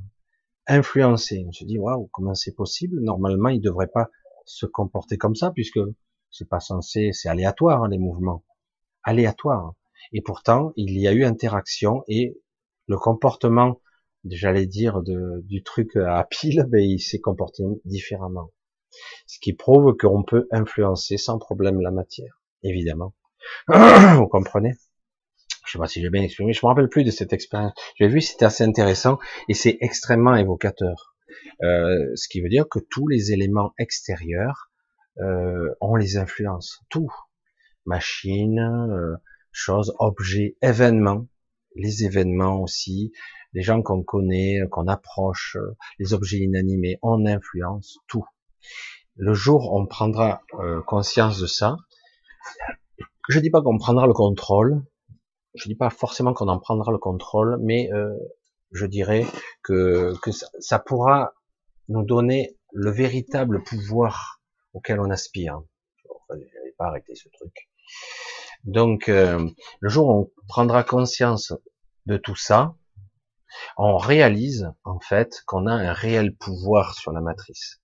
Influencer. 0.66 1.44
On 1.46 1.52
se 1.52 1.64
dit, 1.64 1.78
waouh, 1.78 2.08
comment 2.12 2.34
c'est 2.34 2.54
possible? 2.54 3.00
Normalement, 3.00 3.48
ils 3.50 3.60
devraient 3.60 3.86
pas 3.86 4.10
se 4.44 4.66
comporter 4.66 5.16
comme 5.16 5.34
ça, 5.34 5.52
puisque 5.52 5.78
c'est 6.30 6.48
pas 6.48 6.60
censé, 6.60 7.12
c'est 7.12 7.28
aléatoire, 7.28 7.84
hein, 7.84 7.88
les 7.88 7.98
mouvements. 7.98 8.44
Aléatoire. 9.04 9.74
Et 10.12 10.22
pourtant, 10.22 10.72
il 10.76 10.98
y 10.98 11.08
a 11.08 11.12
eu 11.12 11.24
interaction 11.24 12.02
et 12.08 12.40
le 12.88 12.96
comportement, 12.96 13.80
j'allais 14.24 14.66
dire, 14.66 15.02
de, 15.02 15.40
du 15.44 15.62
truc 15.62 15.96
à 15.96 16.24
pile, 16.24 16.64
ben, 16.68 16.82
il 16.82 17.00
s'est 17.00 17.20
comporté 17.20 17.64
différemment. 17.84 18.50
Ce 19.26 19.38
qui 19.40 19.52
prouve 19.52 19.96
qu'on 19.96 20.22
peut 20.22 20.48
influencer 20.50 21.16
sans 21.18 21.38
problème 21.38 21.80
la 21.80 21.90
matière, 21.90 22.40
évidemment. 22.62 23.14
Vous 23.68 24.28
comprenez? 24.28 24.74
Je 25.66 25.72
sais 25.72 25.78
pas 25.78 25.88
si 25.88 26.00
j'ai 26.00 26.10
bien 26.10 26.22
exprimé. 26.22 26.52
Je 26.52 26.64
me 26.64 26.68
rappelle 26.68 26.88
plus 26.88 27.04
de 27.04 27.10
cette 27.10 27.32
expérience. 27.32 27.72
J'ai 27.96 28.06
vu, 28.06 28.20
c'était 28.20 28.44
assez 28.44 28.62
intéressant 28.62 29.18
et 29.48 29.54
c'est 29.54 29.76
extrêmement 29.80 30.36
évocateur. 30.36 31.16
Euh, 31.62 32.12
ce 32.14 32.28
qui 32.28 32.40
veut 32.40 32.48
dire 32.48 32.68
que 32.68 32.78
tous 32.78 33.08
les 33.08 33.32
éléments 33.32 33.72
extérieurs 33.78 34.70
euh, 35.18 35.74
ont 35.80 35.96
les 35.96 36.18
influences. 36.18 36.80
Tout. 36.88 37.10
Machines, 37.84 38.60
euh, 38.60 39.16
choses, 39.56 39.94
objets, 39.98 40.56
événements. 40.62 41.26
Les 41.74 42.04
événements 42.04 42.62
aussi. 42.62 43.12
Les 43.52 43.62
gens 43.62 43.82
qu'on 43.82 44.02
connaît, 44.02 44.60
qu'on 44.70 44.86
approche, 44.86 45.56
les 45.98 46.12
objets 46.12 46.38
inanimés, 46.38 46.98
on 47.02 47.26
influence 47.26 47.98
tout. 48.06 48.24
Le 49.14 49.32
jour 49.32 49.72
on 49.72 49.86
prendra 49.86 50.42
euh, 50.60 50.82
conscience 50.82 51.40
de 51.40 51.46
ça, 51.46 51.78
je 53.28 53.40
dis 53.40 53.50
pas 53.50 53.62
qu'on 53.62 53.78
prendra 53.78 54.06
le 54.06 54.12
contrôle, 54.12 54.82
je 55.54 55.68
dis 55.68 55.74
pas 55.74 55.90
forcément 55.90 56.34
qu'on 56.34 56.48
en 56.48 56.58
prendra 56.58 56.92
le 56.92 56.98
contrôle, 56.98 57.58
mais 57.62 57.90
euh, 57.92 58.14
je 58.72 58.86
dirais 58.86 59.24
que, 59.62 60.12
ça, 60.60 60.78
pourra 60.78 61.32
nous 61.88 62.04
donner 62.04 62.56
le 62.72 62.90
véritable 62.90 63.62
pouvoir 63.62 64.40
auquel 64.74 65.00
on 65.00 65.10
aspire. 65.10 65.62
je 66.30 66.34
n'avais 66.34 66.74
pas 66.76 66.86
arrêté 66.86 67.14
ce 67.14 67.28
truc. 67.30 67.70
Donc, 68.66 69.08
euh, 69.08 69.48
le 69.80 69.88
jour 69.88 70.08
où 70.08 70.12
on 70.12 70.30
prendra 70.48 70.82
conscience 70.82 71.52
de 72.06 72.16
tout 72.16 72.36
ça, 72.36 72.74
on 73.78 73.96
réalise 73.96 74.70
en 74.84 74.98
fait 74.98 75.42
qu'on 75.46 75.66
a 75.66 75.72
un 75.72 75.92
réel 75.92 76.34
pouvoir 76.34 76.94
sur 76.94 77.12
la 77.12 77.20
matrice. 77.20 77.80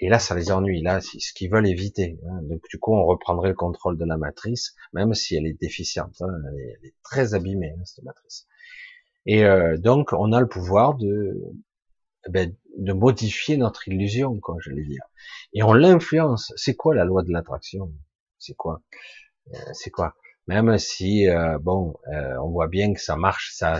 Et 0.00 0.08
là, 0.08 0.18
ça 0.18 0.34
les 0.34 0.50
ennuie. 0.50 0.82
Là, 0.82 1.00
c'est 1.00 1.20
ce 1.20 1.32
qu'ils 1.32 1.50
veulent 1.50 1.68
éviter. 1.68 2.18
Hein. 2.26 2.40
Donc, 2.42 2.62
du 2.70 2.78
coup, 2.78 2.94
on 2.94 3.04
reprendrait 3.04 3.50
le 3.50 3.54
contrôle 3.54 3.98
de 3.98 4.04
la 4.04 4.16
matrice, 4.16 4.74
même 4.92 5.14
si 5.14 5.36
elle 5.36 5.46
est 5.46 5.60
déficiente. 5.60 6.16
Hein. 6.22 6.32
Elle, 6.48 6.86
est, 6.88 6.94
très 7.04 7.34
abîmée, 7.34 7.74
hein, 7.78 7.84
cette 7.84 8.04
matrice. 8.04 8.46
Et 9.26 9.44
euh, 9.44 9.76
donc, 9.76 10.12
on 10.12 10.32
a 10.32 10.40
le 10.40 10.48
pouvoir 10.48 10.94
de, 10.94 11.36
ben, 12.28 12.54
de 12.78 12.92
modifier 12.92 13.58
notre 13.58 13.88
illusion, 13.88 14.40
quoi, 14.40 14.56
je 14.60 14.72
dire. 14.72 15.02
Et 15.52 15.62
on 15.62 15.74
l'influence. 15.74 16.52
C'est 16.56 16.74
quoi 16.74 16.94
la 16.94 17.04
loi 17.04 17.22
de 17.22 17.30
l'attraction? 17.30 17.92
C'est 18.38 18.54
quoi? 18.54 18.80
C'est 19.72 19.90
quoi? 19.90 20.14
Même 20.46 20.78
si, 20.78 21.28
euh, 21.28 21.58
bon, 21.58 21.94
euh, 22.12 22.36
on 22.42 22.50
voit 22.50 22.68
bien 22.68 22.92
que 22.92 23.00
ça 23.00 23.16
marche, 23.16 23.52
ça, 23.54 23.78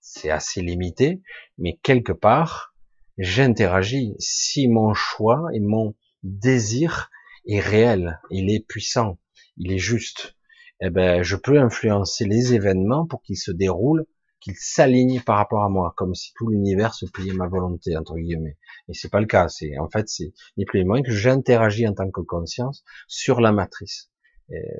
c'est 0.00 0.30
assez 0.30 0.60
limité, 0.60 1.22
mais 1.58 1.78
quelque 1.82 2.12
part, 2.12 2.74
j'interagis. 3.18 4.14
Si 4.18 4.68
mon 4.68 4.92
choix 4.94 5.48
et 5.52 5.60
mon 5.60 5.94
désir 6.22 7.10
est 7.46 7.60
réel, 7.60 8.20
il 8.30 8.50
est 8.50 8.66
puissant, 8.66 9.18
il 9.56 9.72
est 9.72 9.78
juste, 9.78 10.36
eh 10.80 10.90
ben, 10.90 11.22
je 11.22 11.36
peux 11.36 11.60
influencer 11.60 12.24
les 12.24 12.54
événements 12.54 13.06
pour 13.06 13.22
qu'ils 13.22 13.38
se 13.38 13.52
déroulent, 13.52 14.06
qu'ils 14.40 14.56
s'alignent 14.56 15.20
par 15.20 15.36
rapport 15.36 15.62
à 15.62 15.68
moi, 15.68 15.94
comme 15.96 16.14
si 16.14 16.32
tout 16.34 16.48
l'univers 16.48 16.92
se 16.94 17.06
pliait 17.06 17.32
ma 17.32 17.46
volonté, 17.46 17.96
entre 17.96 18.16
guillemets. 18.16 18.58
Et 18.88 18.94
c'est 18.94 19.10
pas 19.10 19.20
le 19.20 19.26
cas. 19.26 19.48
C'est, 19.48 19.78
en 19.78 19.88
fait, 19.88 20.08
c'est 20.08 20.34
ni 20.56 20.64
plus 20.64 20.80
ni 20.80 20.86
moins 20.86 21.02
que 21.02 21.12
j'interagis 21.12 21.86
en 21.86 21.94
tant 21.94 22.10
que 22.10 22.20
conscience 22.20 22.84
sur 23.06 23.40
la 23.40 23.52
matrice. 23.52 24.10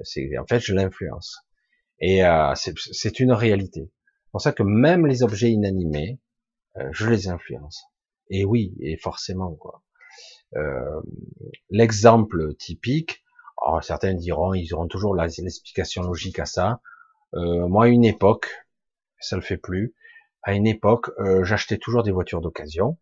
C'est, 0.02 0.38
en 0.38 0.46
fait, 0.46 0.60
je 0.60 0.74
l'influence. 0.74 1.38
Et 2.00 2.24
euh, 2.24 2.52
c'est 2.54 3.20
une 3.20 3.32
réalité. 3.32 3.90
C'est 4.24 4.30
pour 4.32 4.40
ça 4.40 4.52
que 4.52 4.62
même 4.62 5.06
les 5.06 5.22
objets 5.22 5.50
inanimés, 5.50 6.18
euh, 6.76 6.88
je 6.92 7.08
les 7.08 7.28
influence. 7.28 7.84
Et 8.30 8.44
oui, 8.44 8.74
et 8.80 8.96
forcément 8.96 9.54
quoi. 9.54 9.82
Euh, 10.56 11.00
L'exemple 11.70 12.54
typique, 12.56 13.24
alors 13.62 13.82
certains 13.82 14.14
diront, 14.14 14.54
ils 14.54 14.72
auront 14.74 14.88
toujours 14.88 15.14
l'explication 15.14 16.02
logique 16.02 16.38
à 16.38 16.46
ça. 16.46 16.80
Euh, 17.34 17.66
moi, 17.68 17.86
à 17.86 17.88
une 17.88 18.04
époque, 18.04 18.48
ça 19.18 19.36
le 19.36 19.42
fait 19.42 19.56
plus. 19.56 19.94
À 20.42 20.54
une 20.54 20.66
époque, 20.66 21.10
euh, 21.18 21.42
j'achetais 21.44 21.78
toujours 21.78 22.02
des 22.02 22.12
voitures 22.12 22.40
d'occasion. 22.40 22.98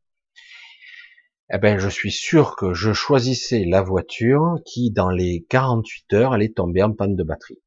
Eh 1.54 1.58
ben, 1.58 1.78
je 1.78 1.88
suis 1.88 2.10
sûr 2.10 2.56
que 2.56 2.72
je 2.72 2.94
choisissais 2.94 3.64
la 3.66 3.82
voiture 3.82 4.56
qui, 4.64 4.90
dans 4.90 5.10
les 5.10 5.44
48 5.50 6.12
heures, 6.14 6.32
allait 6.32 6.48
tomber 6.48 6.82
en 6.82 6.94
panne 6.94 7.14
de 7.14 7.22
batterie. 7.22 7.60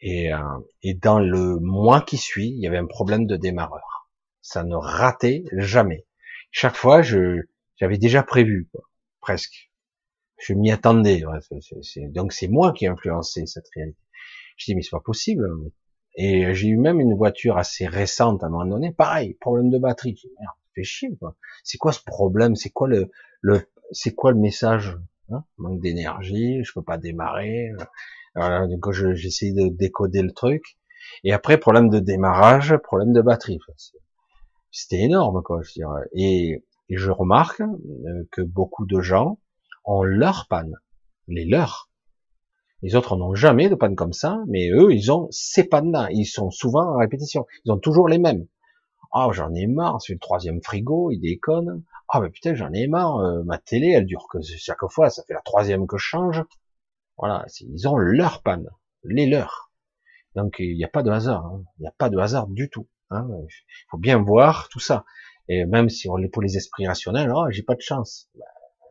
Et, 0.00 0.32
euh, 0.32 0.38
et 0.82 0.94
dans 0.94 1.18
le 1.18 1.58
mois 1.58 2.00
qui 2.00 2.16
suit, 2.16 2.50
il 2.50 2.60
y 2.60 2.68
avait 2.68 2.78
un 2.78 2.86
problème 2.86 3.26
de 3.26 3.36
démarreur. 3.36 4.08
Ça 4.40 4.62
ne 4.62 4.76
ratait 4.76 5.44
jamais. 5.52 6.06
Chaque 6.52 6.76
fois, 6.76 7.02
je 7.02 7.40
j'avais 7.76 7.98
déjà 7.98 8.22
prévu, 8.22 8.68
quoi, 8.72 8.82
presque. 9.20 9.70
Je 10.38 10.54
m'y 10.54 10.70
attendais. 10.70 11.22
donc 12.10 12.32
c'est 12.32 12.48
moi 12.48 12.72
qui 12.72 12.84
ai 12.84 12.88
influencé 12.88 13.46
cette 13.46 13.68
réalité. 13.74 14.00
Je 14.56 14.66
dis 14.66 14.74
mais 14.76 14.82
c'est 14.82 14.90
pas 14.90 15.00
possible. 15.00 15.48
Et 16.14 16.54
j'ai 16.54 16.68
eu 16.68 16.76
même 16.76 17.00
une 17.00 17.14
voiture 17.16 17.58
assez 17.58 17.86
récente 17.86 18.42
à 18.42 18.46
un 18.46 18.50
moment 18.50 18.66
donné, 18.66 18.92
pareil, 18.92 19.34
problème 19.34 19.70
de 19.70 19.78
batterie. 19.78 20.20
Fais 20.74 20.82
chier 20.82 21.16
quoi. 21.18 21.36
C'est 21.64 21.78
quoi 21.78 21.92
ce 21.92 22.02
problème? 22.04 22.56
C'est 22.56 22.70
quoi 22.70 22.88
le, 22.88 23.10
le 23.40 23.62
c'est 23.92 24.14
quoi 24.14 24.32
le 24.32 24.38
message 24.38 24.96
hein? 25.30 25.44
Manque 25.58 25.80
d'énergie, 25.80 26.62
je 26.64 26.72
peux 26.72 26.82
pas 26.82 26.98
démarrer. 26.98 27.72
Alors, 28.34 28.68
donc 28.68 28.92
j'ai 28.92 29.26
essayé 29.26 29.52
de 29.52 29.68
décoder 29.68 30.22
le 30.22 30.32
truc. 30.32 30.78
Et 31.24 31.32
après 31.32 31.58
problème 31.58 31.88
de 31.88 31.98
démarrage, 31.98 32.76
problème 32.76 33.12
de 33.12 33.20
batterie. 33.22 33.58
C'était 34.70 35.00
énorme 35.00 35.42
quoi. 35.42 35.62
Je 35.62 35.72
dirais. 35.72 36.08
Et, 36.12 36.64
et 36.88 36.96
je 36.96 37.10
remarque 37.10 37.60
euh, 37.60 38.28
que 38.30 38.42
beaucoup 38.42 38.86
de 38.86 39.00
gens 39.00 39.40
ont 39.84 40.02
leur 40.02 40.46
panne, 40.48 40.76
les 41.26 41.44
leurs. 41.44 41.90
Les 42.82 42.94
autres 42.94 43.16
n'ont 43.16 43.34
jamais 43.34 43.68
de 43.68 43.74
panne 43.74 43.94
comme 43.94 44.12
ça, 44.12 44.42
mais 44.46 44.70
eux, 44.70 44.92
ils 44.92 45.12
ont 45.12 45.28
ces 45.30 45.64
pannes-là. 45.64 46.08
Ils 46.12 46.24
sont 46.24 46.50
souvent 46.50 46.94
en 46.94 46.96
répétition. 46.96 47.46
Ils 47.64 47.72
ont 47.72 47.78
toujours 47.78 48.08
les 48.08 48.18
mêmes. 48.18 48.46
Ah, 49.12 49.26
oh, 49.28 49.32
j'en 49.32 49.52
ai 49.54 49.66
marre, 49.66 50.00
c'est 50.00 50.12
le 50.12 50.18
troisième 50.18 50.62
frigo, 50.62 51.10
il 51.10 51.20
déconne. 51.20 51.82
Ah, 52.08 52.20
mais 52.20 52.30
putain, 52.30 52.54
j'en 52.54 52.72
ai 52.72 52.86
marre, 52.86 53.18
euh, 53.18 53.42
ma 53.44 53.58
télé, 53.58 53.90
elle 53.90 54.06
dure 54.06 54.26
que 54.30 54.38
chaque 54.42 54.84
fois, 54.88 55.10
ça 55.10 55.22
fait 55.24 55.34
la 55.34 55.40
troisième 55.40 55.86
que 55.86 55.96
je 55.98 56.04
change. 56.04 56.44
Voilà, 57.18 57.44
ils 57.60 57.88
ont 57.88 57.96
leur 57.96 58.42
panne, 58.42 58.68
les 59.04 59.26
leurs. 59.26 59.70
Donc, 60.36 60.56
il 60.58 60.76
n'y 60.76 60.84
a 60.84 60.88
pas 60.88 61.02
de 61.02 61.10
hasard, 61.10 61.44
hein. 61.46 61.64
il 61.78 61.82
n'y 61.82 61.88
a 61.88 61.94
pas 61.98 62.08
de 62.08 62.18
hasard 62.18 62.46
du 62.46 62.70
tout. 62.70 62.88
Hein. 63.10 63.28
Il 63.48 63.88
faut 63.90 63.98
bien 63.98 64.18
voir 64.22 64.68
tout 64.68 64.78
ça. 64.78 65.04
Et 65.48 65.64
même 65.64 65.88
si 65.88 66.08
on 66.08 66.18
est 66.18 66.28
pour 66.28 66.42
les 66.42 66.56
esprits 66.56 66.86
rationnels, 66.86 67.32
oh, 67.34 67.46
j'ai 67.50 67.62
pas 67.62 67.74
de 67.74 67.80
chance. 67.80 68.28
Ben, 68.36 68.44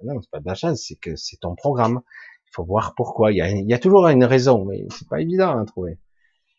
non, 0.03 0.21
c'est 0.21 0.29
pas 0.29 0.39
de 0.41 0.45
la 0.45 0.55
chance, 0.55 0.83
c'est 0.87 0.95
que 0.95 1.15
c'est 1.15 1.37
ton 1.37 1.55
programme. 1.55 2.01
Il 2.45 2.51
faut 2.53 2.65
voir 2.65 2.93
pourquoi. 2.95 3.31
Il 3.31 3.37
y 3.37 3.41
a, 3.41 3.49
il 3.49 3.67
y 3.67 3.73
a 3.73 3.79
toujours 3.79 4.07
une 4.07 4.25
raison, 4.25 4.65
mais 4.65 4.85
c'est 4.89 5.07
pas 5.07 5.21
évident 5.21 5.57
à 5.57 5.65
trouver. 5.65 5.99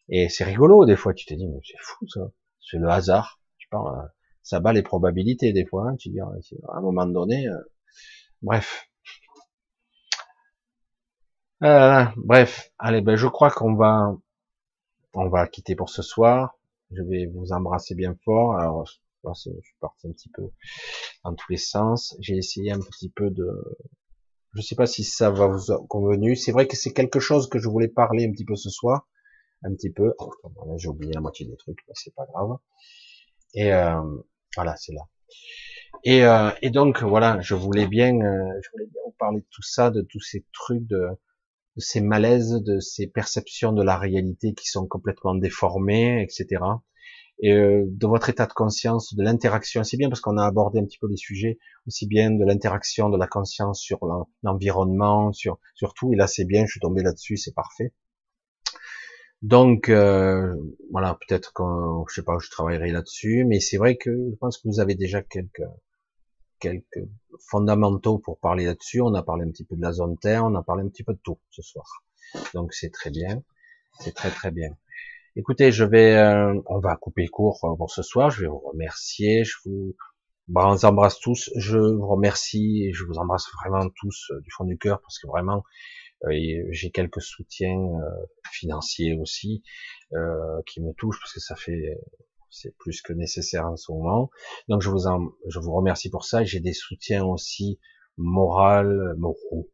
Et 0.08 0.28
c'est 0.28 0.44
rigolo, 0.44 0.86
des 0.86 0.96
fois, 0.96 1.14
tu 1.14 1.26
te 1.26 1.34
dis, 1.34 1.46
mais 1.46 1.60
c'est 1.64 1.78
fou, 1.80 2.08
ça. 2.08 2.30
C'est 2.60 2.78
le 2.78 2.88
hasard. 2.88 3.39
Euh, 3.74 4.06
ça 4.42 4.60
bat 4.60 4.72
les 4.72 4.82
probabilités, 4.82 5.52
des 5.52 5.66
fois. 5.66 5.88
Hein. 5.88 5.96
Tu 5.96 6.10
dis, 6.10 6.20
à 6.20 6.26
un 6.74 6.80
moment 6.80 7.06
donné, 7.06 7.46
euh, 7.48 7.58
bref. 8.42 8.88
Euh, 11.62 12.04
bref. 12.16 12.72
Allez, 12.78 13.02
ben, 13.02 13.16
je 13.16 13.26
crois 13.26 13.50
qu'on 13.50 13.74
va, 13.74 14.16
on 15.14 15.28
va 15.28 15.46
quitter 15.46 15.76
pour 15.76 15.90
ce 15.90 16.02
soir. 16.02 16.58
Je 16.90 17.02
vais 17.02 17.26
vous 17.26 17.52
embrasser 17.52 17.94
bien 17.94 18.16
fort. 18.24 18.56
Alors, 18.56 18.86
je 18.86 19.32
suis 19.34 19.76
parti 19.80 20.08
un 20.08 20.12
petit 20.12 20.30
peu 20.30 20.50
dans 21.24 21.34
tous 21.34 21.50
les 21.50 21.58
sens. 21.58 22.16
J'ai 22.20 22.36
essayé 22.36 22.72
un 22.72 22.80
petit 22.80 23.10
peu 23.10 23.30
de, 23.30 23.46
je 24.54 24.62
sais 24.62 24.74
pas 24.74 24.86
si 24.86 25.04
ça 25.04 25.30
va 25.30 25.46
vous 25.46 25.86
convenu. 25.86 26.34
C'est 26.34 26.52
vrai 26.52 26.66
que 26.66 26.76
c'est 26.76 26.92
quelque 26.92 27.20
chose 27.20 27.48
que 27.48 27.58
je 27.58 27.68
voulais 27.68 27.88
parler 27.88 28.26
un 28.26 28.32
petit 28.32 28.44
peu 28.44 28.56
ce 28.56 28.70
soir, 28.70 29.08
un 29.62 29.74
petit 29.74 29.90
peu. 29.90 30.14
Oh, 30.18 30.32
j'ai 30.78 30.88
oublié 30.88 31.12
la 31.12 31.20
moitié 31.20 31.46
des 31.46 31.56
trucs, 31.56 31.78
mais 31.86 31.94
c'est 31.94 32.14
pas 32.14 32.26
grave. 32.26 32.56
Et 33.54 33.72
euh, 33.72 34.00
voilà, 34.56 34.76
c'est 34.76 34.92
là. 34.92 35.02
Et, 36.04 36.24
euh, 36.24 36.50
et, 36.62 36.70
donc 36.70 37.02
voilà, 37.02 37.40
je 37.40 37.54
voulais 37.54 37.86
bien, 37.86 38.14
euh, 38.14 38.60
je 38.62 38.70
voulais 38.72 38.86
bien 38.86 39.02
vous 39.04 39.14
parler 39.18 39.40
de 39.40 39.46
tout 39.50 39.62
ça, 39.62 39.90
de 39.90 40.02
tous 40.02 40.20
ces 40.20 40.44
trucs, 40.52 40.86
de, 40.86 41.08
de 41.76 41.80
ces 41.80 42.00
malaises, 42.00 42.52
de 42.52 42.80
ces 42.80 43.06
perceptions 43.06 43.72
de 43.72 43.82
la 43.82 43.98
réalité 43.98 44.54
qui 44.54 44.68
sont 44.68 44.86
complètement 44.86 45.34
déformées, 45.34 46.22
etc 46.22 46.60
et 47.40 47.52
euh, 47.52 47.84
de 47.86 48.06
votre 48.06 48.28
état 48.28 48.46
de 48.46 48.52
conscience, 48.52 49.14
de 49.14 49.22
l'interaction. 49.22 49.82
C'est 49.82 49.96
bien 49.96 50.08
parce 50.08 50.20
qu'on 50.20 50.36
a 50.36 50.46
abordé 50.46 50.78
un 50.78 50.84
petit 50.84 50.98
peu 50.98 51.08
les 51.08 51.16
sujets, 51.16 51.58
aussi 51.86 52.06
bien 52.06 52.30
de 52.30 52.44
l'interaction 52.44 53.08
de 53.08 53.18
la 53.18 53.26
conscience 53.26 53.80
sur 53.80 54.00
l'environnement, 54.42 55.32
sur, 55.32 55.58
sur 55.74 55.94
tout. 55.94 56.12
Et 56.12 56.16
là, 56.16 56.26
c'est 56.26 56.44
bien, 56.44 56.64
je 56.66 56.72
suis 56.72 56.80
tombé 56.80 57.02
là-dessus, 57.02 57.36
c'est 57.36 57.54
parfait. 57.54 57.92
Donc 59.42 59.88
euh, 59.88 60.54
voilà, 60.90 61.18
peut-être 61.26 61.52
que 61.54 61.62
je 62.08 62.14
sais 62.14 62.24
pas, 62.24 62.36
je 62.38 62.50
travaillerai 62.50 62.90
là-dessus, 62.92 63.44
mais 63.46 63.58
c'est 63.60 63.78
vrai 63.78 63.96
que 63.96 64.10
je 64.10 64.36
pense 64.36 64.58
que 64.58 64.68
vous 64.68 64.80
avez 64.80 64.94
déjà 64.94 65.22
quelques 65.22 65.62
fondamentaux 67.50 68.18
pour 68.18 68.38
parler 68.38 68.66
là-dessus. 68.66 69.00
On 69.00 69.14
a 69.14 69.22
parlé 69.22 69.46
un 69.46 69.50
petit 69.50 69.64
peu 69.64 69.76
de 69.76 69.82
la 69.82 69.92
zone 69.92 70.18
Terre, 70.18 70.44
on 70.44 70.54
a 70.54 70.62
parlé 70.62 70.84
un 70.84 70.88
petit 70.88 71.04
peu 71.04 71.14
de 71.14 71.20
tout 71.24 71.38
ce 71.50 71.62
soir. 71.62 71.86
Donc 72.54 72.74
c'est 72.74 72.90
très 72.90 73.10
bien, 73.10 73.42
c'est 73.98 74.14
très 74.14 74.30
très 74.30 74.50
bien. 74.50 74.76
Écoutez, 75.36 75.72
je 75.72 75.84
vais, 75.84 76.16
euh, 76.16 76.60
on 76.66 76.80
va 76.80 76.96
couper 76.96 77.28
court 77.28 77.60
euh, 77.64 77.76
pour 77.76 77.90
ce 77.90 78.02
soir. 78.02 78.30
Je 78.30 78.42
vais 78.42 78.48
vous 78.48 78.58
remercier. 78.58 79.44
Je 79.44 79.54
vous, 79.64 79.94
embrasse 80.52 81.18
tous. 81.20 81.50
Je 81.56 81.78
vous 81.78 82.06
remercie 82.06 82.84
et 82.84 82.92
je 82.92 83.04
vous 83.04 83.14
embrasse 83.14 83.46
vraiment 83.62 83.88
tous 83.96 84.32
du 84.42 84.50
fond 84.50 84.64
du 84.64 84.76
cœur 84.76 85.00
parce 85.00 85.18
que 85.18 85.28
vraiment, 85.28 85.62
j'ai 86.28 86.90
quelques 86.92 87.22
soutiens 87.22 87.78
financiers 88.52 89.14
aussi 89.14 89.62
qui 90.66 90.80
me 90.82 90.92
touchent 90.94 91.18
parce 91.20 91.32
que 91.32 91.40
ça 91.40 91.56
fait, 91.56 91.98
c'est 92.50 92.76
plus 92.76 93.00
que 93.02 93.12
nécessaire 93.12 93.66
en 93.66 93.76
ce 93.76 93.92
moment. 93.92 94.30
Donc 94.68 94.82
je 94.82 94.90
vous 94.90 95.06
en, 95.06 95.30
je 95.48 95.58
vous 95.58 95.72
remercie 95.72 96.10
pour 96.10 96.24
ça. 96.24 96.44
J'ai 96.44 96.60
des 96.60 96.72
soutiens 96.72 97.24
aussi 97.24 97.80
moral, 98.16 99.14
moraux, 99.16 99.70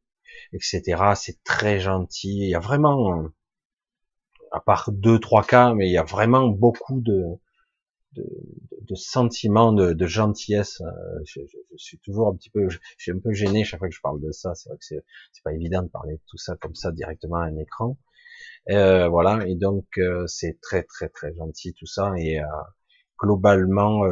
etc. 0.52 1.15
C'est 1.16 1.42
très 1.42 1.81
gentil. 1.81 2.39
Il 2.42 2.49
y 2.49 2.55
a 2.55 2.60
vraiment 2.60 3.28
à 4.52 4.60
part 4.60 4.91
deux 4.92 5.18
trois 5.18 5.44
cas, 5.44 5.75
mais 5.75 5.89
il 5.89 5.92
y 5.92 5.99
a 5.99 6.05
vraiment 6.05 6.49
beaucoup 6.49 7.00
de 7.00 7.25
de, 8.17 8.25
de 8.83 8.95
sentiments 8.95 9.73
de, 9.73 9.93
de 9.93 10.07
gentillesse. 10.07 10.81
Euh, 10.81 11.20
je, 11.25 11.41
je, 11.41 11.59
je, 11.73 11.85
suis 11.85 11.99
toujours 11.99 12.28
un 12.28 12.36
petit 12.36 12.51
peu, 12.51 12.69
je, 12.69 12.78
suis 12.99 13.12
un 13.12 13.19
peu 13.19 13.33
gêné 13.33 13.65
chaque 13.65 13.81
fois 13.81 13.89
que 13.89 13.95
je 13.95 14.01
parle 14.01 14.20
de 14.20 14.33
ça. 14.33 14.55
C'est 14.55 14.69
vrai 14.69 14.78
que 14.78 14.85
c'est 14.85 15.05
c'est 15.33 15.43
pas 15.43 15.53
évident 15.53 15.83
de 15.83 15.89
parler 15.89 16.15
de 16.15 16.23
tout 16.28 16.39
ça 16.39 16.57
comme 16.57 16.75
ça 16.75 16.93
directement 16.93 17.36
à 17.36 17.45
un 17.45 17.57
écran. 17.57 17.99
Euh, 18.70 19.09
voilà, 19.09 19.47
et 19.47 19.55
donc 19.55 19.86
euh, 19.99 20.27
c'est 20.27 20.59
très 20.61 20.83
très 20.83 21.09
très 21.09 21.33
gentil 21.35 21.73
tout 21.75 21.86
ça 21.86 22.12
et 22.19 22.41
euh, 22.41 22.45
globalement, 23.19 24.03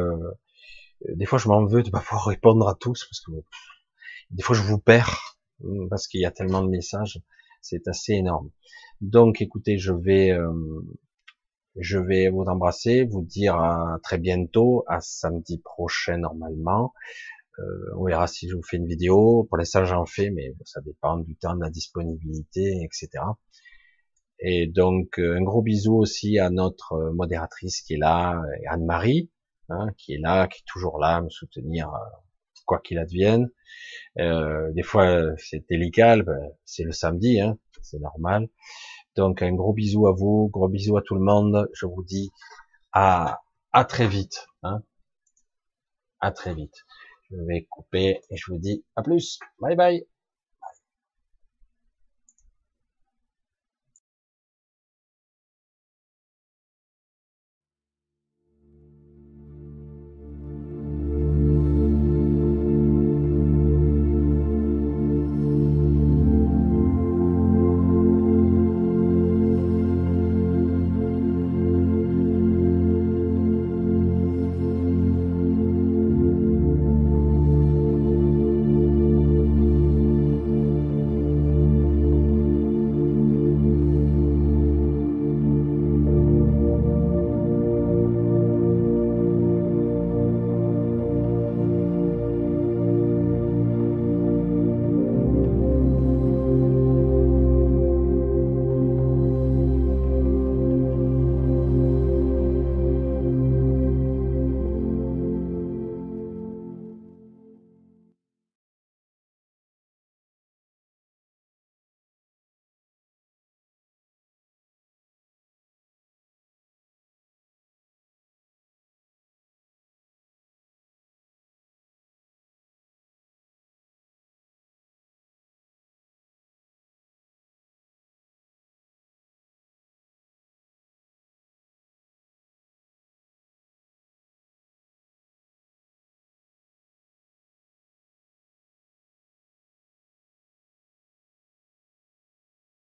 des 1.09 1.25
fois 1.25 1.37
je 1.37 1.47
m'en 1.49 1.65
veux 1.65 1.83
de 1.83 1.89
pas 1.89 1.99
pouvoir 1.99 2.25
répondre 2.25 2.67
à 2.67 2.75
tous 2.75 3.05
parce 3.05 3.19
que 3.19 3.31
des 4.31 4.41
fois 4.41 4.55
je 4.55 4.63
vous 4.63 4.79
perds 4.79 5.37
parce 5.89 6.07
qu'il 6.07 6.21
y 6.21 6.25
a 6.25 6.31
tellement 6.31 6.63
de 6.63 6.69
messages, 6.69 7.19
c'est 7.61 7.87
assez 7.87 8.13
énorme. 8.13 8.49
Donc, 9.01 9.41
écoutez, 9.41 9.77
je 9.77 9.93
vais, 9.93 10.31
euh, 10.31 10.51
je 11.77 11.97
vais 11.97 12.29
vous 12.29 12.43
embrasser, 12.43 13.03
vous 13.03 13.23
dire 13.23 13.55
à 13.55 13.99
très 14.03 14.17
bientôt, 14.17 14.83
à 14.87 15.01
samedi 15.01 15.59
prochain 15.59 16.17
normalement. 16.17 16.93
Euh, 17.59 17.63
on 17.97 18.05
verra 18.05 18.27
si 18.27 18.49
je 18.49 18.55
vous 18.55 18.63
fais 18.63 18.77
une 18.77 18.87
vidéo. 18.87 19.45
Pour 19.49 19.57
l'instant, 19.57 19.85
j'en 19.85 20.05
fais, 20.05 20.29
mais 20.29 20.53
ça 20.65 20.81
dépend 20.81 21.17
du 21.17 21.35
temps, 21.35 21.55
de 21.55 21.61
la 21.61 21.69
disponibilité, 21.69 22.81
etc. 22.83 23.23
Et 24.39 24.67
donc, 24.67 25.19
euh, 25.19 25.37
un 25.37 25.43
gros 25.43 25.61
bisou 25.61 25.95
aussi 25.95 26.39
à 26.39 26.49
notre 26.49 27.11
modératrice 27.13 27.81
qui 27.81 27.93
est 27.93 27.97
là, 27.97 28.41
Anne-Marie, 28.69 29.31
hein, 29.69 29.89
qui 29.97 30.13
est 30.13 30.19
là, 30.19 30.47
qui 30.47 30.59
est 30.59 30.65
toujours 30.67 30.99
là, 30.99 31.17
à 31.17 31.21
me 31.21 31.29
soutenir 31.29 31.91
quoi 32.65 32.79
qu'il 32.79 32.97
advienne. 32.97 33.49
Euh, 34.19 34.71
des 34.73 34.83
fois, 34.83 35.35
c'est 35.37 35.63
délicat, 35.69 36.17
c'est 36.65 36.83
le 36.83 36.91
samedi, 36.91 37.39
hein, 37.39 37.57
c'est 37.81 37.99
normal. 37.99 38.49
Donc 39.15 39.41
un 39.41 39.53
gros 39.53 39.73
bisou 39.73 40.07
à 40.07 40.11
vous, 40.11 40.49
gros 40.51 40.67
bisou 40.67 40.97
à 40.97 41.01
tout 41.01 41.15
le 41.15 41.21
monde. 41.21 41.69
Je 41.73 41.85
vous 41.85 42.03
dis 42.03 42.31
à, 42.91 43.41
très 43.87 44.07
vite. 44.07 44.47
Hein. 44.63 44.81
À 46.19 46.31
très 46.31 46.53
vite. 46.53 46.85
Je 47.31 47.37
vais 47.37 47.65
couper 47.69 48.21
et 48.29 48.37
je 48.37 48.51
vous 48.51 48.59
dis 48.59 48.83
à 48.95 49.03
plus. 49.03 49.39
Bye 49.59 49.75
bye. 49.75 50.05